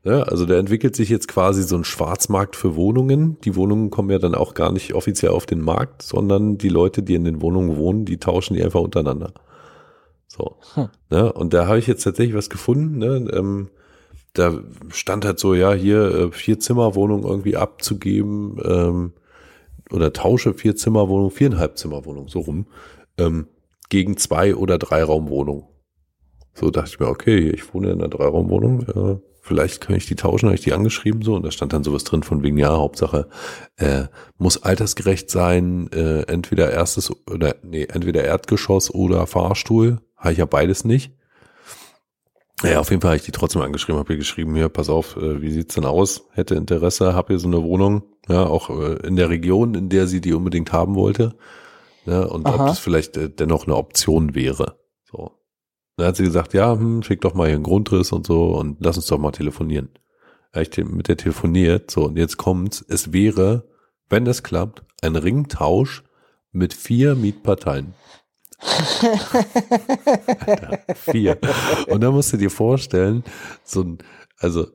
Ja, 0.05 0.23
also 0.23 0.47
da 0.47 0.57
entwickelt 0.57 0.95
sich 0.95 1.09
jetzt 1.09 1.29
quasi 1.29 1.63
so 1.63 1.77
ein 1.77 1.85
Schwarzmarkt 1.85 2.57
für 2.57 2.77
Wohnungen. 2.77 3.39
Die 3.41 3.57
Wohnungen 3.57 3.91
kommen 3.91 4.11
ja 4.11 4.19
dann 4.19 4.35
auch 4.35 4.55
gar 4.55 4.73
nicht 4.73 4.95
offiziell 4.95 5.33
auf 5.33 5.45
den 5.45 5.61
Markt, 5.61 6.03
sondern 6.03 6.57
die 6.57 6.69
Leute, 6.69 7.03
die 7.03 7.15
in 7.15 7.25
den 7.25 7.43
Wohnungen 7.43 7.77
wohnen, 7.77 8.05
die 8.05 8.19
tauschen 8.19 8.55
die 8.55 8.63
einfach 8.63 8.81
untereinander. 8.81 9.33
So. 10.29 10.57
Hm. 10.75 10.89
Ne? 11.11 11.33
Und 11.33 11.53
da 11.53 11.67
habe 11.67 11.79
ich 11.79 11.87
jetzt 11.87 12.05
tatsächlich 12.05 12.37
was 12.37 12.49
gefunden. 12.49 12.99
Ne? 12.99 13.29
Ähm, 13.33 13.71
da 14.35 14.61
stand 14.91 15.25
halt 15.25 15.39
so, 15.39 15.55
ja, 15.55 15.73
hier 15.73 16.15
äh, 16.15 16.33
vier 16.33 16.61
Zimmerwohnung 16.61 17.25
irgendwie 17.25 17.57
abzugeben 17.57 18.59
ähm, 18.63 19.13
oder 19.91 20.13
tausche 20.13 20.55
vier 20.55 20.77
Zimmerwohnung, 20.77 21.31
viereinhalb 21.31 21.77
Zimmerwohnung, 21.77 22.29
so 22.29 22.41
rum, 22.41 22.67
ähm, 23.17 23.49
gegen 23.89 24.17
zwei 24.17 24.55
oder 24.55 24.79
drei 24.79 25.03
Raumwohnung. 25.03 25.69
So 26.55 26.71
dachte 26.71 26.91
ich 26.91 27.01
mir, 27.01 27.09
okay, 27.09 27.51
ich 27.51 27.73
wohne 27.73 27.91
in 27.91 28.01
einer 28.01 28.09
Dreiraumwohnung, 28.09 28.83
äh, 28.83 29.17
vielleicht 29.49 29.81
kann 29.81 29.97
ich 29.97 30.07
die 30.07 30.15
tauschen, 30.15 30.47
habe 30.47 30.55
ich 30.55 30.63
die 30.63 30.75
angeschrieben 30.75 31.23
so 31.23 31.35
und 31.35 31.45
da 31.45 31.51
stand 31.51 31.73
dann 31.73 31.83
sowas 31.83 32.05
drin 32.05 32.23
von 32.23 32.43
wegen, 32.43 32.59
ja, 32.59 32.77
Hauptsache 32.77 33.29
äh, 33.77 34.05
muss 34.37 34.63
altersgerecht 34.63 35.31
sein, 35.31 35.91
äh, 35.93 36.23
entweder 36.23 36.71
erstes 36.71 37.11
oder 37.27 37.57
nee, 37.63 37.85
entweder 37.85 38.23
Erdgeschoss 38.25 38.95
oder 38.95 39.27
Fahrstuhl, 39.27 40.01
habe 40.17 40.33
ich 40.33 40.39
ja 40.39 40.47
beides 40.47 40.85
nicht. 40.85 41.13
Ja, 42.63 42.81
auf 42.81 42.91
jeden 42.91 43.01
Fall 43.01 43.11
habe 43.11 43.19
ich 43.19 43.25
die 43.25 43.33
trotzdem 43.33 43.63
angeschrieben, 43.63 43.99
habe 43.99 44.13
ihr 44.13 44.19
geschrieben, 44.19 44.55
hier, 44.55 44.69
pass 44.69 44.89
auf, 44.89 45.17
äh, 45.17 45.41
wie 45.41 45.51
sieht's 45.51 45.77
denn 45.77 45.85
aus? 45.85 46.25
Hätte 46.33 46.57
Interesse, 46.57 47.15
habe 47.15 47.29
hier 47.29 47.39
so 47.39 47.47
eine 47.47 47.63
Wohnung, 47.63 48.03
ja, 48.29 48.45
auch 48.45 48.69
äh, 48.71 49.07
in 49.07 49.17
der 49.17 49.31
Region, 49.31 49.75
in 49.75 49.89
der 49.89 50.07
sie 50.07 50.21
die 50.21 50.35
unbedingt 50.35 50.73
haben 50.73 50.95
wollte. 50.95 51.37
Ja, 52.05 52.23
und 52.23 52.47
ob 52.49 52.55
Aha. 52.55 52.67
das 52.67 52.79
vielleicht 52.79 53.17
äh, 53.17 53.31
dennoch 53.31 53.67
eine 53.67 53.77
Option 53.77 54.35
wäre. 54.35 54.79
So. 55.05 55.38
Dann 55.99 56.07
hat 56.07 56.17
sie 56.17 56.23
gesagt, 56.23 56.55
ja, 56.55 56.73
hm, 56.73 57.03
schick 57.03 57.21
doch 57.23 57.35
mal 57.35 57.49
hier 57.49 57.57
einen 57.57 57.65
Grundriss 57.65 58.13
und 58.13 58.25
so 58.25 58.55
und 58.55 58.77
lass 58.79 58.97
uns 58.97 59.07
doch 59.07 59.19
mal 59.19 59.33
telefonieren. 59.33 59.89
Ja, 60.55 60.61
ich 60.61 60.77
mit 60.77 61.09
der 61.09 61.17
telefoniert, 61.17 61.91
so, 61.91 62.05
und 62.05 62.17
jetzt 62.17 62.37
kommt's, 62.37 62.85
es 62.89 63.13
wäre, 63.13 63.69
wenn 64.09 64.25
das 64.25 64.45
klappt, 64.45 64.85
ein 65.03 65.17
Ringtausch 65.17 66.05
mit 66.53 66.73
vier 66.73 67.17
Mietparteien. 67.17 67.95
Alter, 70.47 70.79
vier. 70.95 71.37
Und 71.89 72.01
da 72.03 72.13
musst 72.13 72.33
du 72.33 72.37
dir 72.37 72.51
vorstellen, 72.51 73.25
so 73.65 73.83
ein, 73.83 73.99
also 74.39 74.69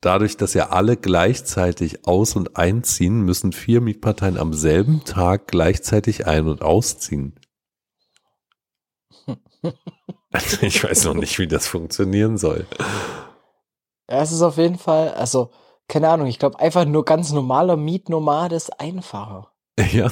dadurch, 0.00 0.36
dass 0.36 0.54
ja 0.54 0.68
alle 0.68 0.96
gleichzeitig 0.96 2.06
aus- 2.06 2.36
und 2.36 2.56
einziehen, 2.56 3.22
müssen 3.22 3.50
vier 3.50 3.80
Mietparteien 3.80 4.38
am 4.38 4.54
selben 4.54 5.02
Tag 5.04 5.48
gleichzeitig 5.48 6.28
ein- 6.28 6.46
und 6.46 6.62
ausziehen. 6.62 7.34
Also 10.30 10.58
ich 10.62 10.84
weiß 10.84 11.04
noch 11.04 11.14
nicht, 11.14 11.38
wie 11.38 11.46
das 11.46 11.66
funktionieren 11.66 12.36
soll. 12.38 12.66
Ja, 14.10 14.22
es 14.22 14.32
ist 14.32 14.42
auf 14.42 14.56
jeden 14.56 14.78
Fall, 14.78 15.10
also, 15.14 15.50
keine 15.86 16.08
Ahnung, 16.08 16.26
ich 16.26 16.38
glaube, 16.38 16.58
einfach 16.60 16.84
nur 16.84 17.04
ganz 17.04 17.32
normaler 17.32 17.76
Mietnomad 17.76 18.52
ist 18.52 18.80
einfacher. 18.80 19.52
Ja, 19.92 20.10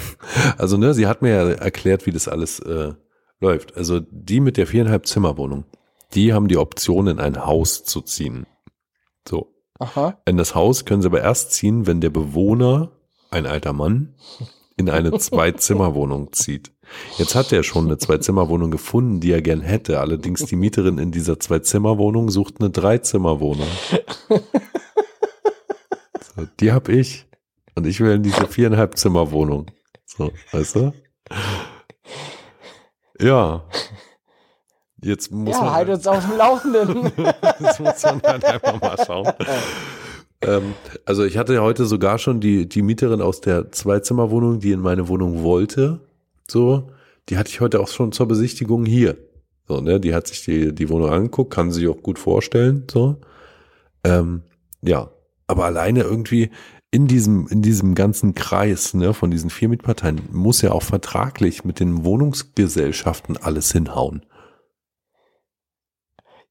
also 0.59 0.77
ne, 0.77 0.95
sie 0.95 1.07
hat 1.07 1.23
mir 1.23 1.31
ja 1.31 1.51
erklärt, 1.51 2.07
wie 2.07 2.13
das 2.13 2.29
alles 2.29 2.61
äh, 2.61 2.95
läuft. 3.41 3.77
Also 3.77 4.01
die 4.01 4.41
mit 4.41 4.57
der 4.57 4.67
viereinhalb 4.67 5.07
Zimmerwohnung, 5.07 5.65
die 6.15 6.33
haben 6.33 6.49
die 6.49 6.57
Option, 6.57 7.09
in 7.09 7.19
ein 7.19 7.45
Haus 7.45 7.85
zu 7.85 8.01
ziehen. 8.01 8.47
So. 9.29 9.53
Aha. 9.79 10.21
In 10.25 10.37
das 10.37 10.55
Haus 10.55 10.85
können 10.85 11.03
sie 11.03 11.09
aber 11.09 11.21
erst 11.21 11.53
ziehen, 11.53 11.87
wenn 11.87 12.01
der 12.01 12.11
Bewohner, 12.11 12.93
ein 13.31 13.47
alter 13.47 13.73
Mann, 13.73 14.15
in 14.77 14.89
eine 14.89 15.13
Zwei-Zimmer-Wohnung 15.19 16.33
zieht. 16.33 16.73
Jetzt 17.19 17.35
hat 17.35 17.53
er 17.53 17.63
schon 17.63 17.87
eine 17.87 17.99
Zwei-Zimmer-Wohnung 17.99 18.71
gefunden, 18.71 19.21
die 19.21 19.33
er 19.33 19.43
gern 19.43 19.61
hätte. 19.61 20.01
Allerdings 20.01 20.45
die 20.45 20.57
Mieterin 20.57 20.99
in 20.99 21.11
dieser 21.11 21.41
Zwei-Zimmer-Wohnung 21.41 22.31
sucht 22.31 22.57
eine 22.61 22.71
Drei-Zimmer-Wohnung. 22.71 23.69
So, 26.37 26.47
die 26.61 26.73
hab 26.73 26.89
ich. 26.89 27.27
Und 27.75 27.87
ich 27.87 28.01
will 28.01 28.13
in 28.13 28.23
diese 28.23 28.47
viereinhalb 28.47 28.97
Zimmer-Wohnung. 28.97 29.67
So, 30.05 30.31
weißt 30.53 30.77
du? 30.77 30.93
Ja. 33.21 33.65
Jetzt 35.03 35.31
muss 35.31 35.57
ja, 35.57 35.63
man 35.63 35.73
halt 35.73 35.89
uns 35.89 36.07
auf 36.07 36.27
dem 36.27 36.37
Laufenden. 36.37 37.13
das 37.61 37.79
muss 37.79 38.03
man 38.03 38.23
halt 38.23 38.45
einfach 38.45 38.81
mal 38.81 38.97
schauen. 39.05 39.33
Ähm, 40.43 40.75
also 41.05 41.25
ich 41.25 41.39
hatte 41.39 41.55
ja 41.55 41.61
heute 41.61 41.87
sogar 41.87 42.19
schon 42.19 42.41
die, 42.41 42.69
die 42.69 42.83
Mieterin 42.83 43.23
aus 43.23 43.41
der 43.41 43.73
Zweizimmerwohnung, 43.73 44.61
die 44.61 44.73
in 44.73 44.81
meine 44.81 45.09
Wohnung 45.09 45.43
wollte. 45.43 46.01
So, 46.51 46.91
die 47.29 47.39
hatte 47.39 47.51
ich 47.51 47.61
heute 47.61 47.81
auch 47.81 47.89
schon 47.89 48.13
zur 48.13 48.27
Besichtigung 48.29 48.85
hier. 48.85 49.17
So, 49.69 49.81
ne, 49.81 49.99
die 49.99 50.15
hat 50.15 50.29
sich 50.29 50.45
die, 50.45 50.75
die 50.75 50.89
Wohnung 50.89 51.11
angeguckt, 51.11 51.53
kann 51.53 51.73
sich 51.73 51.89
auch 51.89 52.03
gut 52.03 52.19
vorstellen. 52.19 52.85
So, 52.91 53.17
ähm, 54.05 54.43
ja, 54.83 55.11
aber 55.49 55.65
alleine 55.65 56.03
irgendwie 56.03 56.51
in 56.91 57.09
diesem, 57.09 57.49
in 57.49 57.63
diesem 57.63 57.95
ganzen 57.95 58.35
Kreis, 58.35 58.95
ne, 58.95 59.13
von 59.13 59.31
diesen 59.31 59.51
vier 59.51 59.69
Mietparteien 59.69 60.21
muss 60.31 60.63
ja 60.63 60.73
auch 60.73 60.83
vertraglich 60.83 61.65
mit 61.65 61.81
den 61.81 62.05
Wohnungsgesellschaften 62.05 63.37
alles 63.37 63.73
hinhauen. 63.73 64.25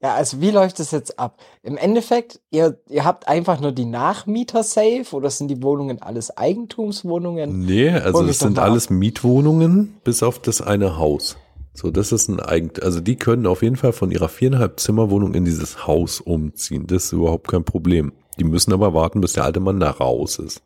Ja, 0.05 0.13
also 0.13 0.39
wie 0.39 0.51
läuft 0.51 0.77
das 0.77 0.91
jetzt 0.91 1.17
ab? 1.17 1.39
Im 1.63 1.77
Endeffekt, 1.77 2.39
ihr, 2.51 2.79
ihr 2.89 3.05
habt 3.05 3.27
einfach 3.27 3.59
nur 3.59 3.71
die 3.71 3.85
Nachmieter 3.85 4.61
safe 4.61 5.07
oder 5.13 5.31
sind 5.31 5.47
die 5.47 5.63
Wohnungen 5.63 5.99
alles 5.99 6.37
Eigentumswohnungen? 6.37 7.65
Nee, 7.65 7.89
also 7.89 8.23
es 8.25 8.37
sind 8.37 8.59
alles 8.59 8.91
Mietwohnungen, 8.91 9.99
bis 10.03 10.21
auf 10.21 10.37
das 10.37 10.61
eine 10.61 10.99
Haus. 10.99 11.37
So, 11.73 11.89
das 11.89 12.11
ist 12.11 12.27
ein 12.27 12.39
Eigent, 12.39 12.83
also 12.83 12.99
die 12.99 13.15
können 13.15 13.47
auf 13.47 13.63
jeden 13.63 13.77
Fall 13.77 13.93
von 13.93 14.11
ihrer 14.11 14.29
viereinhalb 14.29 14.79
Zimmerwohnung 14.79 15.33
in 15.33 15.43
dieses 15.43 15.87
Haus 15.87 16.21
umziehen. 16.21 16.85
Das 16.85 17.05
ist 17.05 17.13
überhaupt 17.13 17.47
kein 17.47 17.63
Problem. 17.63 18.13
Die 18.37 18.43
müssen 18.43 18.73
aber 18.73 18.93
warten, 18.93 19.21
bis 19.21 19.33
der 19.33 19.45
alte 19.45 19.59
Mann 19.59 19.79
da 19.79 19.89
raus 19.89 20.37
ist. 20.37 20.61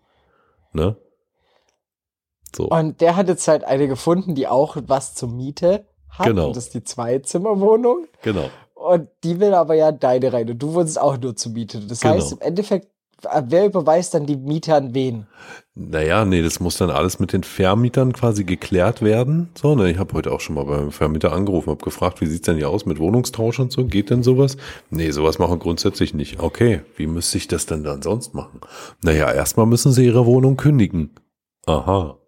Ne? 0.74 0.98
So. 2.54 2.68
Und 2.68 3.00
der 3.00 3.16
hat 3.16 3.30
jetzt 3.30 3.48
halt 3.48 3.64
eine 3.64 3.88
gefunden, 3.88 4.36
die 4.36 4.50
auch 4.50 4.76
was 4.86 5.16
zur 5.16 5.30
Miete 5.30 5.86
hat. 6.10 6.28
Genau. 6.28 6.48
Und 6.48 6.58
das 6.58 6.66
ist 6.66 6.74
die 6.74 6.84
Zweizimmerwohnung. 6.84 8.06
Genau. 8.22 8.50
Und 8.80 9.10
die 9.26 9.40
will 9.40 9.54
aber 9.54 9.76
ja 9.76 9.92
deine 9.92 10.32
rein. 10.32 10.50
Und 10.50 10.60
du 10.60 10.74
wohnst 10.74 11.00
auch 11.00 11.18
nur 11.18 11.36
zur 11.36 11.52
Miete. 11.52 11.80
Das 11.82 12.00
Genau. 12.00 12.14
heißt, 12.16 12.32
im 12.32 12.40
Endeffekt, 12.40 12.88
wer 13.48 13.66
überweist 13.66 14.14
dann 14.14 14.26
die 14.26 14.38
Miete 14.38 14.74
an 14.74 14.94
wen? 14.94 15.28
Naja, 15.76 16.24
nee, 16.24 16.42
das 16.42 16.62
muss 16.62 16.78
dann 16.78 16.90
alles 16.90 17.20
mit 17.20 17.34
den 17.34 17.44
Vermietern 17.44 18.14
quasi 18.14 18.46
geklärt 18.46 19.02
werden. 19.02 19.50
So, 19.58 19.76
ne, 19.76 19.92
ich 19.92 19.98
habe 19.98 20.14
heute 20.14 20.32
auch 20.32 20.40
schon 20.40 20.56
mal 20.56 20.64
beim 20.66 20.92
Vermieter 20.92 21.34
angerufen, 21.34 21.70
habe 21.72 21.84
gefragt, 21.84 22.22
wie 22.22 22.26
sieht's 22.28 22.46
denn 22.46 22.56
hier 22.56 22.70
aus 22.70 22.86
mit 22.86 23.00
Wohnungstausch 23.00 23.60
und 23.60 23.72
so? 23.74 23.86
Geht 23.86 24.10
denn 24.10 24.24
sowas? 24.24 24.56
Nee, 24.90 25.12
sowas 25.12 25.40
machen 25.40 25.52
wir 25.54 25.60
grundsätzlich 25.60 26.14
nicht. 26.14 26.40
Okay, 26.40 26.82
wie 26.96 27.08
müsste 27.08 27.38
ich 27.38 27.48
das 27.50 27.66
denn 27.66 27.84
dann 27.84 28.02
sonst 28.02 28.34
machen? 28.34 28.62
Naja, 29.02 29.32
erstmal 29.32 29.66
müssen 29.66 29.92
sie 29.92 30.06
ihre 30.06 30.26
Wohnung 30.26 30.56
kündigen. 30.56 31.16
Aha. 31.66 32.19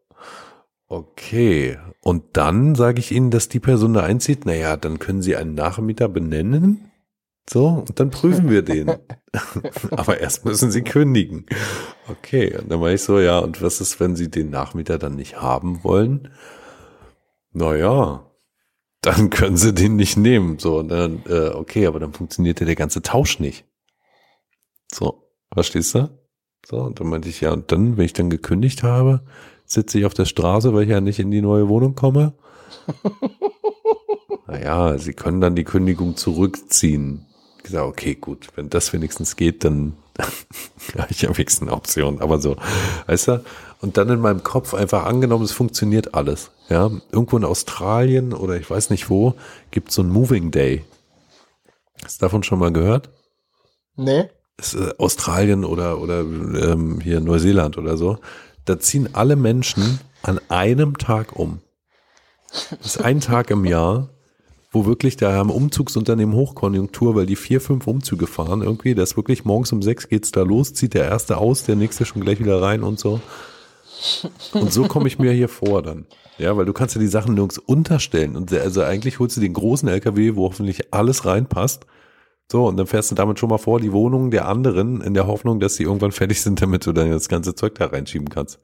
Okay. 0.92 1.78
Und 2.02 2.36
dann 2.36 2.76
sage 2.76 3.00
ich 3.00 3.14
ihnen, 3.14 3.32
dass 3.32 3.48
die 3.48 3.62
Person 3.62 3.94
da 3.94 4.02
einzieht. 4.02 4.46
Naja, 4.46 4.76
dann 4.76 5.00
können 5.00 5.22
sie 5.22 5.38
einen 5.38 5.56
Nachmieter 5.56 6.10
benennen. 6.10 6.92
So, 7.50 7.86
und 7.88 7.98
dann 7.98 8.10
prüfen 8.10 8.50
wir 8.50 8.62
den. 8.62 8.92
Aber 9.92 10.20
erst 10.20 10.44
müssen 10.44 10.70
sie 10.70 10.82
kündigen. 10.82 11.46
Okay, 12.10 12.58
und 12.58 12.70
dann 12.70 12.82
war 12.82 12.92
ich 12.92 13.04
so, 13.04 13.22
ja, 13.22 13.40
und 13.40 13.62
was 13.62 13.80
ist, 13.80 14.02
wenn 14.02 14.18
sie 14.18 14.30
den 14.30 14.50
Nachmieter 14.50 14.98
dann 14.98 15.16
nicht 15.16 15.42
haben 15.42 15.82
wollen? 15.86 16.34
Naja, 17.54 18.30
dann 19.00 19.30
können 19.30 19.56
sie 19.56 19.74
den 19.74 19.96
nicht 19.96 20.18
nehmen. 20.18 20.60
So, 20.60 20.80
und 20.80 20.90
dann, 20.90 21.24
äh, 21.26 21.52
okay, 21.52 21.86
aber 21.88 22.02
dann 22.02 22.12
funktioniert 22.12 22.60
ja 22.60 22.66
der 22.66 22.76
ganze 22.76 23.02
Tausch 23.02 23.40
nicht. 23.40 23.66
So, 24.92 25.32
verstehst 25.54 25.96
du? 25.96 26.10
So, 26.66 26.82
und 26.82 27.00
dann 27.00 27.08
meinte 27.08 27.30
ich, 27.30 27.40
ja, 27.40 27.54
und 27.54 27.72
dann, 27.72 27.96
wenn 27.96 28.04
ich 28.04 28.14
dann 28.14 28.30
gekündigt 28.30 28.84
habe, 28.84 29.24
sitze 29.72 30.00
ich 30.00 30.06
auf 30.06 30.14
der 30.14 30.26
Straße, 30.26 30.74
weil 30.74 30.84
ich 30.84 30.90
ja 30.90 31.00
nicht 31.00 31.20
in 31.20 31.32
die 31.32 31.42
neue 31.42 31.70
Wohnung 31.70 31.96
komme. 31.96 32.34
naja, 34.48 34.98
sie 34.98 35.14
können 35.14 35.40
dann 35.40 35.56
die 35.56 35.64
Kündigung 35.64 36.18
zurückziehen. 36.18 37.26
Ich 37.58 37.64
gesagt, 37.64 37.86
okay, 37.86 38.16
gut, 38.16 38.50
wenn 38.56 38.70
das 38.70 38.92
wenigstens 38.92 39.38
geht, 39.38 39.64
dann 39.64 39.94
habe 40.98 41.08
ich 41.10 41.26
am 41.26 41.38
wenigsten 41.38 41.68
eine 41.68 41.78
Option. 41.78 42.22
Aber 42.22 42.40
so, 42.40 42.58
weißt 43.08 43.30
du? 43.30 43.44
Und 43.80 43.96
dann 43.98 44.10
in 44.10 44.20
meinem 44.20 44.44
Kopf 44.44 44.74
einfach 44.74 45.06
angenommen, 45.06 45.46
es 45.46 45.54
funktioniert 45.54 46.14
alles. 46.16 46.52
Ja, 46.70 46.92
irgendwo 47.12 47.38
in 47.38 47.46
Australien 47.46 48.34
oder 48.34 48.58
ich 48.58 48.70
weiß 48.70 48.90
nicht 48.90 49.10
wo, 49.10 49.36
gibt 49.72 49.90
es 49.90 49.96
so 49.96 50.02
einen 50.02 50.12
Moving 50.12 50.52
Day. 50.52 50.84
Hast 52.04 52.22
du 52.22 52.26
davon 52.26 52.44
schon 52.44 52.60
mal 52.60 52.74
gehört? 52.74 53.10
Nee? 53.96 54.30
äh, 54.74 54.94
Australien 54.98 55.66
oder, 55.66 56.00
oder 56.00 56.22
ähm, 56.22 57.00
hier 57.02 57.20
Neuseeland 57.20 57.78
oder 57.78 57.98
so, 57.98 58.20
da 58.72 58.80
ziehen 58.80 59.10
alle 59.14 59.36
Menschen 59.36 60.00
an 60.24 60.40
einem 60.48 60.98
Tag 60.98 61.36
um. 61.36 61.60
Das 62.70 62.96
ist 62.96 63.02
ein 63.02 63.20
Tag 63.20 63.52
im 63.52 63.66
Jahr, 63.66 64.10
wo 64.72 64.86
wirklich 64.86 65.18
da 65.18 65.34
haben 65.34 65.50
Umzugsunternehmen 65.50 66.34
Hochkonjunktur, 66.36 67.16
weil 67.16 67.26
die 67.26 67.36
vier, 67.36 67.60
fünf 67.60 67.86
Umzüge 67.86 68.28
fahren 68.28 68.62
irgendwie. 68.62 68.96
Das 68.96 69.12
ist 69.12 69.18
wirklich 69.18 69.44
morgens 69.44 69.74
um 69.74 69.82
sechs 69.82 70.08
geht's 70.08 70.32
da 70.32 70.44
los, 70.44 70.74
zieht 70.74 70.94
der 70.94 71.06
erste 71.06 71.38
aus, 71.38 71.64
der 71.64 71.76
nächste 71.76 72.06
schon 72.06 72.22
gleich 72.22 72.40
wieder 72.40 72.62
rein 72.62 72.84
und 72.84 72.98
so. 72.98 73.20
Und 74.54 74.72
so 74.72 74.88
komme 74.88 75.08
ich 75.08 75.20
mir 75.20 75.34
hier 75.34 75.50
vor 75.50 75.84
dann. 75.84 76.06
Ja, 76.38 76.56
weil 76.56 76.66
du 76.66 76.74
kannst 76.74 76.96
ja 76.96 77.02
die 77.02 77.08
Sachen 77.08 77.34
nirgends 77.34 77.58
unterstellen. 77.58 78.38
Und 78.38 78.54
also 78.54 78.84
eigentlich 78.84 79.20
holst 79.20 79.36
du 79.36 79.42
den 79.42 79.54
großen 79.54 79.88
LKW, 79.90 80.36
wo 80.36 80.46
hoffentlich 80.46 80.94
alles 80.94 81.26
reinpasst. 81.26 81.86
So, 82.52 82.68
und 82.68 82.76
dann 82.76 82.86
fährst 82.86 83.10
du 83.10 83.16
damit 83.16 83.40
schon 83.40 83.48
mal 83.48 83.60
vor 83.60 83.80
die 83.80 83.94
Wohnungen 83.94 84.30
der 84.30 84.46
anderen 84.46 85.00
in 85.00 85.14
der 85.14 85.26
Hoffnung, 85.26 85.62
dass 85.62 85.76
sie 85.76 85.84
irgendwann 85.84 86.12
fertig 86.12 86.42
sind, 86.42 86.62
damit 86.62 86.86
du 86.86 86.92
dann 86.92 87.10
das 87.10 87.30
ganze 87.30 87.56
Zeug 87.56 87.76
da 87.76 87.86
reinschieben 87.86 88.28
kannst. 88.28 88.60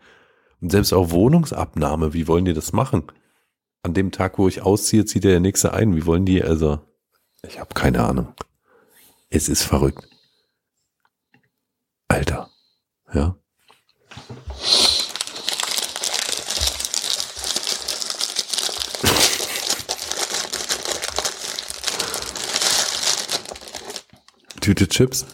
Und 0.59 0.72
selbst 0.73 0.91
auch 0.91 1.11
Wohnungsabnahme, 1.11 2.14
wie 2.14 2.27
wollen 2.27 2.43
die 2.43 2.53
das 2.53 2.73
machen? 2.73 3.03
An 3.84 3.93
dem 3.93 4.11
Tag, 4.11 4.39
wo 4.39 4.49
ich 4.49 4.61
ausziehe, 4.61 5.05
zieht 5.05 5.23
der 5.23 5.39
nächste 5.39 5.73
ein. 5.73 5.95
Wie 5.95 6.05
wollen 6.05 6.26
die, 6.26 6.43
also, 6.43 6.80
ich 7.47 7.61
habe 7.61 7.73
keine 7.73 8.03
Ahnung. 8.03 8.34
Es 9.30 9.47
ist 9.47 9.64
verrückt. 9.64 10.09
Alter. 12.09 12.49
Ja. 13.14 13.38
Tüte 24.78 24.90
Chips. 24.90 25.26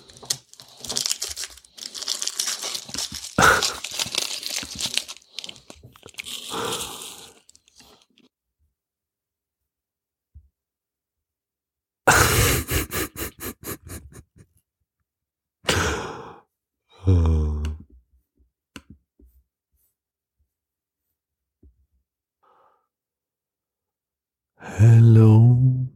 Hello, 24.57 25.89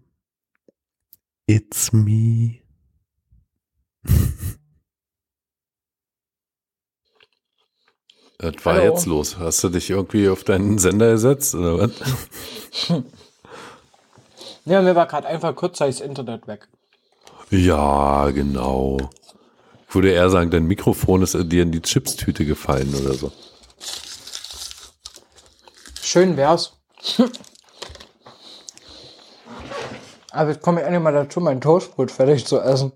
it's 1.48 1.94
me. 1.94 2.61
Was 8.44 8.53
war 8.68 8.76
Hallo. 8.76 8.94
jetzt 8.94 9.06
los? 9.06 9.38
Hast 9.39 9.64
du 9.64 9.69
dich 9.69 9.89
irgendwie 9.89 10.30
auf 10.30 10.44
deinen 10.44 10.77
Sender 10.77 11.11
gesetzt 11.11 11.56
oder 11.56 11.80
was? 11.80 11.91
Ja, 14.65 14.81
mir 14.81 14.95
war 14.98 15.07
gerade 15.07 15.27
einfach 15.27 15.56
kurzzeitig 15.56 15.99
das 15.99 16.06
Internet 16.06 16.45
weg. 16.45 16.68
Ja, 17.49 18.30
genau. 18.31 18.98
Ich 19.88 19.95
würde 19.95 20.11
eher 20.11 20.30
sagen, 20.30 20.52
dein 20.52 20.65
Mikrofon 20.65 21.22
ist 21.22 21.38
dir 21.41 21.64
in 21.64 21.72
die 21.72 21.81
Chipstüte 21.81 22.44
gefallen 22.44 22.94
oder 22.94 23.14
so. 23.14 23.31
Schön 26.02 26.35
wär's. 26.35 26.73
Aber 30.31 30.49
jetzt 30.49 30.61
komme 30.61 30.81
ich 30.81 30.85
endlich 30.85 31.02
mal 31.02 31.14
dazu, 31.14 31.39
mein 31.39 31.61
Toastbrot 31.61 32.11
fertig 32.11 32.45
zu 32.45 32.60
essen. 32.60 32.91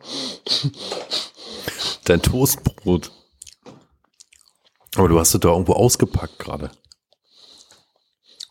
Dein 2.04 2.22
Toastbrot. 2.22 3.12
Aber 5.02 5.10
du 5.10 5.20
hast 5.20 5.34
es 5.34 5.40
doch 5.40 5.54
irgendwo 5.54 5.74
ausgepackt 5.74 6.38
gerade. 6.38 6.70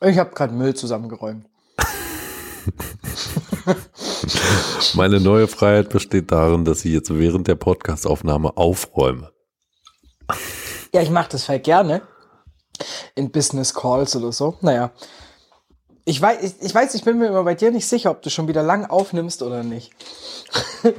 Ich 0.00 0.18
habe 0.18 0.34
gerade 0.34 0.52
Müll 0.52 0.74
zusammengeräumt. 0.74 1.46
Meine 4.94 5.20
neue 5.20 5.46
Freiheit 5.46 5.90
besteht 5.90 6.32
darin, 6.32 6.64
dass 6.64 6.84
ich 6.84 6.92
jetzt 6.92 7.16
während 7.16 7.46
der 7.46 7.54
Podcastaufnahme 7.54 8.56
aufräume. 8.56 9.30
Ja, 10.92 11.02
ich 11.02 11.10
mache 11.10 11.28
das 11.30 11.48
halt 11.48 11.62
gerne. 11.62 12.02
In 13.14 13.30
Business 13.30 13.72
Calls 13.72 14.16
oder 14.16 14.32
so. 14.32 14.56
Naja. 14.60 14.90
Ich 16.04 16.20
weiß, 16.20 16.42
ich, 16.42 16.66
ich 16.66 16.74
weiß, 16.74 16.96
ich 16.96 17.04
bin 17.04 17.18
mir 17.18 17.28
immer 17.28 17.44
bei 17.44 17.54
dir 17.54 17.70
nicht 17.70 17.86
sicher, 17.86 18.10
ob 18.10 18.22
du 18.22 18.30
schon 18.30 18.48
wieder 18.48 18.64
lang 18.64 18.86
aufnimmst 18.86 19.42
oder 19.42 19.62
nicht. 19.62 19.92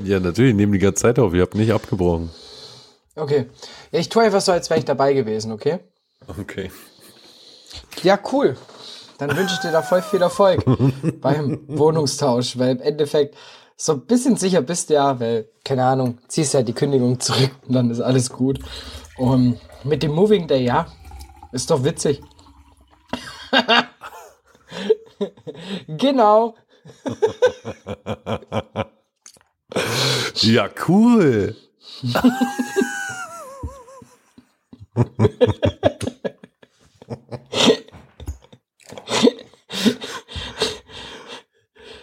Ja, 0.01 0.21
natürlich, 0.21 0.51
ich 0.51 0.55
nehme 0.55 0.71
die 0.71 0.79
ganze 0.79 1.01
Zeit 1.01 1.19
auf. 1.19 1.33
Ich 1.33 1.41
habe 1.41 1.57
nicht 1.57 1.73
abgebrochen. 1.73 2.29
Okay. 3.15 3.49
Ja, 3.91 3.99
ich 3.99 4.09
tue 4.09 4.23
einfach 4.23 4.41
so, 4.41 4.51
als 4.51 4.69
wäre 4.69 4.79
ich 4.79 4.85
dabei 4.85 5.13
gewesen, 5.13 5.51
okay? 5.51 5.79
Okay. 6.27 6.71
Ja, 8.03 8.19
cool. 8.31 8.57
Dann 9.17 9.35
wünsche 9.35 9.53
ich 9.55 9.59
dir 9.59 9.71
da 9.71 9.81
voll 9.81 10.01
viel 10.01 10.21
Erfolg 10.21 10.63
beim 11.21 11.63
Wohnungstausch, 11.67 12.57
weil 12.57 12.71
im 12.71 12.81
Endeffekt 12.81 13.35
so 13.75 13.93
ein 13.93 14.05
bisschen 14.05 14.35
sicher 14.37 14.61
bist 14.61 14.89
du 14.89 14.95
ja, 14.95 15.19
weil, 15.19 15.49
keine 15.63 15.85
Ahnung, 15.85 16.19
ziehst 16.27 16.53
ja 16.53 16.63
die 16.63 16.73
Kündigung 16.73 17.19
zurück 17.19 17.51
und 17.67 17.73
dann 17.73 17.89
ist 17.91 18.01
alles 18.01 18.29
gut. 18.29 18.59
Und 19.17 19.59
mit 19.83 20.03
dem 20.03 20.11
Moving 20.11 20.47
Day, 20.47 20.63
ja, 20.63 20.87
ist 21.51 21.69
doch 21.69 21.83
witzig. 21.83 22.21
genau. 25.87 26.55
Ja, 30.35 30.69
cool. 30.87 31.55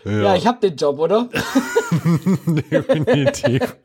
Ja, 0.05 0.37
ich 0.37 0.47
hab 0.47 0.61
den 0.61 0.77
Job, 0.77 0.99
oder? 0.99 1.29
Definitiv. 2.47 3.77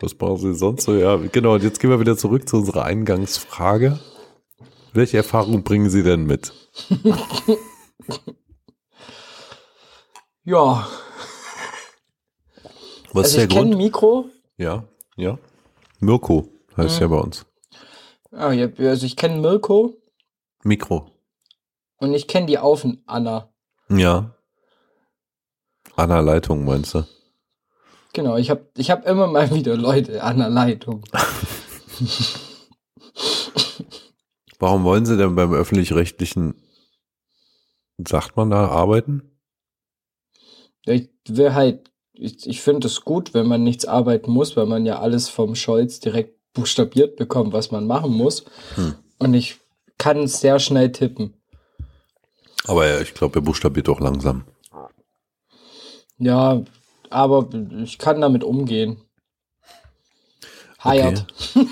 Was 0.00 0.14
brauchen 0.14 0.52
Sie 0.52 0.54
sonst 0.54 0.84
so? 0.84 0.94
Ja, 0.94 1.16
genau. 1.16 1.54
Und 1.54 1.64
jetzt 1.64 1.80
gehen 1.80 1.90
wir 1.90 1.98
wieder 1.98 2.16
zurück 2.16 2.48
zu 2.48 2.58
unserer 2.58 2.84
Eingangsfrage. 2.84 3.98
Welche 4.92 5.16
Erfahrung 5.16 5.64
bringen 5.64 5.90
Sie 5.90 6.02
denn 6.02 6.26
mit? 6.26 6.52
Ja, 10.44 10.88
Was 13.12 13.26
also 13.26 13.36
ist 13.38 13.42
ich 13.42 13.48
der 13.48 13.48
kenne 13.48 13.70
Grund? 13.70 13.82
Mikro. 13.82 14.24
Ja, 14.56 14.84
ja. 15.16 15.38
Mirko 16.00 16.48
heißt 16.76 17.00
ja 17.00 17.08
bei 17.08 17.16
uns. 17.18 17.46
Ah, 18.30 18.52
ja, 18.52 18.68
also 18.78 19.06
ich 19.06 19.16
kenne 19.16 19.40
Mirko 19.40 19.94
Mikro. 20.62 21.10
und 21.98 22.12
ich 22.14 22.28
kenne 22.28 22.46
die 22.46 22.58
Aufen 22.58 23.02
Anna. 23.06 23.52
Ja. 23.88 24.34
Anna 25.96 26.20
Leitung 26.20 26.64
meinst 26.64 26.94
du? 26.94 27.04
Genau, 28.12 28.36
ich 28.36 28.50
habe 28.50 28.68
ich 28.76 28.90
hab 28.90 29.06
immer 29.06 29.26
mal 29.26 29.52
wieder 29.54 29.76
Leute 29.76 30.22
an 30.22 30.38
der 30.38 30.50
Leitung. 30.50 31.02
Warum 34.58 34.84
wollen 34.84 35.06
Sie 35.06 35.16
denn 35.16 35.34
beim 35.36 35.52
öffentlich-rechtlichen, 35.52 36.54
sagt 38.06 38.36
man 38.36 38.50
da, 38.50 38.66
arbeiten? 38.68 39.38
Ich 40.84 41.10
will 41.28 41.54
halt, 41.54 41.90
ich, 42.18 42.46
ich 42.46 42.60
finde 42.60 42.86
es 42.88 43.02
gut, 43.02 43.34
wenn 43.34 43.46
man 43.46 43.62
nichts 43.62 43.84
arbeiten 43.84 44.30
muss, 44.30 44.56
weil 44.56 44.66
man 44.66 44.84
ja 44.84 44.98
alles 44.98 45.28
vom 45.28 45.54
Scholz 45.54 46.00
direkt 46.00 46.34
buchstabiert 46.52 47.16
bekommt, 47.16 47.52
was 47.52 47.70
man 47.70 47.86
machen 47.86 48.12
muss. 48.12 48.44
Hm. 48.74 48.94
Und 49.18 49.34
ich 49.34 49.58
kann 49.98 50.26
sehr 50.26 50.58
schnell 50.58 50.92
tippen. 50.92 51.34
Aber 52.66 52.86
ja, 52.86 53.00
ich 53.00 53.14
glaube, 53.14 53.38
er 53.38 53.42
buchstabiert 53.42 53.88
doch 53.88 54.00
langsam. 54.00 54.44
Ja, 56.18 56.62
aber 57.10 57.48
ich 57.82 57.98
kann 57.98 58.20
damit 58.20 58.44
umgehen. 58.44 58.98
Hired. 60.82 61.24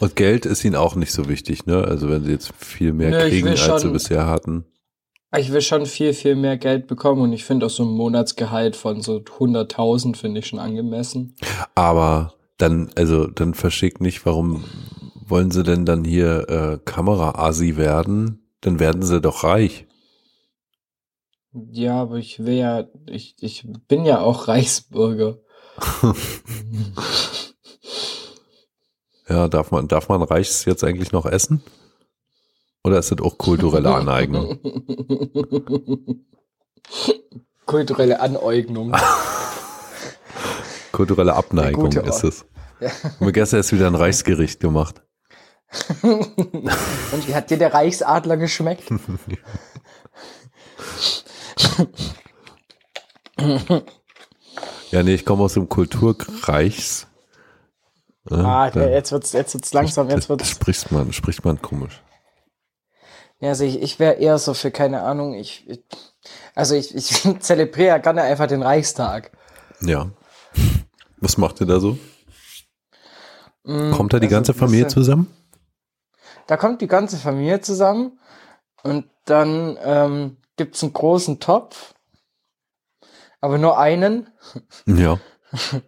Und 0.00 0.14
Geld 0.14 0.46
ist 0.46 0.64
Ihnen 0.64 0.76
auch 0.76 0.94
nicht 0.94 1.12
so 1.12 1.28
wichtig, 1.28 1.66
ne? 1.66 1.82
Also 1.84 2.08
wenn 2.08 2.24
Sie 2.24 2.30
jetzt 2.30 2.52
viel 2.56 2.92
mehr 2.92 3.10
Nö, 3.10 3.28
kriegen, 3.28 3.48
als 3.48 3.82
Sie 3.82 3.88
bisher 3.88 4.26
hatten. 4.26 4.64
Ich 5.36 5.52
will 5.52 5.60
schon 5.60 5.84
viel, 5.84 6.14
viel 6.14 6.36
mehr 6.36 6.56
Geld 6.56 6.86
bekommen 6.86 7.20
und 7.20 7.32
ich 7.32 7.44
finde 7.44 7.66
auch 7.66 7.70
so 7.70 7.82
ein 7.82 7.90
Monatsgehalt 7.90 8.76
von 8.76 9.02
so 9.02 9.16
100.000 9.16 10.16
finde 10.16 10.40
ich 10.40 10.46
schon 10.46 10.58
angemessen. 10.58 11.36
Aber 11.74 12.34
dann, 12.56 12.90
also 12.96 13.26
dann 13.26 13.52
verschickt 13.54 14.00
nicht, 14.00 14.24
warum 14.24 14.64
wollen 15.14 15.50
Sie 15.50 15.62
denn 15.62 15.84
dann 15.84 16.04
hier 16.04 16.48
äh, 16.48 16.78
Kamera-Asi 16.82 17.76
werden? 17.76 18.50
Dann 18.62 18.80
werden 18.80 19.02
Sie 19.02 19.20
doch 19.20 19.44
reich. 19.44 19.86
Ja, 21.52 22.00
aber 22.00 22.16
ich 22.16 22.44
will 22.44 22.54
ja, 22.54 22.84
ich, 23.06 23.36
ich 23.40 23.66
bin 23.86 24.06
ja 24.06 24.20
auch 24.20 24.48
Reichsbürger. 24.48 25.38
Ja, 29.28 29.46
darf 29.46 29.70
man, 29.70 29.88
darf 29.88 30.08
man 30.08 30.22
Reichs 30.22 30.64
jetzt 30.64 30.82
eigentlich 30.82 31.12
noch 31.12 31.26
essen? 31.26 31.62
Oder 32.84 32.98
ist 33.00 33.10
das 33.10 33.20
auch 33.20 33.36
kulturelle 33.38 33.94
Aneignung? 33.94 34.58
Kulturelle 37.66 38.20
Aneignung. 38.20 38.94
Kulturelle 40.92 41.34
Abneigung 41.34 41.92
ist 41.92 42.24
es. 42.24 42.46
Wir 42.80 42.90
haben 43.20 43.32
gestern 43.32 43.58
erst 43.58 43.72
wieder 43.72 43.86
ein 43.88 43.94
Reichsgericht 43.94 44.60
gemacht. 44.60 45.02
Und 46.02 47.28
wie 47.28 47.34
hat 47.34 47.50
dir 47.50 47.58
der 47.58 47.74
Reichsadler 47.74 48.36
geschmeckt? 48.38 48.84
Ja, 54.90 55.02
nee, 55.02 55.14
ich 55.14 55.24
komme 55.24 55.44
aus 55.44 55.54
dem 55.54 55.68
Kulturreichs. 55.68 57.06
Ja, 58.30 58.36
Ah, 58.38 58.70
da- 58.70 58.88
jetzt 58.88 59.12
wird's, 59.12 59.32
jetzt 59.32 59.54
wird's 59.54 59.72
langsam, 59.72 60.08
jetzt 60.10 60.28
wird's. 60.28 60.48
spricht 60.48 60.90
man, 60.92 61.12
spricht 61.12 61.44
man 61.44 61.60
komisch. 61.60 62.02
Ja, 63.40 63.50
also 63.50 63.64
ich, 63.64 63.80
ich 63.80 63.98
wäre 63.98 64.14
eher 64.14 64.38
so 64.38 64.52
für, 64.54 64.70
keine 64.70 65.02
Ahnung, 65.02 65.34
ich, 65.34 65.68
ich 65.68 65.80
also 66.54 66.74
ich, 66.74 66.94
ich 66.94 67.40
zelebriere 67.40 67.88
ja 67.88 67.98
gerne 67.98 68.22
einfach 68.22 68.46
den 68.48 68.62
Reichstag. 68.62 69.30
Ja. 69.80 70.10
Was 71.18 71.36
macht 71.38 71.60
ihr 71.60 71.66
da 71.66 71.78
so? 71.80 71.98
Kommt 73.64 74.12
da 74.12 74.18
die 74.18 74.26
also 74.26 74.36
ganze 74.36 74.54
Familie 74.54 74.84
bisschen- 74.84 75.02
zusammen? 75.04 75.34
Da 76.46 76.56
kommt 76.56 76.80
die 76.80 76.86
ganze 76.86 77.18
Familie 77.18 77.60
zusammen 77.60 78.18
und 78.82 79.04
dann 79.26 79.78
ähm, 79.82 80.38
gibt's 80.56 80.82
einen 80.82 80.94
großen 80.94 81.40
Topf, 81.40 81.94
aber 83.40 83.58
nur 83.58 83.78
einen. 83.78 84.32
Ja. 84.86 85.18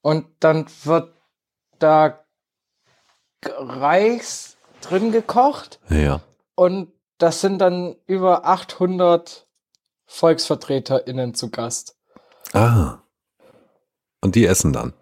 Und 0.00 0.26
dann 0.40 0.66
wird 0.84 1.14
da 1.78 2.24
Reichs 3.44 4.47
drin 4.80 5.12
gekocht 5.12 5.80
Ja. 5.88 6.20
und 6.54 6.92
das 7.18 7.40
sind 7.40 7.58
dann 7.58 7.96
über 8.06 8.46
800 8.46 9.46
VolksvertreterInnen 10.06 11.34
zu 11.34 11.50
Gast. 11.50 11.96
Ah. 12.52 12.98
Und 14.20 14.34
die 14.34 14.46
essen 14.46 14.72
dann. 14.72 14.94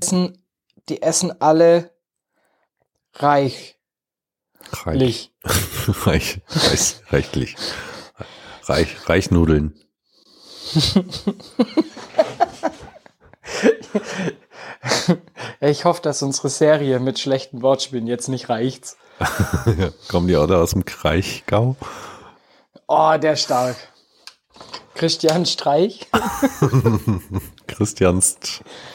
Essen, 0.00 0.42
die 0.88 1.02
essen 1.02 1.40
alle 1.40 1.90
reichlich. 3.14 3.78
Reich. 4.84 5.32
Reich. 5.44 6.40
Reich. 6.48 7.00
Reichlich. 7.10 7.56
Reich. 8.64 9.08
Reichnudeln. 9.08 9.78
Ich 15.64 15.84
hoffe, 15.84 16.02
dass 16.02 16.22
unsere 16.24 16.48
Serie 16.48 16.98
mit 16.98 17.20
schlechten 17.20 17.62
Wortspielen 17.62 18.08
jetzt 18.08 18.26
nicht 18.28 18.48
reicht. 18.48 18.96
Kommen 20.08 20.26
die 20.26 20.36
auch 20.36 20.48
da 20.48 20.60
aus 20.60 20.72
dem 20.72 20.84
Kraichgau? 20.84 21.76
Oh, 22.88 23.14
der 23.16 23.36
stark. 23.36 23.76
Christian 24.96 25.46
Streich. 25.46 26.10
Christians 27.68 28.38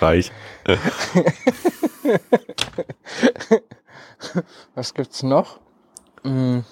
Reich. 0.02 0.34
Was 4.76 4.94
gibt's 4.94 5.24
noch? 5.24 5.62
Hm. 6.24 6.66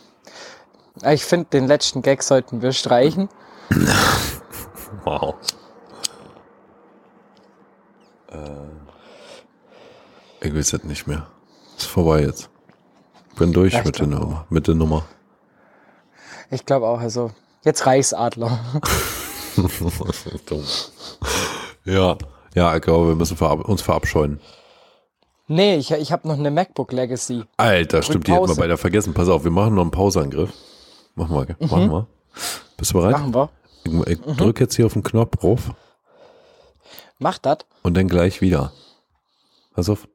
Ich 1.05 1.23
finde, 1.23 1.45
den 1.51 1.67
letzten 1.67 2.01
Gag 2.01 2.21
sollten 2.21 2.61
wir 2.61 2.73
streichen. 2.73 3.29
Wow. 5.05 5.35
Äh, 8.27 8.84
ich 10.45 10.55
weiß 10.55 10.73
es 10.73 10.83
nicht 10.83 11.07
mehr. 11.07 11.27
Ist 11.77 11.87
vorbei 11.87 12.21
jetzt. 12.21 12.49
Bin 13.37 13.51
durch 13.51 13.73
Ja, 13.73 13.83
mit, 13.83 13.99
der 13.99 14.07
Nummer, 14.07 14.45
mit 14.49 14.67
der 14.67 14.75
Nummer. 14.75 15.03
Ich 16.51 16.65
glaube 16.65 16.87
auch, 16.87 16.99
also 16.99 17.31
jetzt 17.63 17.85
Reichsadler. 17.85 18.59
Dumm. 20.45 20.63
Ja, 21.85 22.17
ja, 22.53 22.75
ich 22.75 22.81
glaube, 22.81 23.09
wir 23.09 23.15
müssen 23.15 23.35
verab 23.37 23.67
uns 23.67 23.81
verabscheuen. 23.81 24.39
nee, 25.47 25.75
ich, 25.75 25.91
ich 25.91 26.11
habe 26.11 26.27
noch 26.27 26.37
eine 26.37 26.51
MacBook 26.51 26.91
Legacy. 26.91 27.43
Alter, 27.57 28.01
stimmt, 28.01 28.27
die 28.27 28.33
hätten 28.33 28.47
wir 28.47 28.55
beide 28.55 28.77
vergessen. 28.77 29.13
Pass 29.13 29.27
auf, 29.29 29.43
wir 29.43 29.51
machen 29.51 29.75
noch 29.75 29.81
einen 29.81 29.91
Pauseangriff. 29.91 30.51
Mach 31.15 31.29
mal, 31.29 31.45
gell? 31.45 31.55
machen 31.59 31.91
wir. 31.91 32.07
Bist 32.77 32.91
du 32.91 32.95
bereit? 32.95 33.13
Machen 33.13 33.33
wir. 33.33 33.49
Ich, 33.83 34.19
ich 34.19 34.35
drück 34.37 34.59
jetzt 34.59 34.75
hier 34.75 34.85
auf 34.85 34.93
den 34.93 35.03
Knopf 35.03 35.37
drauf 35.37 35.71
Mach 37.19 37.37
das. 37.37 37.59
und 37.83 37.95
dann 37.95 38.07
gleich 38.07 38.41
wieder. 38.41 38.71
Pass 39.73 39.89
auf. 39.89 40.07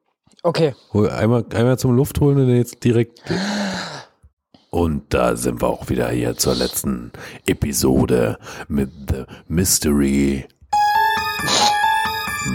Okay. 0.43 0.73
Einmal, 0.93 1.45
einmal 1.53 1.77
zum 1.77 1.95
Luft 1.95 2.19
holen 2.19 2.39
und 2.39 2.47
dann 2.47 2.55
jetzt 2.55 2.83
direkt. 2.83 3.21
Und 4.71 5.13
da 5.13 5.35
sind 5.35 5.61
wir 5.61 5.67
auch 5.67 5.89
wieder 5.89 6.09
hier 6.09 6.35
zur 6.35 6.55
letzten 6.55 7.11
Episode 7.45 8.39
mit 8.67 8.89
The 9.07 9.25
Mystery 9.47 10.47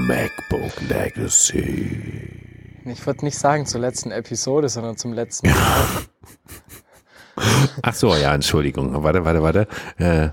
MacBook 0.09 0.73
Legacy. 0.89 2.33
Ich 2.87 3.07
würde 3.07 3.25
nicht 3.25 3.39
sagen 3.39 3.67
zur 3.67 3.81
letzten 3.81 4.11
Episode, 4.11 4.69
sondern 4.69 4.97
zum 4.97 5.13
letzten. 5.13 5.49
Ach 7.83 7.95
so, 7.95 8.17
ja, 8.17 8.35
Entschuldigung. 8.35 9.03
Warte, 9.05 9.25
warte, 9.25 9.43
warte. 9.43 9.69
Äh. 9.99 10.31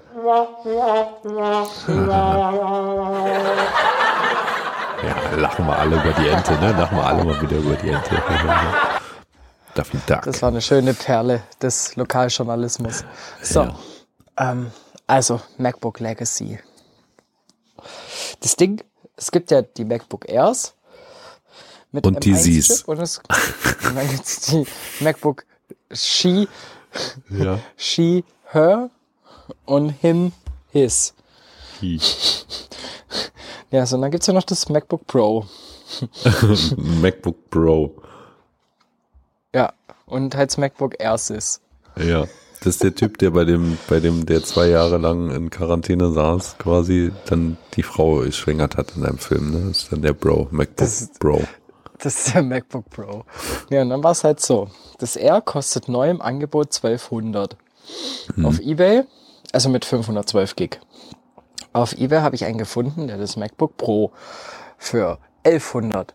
Lachen 5.36 5.66
wir 5.66 5.78
alle 5.78 5.96
über 5.96 6.12
die 6.14 6.28
Ente, 6.28 6.54
ne? 6.54 6.72
Lachen 6.74 6.98
wir 6.98 7.06
alle 7.06 7.24
mal 7.24 7.42
wieder 7.42 7.58
über 7.58 7.76
die 7.76 7.90
Ente. 7.90 8.10
Duck. 10.08 10.22
Das 10.24 10.42
war 10.44 10.50
eine 10.50 10.62
schöne 10.62 10.94
Perle 10.94 11.42
des 11.62 11.96
Lokaljournalismus. 11.96 13.04
So, 13.42 13.62
Ja. 13.62 13.76
ähm, 14.38 14.72
also 15.08 15.42
MacBook 15.58 16.00
Legacy. 16.00 16.60
Das 18.42 18.56
Ding, 18.56 18.84
es 19.18 19.32
gibt 19.32 19.50
ja 19.50 19.64
die 19.64 19.84
MacBook 19.86 20.30
Airs 20.30 20.76
mit 21.92 22.06
Und 22.06 22.24
die 22.24 22.34
M1 22.34 22.38
Sie's. 22.38 22.68
Chip 22.80 22.88
und, 22.88 23.00
es, 23.00 23.18
und 23.18 23.96
dann 23.96 24.08
gibt 24.10 24.26
es 24.26 24.40
die 24.42 24.66
MacBook 25.00 25.44
She, 25.92 26.48
Ja. 27.30 27.58
She, 27.76 28.24
Her 28.52 28.92
und 29.66 29.90
Him, 29.90 30.34
His. 30.72 31.16
Ja, 33.74 33.88
so, 33.88 33.96
und 33.96 34.04
dann 34.04 34.12
gibt 34.12 34.22
es 34.22 34.28
ja 34.28 34.34
noch 34.34 34.44
das 34.44 34.70
MacBook 34.70 35.08
Pro. 35.08 35.48
MacBook 36.78 37.50
Pro. 37.50 37.96
Ja, 39.52 39.74
und 40.06 40.36
halt 40.36 40.52
das 40.52 40.60
MacBook 40.60 40.94
Air 41.00 41.18
Sys. 41.18 41.60
Ja. 41.98 42.28
Das 42.60 42.76
ist 42.76 42.84
der 42.84 42.94
Typ, 42.94 43.18
der 43.18 43.32
bei 43.32 43.46
dem, 43.46 43.80
bei 43.90 44.00
dem, 44.00 44.28
der 44.28 44.44
zwei 44.44 44.68
Jahre 44.68 44.98
lang 45.00 45.32
in 45.32 45.50
Quarantäne 45.50 46.12
saß, 46.12 46.60
quasi 46.60 47.12
dann 47.26 47.58
die 47.74 47.82
Frau 47.82 48.18
geschwängert 48.18 48.78
hat 48.78 48.96
in 48.96 49.04
einem 49.04 49.18
Film, 49.18 49.52
ne? 49.52 49.68
Das 49.70 49.80
ist 49.80 49.92
dann 49.92 50.04
der 50.04 50.14
Bro, 50.14 50.50
MacBook 50.52 50.78
Das 50.78 51.10
Bro. 51.20 51.42
Das 51.98 52.28
ist 52.28 52.36
der 52.36 52.44
MacBook 52.44 52.88
Pro. 52.92 53.24
Ja, 53.72 53.82
und 53.82 53.90
dann 53.90 54.04
war 54.04 54.12
es 54.12 54.24
halt 54.24 54.40
so. 54.40 54.70
Das 55.00 55.16
Air 55.16 55.42
kostet 55.42 55.90
neu 55.90 56.12
im 56.12 56.22
Angebot 56.22 56.76
1200. 56.76 57.58
Auf 58.44 58.60
Ebay, 58.60 59.04
also 59.52 59.70
mit 59.70 59.84
512 59.84 60.56
Gig. 60.56 60.80
Auf 61.74 61.94
Ebay 61.94 62.22
habe 62.22 62.36
ich 62.36 62.46
einen 62.46 62.60
gefunden, 62.60 63.08
der 63.08 63.18
das 63.18 63.36
MacBook 63.36 63.78
Pro 63.78 64.12
für 64.78 65.18
1100 65.44 66.14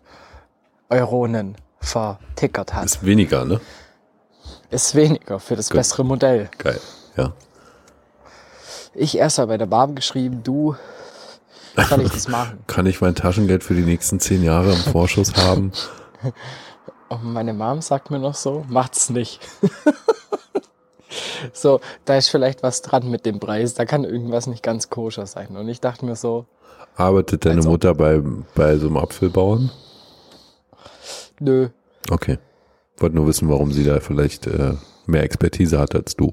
Euronen 0.89 1.57
vertickert 1.81 2.75
hat. 2.75 2.85
Ist 2.85 3.05
weniger, 3.05 3.45
ne? 3.45 3.61
Ist 4.71 4.95
weniger 4.95 5.41
für 5.41 5.57
das 5.57 5.69
bessere 5.71 6.05
Modell. 6.05 6.49
Geil. 6.59 6.81
Ja. 7.17 7.33
Ich 8.95 9.19
erst 9.19 9.39
mal 9.39 9.47
bei 9.47 9.59
der 9.59 9.67
Barb 9.67 9.97
geschrieben, 9.97 10.43
du, 10.45 10.77
soll 11.89 12.03
ich 12.03 12.13
das 12.13 12.29
machen? 12.29 12.63
Kann 12.67 12.87
ich 12.87 13.01
mein 13.01 13.15
Taschengeld 13.15 13.65
für 13.65 13.75
die 13.75 13.83
nächsten 13.83 14.21
zehn 14.21 14.45
Jahre 14.45 14.73
im 14.73 14.79
Vorschuss 14.93 15.35
haben? 15.35 15.73
Und 17.09 17.25
meine 17.33 17.53
Mom 17.53 17.83
sagt 17.83 18.11
mir 18.11 18.19
noch 18.19 18.35
so, 18.35 18.65
macht's 18.69 19.11
nicht. 19.11 19.41
so, 21.53 21.81
da 22.05 22.17
ist 22.17 22.29
vielleicht 22.29 22.63
was 22.63 22.83
dran 22.83 23.11
mit 23.11 23.27
dem 23.27 23.41
Preis, 23.41 23.75
da 23.75 23.85
kann 23.85 24.05
irgendwas 24.05 24.47
nicht 24.47 24.63
ganz 24.63 24.91
koscher 24.91 25.27
sein. 25.27 25.57
Und 25.57 25.69
ich 25.69 25.81
dachte 25.81 26.05
mir 26.05 26.17
so, 26.17 26.47
Arbeitet 26.97 27.45
deine 27.45 27.57
Also- 27.59 27.71
Mutter 27.71 27.95
bei, 27.95 28.21
bei 28.55 28.77
so 28.77 28.87
einem 28.89 28.97
Apfelbauern? 28.97 29.71
nö, 31.41 31.69
Okay. 32.11 32.39
Wollte 32.97 33.15
nur 33.17 33.27
wissen, 33.29 33.49
warum 33.49 33.71
sie 33.71 33.85
da 33.85 34.01
vielleicht 34.01 34.47
äh, 34.47 34.75
mehr 35.07 35.23
Expertise 35.23 35.79
hat 35.79 35.95
als 35.95 36.17
du. 36.17 36.33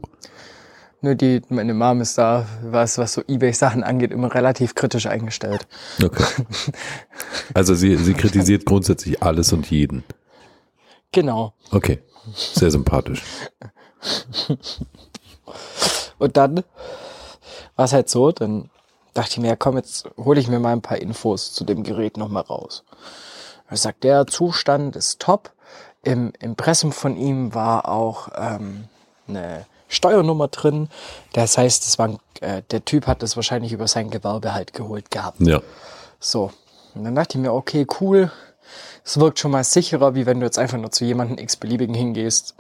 nö, 1.01 1.15
die, 1.15 1.41
meine 1.49 1.73
Mom 1.75 2.01
ist 2.01 2.17
da, 2.17 2.47
was, 2.63 2.97
was 2.97 3.13
so 3.13 3.21
Ebay-Sachen 3.27 3.83
angeht, 3.83 4.11
immer 4.11 4.33
relativ 4.33 4.73
kritisch 4.73 5.05
eingestellt. 5.05 5.67
Okay. 6.03 6.23
Also 7.53 7.75
sie, 7.75 7.95
sie 7.97 8.13
kritisiert 8.15 8.65
grundsätzlich 8.65 9.21
alles 9.21 9.53
und 9.53 9.69
jeden. 9.69 10.03
Genau. 11.11 11.53
Okay. 11.71 11.99
Sehr 12.33 12.71
sympathisch. 12.71 13.21
Und 16.17 16.37
dann 16.37 16.63
war 17.75 17.85
es 17.85 17.93
halt 17.93 18.09
so, 18.09 18.31
dann 18.31 18.69
dachte 19.13 19.31
ich 19.31 19.37
mir, 19.39 19.47
ja 19.47 19.55
komm, 19.55 19.77
jetzt 19.77 20.09
hole 20.17 20.39
ich 20.39 20.47
mir 20.47 20.59
mal 20.59 20.71
ein 20.73 20.81
paar 20.81 20.97
Infos 20.97 21.53
zu 21.53 21.63
dem 21.63 21.83
Gerät 21.83 22.17
nochmal 22.17 22.43
raus. 22.43 22.83
Er 23.69 23.77
sagt, 23.77 24.03
der 24.03 24.27
Zustand 24.27 24.95
ist 24.95 25.19
top. 25.19 25.51
Im 26.03 26.33
Impressum 26.39 26.91
von 26.91 27.17
ihm 27.17 27.53
war 27.55 27.89
auch 27.89 28.29
ähm, 28.35 28.85
eine 29.27 29.65
Steuernummer 29.87 30.47
drin. 30.49 30.89
Das 31.33 31.57
heißt, 31.57 31.83
es 31.85 31.97
war, 31.97 32.09
ein- 32.09 32.19
äh, 32.41 32.61
der 32.69 32.85
Typ 32.85 33.07
hat 33.07 33.23
das 33.23 33.35
wahrscheinlich 33.35 33.71
über 33.73 33.87
sein 33.87 34.09
Gewerbe 34.11 34.53
halt 34.53 34.73
geholt 34.73 35.09
gehabt. 35.09 35.39
Ja. 35.41 35.61
So. 36.19 36.51
Und 36.93 37.03
dann 37.03 37.15
dachte 37.15 37.37
ich 37.37 37.41
mir, 37.41 37.53
okay, 37.53 37.87
cool. 37.99 38.31
Es 39.03 39.19
wirkt 39.19 39.39
schon 39.39 39.51
mal 39.51 39.63
sicherer, 39.63 40.15
wie 40.15 40.25
wenn 40.25 40.39
du 40.39 40.45
jetzt 40.45 40.57
einfach 40.59 40.77
nur 40.77 40.91
zu 40.91 41.05
jemandem 41.05 41.37
x-beliebigen 41.39 41.93
hingehst. 41.95 42.55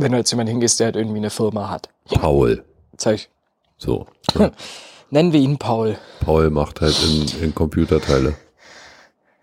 Wenn 0.00 0.12
du 0.12 0.18
jetzt 0.18 0.30
jemanden 0.30 0.52
hingehst, 0.52 0.80
der 0.80 0.86
halt 0.86 0.96
irgendwie 0.96 1.18
eine 1.18 1.28
Firma 1.28 1.68
hat. 1.68 1.90
Paul. 2.08 2.64
Zeig. 2.96 3.28
So. 3.76 4.06
Nennen 5.10 5.32
wir 5.34 5.40
ihn 5.40 5.58
Paul. 5.58 5.98
Paul 6.20 6.48
macht 6.50 6.80
halt 6.80 6.96
in, 7.02 7.42
in 7.42 7.54
Computerteile. 7.54 8.34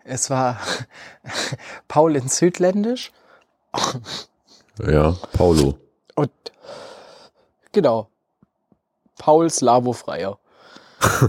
Es 0.04 0.32
war 0.32 0.60
Paul 1.88 2.16
in 2.16 2.28
Südländisch 2.28 3.12
Ja, 4.84 5.12
Paulo. 5.34 5.78
und 6.16 6.32
genau. 7.72 8.10
Paul 9.20 9.50
Slavofreier. 9.50 10.40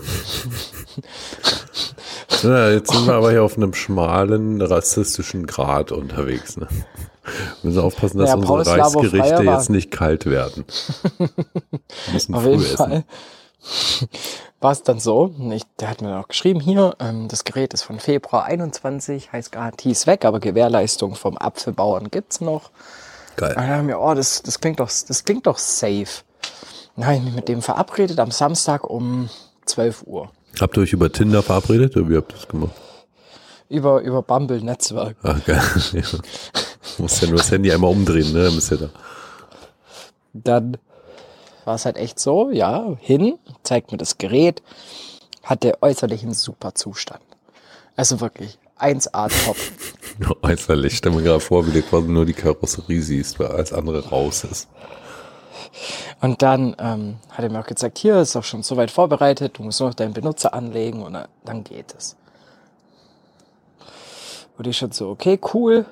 Ja, 2.43 2.71
jetzt 2.71 2.93
sind 2.93 3.07
wir 3.07 3.15
aber 3.15 3.33
hier 3.33 3.43
auf 3.43 3.57
einem 3.57 3.75
schmalen 3.75 4.63
rassistischen 4.63 5.47
Grad 5.49 5.91
unterwegs. 5.91 6.57
Ne? 6.57 6.69
Wir 7.63 7.71
müssen 7.71 7.81
aufpassen, 7.81 8.19
dass 8.19 8.31
Paul 8.31 8.59
unsere 8.59 8.77
Slavo 8.77 9.01
Reisgerichte 9.01 9.43
jetzt 9.43 9.71
nicht 9.71 9.91
kalt 9.91 10.27
werden. 10.27 10.65
Wir 11.19 11.29
müssen 12.13 12.35
Auf 12.35 12.43
früh 12.43 12.51
jeden 12.51 12.65
essen. 12.65 12.77
Fall 12.77 13.05
war 14.61 14.73
es 14.73 14.83
dann 14.83 14.99
so, 14.99 15.35
ich, 15.51 15.63
der 15.79 15.91
hat 15.91 16.03
mir 16.03 16.19
auch 16.19 16.29
geschrieben 16.29 16.61
hier, 16.61 16.97
ähm, 17.01 17.29
das 17.29 17.45
Gerät 17.45 17.75
ist 17.75 17.83
von 17.83 18.01
Februar 18.01 18.45
21, 18.45 19.33
heißt 19.33 19.53
Garantie 19.53 19.91
ist 19.91 20.07
weg, 20.07 20.25
aber 20.25 20.41
Gewährleistung 20.41 21.15
vom 21.15 21.37
Apfelbauern 21.37 22.11
gibt's 22.11 22.41
noch. 22.41 22.71
Und 22.71 23.37
Geil. 23.37 23.55
dann 23.55 23.69
haben 23.69 23.89
wir, 23.89 24.01
oh, 24.01 24.15
das, 24.15 24.43
das 24.43 24.61
klingt 24.61 24.81
doch, 24.81 24.89
das 24.89 25.25
klingt 25.25 25.47
doch 25.47 25.59
safe. 25.59 26.23
Dann 26.97 27.07
habe 27.07 27.17
ich 27.17 27.23
mich 27.23 27.35
mit 27.35 27.49
dem 27.49 27.63
verabredet 27.63 28.19
am 28.19 28.33
Samstag 28.33 28.85
um 28.85 29.29
12 29.67 30.03
Uhr. 30.07 30.31
Habt 30.61 30.77
ihr 30.77 30.83
euch 30.83 30.93
über 30.93 31.13
Tinder 31.13 31.43
verabredet 31.43 31.97
oder 31.97 32.09
wie 32.09 32.17
habt 32.17 32.33
ihr 32.33 32.37
das 32.37 32.49
gemacht? 32.49 32.73
Über, 33.69 34.01
über 34.01 34.23
Bumble 34.23 34.61
Netzwerk. 34.63 35.17
Ach, 35.23 35.45
geil. 35.45 35.63
Ja. 35.93 36.03
Du 36.99 37.05
musst 37.05 37.23
ja 37.23 37.29
nur 37.29 37.39
das 37.39 37.51
Handy 37.51 37.73
einmal 37.73 37.91
umdrehen, 37.93 38.33
ne? 38.33 38.45
Dann 38.45 38.55
bist 38.57 38.71
du 38.71 38.75
ja 38.75 38.81
da. 38.83 38.91
Dann 40.35 40.77
war 41.65 41.77
es 41.77 41.85
halt 41.87 41.97
echt 41.97 42.19
so, 42.19 42.51
ja, 42.51 42.97
hin, 43.01 43.39
zeigt 43.63 43.93
mir 43.93 43.99
das 43.99 44.19
Gerät, 44.19 44.63
hatte 45.43 45.81
äußerlich 45.81 46.23
einen 46.25 46.35
super 46.35 46.75
Zustand. 46.75 47.23
Also 47.97 48.21
wirklich 48.21 48.59
1A 48.81 49.31
top. 49.47 49.57
Nur 50.19 50.37
Äußerlich. 50.43 50.97
Stell 50.97 51.13
mir 51.13 51.23
gerade 51.23 51.41
vor, 51.41 51.67
wie 51.67 51.71
du 51.71 51.83
quasi 51.83 52.09
nur 52.09 52.27
die 52.27 52.33
Karosserie 52.33 53.01
siehst, 53.01 53.39
weil 53.39 53.47
alles 53.49 53.73
andere 53.73 54.09
raus 54.09 54.43
ist. 54.45 54.69
Und 56.21 56.43
dann 56.43 56.75
ähm, 56.81 57.17
hat 57.31 57.45
er 57.45 57.51
mir 57.51 57.61
auch 57.61 57.67
gezeigt, 57.67 57.99
hier 57.99 58.17
ist 58.21 58.35
auch 58.35 58.43
schon 58.43 58.65
soweit 58.65 58.91
vorbereitet, 58.91 59.59
du 59.59 59.63
musst 59.63 59.79
nur 59.79 59.91
noch 59.91 59.95
deinen 59.95 60.13
Benutzer 60.15 60.53
anlegen 60.55 61.03
und 61.03 61.13
dann- 61.13 61.29
dann 61.45 61.63
geht 61.63 61.95
es. 61.97 62.17
Und 64.57 64.67
ich 64.67 64.77
schon 64.77 64.91
so, 64.91 65.11
okay, 65.11 65.39
cool. 65.55 65.87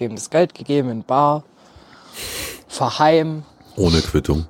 Dem 0.00 0.14
das 0.14 0.30
Geld 0.30 0.54
gegeben 0.54 0.90
in 0.90 1.04
Bar. 1.04 1.44
Fahr 2.68 2.98
heim. 2.98 3.44
Ohne 3.76 4.00
Quittung. 4.00 4.46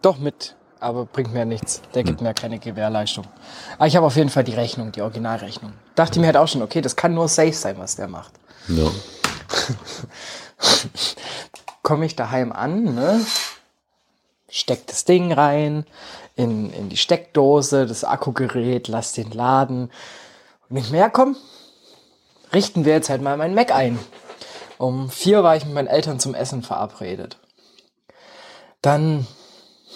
Doch 0.00 0.18
mit, 0.18 0.56
aber 0.80 1.06
bringt 1.06 1.32
mir 1.32 1.44
nichts. 1.44 1.82
Der 1.94 2.02
gibt 2.02 2.20
mir 2.20 2.34
keine 2.34 2.58
Gewährleistung. 2.58 3.26
Aber 3.76 3.86
ich 3.86 3.94
habe 3.94 4.06
auf 4.06 4.16
jeden 4.16 4.30
Fall 4.30 4.44
die 4.44 4.54
Rechnung, 4.54 4.90
die 4.90 5.02
Originalrechnung. 5.02 5.72
Dachte 5.94 6.18
mir 6.18 6.26
halt 6.26 6.36
auch 6.36 6.48
schon, 6.48 6.62
okay, 6.62 6.80
das 6.80 6.96
kann 6.96 7.14
nur 7.14 7.28
safe 7.28 7.52
sein, 7.52 7.76
was 7.78 7.94
der 7.94 8.08
macht. 8.08 8.32
Ja. 8.68 8.90
komme 11.82 12.06
ich 12.06 12.16
daheim 12.16 12.52
an, 12.52 12.94
ne? 12.94 13.24
Steck 14.48 14.86
das 14.86 15.04
Ding 15.04 15.32
rein 15.32 15.84
in, 16.36 16.72
in 16.72 16.88
die 16.88 16.96
Steckdose, 16.96 17.86
das 17.86 18.04
Akkugerät, 18.04 18.88
lass 18.88 19.12
den 19.12 19.30
laden. 19.30 19.90
Und 20.68 20.76
ich 20.76 20.90
mehr 20.90 21.10
komm, 21.10 21.36
richten 22.52 22.84
wir 22.84 22.94
jetzt 22.94 23.10
halt 23.10 23.22
mal 23.22 23.36
meinen 23.36 23.54
Mac 23.54 23.74
ein. 23.74 23.98
Um 24.82 25.10
vier 25.10 25.44
war 25.44 25.54
ich 25.54 25.64
mit 25.64 25.74
meinen 25.74 25.86
Eltern 25.86 26.18
zum 26.18 26.34
Essen 26.34 26.64
verabredet. 26.64 27.38
Dann, 28.80 29.28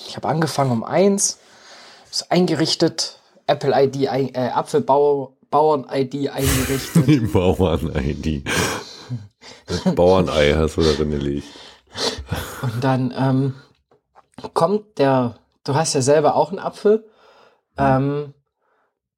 ich 0.06 0.14
habe 0.14 0.28
angefangen 0.28 0.70
um 0.70 0.84
eins, 0.84 1.40
ist 2.08 2.30
eingerichtet, 2.30 3.18
Apple 3.48 3.74
ID, 3.74 4.04
äh, 4.04 4.50
Apfelbauern-ID 4.54 6.30
eingerichtet. 6.30 7.04
Die 7.08 7.18
Bauern-ID. 7.18 8.48
Das 9.66 9.92
Bauernei 9.96 10.54
hast 10.54 10.76
du 10.76 10.82
darin 10.82 11.10
gelegt. 11.10 11.48
Und 12.62 12.84
dann 12.84 13.12
ähm, 13.18 13.54
kommt 14.54 14.98
der, 14.98 15.34
du 15.64 15.74
hast 15.74 15.94
ja 15.94 16.00
selber 16.00 16.36
auch 16.36 16.50
einen 16.50 16.60
Apfel. 16.60 17.10
Ähm, 17.76 18.34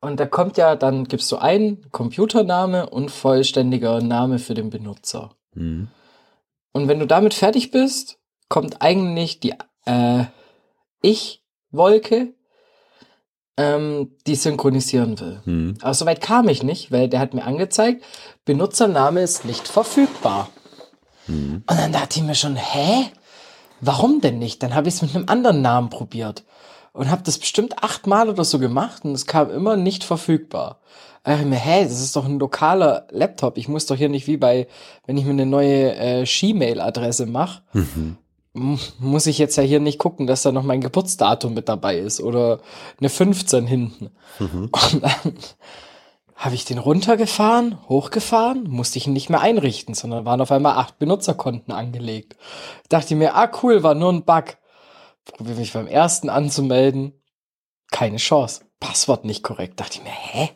und 0.00 0.18
da 0.18 0.24
kommt 0.24 0.56
ja, 0.56 0.76
dann 0.76 1.04
gibst 1.04 1.30
du 1.30 1.36
ein 1.36 1.90
Computername 1.90 2.88
und 2.88 3.10
vollständiger 3.10 4.00
Name 4.00 4.38
für 4.38 4.54
den 4.54 4.70
Benutzer. 4.70 5.34
Mhm. 5.59 5.89
Und 6.72 6.89
wenn 6.89 6.98
du 6.98 7.06
damit 7.06 7.35
fertig 7.35 7.70
bist, 7.70 8.18
kommt 8.48 8.80
eigentlich 8.82 9.40
die 9.40 9.55
äh, 9.85 10.24
Ich-Wolke, 11.02 12.35
ähm, 13.56 14.16
die 14.26 14.36
synchronisieren 14.36 15.18
will. 15.18 15.43
Mhm. 15.44 15.78
Aber 15.80 15.94
soweit 15.94 16.20
kam 16.20 16.48
ich 16.48 16.62
nicht, 16.62 16.93
weil 16.93 17.09
der 17.09 17.20
hat 17.20 17.35
mir 17.35 17.44
angezeigt, 17.44 18.05
Benutzername 18.44 19.20
ist 19.20 19.44
nicht 19.44 19.66
verfügbar. 19.66 20.48
Mhm. 21.26 21.64
Und 21.66 21.78
dann 21.78 21.93
dachte 21.93 22.20
ich 22.20 22.24
mir 22.24 22.35
schon, 22.35 22.56
hä? 22.56 23.10
Warum 23.80 24.20
denn 24.20 24.39
nicht? 24.39 24.62
Dann 24.62 24.74
habe 24.74 24.89
ich 24.89 24.94
es 24.94 25.02
mit 25.02 25.14
einem 25.14 25.28
anderen 25.28 25.62
Namen 25.62 25.90
probiert 25.90 26.44
und 26.93 27.10
habe 27.10 27.22
das 27.22 27.39
bestimmt 27.39 27.82
achtmal 27.82 28.28
oder 28.28 28.44
so 28.44 28.59
gemacht 28.59 29.05
und 29.05 29.12
es 29.12 29.26
kam 29.26 29.51
immer 29.51 29.76
nicht 29.76 30.02
verfügbar. 30.02 30.80
Mir, 31.36 31.56
hä, 31.56 31.84
das 31.84 32.00
ist 32.00 32.16
doch 32.16 32.24
ein 32.24 32.38
lokaler 32.38 33.06
Laptop. 33.10 33.59
Ich 33.59 33.68
muss 33.68 33.86
doch 33.86 33.96
hier 33.96 34.09
nicht 34.09 34.26
wie 34.26 34.36
bei, 34.36 34.66
wenn 35.06 35.16
ich 35.18 35.24
mir 35.24 35.30
eine 35.30 35.46
neue 35.46 35.94
äh, 35.96 36.24
Gmail-Adresse 36.24 37.26
mache, 37.26 37.62
m- 38.55 38.78
muss 38.98 39.26
ich 39.26 39.38
jetzt 39.38 39.56
ja 39.56 39.62
hier 39.62 39.80
nicht 39.80 39.98
gucken, 39.98 40.26
dass 40.26 40.42
da 40.42 40.52
noch 40.52 40.62
mein 40.62 40.80
Geburtsdatum 40.80 41.55
mit 41.55 41.68
dabei 41.68 41.98
ist 41.98 42.20
oder 42.20 42.60
eine 42.98 43.09
15 43.09 43.66
hinten. 43.66 44.10
Und 44.40 45.02
dann 45.02 45.34
habe 46.34 46.55
ich 46.55 46.64
den 46.64 46.78
runtergefahren, 46.78 47.78
hochgefahren, 47.88 48.64
musste 48.70 48.98
ich 48.98 49.06
ihn 49.09 49.12
nicht 49.12 49.28
mehr 49.28 49.40
einrichten, 49.40 49.94
sondern 49.94 50.24
waren 50.24 50.40
auf 50.40 50.52
einmal 50.52 50.76
acht 50.76 50.98
Benutzerkonten 50.98 51.74
angelegt. 51.74 52.36
Dachte 52.88 53.16
mir, 53.16 53.34
ah 53.34 53.50
cool, 53.62 53.82
war 53.82 53.94
nur 53.94 54.12
ein 54.12 54.22
Bug. 54.24 54.56
Probiere 55.24 55.59
mich 55.59 55.72
beim 55.72 55.88
ersten 55.88 56.30
anzumelden, 56.30 57.12
keine 57.90 58.16
Chance. 58.18 58.62
Passwort 58.80 59.24
nicht 59.24 59.42
korrekt. 59.42 59.80
Dachte 59.80 59.98
ich 59.98 60.05
mir, 60.05 60.10
hä? 60.10 60.50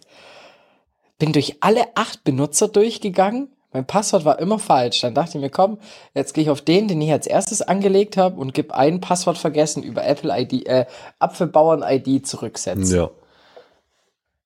Bin 1.23 1.33
durch 1.33 1.59
alle 1.61 1.85
acht 1.95 2.25
Benutzer 2.25 2.67
durchgegangen. 2.67 3.47
Mein 3.73 3.87
Passwort 3.87 4.25
war 4.25 4.41
immer 4.41 4.59
falsch. 4.59 5.03
Dann 5.03 5.15
dachte 5.15 5.39
ich 5.39 5.41
mir, 5.41 5.51
komm, 5.51 5.79
jetzt 6.15 6.35
gehe 6.35 6.43
ich 6.43 6.51
auf 6.51 6.63
den, 6.63 6.89
den 6.89 7.01
ich 7.01 7.13
als 7.13 7.29
erstes 7.29 7.63
angelegt 7.63 8.17
habe 8.17 8.41
und 8.41 8.55
gebe 8.55 8.75
ein 8.75 9.01
Passwort 9.01 9.39
vergessen 9.39 9.85
über 9.85 10.05
Apple 10.05 10.37
ID, 10.37 10.67
äh, 10.67 10.87
Apfelbauern 11.21 11.85
ID 11.87 12.27
zurücksetzen. 12.27 12.97
Ja. 12.97 13.11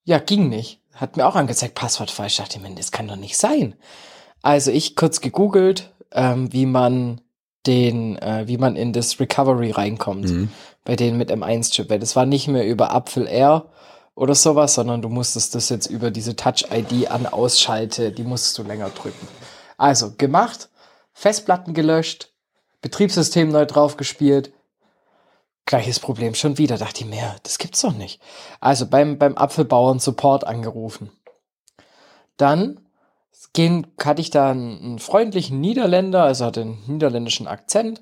Ja, 0.04 0.18
ging 0.18 0.50
nicht. 0.50 0.82
Hat 0.92 1.16
mir 1.16 1.26
auch 1.26 1.34
angezeigt, 1.34 1.74
Passwort 1.74 2.10
falsch. 2.10 2.36
Dachte 2.36 2.58
ich 2.58 2.62
mir, 2.62 2.74
das 2.74 2.92
kann 2.92 3.08
doch 3.08 3.16
nicht 3.16 3.38
sein. 3.38 3.74
Also 4.42 4.70
ich 4.70 4.96
kurz 4.96 5.22
gegoogelt, 5.22 5.94
ähm, 6.12 6.52
wie 6.52 6.66
man 6.66 7.22
den, 7.66 8.18
äh, 8.18 8.44
wie 8.48 8.58
man 8.58 8.76
in 8.76 8.92
das 8.92 9.18
Recovery 9.18 9.70
reinkommt. 9.70 10.28
Mhm. 10.28 10.50
Bei 10.84 10.94
denen 10.94 11.16
mit 11.16 11.32
M1-Chip. 11.32 11.88
Weil 11.88 12.00
das 12.00 12.16
war 12.16 12.26
nicht 12.26 12.48
mehr 12.48 12.66
über 12.66 12.92
Apfel 12.92 13.26
Air 13.26 13.64
oder 14.16 14.34
sowas, 14.34 14.74
sondern 14.74 15.02
du 15.02 15.08
musstest 15.08 15.54
das 15.54 15.68
jetzt 15.68 15.86
über 15.86 16.10
diese 16.10 16.34
Touch-ID 16.34 17.08
an 17.10 17.26
ausschalte, 17.26 18.10
die 18.10 18.24
musstest 18.24 18.58
du 18.58 18.64
länger 18.64 18.88
drücken. 18.88 19.28
Also 19.76 20.14
gemacht, 20.16 20.68
Festplatten 21.12 21.74
gelöscht, 21.74 22.32
Betriebssystem 22.80 23.50
neu 23.50 23.66
draufgespielt, 23.66 24.52
Gleiches 25.68 25.98
Problem 25.98 26.34
schon 26.34 26.58
wieder, 26.58 26.78
dachte 26.78 27.02
ich 27.02 27.10
mir, 27.10 27.34
das 27.42 27.58
gibt's 27.58 27.80
doch 27.80 27.92
nicht. 27.92 28.22
Also 28.60 28.86
beim, 28.86 29.18
beim 29.18 29.36
Apfelbauern 29.36 29.98
Support 29.98 30.46
angerufen. 30.46 31.10
Dann 32.36 32.86
gehen, 33.52 33.88
hatte 34.00 34.20
ich 34.20 34.30
da 34.30 34.52
einen, 34.52 34.78
einen 34.80 34.98
freundlichen 35.00 35.60
Niederländer, 35.60 36.22
also 36.22 36.44
hatte 36.44 36.60
einen 36.60 36.84
niederländischen 36.86 37.48
Akzent. 37.48 38.00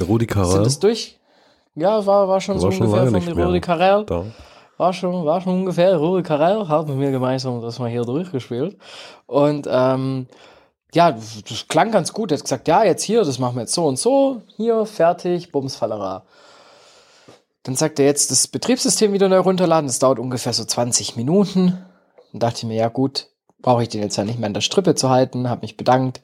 Rudi 0.00 0.24
Sind 0.24 0.34
Carell. 0.34 0.64
das 0.64 0.80
durch? 0.80 1.20
Ja, 1.76 2.04
war, 2.06 2.26
war 2.26 2.40
schon 2.40 2.56
War 2.56 2.62
so 2.62 2.70
schon 2.72 2.88
ungefähr 2.88 3.20
von. 3.20 3.42
Rudi 3.42 3.60
Carell. 3.60 4.04
Da. 4.04 4.26
War 4.76 4.92
schon, 4.92 5.24
war 5.24 5.40
schon 5.40 5.60
ungefähr. 5.60 5.96
Rudi 5.96 6.22
Carell 6.22 6.66
hat 6.68 6.88
mit 6.88 6.96
mir 6.96 7.10
gemeinsam 7.10 7.60
das 7.62 7.78
mal 7.78 7.90
hier 7.90 8.02
durchgespielt. 8.02 8.76
Und 9.26 9.68
ähm, 9.70 10.26
ja, 10.92 11.12
das, 11.12 11.68
klang 11.68 11.92
ganz 11.92 12.12
gut. 12.12 12.32
Er 12.32 12.38
hat 12.38 12.44
gesagt, 12.44 12.68
ja, 12.68 12.84
jetzt 12.84 13.02
hier, 13.02 13.22
das 13.24 13.38
machen 13.38 13.56
wir 13.56 13.62
jetzt 13.62 13.74
so 13.74 13.86
und 13.86 13.98
so. 13.98 14.42
Hier, 14.56 14.84
fertig, 14.86 15.52
Bumsfallera. 15.52 16.24
Dann 17.62 17.76
sagt 17.76 17.98
er 17.98 18.06
jetzt 18.06 18.30
das 18.30 18.48
Betriebssystem 18.48 19.12
wieder 19.12 19.28
neu 19.28 19.38
runterladen. 19.38 19.86
Das 19.86 19.98
dauert 19.98 20.18
ungefähr 20.18 20.52
so 20.52 20.64
20 20.64 21.16
Minuten. 21.16 21.78
Dann 22.32 22.40
dachte 22.40 22.58
ich 22.58 22.64
mir, 22.64 22.76
ja 22.76 22.88
gut, 22.88 23.28
brauche 23.62 23.82
ich 23.82 23.88
den 23.88 24.02
jetzt 24.02 24.16
ja 24.16 24.24
nicht 24.24 24.38
mehr 24.38 24.48
an 24.48 24.54
der 24.54 24.60
Strippe 24.60 24.94
zu 24.94 25.08
halten. 25.08 25.48
Habe 25.48 25.62
mich 25.62 25.76
bedankt. 25.76 26.20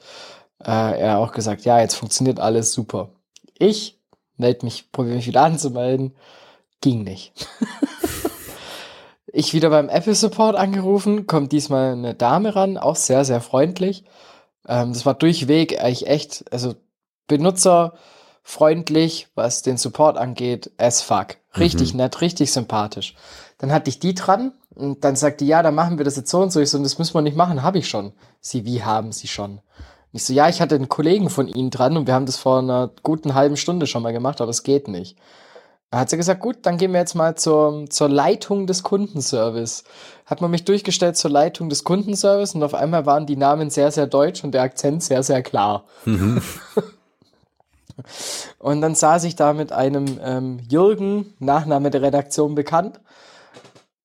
Äh, 0.63 1.01
er 1.01 1.13
hat 1.13 1.19
auch 1.19 1.33
gesagt, 1.33 1.65
ja, 1.65 1.81
jetzt 1.81 1.95
funktioniert 1.95 2.41
alles 2.41 2.73
super. 2.73 3.11
Ich 3.59 3.99
melde 4.37 4.65
mich, 4.65 4.91
probiere 4.93 5.17
mich 5.17 5.27
wieder 5.27 5.43
anzumelden. 5.43 6.15
Ging 6.81 7.05
nicht. 7.05 7.33
Ich 9.33 9.55
wieder 9.55 9.71
beim 9.71 9.89
Apple 9.89 10.15
Support 10.15 10.57
angerufen, 10.57 11.27
kommt 11.27 11.53
diesmal 11.53 11.93
eine 11.93 12.15
Dame 12.15 12.57
ran, 12.57 12.77
auch 12.77 12.97
sehr, 12.97 13.25
sehr 13.25 13.41
freundlich. 13.41 14.05
Ähm, 14.67 14.93
das 14.93 15.07
war 15.07 15.15
durchweg 15.15 15.81
eigentlich 15.81 16.09
echt, 16.09 16.53
also 16.53 16.75
benutzerfreundlich, 17.29 19.29
was 19.35 19.63
den 19.63 19.77
Support 19.77 20.19
angeht, 20.19 20.73
as 20.79 21.01
fuck. 21.01 21.37
Richtig 21.59 21.95
nett, 21.95 22.21
richtig 22.21 22.53
sympathisch. 22.53 23.15
Dann 23.59 23.73
hatte 23.73 23.91
ich 23.91 23.99
die 23.99 24.15
dran 24.15 24.53
und 24.75 25.05
dann 25.05 25.17
sagte 25.17 25.45
die, 25.45 25.51
ja, 25.51 25.63
dann 25.63 25.75
machen 25.75 25.99
wir 25.99 26.05
das 26.05 26.17
jetzt 26.17 26.31
so 26.31 26.41
und 26.41 26.53
so. 26.53 26.61
Ich 26.61 26.71
so, 26.71 26.83
das 26.83 26.99
müssen 26.99 27.15
wir 27.15 27.23
nicht 27.23 27.37
machen, 27.37 27.63
habe 27.63 27.79
ich 27.79 27.89
schon. 27.89 28.13
Sie, 28.41 28.65
wie 28.65 28.83
haben 28.83 29.13
Sie 29.13 29.29
schon? 29.29 29.53
Und 29.53 29.61
ich 30.13 30.25
so, 30.25 30.33
ja, 30.33 30.49
ich 30.49 30.61
hatte 30.61 30.75
einen 30.75 30.89
Kollegen 30.89 31.31
von 31.31 31.49
Ihnen 31.49 31.71
dran 31.71 31.97
und 31.97 32.07
wir 32.07 32.15
haben 32.15 32.27
das 32.27 32.37
vor 32.37 32.59
einer 32.59 32.91
guten 33.03 33.35
halben 33.35 33.57
Stunde 33.57 33.87
schon 33.87 34.03
mal 34.03 34.13
gemacht, 34.13 34.41
aber 34.41 34.51
es 34.51 34.63
geht 34.63 34.89
nicht. 34.89 35.17
Hat 35.93 36.09
sie 36.09 36.17
gesagt, 36.17 36.41
gut, 36.41 36.59
dann 36.63 36.77
gehen 36.77 36.93
wir 36.93 37.01
jetzt 37.01 37.17
mal 37.17 37.35
zur, 37.35 37.87
zur 37.91 38.09
Leitung 38.09 38.69
des 38.69 38.85
Kundenservice. 38.85 39.83
Hat 40.25 40.41
man 40.41 40.53
mich 40.53 40.65
durchgestellt 40.65 41.17
zur 41.17 41.33
Leitung 41.33 41.69
des 41.69 41.83
Kundenservice 41.83 42.55
und 42.55 42.63
auf 42.63 42.75
einmal 42.75 43.07
waren 43.07 43.27
die 43.27 43.37
Namen 43.37 43.71
sehr, 43.71 43.91
sehr 43.91 44.07
deutsch 44.07 44.45
und 44.45 44.53
der 44.53 44.63
Akzent 44.63 45.03
sehr, 45.03 45.25
sehr 45.25 45.43
klar. 45.43 45.85
und 48.59 48.81
dann 48.81 48.95
saß 48.95 49.25
ich 49.25 49.35
da 49.35 49.53
mit 49.53 49.73
einem 49.73 50.21
ähm, 50.23 50.61
Jürgen, 50.69 51.35
Nachname 51.41 51.91
der 51.91 52.03
Redaktion 52.03 52.55
bekannt. 52.55 53.01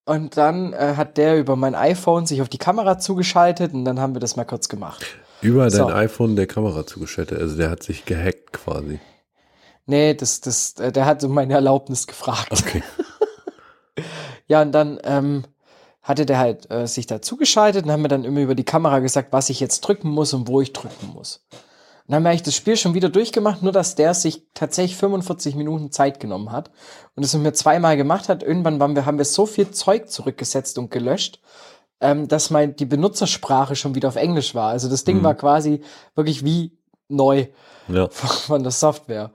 Und 0.06 0.38
dann 0.38 0.74
äh, 0.74 0.94
hat 0.98 1.18
der 1.18 1.38
über 1.38 1.56
mein 1.56 1.76
iPhone 1.76 2.26
sich 2.26 2.42
auf 2.42 2.50
die 2.50 2.58
Kamera 2.58 2.98
zugeschaltet 2.98 3.74
und 3.74 3.86
dann 3.86 4.00
haben 4.00 4.16
wir 4.16 4.20
das 4.20 4.36
mal 4.36 4.44
kurz 4.44 4.70
gemacht. 4.70 5.06
Über 5.42 5.70
So. 5.70 5.86
dein 5.86 5.96
iPhone 5.96 6.36
der 6.36 6.48
Kamera 6.48 6.88
zugeschaltet. 6.88 7.40
Also 7.40 7.56
der 7.58 7.70
hat 7.70 7.84
sich 7.84 8.06
gehackt 8.06 8.54
quasi. 8.54 9.00
Nee, 9.86 10.14
das, 10.14 10.42
das, 10.42 10.74
äh, 10.74 10.92
der 10.92 11.06
hat 11.06 11.24
um 11.24 11.34
meine 11.34 11.54
Erlaubnis 11.54 12.08
gefragt. 12.08 12.52
Okay. 12.52 12.84
Ja, 14.48 14.62
und 14.62 14.74
dann 14.74 15.00
ähm, 15.04 15.44
hatte 16.02 16.26
der 16.26 16.38
halt 16.38 16.70
äh, 16.70 16.88
sich 16.88 17.08
da 17.08 17.22
zugeschaltet 17.22 17.86
und 17.86 17.92
haben 17.92 18.02
mir 18.04 18.10
dann 18.10 18.24
immer 18.24 18.42
über 18.42 18.56
die 18.56 18.64
Kamera 18.64 19.00
gesagt, 19.00 19.34
was 19.34 19.50
ich 19.50 19.60
jetzt 19.60 19.82
drücken 19.82 20.10
muss 20.10 20.34
und 20.34 20.48
wo 20.48 20.62
ich 20.62 20.72
drücken 20.72 21.12
muss. 21.14 21.44
Und 21.52 22.12
dann 22.12 22.18
haben 22.18 22.24
wir 22.24 22.30
eigentlich 22.30 22.44
das 22.44 22.56
Spiel 22.56 22.78
schon 22.78 22.94
wieder 22.94 23.10
durchgemacht, 23.10 23.64
nur 23.64 23.72
dass 23.72 23.96
der 23.96 24.14
sich 24.14 24.44
tatsächlich 24.54 24.98
45 24.98 25.56
Minuten 25.56 25.92
Zeit 25.92 26.20
genommen 26.20 26.52
hat 26.52 26.70
und 27.16 27.24
es 27.24 27.34
mit 27.34 27.42
mir 27.42 27.54
zweimal 27.54 27.98
gemacht 27.98 28.30
hat. 28.30 28.44
Irgendwann 28.44 28.80
waren 28.80 28.96
wir, 28.96 29.08
haben 29.08 29.18
wir 29.18 29.26
so 29.26 29.48
viel 29.48 29.72
Zeug 29.72 30.10
zurückgesetzt 30.10 30.78
und 30.78 30.92
gelöscht, 30.92 31.42
ähm, 32.02 32.28
dass 32.28 32.52
mein, 32.52 32.76
die 32.76 32.86
Benutzersprache 32.86 33.76
schon 33.76 33.96
wieder 33.96 34.10
auf 34.10 34.16
Englisch 34.16 34.54
war. 34.54 34.70
Also 34.70 34.88
das 34.90 35.06
Ding 35.06 35.24
war 35.24 35.34
quasi 35.34 35.82
wirklich 36.14 36.46
wie 36.46 36.78
neu 37.08 37.48
Ja. 37.88 38.08
von 38.12 38.62
der 38.62 38.72
Software. 38.72 39.32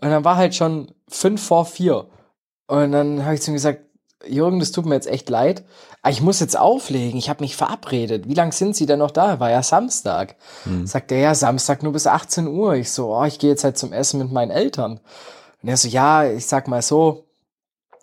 Und 0.00 0.10
dann 0.10 0.24
war 0.24 0.36
halt 0.36 0.54
schon 0.54 0.92
fünf 1.08 1.44
vor 1.44 1.66
vier. 1.66 2.06
Und 2.66 2.92
dann 2.92 3.24
habe 3.24 3.34
ich 3.34 3.42
zu 3.42 3.50
ihm 3.50 3.54
gesagt, 3.54 3.80
Jürgen, 4.26 4.60
das 4.60 4.72
tut 4.72 4.86
mir 4.86 4.94
jetzt 4.94 5.08
echt 5.08 5.28
leid. 5.30 5.64
Aber 6.02 6.12
ich 6.12 6.20
muss 6.20 6.40
jetzt 6.40 6.58
auflegen. 6.58 7.18
Ich 7.18 7.28
habe 7.28 7.42
mich 7.42 7.56
verabredet. 7.56 8.28
Wie 8.28 8.34
lange 8.34 8.52
sind 8.52 8.76
Sie 8.76 8.86
denn 8.86 8.98
noch 8.98 9.10
da? 9.10 9.40
War 9.40 9.50
ja 9.50 9.62
Samstag. 9.62 10.36
Sagt 10.86 11.12
er, 11.12 11.18
ja, 11.18 11.34
Samstag 11.34 11.82
nur 11.82 11.92
bis 11.92 12.06
18 12.06 12.46
Uhr. 12.46 12.74
Ich 12.74 12.90
so, 12.92 13.14
oh, 13.14 13.24
ich 13.24 13.38
gehe 13.38 13.50
jetzt 13.50 13.64
halt 13.64 13.78
zum 13.78 13.92
Essen 13.92 14.20
mit 14.20 14.32
meinen 14.32 14.50
Eltern. 14.50 15.00
Und 15.62 15.68
er 15.68 15.76
so, 15.76 15.88
ja, 15.88 16.24
ich 16.24 16.46
sag 16.46 16.68
mal 16.68 16.82
so, 16.82 17.26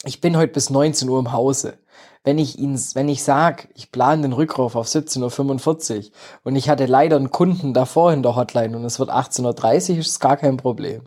ich 0.04 0.22
bin 0.22 0.38
heute 0.38 0.54
bis 0.54 0.70
19 0.70 1.10
Uhr 1.10 1.20
im 1.20 1.32
Hause. 1.32 1.78
Wenn 2.24 2.40
ich 2.40 2.60
ihn, 2.60 2.80
wenn 2.94 3.08
ich 3.08 3.24
sag, 3.24 3.70
ich 3.74 3.92
plane 3.92 4.24
den 4.24 4.34
Rückruf 4.34 4.76
auf 4.76 4.88
17.45 4.88 5.98
Uhr 5.98 6.12
und 6.44 6.56
ich 6.56 6.68
hatte 6.68 6.86
leider 6.86 7.16
einen 7.16 7.32
Kunden 7.32 7.74
davor 7.74 8.12
in 8.12 8.22
der 8.22 8.36
Hotline 8.36 8.76
und 8.76 8.84
es 8.84 9.00
wird 9.00 9.10
18.30 9.10 9.94
Uhr, 9.94 9.98
ist 10.00 10.20
gar 10.20 10.36
kein 10.36 10.58
Problem. 10.58 11.04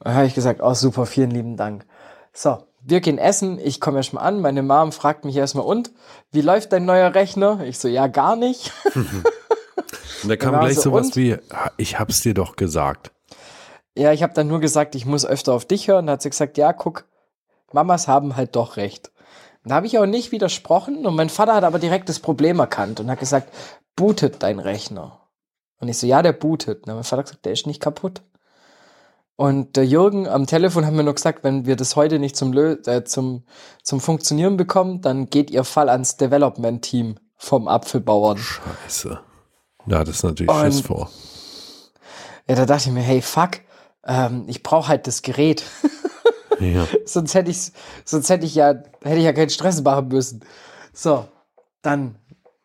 Dann 0.00 0.14
habe 0.14 0.26
ich 0.26 0.34
gesagt, 0.34 0.60
oh 0.62 0.74
super, 0.74 1.06
vielen 1.06 1.30
lieben 1.30 1.56
Dank. 1.56 1.86
So, 2.32 2.58
wir 2.82 3.00
gehen 3.00 3.18
essen, 3.18 3.58
ich 3.58 3.80
komme 3.80 3.98
erstmal 3.98 4.24
an, 4.24 4.40
meine 4.40 4.62
Mom 4.62 4.92
fragt 4.92 5.24
mich 5.24 5.36
erstmal, 5.36 5.66
und, 5.66 5.90
wie 6.32 6.40
läuft 6.40 6.72
dein 6.72 6.84
neuer 6.84 7.14
Rechner? 7.14 7.60
Ich 7.64 7.78
so, 7.78 7.88
ja, 7.88 8.06
gar 8.06 8.36
nicht. 8.36 8.72
Und 8.94 9.22
da 10.28 10.36
kam 10.36 10.52
war 10.52 10.60
gleich 10.60 10.76
so, 10.76 10.82
sowas 10.82 11.06
und? 11.08 11.16
wie, 11.16 11.34
"Ah, 11.50 11.70
ich 11.76 11.98
hab's 11.98 12.20
dir 12.22 12.34
doch 12.34 12.56
gesagt. 12.56 13.12
Ja, 13.96 14.12
ich 14.12 14.22
habe 14.22 14.32
dann 14.32 14.48
nur 14.48 14.60
gesagt, 14.60 14.94
ich 14.94 15.04
muss 15.04 15.26
öfter 15.26 15.52
auf 15.52 15.64
dich 15.64 15.88
hören. 15.88 16.06
Da 16.06 16.12
hat 16.14 16.22
sie 16.22 16.30
gesagt, 16.30 16.56
ja, 16.56 16.72
guck, 16.72 17.04
Mamas 17.72 18.08
haben 18.08 18.36
halt 18.36 18.56
doch 18.56 18.76
recht. 18.76 19.10
Da 19.64 19.74
habe 19.74 19.86
ich 19.86 19.98
auch 19.98 20.06
nicht 20.06 20.32
widersprochen 20.32 21.04
und 21.04 21.14
mein 21.16 21.28
Vater 21.28 21.54
hat 21.54 21.64
aber 21.64 21.78
direkt 21.78 22.08
das 22.08 22.18
Problem 22.18 22.60
erkannt 22.60 22.98
und 23.00 23.10
hat 23.10 23.18
gesagt, 23.20 23.52
bootet 23.94 24.42
dein 24.42 24.58
Rechner. 24.58 25.20
Und 25.80 25.88
ich 25.88 25.98
so, 25.98 26.06
ja, 26.06 26.22
der 26.22 26.32
bootet. 26.32 26.86
Und 26.86 26.94
mein 26.94 27.04
Vater 27.04 27.18
hat 27.18 27.26
gesagt, 27.26 27.44
der 27.44 27.52
ist 27.52 27.66
nicht 27.66 27.82
kaputt. 27.82 28.22
Und 29.40 29.76
der 29.76 29.86
Jürgen 29.86 30.28
am 30.28 30.46
Telefon 30.46 30.84
haben 30.84 30.96
mir 30.96 31.02
nur 31.02 31.14
gesagt, 31.14 31.44
wenn 31.44 31.64
wir 31.64 31.74
das 31.74 31.96
heute 31.96 32.18
nicht 32.18 32.36
zum, 32.36 32.52
Lö 32.52 32.76
äh, 32.84 33.04
zum, 33.04 33.44
zum 33.82 33.98
Funktionieren 33.98 34.58
bekommen, 34.58 35.00
dann 35.00 35.30
geht 35.30 35.50
ihr 35.50 35.64
Fall 35.64 35.88
ans 35.88 36.18
Development-Team 36.18 37.14
vom 37.38 37.66
Apfelbauern. 37.66 38.36
Scheiße. 38.36 39.18
Da 39.86 39.98
hat 40.00 40.08
es 40.08 40.22
natürlich 40.22 40.52
Und- 40.52 40.60
Schiss 40.60 40.82
vor. 40.82 41.08
Ja, 42.50 42.54
da 42.54 42.66
dachte 42.66 42.90
ich 42.90 42.94
mir, 42.94 43.00
hey, 43.00 43.22
fuck, 43.22 43.52
ähm, 44.04 44.44
ich 44.46 44.62
brauche 44.62 44.88
halt 44.88 45.06
das 45.06 45.22
Gerät. 45.22 45.64
Ja. 46.60 46.86
sonst 47.06 47.32
hätte 47.32 47.50
ich 47.50 47.72
sonst 48.04 48.28
hätte 48.28 48.44
ich 48.44 48.54
ja 48.54 48.74
hätte 49.02 49.16
ich 49.16 49.24
ja 49.24 49.32
keinen 49.32 49.48
Stress 49.48 49.80
machen 49.80 50.08
müssen. 50.08 50.44
So, 50.92 51.26
dann 51.80 52.16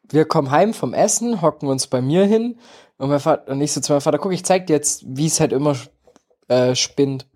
wir 0.10 0.26
kommen 0.26 0.52
heim 0.52 0.74
vom 0.74 0.94
Essen, 0.94 1.42
hocken 1.42 1.70
uns 1.70 1.88
bei 1.88 2.02
mir 2.02 2.26
hin 2.26 2.60
und 2.98 3.08
mein 3.08 3.22
Vater 3.22 3.50
und 3.50 3.62
ich 3.62 3.72
so 3.72 3.80
zu 3.80 3.94
meinem 3.94 4.02
Vater, 4.02 4.18
guck, 4.18 4.34
ich 4.34 4.44
zeig 4.44 4.68
dir 4.68 4.74
jetzt, 4.74 5.06
wie 5.08 5.28
es 5.28 5.40
halt 5.40 5.54
immer 5.54 5.78
äh, 6.48 6.76
spinnt 6.76 7.28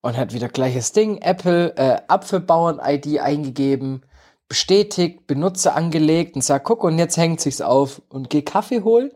und 0.00 0.16
hat 0.16 0.32
wieder 0.32 0.48
gleiches 0.48 0.92
Ding, 0.92 1.18
Apple 1.18 1.74
äh, 1.76 2.00
Apfelbauern 2.08 2.80
ID 2.84 3.20
eingegeben, 3.20 4.04
bestätigt, 4.48 5.26
Benutzer 5.26 5.74
angelegt 5.74 6.36
und 6.36 6.42
sagt, 6.42 6.66
guck 6.66 6.84
und 6.84 6.98
jetzt 6.98 7.16
hängt 7.16 7.40
sich's 7.40 7.60
auf 7.60 8.02
und 8.08 8.30
geh 8.30 8.42
Kaffee 8.42 8.82
holen. 8.82 9.10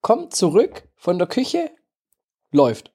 Kommt 0.00 0.34
zurück 0.34 0.88
von 0.96 1.18
der 1.18 1.28
Küche, 1.28 1.70
läuft. 2.50 2.92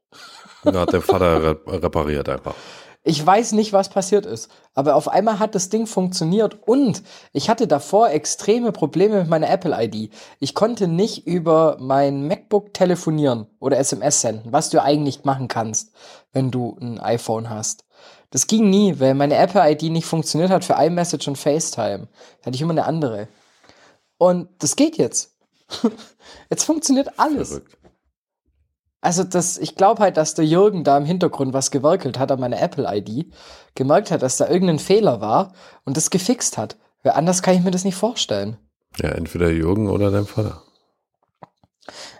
Da 0.63 0.81
hat 0.81 0.93
der 0.93 1.01
Vater 1.01 1.41
re 1.41 1.59
repariert 1.67 2.27
einfach. 2.27 2.55
Ich 3.03 3.25
weiß 3.25 3.53
nicht, 3.53 3.71
was 3.71 3.89
passiert 3.89 4.25
ist, 4.25 4.49
aber 4.73 4.95
auf 4.95 5.07
einmal 5.07 5.39
hat 5.39 5.55
das 5.55 5.69
Ding 5.69 5.87
funktioniert 5.87 6.59
und 6.67 7.01
ich 7.31 7.49
hatte 7.49 7.65
davor 7.65 8.09
extreme 8.09 8.73
Probleme 8.73 9.19
mit 9.19 9.29
meiner 9.29 9.49
Apple-ID. 9.49 10.11
Ich 10.39 10.53
konnte 10.53 10.87
nicht 10.89 11.25
über 11.25 11.77
mein 11.79 12.27
MacBook 12.27 12.73
telefonieren 12.73 13.47
oder 13.59 13.77
SMS 13.77 14.19
senden, 14.19 14.51
was 14.51 14.69
du 14.69 14.83
eigentlich 14.83 15.23
machen 15.23 15.47
kannst, 15.47 15.93
wenn 16.33 16.51
du 16.51 16.77
ein 16.81 16.99
iPhone 16.99 17.49
hast. 17.49 17.85
Das 18.31 18.47
ging 18.47 18.69
nie, 18.69 18.99
weil 18.99 19.13
meine 19.15 19.37
Apple-ID 19.37 19.83
nicht 19.83 20.05
funktioniert 20.05 20.51
hat 20.51 20.65
für 20.65 20.73
iMessage 20.73 21.29
und 21.29 21.37
FaceTime. 21.37 22.09
Da 22.41 22.47
hatte 22.47 22.55
ich 22.55 22.61
immer 22.61 22.71
eine 22.71 22.85
andere. 22.85 23.29
Und 24.17 24.49
das 24.59 24.75
geht 24.75 24.97
jetzt. 24.97 25.35
Jetzt 26.49 26.63
funktioniert 26.65 27.17
alles. 27.17 27.49
Verrückt. 27.49 27.78
Also 29.01 29.23
das, 29.23 29.57
ich 29.57 29.75
glaube 29.75 30.01
halt, 30.01 30.17
dass 30.17 30.33
der 30.33 30.45
Jürgen 30.45 30.83
da 30.83 30.97
im 30.97 31.05
Hintergrund 31.05 31.53
was 31.53 31.71
gewerkelt 31.71 32.19
hat 32.19 32.31
an 32.31 32.39
meiner 32.39 32.61
Apple-ID, 32.61 33.31
gemerkt 33.75 34.11
hat, 34.11 34.21
dass 34.21 34.37
da 34.37 34.49
irgendein 34.49 34.79
Fehler 34.79 35.21
war 35.21 35.53
und 35.85 35.95
das 35.95 36.09
gefixt 36.09 36.57
hat. 36.57 36.77
Weil 37.03 37.13
anders 37.13 37.41
kann 37.41 37.55
ich 37.55 37.63
mir 37.63 37.71
das 37.71 37.85
nicht 37.85 37.95
vorstellen. 37.95 38.57
Ja, 38.97 39.09
entweder 39.09 39.49
Jürgen 39.49 39.89
oder 39.89 40.11
dein 40.11 40.25
Vater. 40.25 40.63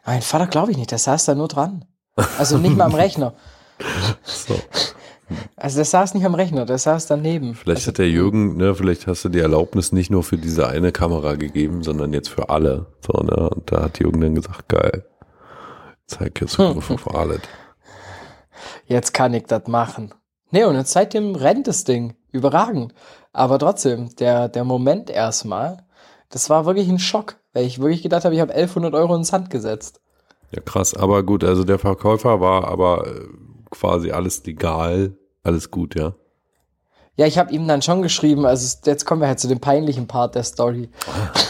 Mein 0.06 0.22
Vater 0.22 0.48
glaube 0.48 0.72
ich 0.72 0.78
nicht, 0.78 0.92
der 0.92 0.98
saß 0.98 1.26
da 1.26 1.36
nur 1.36 1.50
dran. 1.50 1.86
Also 2.38 2.58
nicht 2.58 2.76
mal 2.76 2.86
am 2.86 2.96
Rechner. 2.96 3.34
So. 4.24 4.60
Also 5.56 5.78
der 5.78 5.86
saß 5.86 6.16
nicht 6.16 6.26
am 6.26 6.34
Rechner, 6.34 6.66
der 6.66 6.78
saß 6.80 7.08
daneben. 7.08 7.56
Vielleicht 7.56 7.88
hat 7.88 7.98
der 7.98 8.10
Jürgen, 8.10 8.58
ne, 8.58 8.74
vielleicht 8.74 9.08
hast 9.08 9.24
du 9.24 9.30
die 9.30 9.40
Erlaubnis 9.40 9.92
nicht 9.92 10.10
nur 10.10 10.24
für 10.24 10.38
diese 10.38 10.68
eine 10.68 10.92
Kamera 10.92 11.36
gegeben, 11.36 11.84
sondern 11.84 12.14
jetzt 12.14 12.30
für 12.30 12.50
alle. 12.50 12.88
So, 13.06 13.22
ne? 13.22 13.50
Und 13.50 13.72
da 13.72 13.84
hat 13.84 14.00
Jürgen 14.00 14.22
dann 14.22 14.36
gesagt, 14.36 14.68
geil. 14.68 15.06
Zeig 16.10 16.42
jetzt 16.42 16.54
Zugriff 16.54 16.90
auf 16.90 17.16
alles. 17.16 17.42
Jetzt 18.86 19.14
kann 19.14 19.34
ich 19.34 19.44
das 19.44 19.68
machen. 19.68 20.14
Nee, 20.52 20.64
und 20.64 20.76
jetzt 20.76 20.92
seitdem 20.92 21.36
rennt 21.36 21.68
das 21.68 21.84
Ding. 21.84 22.16
Überragend. 22.32 22.94
Aber 23.32 23.60
trotzdem, 23.60 24.16
der, 24.16 24.50
der 24.50 24.64
Moment 24.64 25.10
erstmal, 25.10 25.86
das 26.30 26.50
war 26.50 26.66
wirklich 26.66 26.90
ein 26.90 27.00
Schock, 27.00 27.38
weil 27.54 27.66
ich 27.66 27.80
wirklich 27.80 28.02
gedacht 28.02 28.26
habe, 28.26 28.36
ich 28.36 28.42
habe 28.42 28.54
1100 28.54 28.94
Euro 28.94 29.16
ins 29.16 29.30
Sand 29.30 29.50
gesetzt. 29.50 30.02
Ja, 30.52 30.62
krass. 30.62 30.96
Aber 30.96 31.24
gut, 31.24 31.44
also 31.44 31.64
der 31.64 31.80
Verkäufer 31.80 32.42
war 32.42 32.68
aber 32.68 33.08
äh, 33.08 33.28
quasi 33.70 34.12
alles 34.12 34.44
legal, 34.46 35.16
alles 35.44 35.70
gut, 35.70 35.96
ja. 35.96 36.16
Ja, 37.16 37.26
ich 37.28 37.38
habe 37.38 37.52
ihm 37.52 37.68
dann 37.68 37.82
schon 37.82 38.02
geschrieben, 38.02 38.46
also 38.46 38.78
jetzt 38.86 39.06
kommen 39.06 39.22
wir 39.22 39.28
halt 39.28 39.40
zu 39.40 39.50
dem 39.50 39.60
peinlichen 39.60 40.08
Part 40.08 40.36
der 40.36 40.44
Story. 40.44 40.90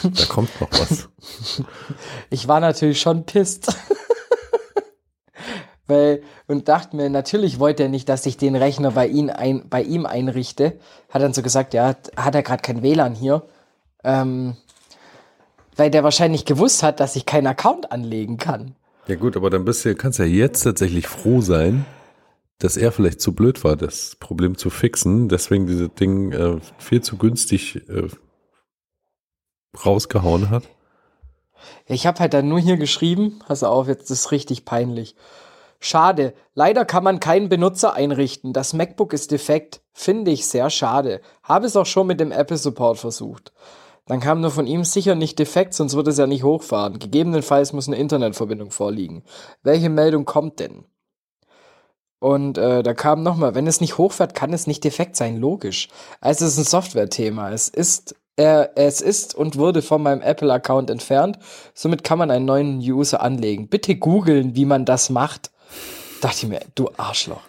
Da 0.04 0.26
kommt 0.28 0.50
noch 0.60 0.72
was. 0.72 1.10
Ich 2.32 2.48
war 2.48 2.60
natürlich 2.60 3.00
schon 3.00 3.26
pisst. 3.26 3.76
Weil, 5.90 6.22
und 6.46 6.70
dachte 6.70 6.96
mir, 6.96 7.10
natürlich 7.10 7.60
wollte 7.60 7.84
er 7.84 7.90
nicht, 7.90 8.08
dass 8.10 8.28
ich 8.28 8.38
den 8.38 8.56
Rechner 8.56 8.92
bei, 8.92 9.08
ihn 9.08 9.32
ein, 9.32 9.68
bei 9.68 9.82
ihm 9.82 10.06
einrichte. 10.06 10.78
Hat 11.10 11.24
dann 11.24 11.34
so 11.34 11.42
gesagt, 11.42 11.74
ja, 11.74 11.96
hat 12.16 12.36
er 12.36 12.44
gerade 12.44 12.62
kein 12.62 12.84
WLAN 12.84 13.16
hier. 13.16 13.42
Ähm, 14.04 14.56
weil 15.76 15.90
der 15.90 16.04
wahrscheinlich 16.04 16.46
gewusst 16.46 16.84
hat, 16.84 17.00
dass 17.00 17.16
ich 17.16 17.26
keinen 17.26 17.48
Account 17.48 17.92
anlegen 17.92 18.38
kann. 18.38 18.76
Ja 19.08 19.16
gut, 19.16 19.36
aber 19.36 19.50
dann 19.50 19.66
bist 19.66 19.84
du, 19.84 19.96
kannst 19.96 20.20
ja 20.20 20.26
jetzt 20.26 20.62
tatsächlich 20.62 21.08
froh 21.08 21.42
sein, 21.42 21.88
dass 22.60 22.78
er 22.78 22.92
vielleicht 22.92 23.20
zu 23.20 23.34
blöd 23.34 23.64
war, 23.64 23.76
das 23.76 24.16
Problem 24.20 24.58
zu 24.58 24.70
fixen, 24.70 25.28
deswegen 25.28 25.66
diese 25.66 25.90
Ding 25.90 26.32
äh, 26.34 26.60
viel 26.78 27.02
zu 27.02 27.18
günstig 27.18 27.90
äh, 27.90 28.10
rausgehauen 29.84 30.52
hat. 30.52 30.66
Ich 31.88 32.06
habe 32.06 32.20
halt 32.20 32.36
dann 32.36 32.48
nur 32.48 32.60
hier 32.60 32.78
geschrieben, 32.78 33.40
pass 33.48 33.64
auf, 33.64 33.88
jetzt 33.88 34.12
ist 34.12 34.32
richtig 34.32 34.66
peinlich. 34.66 35.16
Schade, 35.80 36.34
leider 36.54 36.84
kann 36.84 37.04
man 37.04 37.20
keinen 37.20 37.48
Benutzer 37.48 37.94
einrichten. 37.94 38.52
Das 38.54 38.74
MacBook 38.74 39.14
ist 39.14 39.32
defekt. 39.32 39.82
Finde 39.94 40.32
ich 40.32 40.46
sehr 40.46 40.70
schade. 40.70 41.22
Habe 41.44 41.66
es 41.66 41.76
auch 41.76 41.86
schon 41.86 42.08
mit 42.08 42.20
dem 42.20 42.32
Apple 42.32 42.58
Support 42.58 42.98
versucht. 42.98 43.54
Dann 44.06 44.20
kam 44.20 44.42
nur 44.42 44.52
von 44.52 44.66
ihm 44.66 44.84
sicher 44.84 45.16
nicht 45.16 45.38
defekt, 45.38 45.74
sonst 45.74 45.94
würde 45.94 46.10
es 46.10 46.18
ja 46.18 46.26
nicht 46.26 46.44
hochfahren. 46.44 47.00
Gegebenenfalls 47.00 47.74
muss 47.74 47.88
eine 47.88 47.98
Internetverbindung 47.98 48.72
vorliegen. 48.72 49.24
Welche 49.62 49.90
Meldung 49.90 50.26
kommt 50.26 50.60
denn? 50.60 50.86
Und 52.20 52.58
äh, 52.58 52.84
da 52.84 52.94
kam 52.94 53.24
nochmal, 53.24 53.56
wenn 53.56 53.68
es 53.68 53.80
nicht 53.80 53.98
hochfährt, 53.98 54.34
kann 54.34 54.52
es 54.52 54.68
nicht 54.68 54.84
defekt 54.84 55.16
sein, 55.16 55.38
logisch. 55.38 55.88
Also 56.20 56.46
es 56.46 56.54
ist 56.54 56.58
ein 56.58 56.66
Software-Thema. 56.66 57.52
Es 57.52 57.70
ist, 57.70 58.16
äh, 58.36 58.68
es 58.76 59.00
ist 59.00 59.36
und 59.36 59.58
wurde 59.58 59.82
von 59.82 60.02
meinem 60.02 60.22
Apple-Account 60.22 60.90
entfernt. 60.90 61.40
Somit 61.74 62.04
kann 62.04 62.18
man 62.18 62.32
einen 62.32 62.46
neuen 62.46 62.80
User 62.80 63.22
anlegen. 63.22 63.70
Bitte 63.70 63.96
googeln, 63.96 64.56
wie 64.56 64.66
man 64.66 64.86
das 64.86 65.10
macht. 65.10 65.52
Dachte 66.20 66.38
ich 66.44 66.48
mir, 66.50 66.62
du 66.76 66.90
Arschloch. 66.98 67.42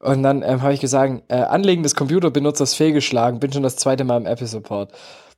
Und 0.00 0.22
dann 0.22 0.42
ähm, 0.42 0.62
habe 0.62 0.74
ich 0.74 0.80
gesagt, 0.80 1.22
äh, 1.28 1.36
Anlegen 1.36 1.82
des 1.82 1.94
Computerbenutzers 1.94 2.74
fehlgeschlagen, 2.74 3.40
bin 3.40 3.52
schon 3.52 3.62
das 3.62 3.76
zweite 3.76 4.04
Mal 4.04 4.18
im 4.18 4.26
Apple 4.26 4.46
Support. 4.46 4.92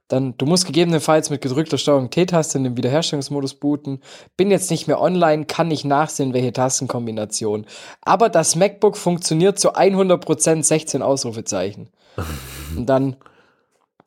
Dann, 0.08 0.36
du 0.38 0.46
musst 0.46 0.66
gegebenenfalls 0.66 1.28
mit 1.28 1.42
gedrückter 1.42 1.76
Steuerung 1.76 2.08
T-Taste 2.08 2.56
in 2.56 2.64
den 2.64 2.76
Wiederherstellungsmodus 2.78 3.54
booten. 3.54 4.00
Bin 4.38 4.50
jetzt 4.50 4.70
nicht 4.70 4.88
mehr 4.88 5.00
online, 5.00 5.44
kann 5.44 5.68
nicht 5.68 5.84
nachsehen, 5.84 6.32
welche 6.32 6.52
Tastenkombination. 6.52 7.66
Aber 8.00 8.30
das 8.30 8.56
MacBook 8.56 8.96
funktioniert 8.96 9.58
zu 9.58 9.74
100% 9.74 10.62
16 10.62 11.02
Ausrufezeichen. 11.02 11.90
Und 12.76 12.86
dann 12.86 13.16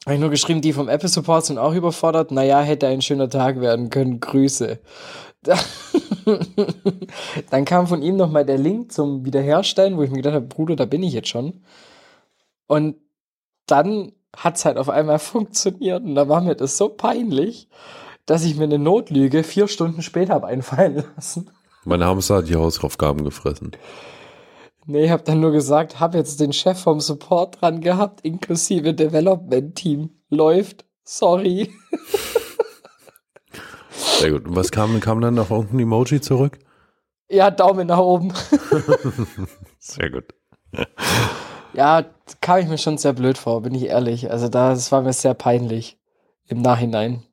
habe 0.06 0.16
ich 0.16 0.20
nur 0.20 0.32
geschrieben, 0.32 0.62
die 0.62 0.74
vom 0.74 0.90
Apple 0.90 1.08
Support 1.08 1.46
sind 1.46 1.60
auch 1.60 1.76
überfordert. 1.76 2.32
Naja, 2.32 2.62
hätte 2.62 2.88
ein 2.88 3.04
schöner 3.04 3.30
Tag 3.30 3.62
werden 3.62 3.92
können. 3.92 4.20
Grüße. 4.20 4.80
Dann 7.50 7.66
kam 7.66 7.88
von 7.88 8.02
ihm 8.02 8.16
nochmal 8.16 8.46
der 8.46 8.58
Link 8.58 8.92
zum 8.92 9.26
Wiederherstellen, 9.26 9.98
wo 9.98 10.04
ich 10.04 10.12
mir 10.12 10.18
gedacht 10.18 10.36
habe, 10.36 10.46
Bruder, 10.46 10.76
da 10.76 10.86
bin 10.86 11.04
ich 11.04 11.14
jetzt 11.14 11.30
schon. 11.30 11.64
Und 12.68 12.96
dann 13.66 14.12
hat 14.36 14.58
es 14.58 14.66
halt 14.66 14.78
auf 14.78 14.90
einmal 14.90 15.20
funktioniert 15.20 16.04
und 16.04 16.16
da 16.16 16.30
war 16.30 16.42
mir 16.42 16.56
das 16.56 16.78
so 16.78 16.90
peinlich, 16.90 17.68
dass 18.26 18.44
ich 18.44 18.56
mir 18.56 18.66
eine 18.66 18.80
Notlüge 18.80 19.44
vier 19.44 19.68
Stunden 19.68 20.02
später 20.02 20.34
habe 20.34 20.48
einfallen 20.48 21.04
lassen. 21.16 21.50
Mein 21.84 22.04
Hamster 22.04 22.38
hat 22.38 22.48
die 22.48 22.56
Hausaufgaben 22.56 23.24
gefressen. 23.24 23.72
Nee, 24.86 25.06
ich 25.06 25.12
habe 25.12 25.24
dann 25.24 25.40
nur 25.40 25.52
gesagt, 25.52 26.00
habe 26.00 26.18
jetzt 26.18 26.40
den 26.40 26.54
Chef 26.54 26.80
vom 26.80 27.00
Support 27.00 27.62
dran 27.62 27.82
gehabt, 27.82 28.22
inklusive 28.22 28.94
Development 28.94 29.76
Team. 29.76 30.10
Läuft. 30.30 30.86
Sorry. 31.04 31.72
Sehr 33.92 34.32
gut. 34.32 34.46
Und 34.46 34.56
was 34.56 34.72
kam, 34.72 35.00
kam 35.00 35.22
dann 35.22 35.36
noch 35.36 35.52
irgendein 35.52 35.80
Emoji 35.80 36.22
zurück? 36.22 36.60
Ja, 37.30 37.52
Daumen 37.52 37.88
nach 37.88 38.00
oben. 38.00 38.34
Sehr 39.80 40.10
gut. 40.10 40.26
Ja, 41.74 42.06
kam 42.42 42.60
ich 42.60 42.68
mir 42.68 42.78
schon 42.78 42.98
sehr 42.98 43.14
blöd 43.14 43.38
vor, 43.38 43.62
bin 43.62 43.74
ich 43.74 43.86
ehrlich. 43.86 44.30
Also 44.30 44.50
das 44.50 44.92
war 44.92 45.02
mir 45.02 45.14
sehr 45.14 45.34
peinlich 45.34 45.98
im 46.48 46.62
Nachhinein. 46.62 47.24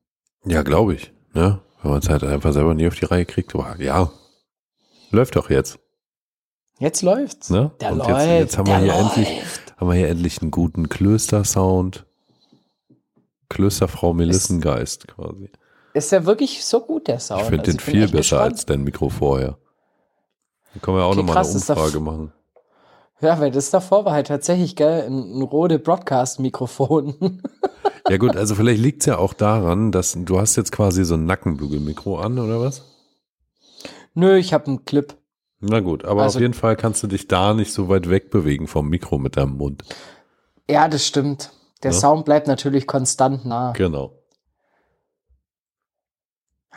Ja, 0.44 0.62
glaube 0.62 0.94
ich. 0.94 1.12
Ne? 1.35 1.60
Wenn 1.82 1.90
man 1.90 2.01
es 2.01 2.09
halt 2.09 2.24
einfach 2.24 2.52
selber 2.52 2.74
nie 2.74 2.86
auf 2.86 2.94
die 2.94 3.05
Reihe 3.05 3.26
kriegt. 3.26 3.55
Aber 3.55 3.80
ja, 3.80 4.10
läuft 5.10 5.36
doch 5.36 5.51
jetzt. 5.51 5.78
Jetzt 6.78 7.02
läuft's. 7.02 7.51
Ne? 7.51 7.72
Der 7.80 7.93
Und 7.93 7.98
läuft. 7.98 8.10
jetzt, 8.10 8.28
jetzt 8.28 8.59
haben, 8.59 8.66
wir 8.68 8.78
hier 8.78 8.93
läuft. 8.93 9.16
endlich, 9.16 9.43
haben 9.76 9.89
wir 9.89 9.94
hier 9.94 10.09
endlich 10.09 10.40
einen 10.40 10.51
guten 10.52 10.89
Klöster-Sound. 10.89 12.06
Klösterfrau 13.48 14.14
Melissengeist 14.14 15.09
quasi. 15.09 15.51
Ist 15.94 16.12
der 16.12 16.27
wirklich 16.27 16.65
so 16.65 16.81
gut, 16.81 17.09
der 17.09 17.19
Sound? 17.20 17.43
Ich 17.43 17.47
finde 17.48 17.60
Also 17.66 17.73
den 17.73 17.77
bin 17.78 17.85
viel 17.94 18.02
besser 18.09 18.16
gespannt. 18.19 18.52
als 18.52 18.66
dein 18.66 18.82
Mikro 18.85 19.09
vorher. 19.09 19.59
Da 20.74 20.81
können 20.81 20.97
wir 20.98 21.05
auch 21.05 21.10
Okay, 21.10 21.19
nochmal 21.23 21.39
eine 21.39 21.48
Umfrage 21.55 22.01
machen. 22.01 22.32
Ja, 23.20 23.40
weil 23.40 23.51
das 23.51 23.70
davor 23.70 24.05
war 24.05 24.12
halt 24.12 24.28
tatsächlich, 24.28 24.77
gell, 24.77 25.05
ein, 25.06 25.39
ein 25.39 25.43
Rode 25.43 25.78
Broadcast-Mikrofon. 25.81 27.43
Ja 28.09 28.16
gut, 28.16 28.36
also 28.36 28.55
vielleicht 28.55 28.81
liegt 28.81 29.02
es 29.02 29.06
ja 29.06 29.19
auch 29.19 29.32
daran, 29.32 29.90
dass 29.90 30.16
du 30.16 30.39
hast 30.39 30.55
jetzt 30.56 30.70
quasi 30.70 31.05
so 31.05 31.15
ein 31.15 31.24
Nackenbügelmikro 31.27 32.19
an, 32.19 32.39
oder 32.39 32.60
was? 32.60 32.82
Nö, 34.15 34.36
ich 34.36 34.52
habe 34.52 34.66
einen 34.66 34.85
Clip. 34.85 35.16
Na 35.60 35.81
gut, 35.81 36.05
aber 36.05 36.23
Also- 36.23 36.39
auf 36.39 36.43
jeden 36.43 36.55
Fall 36.55 36.77
kannst 36.77 37.02
du 37.02 37.06
dich 37.09 37.27
da 37.27 37.55
nicht 37.55 37.73
so 37.73 37.89
weit 37.89 38.09
wegbewegen 38.09 38.69
vom 38.69 38.89
Mikro 38.89 39.19
mit 39.19 39.36
deinem 39.36 39.56
Mund. 39.56 39.82
Ja, 40.70 40.86
das 40.86 41.05
stimmt. 41.06 41.51
Der 41.82 41.90
Ja. 41.93 41.98
Sound 41.98 42.24
bleibt 42.24 42.47
natürlich 42.47 42.86
konstant 42.86 43.44
nah. 43.47 43.73
Genau. 43.73 44.12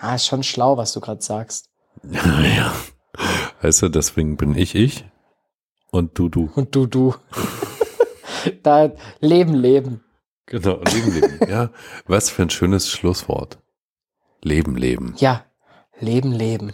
Ah, 0.03 0.15
ist 0.15 0.25
schon 0.25 0.41
schlau, 0.41 0.77
was 0.77 0.93
du 0.93 0.99
gerade 0.99 1.21
sagst. 1.21 1.69
ja. 2.03 2.73
Weißt 3.61 3.83
du, 3.83 3.89
deswegen 3.89 4.35
bin 4.35 4.55
ich 4.57 4.73
ich 4.73 5.05
und 5.91 6.17
du 6.17 6.27
du. 6.27 6.49
Und 6.55 6.75
du, 6.75 6.87
du. 6.87 7.13
da 8.63 8.91
Leben, 9.19 9.53
Leben. 9.53 10.03
Genau, 10.47 10.79
Leben, 10.91 11.13
Leben. 11.13 11.39
ja, 11.47 11.69
was 12.07 12.31
für 12.31 12.41
ein 12.41 12.49
schönes 12.49 12.89
Schlusswort. 12.89 13.59
Leben, 14.41 14.75
Leben. 14.75 15.13
Ja, 15.17 15.45
Leben, 15.99 16.31
Leben. 16.31 16.73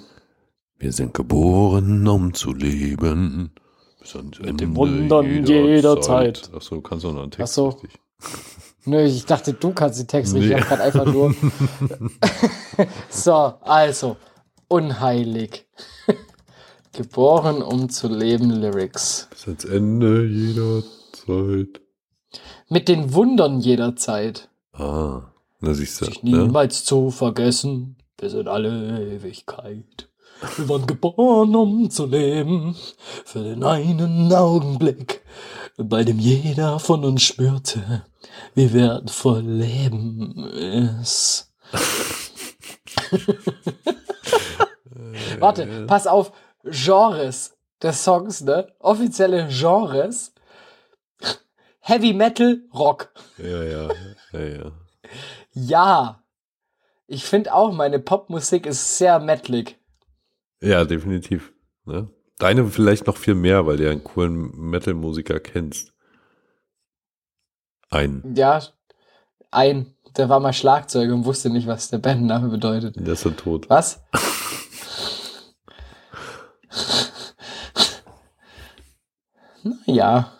Wir 0.77 0.93
sind 0.93 1.13
geboren, 1.13 2.07
um 2.07 2.33
zu 2.33 2.53
leben. 2.53 3.51
Bis 3.99 4.15
ans 4.15 4.39
Mit 4.39 4.61
dem 4.61 4.69
Ende 4.69 4.75
Wundern 4.77 5.45
jeder 5.45 5.99
Zeit. 5.99 6.49
Ach 6.55 6.61
so, 6.61 6.79
kannst 6.79 7.03
du 7.03 7.11
noch 7.11 7.23
einen 7.23 7.31
Text 7.31 7.51
Ach 7.51 7.53
so. 7.53 7.67
richtig. 7.69 7.99
Nö, 8.88 9.03
ich 9.03 9.26
dachte, 9.26 9.53
du 9.53 9.73
kannst 9.73 9.99
den 9.99 10.07
Text 10.07 10.34
richtig. 10.34 10.51
Nee. 10.51 10.57
Ich 10.57 10.61
hab 10.61 10.69
grad 10.69 10.81
einfach 10.81 11.05
nur. 11.05 11.35
so, 13.09 13.34
also. 13.34 14.18
Unheilig. 14.69 15.65
Geboren, 16.93 17.61
um 17.61 17.89
zu 17.89 18.07
leben, 18.07 18.49
Lyrics. 18.49 19.27
Bis 19.30 19.45
ans 19.47 19.65
Ende 19.65 20.26
jeder 20.26 20.84
Zeit. 21.14 21.81
Mit 22.69 22.88
den 22.88 23.14
Wundern 23.14 23.59
jeder 23.59 23.95
Zeit. 23.95 24.49
Ah, 24.73 25.22
na 25.59 25.73
siehst 25.73 26.01
du. 26.01 26.05
Sich 26.05 26.23
Ne? 26.23 26.38
niemals 26.38 26.84
zu 26.85 27.11
vergessen, 27.11 27.97
bis 28.18 28.34
in 28.34 28.47
alle 28.47 29.15
Ewigkeit. 29.15 30.09
Wir 30.57 30.69
waren 30.69 30.85
geboren, 30.85 31.55
um 31.55 31.89
zu 31.89 32.05
leben, 32.05 32.76
für 33.26 33.43
den 33.43 33.64
einen 33.64 34.31
Augenblick, 34.34 35.22
bei 35.77 36.03
dem 36.03 36.19
jeder 36.19 36.79
von 36.79 37.05
uns 37.05 37.23
spürte, 37.23 38.05
wie 38.55 38.73
wertvoll 38.73 39.41
Leben 39.41 40.35
ist. 41.01 41.53
Warte, 45.39 45.85
pass 45.87 46.07
auf, 46.07 46.31
Genres 46.63 47.55
des 47.81 48.03
Songs, 48.03 48.41
ne? 48.41 48.73
Offizielle 48.79 49.47
Genres. 49.49 50.33
Heavy 51.79 52.13
Metal, 52.13 52.61
Rock. 52.73 53.13
Ja, 53.37 53.63
ja, 53.63 53.89
ja, 54.33 54.39
ja. 54.39 54.71
Ja. 55.53 56.23
Ich 57.09 57.23
finde 57.23 57.53
auch, 57.53 57.71
meine 57.71 57.99
Popmusik 57.99 58.65
ist 58.65 58.97
sehr 58.97 59.19
metalig. 59.19 59.79
Ja, 60.59 60.83
definitiv. 60.83 61.53
Ne? 61.85 62.09
Deine 62.39 62.65
vielleicht 62.68 63.07
noch 63.07 63.18
viel 63.18 63.35
mehr, 63.35 63.65
weil 63.65 63.77
du 63.77 63.85
ja 63.85 63.91
einen 63.91 64.03
coolen 64.03 64.51
Metal-Musiker 64.55 65.39
kennst. 65.39 65.93
Ein. 67.89 68.35
Ja, 68.35 68.61
ein, 69.49 69.95
der 70.18 70.30
war 70.30 70.39
mal 70.39 70.53
Schlagzeuger 70.53 71.14
und 71.14 71.26
wusste 71.26 71.49
nicht, 71.49 71.68
was 71.68 71.89
der 71.89 71.97
Bandname 71.97 72.49
bedeutet. 72.49 72.95
Der 72.97 73.14
ist 73.14 73.22
so 73.22 73.31
tot. 73.31 73.69
Was? 73.69 74.01
Naja. 79.85 80.31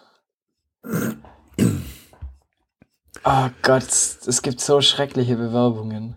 Oh 3.26 3.49
Gott, 3.61 3.84
es 3.84 4.41
gibt 4.41 4.61
so 4.61 4.80
schreckliche 4.80 5.36
Bewerbungen. 5.36 6.15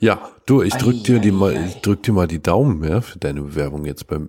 Ja, 0.00 0.30
du, 0.46 0.62
ich 0.62 0.74
drück 0.74 1.04
dir 1.04 1.20
die 1.20 1.30
mal, 1.30 1.52
Eieiei. 1.52 1.66
ich 1.66 1.82
drück 1.82 2.02
dir 2.02 2.12
mal 2.12 2.26
die 2.26 2.42
Daumen, 2.42 2.82
ja, 2.82 3.00
für 3.00 3.20
deine 3.20 3.42
Bewerbung 3.42 3.84
jetzt 3.84 4.08
beim 4.08 4.28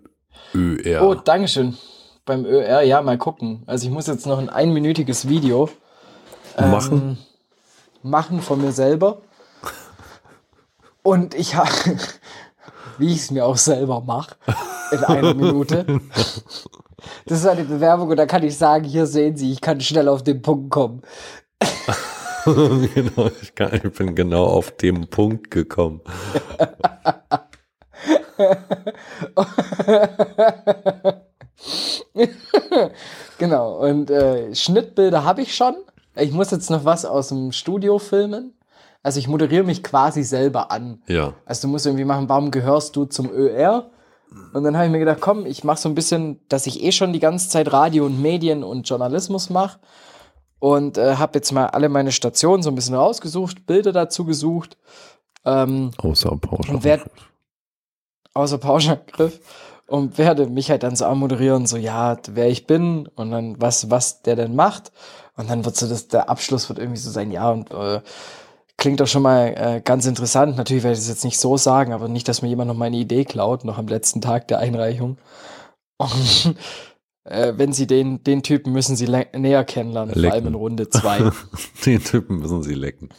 ÖR. 0.54 1.04
Oh, 1.04 1.16
Dankeschön. 1.16 1.78
Beim 2.26 2.46
ÖR, 2.46 2.82
ja, 2.82 3.02
mal 3.02 3.18
gucken. 3.18 3.64
Also 3.66 3.86
ich 3.86 3.92
muss 3.92 4.08
jetzt 4.08 4.26
noch 4.26 4.40
ein 4.40 4.50
einminütiges 4.50 5.28
Video 5.28 5.70
Machen? 6.58 7.02
ähm, 7.02 7.18
machen 8.04 8.42
von 8.42 8.62
mir 8.62 8.72
selber. 8.72 9.22
Und 11.02 11.36
ich 11.36 11.56
habe, 11.56 11.70
wie 12.98 13.12
ich 13.12 13.20
es 13.20 13.32
mir 13.32 13.46
auch 13.46 13.58
selber 13.58 14.02
mache, 14.02 14.36
in 14.92 15.04
einer 15.04 15.34
Minute. 15.34 16.00
Das 17.26 17.40
ist 17.40 17.46
eine 17.46 17.64
Bewerbung 17.64 18.10
und 18.10 18.18
da 18.18 18.26
kann 18.26 18.44
ich 18.44 18.58
sagen, 18.58 18.86
hier 18.86 19.06
sehen 19.06 19.36
Sie, 19.36 19.52
ich 19.52 19.62
kann 19.62 19.82
schnell 19.82 20.08
auf 20.08 20.24
den 20.24 20.42
Punkt 20.42 20.72
kommen. 20.72 21.02
genau, 22.46 23.30
ich, 23.42 23.56
kann, 23.56 23.74
ich 23.74 23.82
bin 23.82 24.16
genau 24.16 24.46
auf 24.46 24.72
dem 24.72 25.08
Punkt 25.08 25.52
gekommen. 25.52 26.02
Und 33.94 34.10
äh, 34.10 34.54
Schnittbilder 34.56 35.24
habe 35.24 35.42
ich 35.42 35.56
schon. 35.56 35.76
Ich 36.16 36.32
muss 36.32 36.52
jetzt 36.52 36.70
noch 36.70 36.86
was 36.86 37.06
aus 37.06 37.30
dem 37.30 37.52
Studio 37.52 38.00
filmen. 38.00 38.54
Also 39.02 39.20
ich 39.20 39.28
moderiere 39.28 39.64
mich 39.64 39.84
quasi 39.84 40.24
selber 40.24 40.72
an. 40.72 41.02
Ja. 41.08 41.34
Also 41.46 41.68
du 41.68 41.72
musst 41.72 41.86
irgendwie 41.86 42.06
machen, 42.06 42.30
warum 42.30 42.52
gehörst 42.52 42.96
du 42.96 43.06
zum 43.06 43.30
ÖR? 43.32 43.90
Und 44.54 44.64
dann 44.64 44.76
habe 44.76 44.86
ich 44.86 44.92
mir 44.92 45.00
gedacht, 45.00 45.20
komm, 45.22 45.46
ich 45.46 45.64
mache 45.64 45.80
so 45.80 45.90
ein 45.90 45.96
bisschen, 45.96 46.40
dass 46.50 46.66
ich 46.66 46.84
eh 46.84 46.92
schon 46.92 47.14
die 47.14 47.20
ganze 47.20 47.50
Zeit 47.50 47.72
Radio 47.72 48.06
und 48.06 48.22
Medien 48.22 48.64
und 48.64 48.88
Journalismus 48.90 49.50
mache. 49.50 49.80
Und 50.60 50.98
äh, 50.98 51.16
habe 51.18 51.34
jetzt 51.36 51.52
mal 51.52 51.68
alle 51.68 51.90
meine 51.90 52.12
Stationen 52.12 52.64
so 52.64 52.70
ein 52.72 52.76
bisschen 52.76 52.96
rausgesucht, 52.96 53.66
Bilder 53.66 53.92
dazu 53.92 54.24
gesucht. 54.26 54.78
Ähm, 55.46 55.92
Außer 55.98 56.36
Porsche. 56.38 56.72
Und 56.72 56.84
wer- 56.84 57.02
außer 58.34 58.58
Pauschangriff 58.58 59.40
und 59.88 60.18
werde 60.18 60.48
mich 60.48 60.70
halt 60.70 60.84
dann 60.84 60.96
so 60.96 61.06
anmoderieren, 61.06 61.66
so 61.66 61.78
ja, 61.78 62.18
wer 62.32 62.50
ich 62.50 62.68
bin 62.68 63.08
und 63.16 63.32
dann 63.32 63.62
was, 63.62 63.90
was 63.90 64.22
der 64.22 64.36
denn 64.36 64.56
macht. 64.56 64.92
Und 65.36 65.50
dann 65.50 65.66
wird 65.66 65.76
so 65.76 65.88
das, 65.88 66.08
der 66.08 66.30
Abschluss 66.30 66.70
wird 66.70 66.80
irgendwie 66.80 67.00
so 67.00 67.10
sein, 67.10 67.32
ja, 67.32 67.50
und 67.52 67.72
äh, 67.72 68.02
klingt 68.78 69.00
doch 69.00 69.08
schon 69.08 69.24
mal 69.24 69.54
äh, 69.56 69.82
ganz 69.84 70.06
interessant. 70.06 70.58
Natürlich 70.58 70.84
werde 70.84 70.94
ich 70.94 71.00
das 71.00 71.10
jetzt 71.10 71.24
nicht 71.24 71.40
so 71.40 71.58
sagen, 71.58 71.94
aber 71.94 72.08
nicht, 72.08 72.28
dass 72.28 72.42
mir 72.42 72.50
jemand 72.50 72.68
noch 72.68 72.78
meine 72.78 72.98
Idee 72.98 73.26
klaut, 73.26 73.66
noch 73.66 73.78
am 73.78 73.88
letzten 73.88 74.22
Tag 74.22 74.48
der 74.48 74.60
Einreichung. 74.60 75.18
Und 75.98 76.56
äh, 77.24 77.54
wenn 77.56 77.74
Sie 77.74 77.88
den, 77.88 78.24
den 78.24 78.44
Typen 78.44 78.74
müssen 78.74 78.96
Sie 78.96 79.08
näher 79.08 79.64
kennenlernen, 79.64 80.14
vor 80.14 80.24
allem 80.24 80.32
Lecken. 80.34 80.48
in 80.48 80.56
Runde 80.56 80.90
zwei. 80.90 81.32
Den 81.86 82.04
Typen 82.04 82.40
müssen 82.40 82.64
sie 82.64 82.74
lecken. 82.74 83.10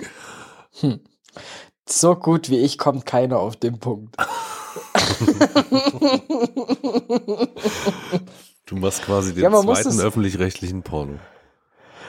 so 1.89 2.15
gut 2.15 2.51
wie 2.51 2.59
ich 2.59 2.79
kommt 2.79 3.07
keiner 3.07 3.39
auf 3.39 3.57
den 3.57 3.79
Punkt. 3.79 4.17
Du 8.67 8.77
machst 8.77 9.03
quasi 9.03 9.35
den 9.35 9.45
Ja, 9.45 9.51
zweiten 9.61 10.01
öffentlich-rechtlichen 10.01 10.83
Porno. 10.83 11.19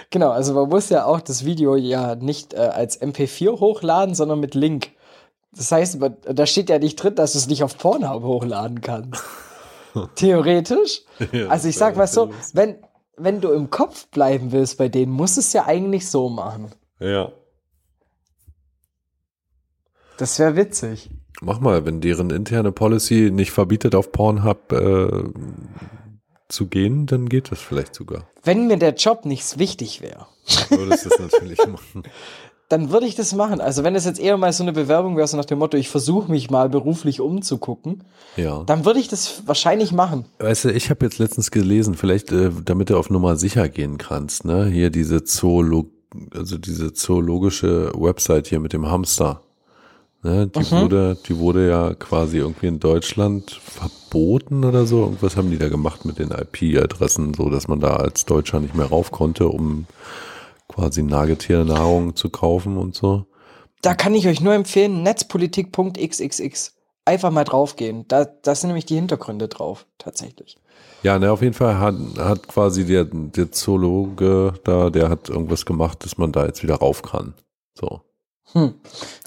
Genau, 0.10 0.30
also 0.30 0.54
man 0.54 0.70
muss 0.70 0.90
ja 0.90 1.06
auch 1.06 1.20
das 1.20 1.44
Video 1.44 1.76
ja 1.76 2.16
nicht 2.16 2.54
äh, 2.54 2.58
als 2.58 3.02
MP4 3.02 3.60
hochladen, 3.60 4.16
sondern 4.16 4.40
mit 4.40 4.56
Link. 4.56 4.92
Das 5.52 5.72
heißt, 5.72 6.00
man- 6.00 6.16
da 6.24 6.46
steht 6.46 6.70
ja 6.70 6.80
nicht 6.80 6.96
drin, 6.96 7.16
dass 7.16 7.34
du 7.34 7.40
es 7.40 7.48
nicht 7.48 7.64
auf 7.64 7.78
Pornhub 7.78 8.24
hochladen 8.24 8.82
kannst. 8.82 9.22
Theoretisch. 10.16 11.02
Ja, 11.32 11.48
Also 11.48 11.68
ich 11.68 11.78
sag 11.78 11.98
mal 11.98 12.08
so, 12.08 12.32
wenn, 12.54 12.78
wenn 13.18 13.42
du 13.42 13.52
im 13.52 13.70
Kopf 13.70 14.08
bleiben 14.08 14.52
willst 14.52 14.78
bei 14.78 14.88
denen, 14.90 15.12
musst 15.12 15.38
du 15.38 15.42
es 15.42 15.52
ja 15.54 15.66
eigentlich 15.66 16.10
so 16.10 16.30
machen. 16.30 16.72
Ja. 17.00 17.32
Das 20.18 20.40
wäre 20.40 20.56
witzig. 20.56 21.10
Mach 21.42 21.60
mal, 21.60 21.86
wenn 21.86 22.02
deren 22.02 22.30
interne 22.30 22.72
Policy 22.72 23.30
nicht 23.32 23.52
verbietet, 23.52 23.94
auf 23.96 24.12
Pornhub 24.12 24.72
äh, 24.72 25.24
zu 26.48 26.68
gehen, 26.68 27.06
dann 27.08 27.28
geht 27.28 27.52
das 27.52 27.60
vielleicht 27.60 27.96
sogar. 27.96 28.28
Wenn 28.44 28.68
mir 28.68 28.78
der 28.78 28.94
Job 28.96 29.26
nicht 29.26 29.58
wichtig 29.60 30.02
wäre, 30.02 30.28
Würdest 30.70 31.06
du 31.06 31.10
das 31.10 31.20
natürlich 31.34 31.58
machen. 31.68 32.04
dann 32.70 32.92
würde 32.92 33.08
ich 33.08 33.16
das 33.16 33.34
machen. 33.34 33.60
Also 33.62 33.84
wenn 33.84 33.96
es 33.96 34.06
jetzt 34.06 34.20
eher 34.20 34.38
mal 34.38 34.54
so 34.54 34.64
eine 34.64 34.72
Bewerbung 34.74 35.18
wäre, 35.18 35.28
so 35.28 35.38
nach 35.38 35.46
dem 35.46 35.58
Motto, 35.60 35.76
ich 35.76 35.90
versuche 35.90 36.32
mich 36.32 36.50
mal 36.52 36.70
beruflich 36.70 37.20
umzugucken, 37.20 38.04
Ja. 38.38 38.64
dann 38.66 38.86
würde 38.86 39.00
ich 39.00 39.08
das 39.08 39.44
wahrscheinlich 39.48 39.92
machen. 39.92 40.26
Weißt 40.40 40.66
du, 40.66 40.70
ich 40.72 40.90
habe 40.92 41.06
jetzt 41.06 41.18
letztens 41.18 41.50
gelesen, 41.52 41.96
vielleicht, 41.96 42.32
äh, 42.32 42.52
damit 42.64 42.92
du 42.92 42.98
auf 42.98 43.10
Nummer 43.10 43.36
sicher 43.38 43.68
gehen 43.70 43.98
kannst, 43.98 44.46
ne? 44.46 44.68
Hier 44.68 44.90
diese 44.92 45.24
Zoolog 45.24 45.90
also 46.34 46.58
diese 46.58 46.94
zoologische 46.94 47.92
Website 47.94 48.48
hier 48.48 48.62
mit 48.62 48.72
dem 48.72 48.88
Hamster. 48.88 49.42
Ne? 50.26 50.48
Die 50.48 50.72
wurde, 50.72 51.16
die 51.28 51.38
wurde 51.38 51.70
ja 51.70 51.94
quasi 51.94 52.38
irgendwie 52.38 52.66
in 52.66 52.80
Deutschland 52.80 53.52
verboten 53.52 54.66
oder 54.66 54.88
so. 54.88 55.02
Irgendwas 55.02 55.38
haben 55.38 55.52
die 55.52 55.60
da 55.60 55.70
gemacht 55.70 56.04
mit 56.04 56.18
den 56.18 56.32
IP-Adressen, 56.32 57.36
so 57.36 57.52
dass 57.52 57.68
man 57.68 57.80
da 57.80 57.98
als 57.98 58.26
Deutscher 58.26 58.60
nicht 58.60 58.74
mehr 58.74 58.88
rauf 58.88 59.12
konnte, 59.12 59.48
um 59.48 59.86
quasi 60.68 61.04
Nagetiерnahrung 61.04 62.16
zu 62.16 62.32
kaufen 62.32 62.78
und 62.78 62.96
so. 62.96 63.28
Da 63.84 63.94
kann 63.94 64.16
ich 64.16 64.28
euch 64.28 64.42
nur 64.42 64.56
empfehlen, 64.56 65.04
netzpolitik.xxx. 65.04 66.74
Einfach 67.06 67.30
mal 67.30 67.44
draufgehen. 67.44 68.08
Da, 68.08 68.26
da 68.26 68.56
sind 68.56 68.70
nämlich 68.70 68.88
die 68.88 68.96
Hintergründe 68.96 69.48
drauf, 69.48 69.86
tatsächlich. 70.00 70.58
Ja, 71.04 71.20
ne, 71.20 71.32
auf 71.32 71.44
jeden 71.44 71.54
Fall 71.54 71.78
hat, 71.78 71.96
hat 72.18 72.48
quasi 72.48 72.84
der, 72.84 73.06
der 73.06 73.52
Zoologe 73.52 74.56
da, 74.64 74.90
der 74.90 75.10
hat 75.10 75.30
irgendwas 75.30 75.68
gemacht, 75.68 76.04
dass 76.04 76.18
man 76.18 76.32
da 76.32 76.48
jetzt 76.48 76.64
wieder 76.64 76.78
rauf 76.78 77.04
kann. 77.04 77.36
So. 77.80 78.02
Hm. 78.56 78.74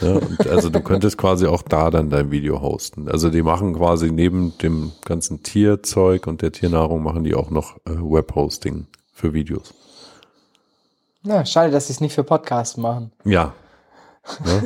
Ja, 0.00 0.20
also 0.50 0.70
du 0.70 0.80
könntest 0.80 1.18
quasi 1.18 1.46
auch 1.46 1.60
da 1.60 1.90
dann 1.90 2.09
dein 2.09 2.30
Video 2.30 2.62
hosten. 2.62 3.10
Also 3.10 3.28
die 3.28 3.42
machen 3.42 3.74
quasi 3.74 4.10
neben 4.10 4.56
dem 4.56 4.92
ganzen 5.05 5.42
Tierzeug 5.42 6.26
und 6.26 6.40
der 6.40 6.50
Tiernahrung 6.50 7.02
machen 7.02 7.24
die 7.24 7.34
auch 7.34 7.50
noch 7.50 7.76
äh, 7.84 7.90
Webhosting 7.90 8.86
für 9.12 9.34
Videos. 9.34 9.74
Na, 11.22 11.44
schade, 11.44 11.70
dass 11.70 11.88
sie 11.88 11.92
es 11.92 12.00
nicht 12.00 12.14
für 12.14 12.24
Podcasts 12.24 12.78
machen. 12.78 13.12
Ja. 13.24 13.52
Ne? 14.46 14.62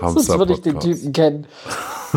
Sonst 0.00 0.30
würde 0.30 0.54
ich 0.54 0.62
den. 0.62 0.80
Typen 0.80 1.12
kennen. 1.12 1.46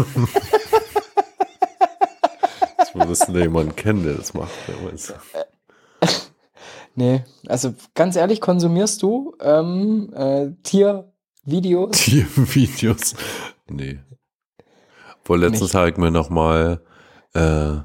Jetzt 2.78 2.96
würdest 2.96 3.28
du 3.28 3.34
da 3.34 3.40
jemanden 3.40 3.76
kennen, 3.76 4.04
der 4.06 4.14
das 4.14 4.34
macht. 4.34 4.52
Nee, 6.96 7.24
also 7.48 7.74
ganz 7.96 8.16
ehrlich, 8.16 8.40
konsumierst 8.40 9.02
du 9.02 9.36
ähm, 9.42 10.14
äh, 10.16 10.52
Tiervideos? 11.50 11.92
Tiervideos. 11.92 13.16
Nee. 13.72 14.00
Nicht. 15.30 15.76
habe 15.76 15.90
ich 15.92 15.98
mir 15.98 16.10
noch 16.10 16.32
mal, 16.32 16.82
äh, 17.36 17.76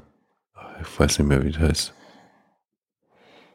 ich 0.81 0.99
weiß 0.99 1.19
nicht 1.19 1.27
mehr, 1.27 1.43
wie 1.43 1.51
das 1.51 1.61
heißt. 1.61 1.93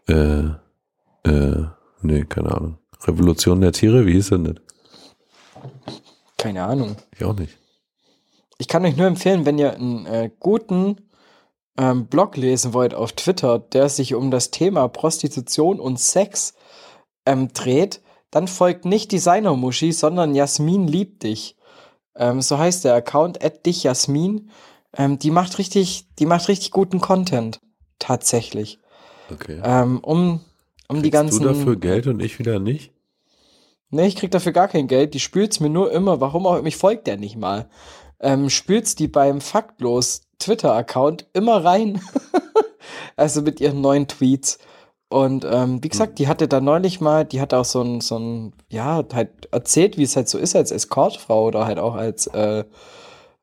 Äh, 0.09 1.29
äh, 1.29 1.67
nee, 2.03 2.25
keine 2.25 2.55
Ahnung. 2.55 2.79
Revolution 3.03 3.61
der 3.61 3.73
Tiere, 3.73 4.07
wie 4.07 4.13
hieß 4.13 4.29
das 4.29 4.39
nicht? 4.39 4.61
Keine 6.37 6.63
Ahnung. 6.63 6.95
Ich 7.17 7.25
auch 7.25 7.35
nicht. 7.35 7.59
Ich 8.59 8.69
kann 8.69 8.85
euch 8.85 8.97
nur 8.97 9.09
empfehlen, 9.09 9.45
wenn 9.45 9.59
ihr 9.59 9.75
einen 9.75 10.07
äh, 10.07 10.31
guten 10.39 11.09
ähm, 11.77 12.07
Blog 12.07 12.37
lesen 12.37 12.73
wollt 12.75 12.95
auf 12.95 13.13
Twitter, 13.13 13.59
der 13.59 13.89
sich 13.89 14.15
um 14.15 14.31
das 14.31 14.53
Thema 14.53 14.87
Prostitution 14.87 15.81
und 15.81 15.99
Sex 15.99 16.55
ähm, 17.27 17.53
dreht, 17.53 18.03
dann 18.31 18.49
folgt 18.49 18.85
nicht 18.85 19.13
Designer-Muschi, 19.13 19.93
sondern 19.93 20.35
Jasmin 20.35 20.87
liebt 20.87 21.23
dich. 21.23 21.57
Ähm, 22.15 22.41
so 22.43 22.59
heißt 22.59 22.85
der 22.85 22.95
Account, 22.95 23.43
at 23.45 23.67
dich 23.67 23.83
Jasmin. 23.83 24.51
Ähm, 24.97 25.19
die 25.19 25.31
macht 25.31 25.59
richtig, 25.59 26.07
die 26.19 26.27
macht 26.27 26.49
richtig 26.49 26.71
guten 26.71 27.01
Content. 27.01 27.61
Tatsächlich. 27.99 28.79
Okay. 29.33 29.61
Ähm, 29.63 29.99
um, 30.01 30.41
um 30.89 30.97
die 30.97 31.11
Kriegst 31.11 31.13
ganzen. 31.13 31.43
du 31.43 31.49
dafür 31.49 31.77
Geld 31.77 32.07
und 32.07 32.21
ich 32.21 32.39
wieder 32.39 32.59
nicht? 32.59 32.93
Nee, 33.91 34.07
ich 34.07 34.17
krieg 34.17 34.31
dafür 34.31 34.53
gar 34.53 34.69
kein 34.69 34.87
Geld. 34.87 35.15
Die 35.15 35.21
spült's 35.21 35.61
mir 35.61 35.69
nur 35.69 35.93
immer. 35.93 36.21
Warum 36.21 36.47
auch? 36.47 36.61
Mich 36.63 36.77
folgt 36.77 37.07
der 37.07 37.17
nicht 37.17 37.37
mal. 37.37 37.69
Ähm, 38.21 38.51
spült's 38.51 38.95
die 38.95 39.09
beim 39.09 39.41
Faktlos 39.41 40.23
Twitter-Account 40.39 41.27
immer 41.33 41.65
rein. 41.65 42.01
also 43.17 43.43
mit 43.43 43.61
ihren 43.61 43.81
neuen 43.81 44.07
Tweets. 44.07 44.59
Und 45.11 45.45
ähm, 45.45 45.83
wie 45.83 45.89
gesagt, 45.89 46.21
die 46.21 46.29
hatte 46.29 46.47
da 46.47 46.61
neulich 46.61 47.01
mal, 47.01 47.25
die 47.25 47.41
hat 47.41 47.53
auch 47.53 47.65
so 47.65 47.83
ein, 47.83 48.01
so 48.01 48.17
ein, 48.17 48.53
ja, 48.69 49.05
halt 49.13 49.49
erzählt, 49.51 49.99
wie 49.99 50.05
es 50.05 50.15
halt 50.15 50.29
so 50.29 50.39
ist 50.39 50.55
als 50.55 50.71
Escortfrau 50.71 51.47
oder 51.47 51.67
halt 51.67 51.81
auch 51.81 51.97
als 51.97 52.29
äh, 52.29 52.63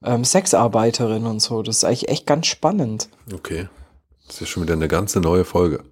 ähm, 0.02 0.24
Sexarbeiterin 0.24 1.26
und 1.26 1.42
so. 1.42 1.64
Das 1.64 1.76
ist 1.76 1.84
eigentlich 1.84 2.08
echt 2.08 2.26
ganz 2.26 2.48
spannend. 2.48 3.10
Okay. 3.34 3.68
Das 4.26 4.36
ist 4.36 4.40
ja 4.40 4.48
schon 4.48 4.64
wieder 4.64 4.76
eine 4.76 4.88
ganze 4.88 5.20
neue 5.20 5.44
Folge. 5.44 5.84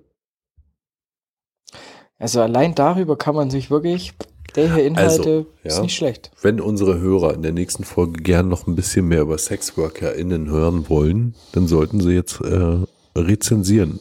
Also 2.18 2.42
allein 2.42 2.74
darüber 2.74 3.18
kann 3.18 3.36
man 3.36 3.50
sich 3.50 3.70
wirklich, 3.70 4.14
der 4.56 4.74
hier 4.74 4.86
Inhalte 4.86 5.12
Also, 5.12 5.46
ist 5.64 5.76
ja. 5.76 5.82
nicht 5.82 5.96
schlecht. 5.98 6.32
Wenn 6.42 6.62
unsere 6.62 7.02
Hörer 7.02 7.34
in 7.34 7.42
der 7.42 7.52
nächsten 7.52 7.84
Folge 7.84 8.24
gern 8.24 8.48
noch 8.48 8.66
ein 8.66 8.76
bisschen 8.76 9.10
mehr 9.10 9.24
über 9.24 9.38
SexworkerInnen 9.38 10.50
hören 10.50 10.88
wollen, 10.88 11.36
dann 11.52 11.68
sollten 11.68 12.00
sie 12.00 12.14
jetzt 12.14 12.40
äh, 12.40 12.78
rezensieren 13.18 14.00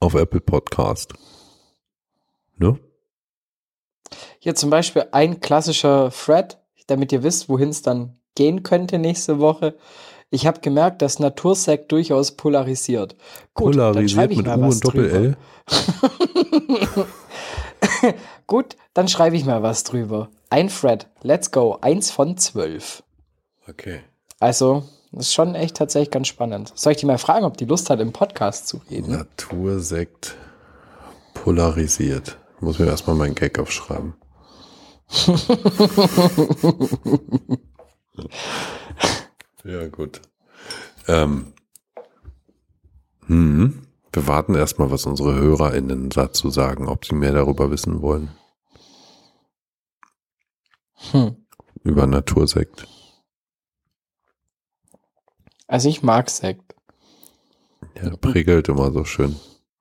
auf 0.00 0.14
Apple 0.14 0.40
Podcast. 0.40 1.14
Ne? 2.56 2.78
Hier 4.38 4.54
zum 4.54 4.70
Beispiel 4.70 5.06
ein 5.12 5.40
klassischer 5.40 6.10
Thread, 6.10 6.58
damit 6.86 7.12
ihr 7.12 7.22
wisst, 7.22 7.48
wohin 7.48 7.70
es 7.70 7.82
dann 7.82 8.18
gehen 8.34 8.62
könnte 8.62 8.98
nächsteChe. 8.98 9.74
Ich 10.30 10.46
habe 10.46 10.60
gemerkt, 10.60 11.02
dass 11.02 11.18
Natursekt 11.18 11.92
durchaus 11.92 12.32
polarisiert. 12.32 13.16
Gut, 13.54 13.74
dann 13.76 13.92
Polarisiert 13.92 14.10
schreibe 14.10 14.32
ich 14.32 14.38
mit 14.38 14.46
mal 14.46 14.58
U 14.58 14.62
was 14.62 14.74
und 14.76 14.84
Doppel 14.84 15.08
drüber. 15.08 15.36
L. 16.96 18.16
Gut, 18.46 18.76
dann 18.94 19.08
schreibe 19.08 19.36
ich 19.36 19.44
mal 19.44 19.62
was 19.62 19.84
drüber. 19.84 20.30
Ein 20.50 20.68
Thread, 20.68 21.08
let's 21.22 21.50
go, 21.50 21.78
eins 21.80 22.10
von 22.10 22.36
zwölf. 22.36 23.02
Okay. 23.68 24.00
Also, 24.38 24.84
das 25.16 25.28
ist 25.28 25.34
schon 25.34 25.54
echt 25.54 25.76
tatsächlich 25.78 26.10
ganz 26.10 26.28
spannend. 26.28 26.72
Soll 26.74 26.92
ich 26.92 26.98
die 26.98 27.06
mal 27.06 27.16
fragen, 27.16 27.46
ob 27.46 27.56
die 27.56 27.64
Lust 27.64 27.88
hat, 27.88 28.00
im 28.00 28.12
Podcast 28.12 28.68
zu 28.68 28.82
reden? 28.90 29.12
Natursekt 29.12 30.36
polarisiert. 31.32 32.36
Muss 32.60 32.78
mir 32.78 32.84
erstmal 32.86 33.16
meinen 33.16 33.34
Gag 33.34 33.58
aufschreiben. 33.58 34.12
ja, 39.64 39.88
gut. 39.88 40.20
Ähm. 41.08 41.54
Hm. 43.26 43.86
Wir 44.12 44.26
warten 44.28 44.54
erstmal, 44.54 44.90
was 44.90 45.06
unsere 45.06 45.34
HörerInnen 45.34 46.10
dazu 46.10 46.50
sagen, 46.50 46.88
ob 46.88 47.06
sie 47.06 47.14
mehr 47.14 47.32
darüber 47.32 47.70
wissen 47.70 48.02
wollen. 48.02 48.30
Hm. 51.10 51.36
Über 51.84 52.06
Natursekt. 52.06 52.86
Also 55.66 55.88
ich 55.88 56.02
mag 56.02 56.30
Sekt. 56.30 56.74
Ja, 58.02 58.16
prickelt 58.16 58.68
immer 58.68 58.92
so 58.92 59.04
schön. 59.04 59.36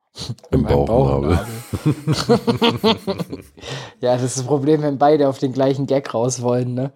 Im 0.51 0.63
Bauchnabel. 0.63 1.37
Bauchnabel. 1.83 2.99
ja, 4.01 4.13
das 4.13 4.23
ist 4.23 4.37
das 4.37 4.45
Problem, 4.45 4.81
wenn 4.81 4.97
beide 4.97 5.27
auf 5.27 5.39
den 5.39 5.53
gleichen 5.53 5.85
Gag 5.87 6.13
raus 6.13 6.41
wollen, 6.41 6.73
ne? 6.73 6.91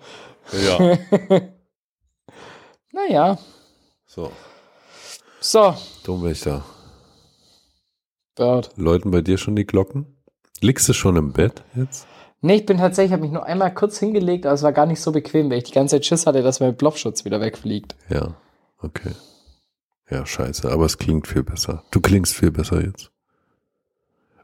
Ja. 0.66 0.98
Naja. 2.92 3.38
So, 4.08 4.32
So, 5.40 5.76
Domwächter. 6.04 6.64
Bird. 8.36 8.72
Läuten 8.76 9.12
bei 9.12 9.22
dir 9.22 9.38
schon 9.38 9.56
die 9.56 9.66
Glocken? 9.66 10.18
Liegst 10.62 10.90
du 10.90 10.94
schon 10.94 11.16
im 11.16 11.32
Bett 11.34 11.64
jetzt? 11.76 12.08
Nee, 12.42 12.56
ich 12.56 12.66
bin 12.66 12.78
tatsächlich, 12.78 13.12
habe 13.12 13.22
mich 13.22 13.32
nur 13.32 13.46
einmal 13.46 13.74
kurz 13.74 14.00
hingelegt, 14.00 14.46
aber 14.46 14.56
es 14.56 14.64
war 14.64 14.72
gar 14.72 14.86
nicht 14.86 15.02
so 15.02 15.12
bequem, 15.12 15.50
weil 15.52 15.58
ich 15.60 15.66
die 15.66 15.74
ganze 15.74 15.98
Zeit 15.98 16.06
Schiss 16.06 16.26
hatte, 16.26 16.42
dass 16.42 16.60
mein 16.62 16.76
Blobschutz 16.76 17.26
wieder 17.26 17.42
wegfliegt. 17.42 17.96
Ja, 18.10 18.34
okay. 18.82 19.12
Ja, 20.10 20.26
scheiße, 20.26 20.72
aber 20.72 20.86
es 20.86 20.98
klingt 20.98 21.28
viel 21.28 21.44
besser. 21.44 21.84
Du 21.92 22.02
klingst 22.02 22.34
viel 22.34 22.52
besser 22.52 22.84
jetzt. 22.84 23.12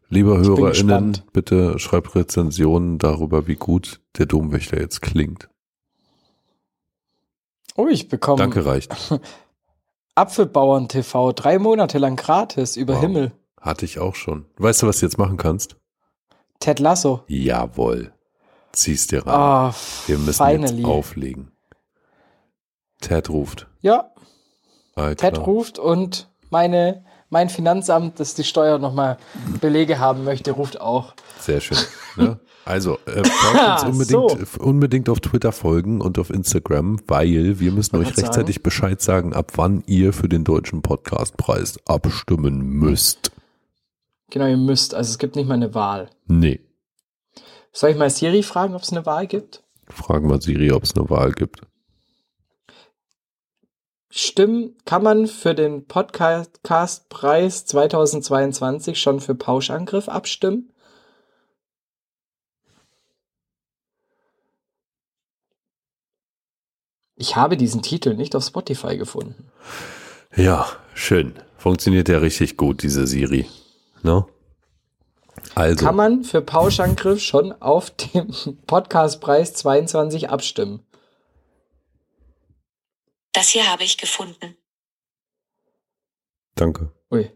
Lieber 0.10 0.38
HörerInnen, 0.38 1.24
bitte 1.34 1.80
schreibt 1.80 2.14
Rezensionen 2.14 3.00
darüber, 3.00 3.48
wie 3.48 3.56
gut 3.56 4.02
der 4.18 4.28
Domwächter 4.28 4.80
jetzt 4.80 5.02
klingt. 5.02 5.50
Oh, 7.76 7.88
ich 7.88 8.08
bekomme 8.08 8.38
Danke, 8.38 8.66
reicht. 8.66 8.94
Apfelbauern 10.16 10.88
TV 10.88 11.34
drei 11.34 11.60
Monate 11.60 11.98
lang 11.98 12.16
gratis 12.16 12.78
über 12.78 12.94
Wow. 12.96 13.02
Himmel. 13.02 13.32
Hatte 13.60 13.84
ich 13.86 14.00
auch 14.00 14.16
schon. 14.16 14.46
Weißt 14.58 14.84
du, 14.84 14.88
was 14.88 15.00
du 15.00 15.08
jetzt 15.08 15.18
machen 15.18 15.38
kannst? 15.38 15.76
Ted 16.60 16.80
Lasso. 16.80 17.24
Jawohl. 17.28 18.14
Zieh's 18.72 19.08
dir 19.08 19.26
rein. 19.26 19.34
Ah, 19.36 19.76
Wir 20.06 20.18
müssen 20.20 20.46
finally. 20.46 20.78
jetzt 20.78 20.86
auflegen. 20.86 21.52
Ted 23.02 23.30
ruft. 23.30 23.68
Ja, 23.82 24.12
Alter. 24.96 25.32
Ted 25.34 25.46
ruft 25.46 25.78
und 25.78 26.30
meine, 26.50 27.04
mein 27.30 27.50
Finanzamt, 27.50 28.20
das 28.20 28.34
die 28.34 28.44
Steuer 28.44 28.80
nochmal 28.80 29.18
Belege 29.62 30.00
haben 30.00 30.24
möchte, 30.24 30.52
ruft 30.52 30.80
auch. 30.82 31.14
Sehr 31.40 31.62
schön. 31.62 31.78
Ne? 32.16 32.40
Also, 32.68 32.98
äh, 33.06 33.20
uns 33.20 33.84
unbedingt, 33.84 34.48
So. 34.48 34.60
unbedingt 34.64 35.08
auf 35.08 35.20
Twitter 35.20 35.52
folgen 35.52 36.02
und 36.02 36.18
auf 36.18 36.32
Instagram, 36.32 37.00
weil 37.06 37.60
wir 37.60 37.72
müssen 37.72 37.96
euch 37.98 38.18
rechtzeitig 38.18 38.64
Bescheid 38.64 39.00
sagen, 39.04 39.34
ab 39.36 39.52
wann 39.58 39.84
ihr 39.86 40.14
für 40.14 40.28
den 40.28 40.44
Deutschen 40.44 40.82
Podcastpreis 40.82 41.78
abstimmen 41.86 42.60
müsst. 42.62 43.32
Genau, 44.32 44.48
ihr 44.48 44.58
müsst. 44.58 44.96
Also 44.96 45.12
es 45.12 45.20
gibt 45.20 45.36
nicht 45.36 45.48
mal 45.48 45.54
eine 45.54 45.76
Wahl. 45.76 46.10
Nee. 46.26 46.60
Soll 47.72 47.92
ich 47.92 47.98
mal 47.98 48.10
Siri 48.10 48.42
fragen, 48.42 48.74
ob 48.74 48.82
es 48.82 48.92
eine 48.92 49.06
Wahl 49.06 49.28
gibt? 49.28 49.62
Fragen 49.88 50.28
wir 50.28 50.42
Siri, 50.42 50.72
ob 50.72 50.82
es 50.86 50.96
eine 50.96 51.08
Wahl 51.08 51.34
gibt. 51.34 51.62
Stimmen 54.18 54.78
kann 54.86 55.04
man 55.04 55.28
für 55.28 55.54
den 55.54 55.88
Podcastpreis 55.88 57.66
2022 57.66 58.98
schon 58.98 59.20
für 59.20 59.36
Pauschangriff 59.36 60.08
abstimmen? 60.08 60.72
Ich 67.18 67.36
habe 67.36 67.58
diesen 67.58 67.82
Titel 67.82 68.14
nicht 68.14 68.38
auf 68.38 68.46
Spotify 68.46 68.96
gefunden. 68.96 69.52
Ja, 70.34 70.66
schön. 70.94 71.34
Funktioniert 71.58 72.08
ja 72.08 72.20
richtig 72.20 72.56
gut, 72.56 72.84
diese 72.84 73.08
Siri. 73.08 73.48
Ne? 74.02 74.26
Also, 75.56 75.84
Kann 75.84 75.96
man 75.98 76.24
für 76.24 76.42
Pauschangriff 76.42 77.20
schon 77.20 77.52
auf 77.62 77.90
dem 77.90 78.30
Podcastpreis 78.66 79.56
22 79.56 80.30
abstimmen? 80.30 80.86
Das 83.36 83.50
hier 83.50 83.70
habe 83.70 83.84
ich 83.84 83.98
gefunden. 83.98 84.56
danke, 86.56 86.94
Ui. 87.12 87.30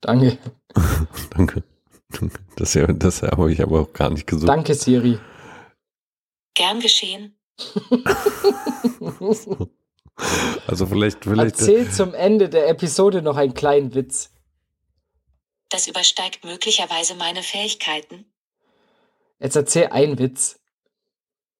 Danke. 0.00 0.38
danke. 1.36 1.64
Das, 2.54 2.74
ja, 2.74 2.86
das 2.86 3.22
habe 3.22 3.52
ich 3.52 3.60
aber 3.60 3.80
auch 3.80 3.92
gar 3.92 4.10
nicht 4.10 4.28
gesucht. 4.28 4.48
Danke, 4.48 4.74
Siri. 4.74 5.18
Gern 6.54 6.80
geschehen. 6.80 7.36
Also 10.66 10.86
vielleicht, 10.86 11.22
vielleicht, 11.22 11.60
Erzähl 11.60 11.88
zum 11.92 12.12
Ende 12.12 12.48
der 12.48 12.68
Episode 12.68 13.22
noch 13.22 13.36
einen 13.36 13.54
kleinen 13.54 13.94
Witz. 13.94 14.32
Das 15.68 15.86
übersteigt 15.86 16.44
möglicherweise 16.44 17.14
meine 17.14 17.44
Fähigkeiten. 17.44 18.24
Jetzt 19.38 19.54
erzähl 19.54 19.86
einen 19.86 20.18
Witz. 20.18 20.58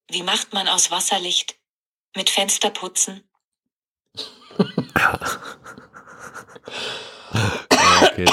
Wie 0.09 0.23
macht 0.23 0.51
man 0.51 0.67
aus 0.67 0.91
Wasser 0.91 1.19
Licht? 1.19 1.57
Mit 2.17 2.29
Fensterputzen? 2.29 3.28
Okay, 8.01 8.25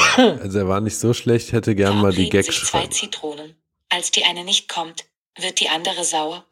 also 0.42 0.58
er 0.58 0.68
war 0.68 0.80
nicht 0.80 0.98
so 0.98 1.12
schlecht, 1.12 1.52
hätte 1.52 1.74
gern 1.74 2.00
mal 2.00 2.12
die 2.12 2.28
Gags 2.28 2.48
zwei. 2.66 2.86
Zitronen. 2.86 3.54
Als 3.88 4.10
die 4.10 4.24
eine 4.24 4.44
nicht 4.44 4.68
kommt, 4.68 5.04
wird 5.38 5.60
die 5.60 5.68
andere 5.68 6.04
sauer. 6.04 6.44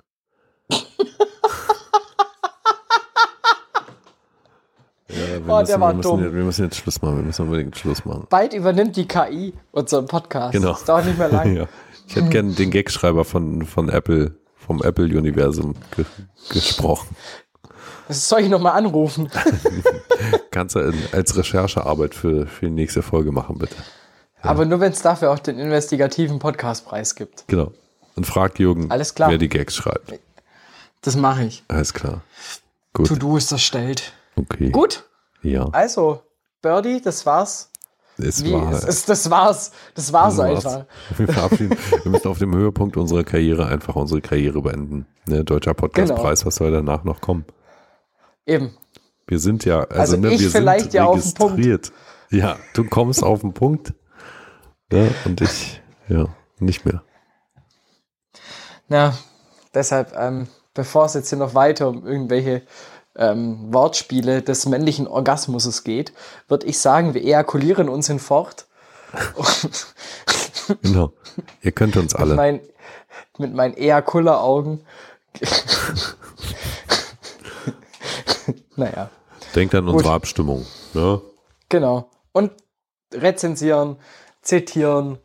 Ja, 5.09 5.17
wir, 5.47 5.53
Oh, 5.55 5.59
müssen, 5.61 5.67
der 5.67 5.81
war 5.81 5.91
wir, 5.93 5.97
müssen 5.97 6.21
wir 6.35 6.45
müssen 6.45 6.65
jetzt 6.65 6.77
Schluss 6.77 7.03
machen. 7.03 7.17
Wir 7.19 7.23
müssen 7.25 7.43
unbedingt 7.43 7.77
Schluss 7.77 8.05
machen. 8.05 8.27
Bald 8.31 8.55
übernimmt 8.55 8.97
die 8.97 9.07
KI 9.07 9.53
unseren 9.73 10.07
Podcast. 10.07 10.53
Genau. 10.53 10.73
Das 10.73 10.85
dauert 10.85 11.07
nicht 11.07 11.19
mehr 11.19 11.29
lang. 11.29 11.55
Ja. 11.57 11.69
Ich 12.07 12.17
hätte 12.17 12.29
gern 12.29 12.55
den 12.55 12.71
Gagschreiber 12.71 13.25
von, 13.25 13.65
von 13.65 13.89
Apple, 13.89 14.37
vom 14.57 14.83
Apple-Universum 14.83 15.75
ge 15.97 16.05
gesprochen. 16.51 17.17
Das 18.09 18.29
soll 18.29 18.41
ich 18.41 18.49
nochmal 18.49 18.73
anrufen. 18.77 19.31
Kannst 20.51 20.75
du 20.77 20.93
als 21.13 21.37
Recherchearbeit 21.37 22.15
für, 22.15 22.47
für 22.47 22.67
die 22.67 22.73
nächste 22.73 23.03
Folge 23.03 23.33
machen, 23.33 23.59
bitte. 23.59 23.75
Aber 24.43 24.65
nur 24.67 24.81
wenn 24.81 24.93
es 24.93 25.01
dafür 25.03 25.31
auch 25.31 25.39
den 25.39 25.59
investigativen 25.59 26.39
Podcastpreis 26.39 27.15
gibt. 27.15 27.45
Genau. 27.49 27.73
Und 28.17 28.27
frag 28.27 28.59
Jürgen, 28.59 28.91
Alles 28.91 29.15
klar. 29.15 29.31
wer 29.31 29.39
die 29.39 29.49
Gags 29.49 29.75
schreibt. 29.75 30.13
Das 31.01 31.17
mache 31.17 31.45
ich. 31.45 31.65
Alles 31.69 31.93
klar. 31.95 32.23
Gut. 32.93 33.09
To-Do 33.09 33.37
ist 33.37 33.51
erstellt. 33.51 34.13
Okay. 34.37 34.71
Gut, 34.71 35.05
Ja. 35.43 35.69
also, 35.73 36.21
Birdie, 36.63 37.01
das 37.01 37.25
war's. 37.27 37.71
Es 38.17 38.45
Wie, 38.45 38.53
war. 38.53 38.71
es, 38.73 38.85
es, 38.85 39.05
das 39.07 39.29
war's. 39.29 39.73
Das 39.97 40.13
war's 40.13 40.37
Das 40.37 40.47
war's. 40.65 40.67
einfach. 40.67 40.85
Wir 41.19 41.27
verabschieden. 41.29 41.77
Wir 42.05 42.13
müssen 42.13 42.29
auf 42.29 42.39
dem 42.39 42.55
Höhepunkt 42.55 42.97
unserer 42.97 43.25
Karriere 43.25 43.67
einfach 43.67 43.97
unsere 43.97 44.21
Karriere 44.21 44.63
beenden. 44.63 45.07
Ne, 45.27 45.43
Deutscher 45.43 45.75
Podcastpreis, 45.75 46.41
Genau. 46.41 46.47
was 46.47 46.55
soll 46.55 46.71
danach 46.71 47.03
noch 47.03 47.21
kommen? 47.21 47.45
Eben. 48.47 48.77
Wir 49.27 49.39
sind 49.39 49.65
ja, 49.65 49.81
also, 49.81 50.01
Also 50.01 50.17
ne, 50.19 50.33
ich 50.35 50.41
wir 50.41 50.51
vielleicht 50.51 50.93
sind 50.93 50.95
ja 50.95 51.05
auf 51.05 51.23
den 51.23 51.35
Punkt. 51.35 51.55
registriert. 51.55 51.93
Ja, 52.31 52.57
du 52.75 52.85
kommst 52.85 53.23
auf 53.23 53.41
den 53.41 53.55
Punkt. 53.55 53.95
Ja, 54.93 55.07
und 55.25 55.41
ich, 55.41 55.81
ja, 56.09 56.27
nicht 56.59 56.85
mehr. 56.85 57.03
Ja, 58.89 59.17
deshalb, 59.73 60.15
ähm, 60.17 60.47
bevor 60.75 61.07
es 61.07 61.15
jetzt 61.15 61.31
hier 61.31 61.39
noch 61.39 61.55
weiter 61.55 61.89
um 61.89 62.07
irgendwelche 62.07 62.63
ähm, 63.17 63.73
Wortspiele 63.73 64.43
des 64.43 64.67
männlichen 64.67 65.07
Orgasmus 65.07 65.85
geht, 65.85 66.13
würde 66.49 66.67
ich 66.67 66.79
sagen, 66.79 67.15
wir 67.15 67.23
ejakulieren 67.23 67.89
uns 67.89 68.07
hinfort. 68.09 68.67
Genau. 70.83 71.13
Ihr 71.61 71.73
könnt 71.73 71.95
uns 71.99 72.15
alle. 72.15 72.35
mein, 72.35 72.61
mit 73.37 73.53
meinen 73.53 73.77
Ejakuler-Augen. 73.77 74.81
naja, 78.77 79.11
Denkt 79.55 79.75
an 79.75 79.89
unsere 79.89 80.13
Abstimmung. 80.13 80.67
Ne? 80.95 81.21
genau. 81.69 82.11
Und 82.33 82.53
rezensieren, 83.13 83.97
zitieren. 84.43 85.19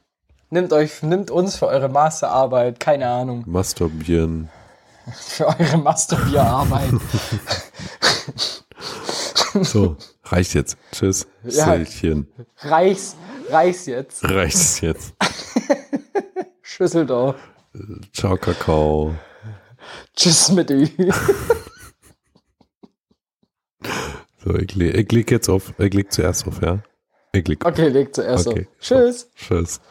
Nimmt 0.52 0.74
euch, 0.74 1.04
nimmt 1.04 1.32
uns 1.32 1.56
für 1.56 1.68
eure 1.68 1.90
Masterarbeit, 1.90 2.80
keine 2.80 3.08
Ahnung, 3.08 3.44
Masturbieren. 3.48 4.50
für 5.14 5.48
eure 5.48 5.78
Masterbierarbeit. 5.78 6.92
So, 9.64 9.98
reicht 10.26 10.54
jetzt. 10.54 10.78
Tschüss. 10.92 11.26
Ja. 11.44 11.66
Sälchen. 11.66 12.28
Reichs, 12.60 13.16
reichs 13.50 13.88
jetzt. 13.88 14.24
Reicht's 14.24 14.80
jetzt. 14.82 15.16
Schüssel 16.62 17.08
doch. 17.08 17.34
Ciao, 18.14 18.38
Kakao. 18.38 19.16
Tschüss 20.16 20.52
mit 20.52 20.70
Ü. 20.70 20.88
So, 24.44 24.56
ich, 24.56 24.74
leg- 24.76 24.96
ich 24.96 25.12
leg 25.12 25.32
jetzt 25.32 25.50
auf. 25.50 25.74
Ich 25.78 25.94
leg 25.94 26.12
zuerst 26.12 26.48
auf, 26.48 26.62
ja? 26.62 26.82
Ich 27.34 27.48
leg 27.48 27.64
auf. 27.66 27.72
Okay, 27.72 27.90
leg 27.90 28.14
zuerst 28.16 28.48
Okay. 28.48 28.68
auf. 28.70 28.80
Tschüss. 28.80 29.30
Tschüss. 29.36 29.82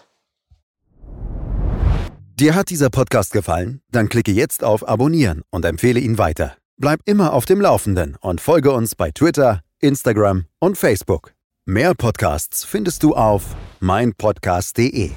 Dir 2.38 2.54
hat 2.54 2.70
dieser 2.70 2.88
Podcast 2.90 3.32
gefallen? 3.32 3.82
Dann 3.90 4.08
klicke 4.08 4.30
jetzt 4.32 4.62
auf 4.62 4.86
Abonnieren 4.88 5.42
und 5.50 5.64
empfehle 5.64 5.98
ihn 6.00 6.18
weiter. 6.18 6.56
Bleib 6.76 7.00
immer 7.04 7.32
auf 7.32 7.44
dem 7.44 7.60
Laufenden 7.60 8.16
und 8.20 8.40
folge 8.40 8.70
uns 8.70 8.94
bei 8.94 9.10
Twitter, 9.10 9.62
Instagram 9.80 10.46
und 10.60 10.78
Facebook. 10.78 11.32
Mehr 11.66 11.94
Podcasts 11.94 12.64
findest 12.64 13.02
du 13.02 13.14
auf 13.14 13.56
meinpodcast.de. 13.80 15.10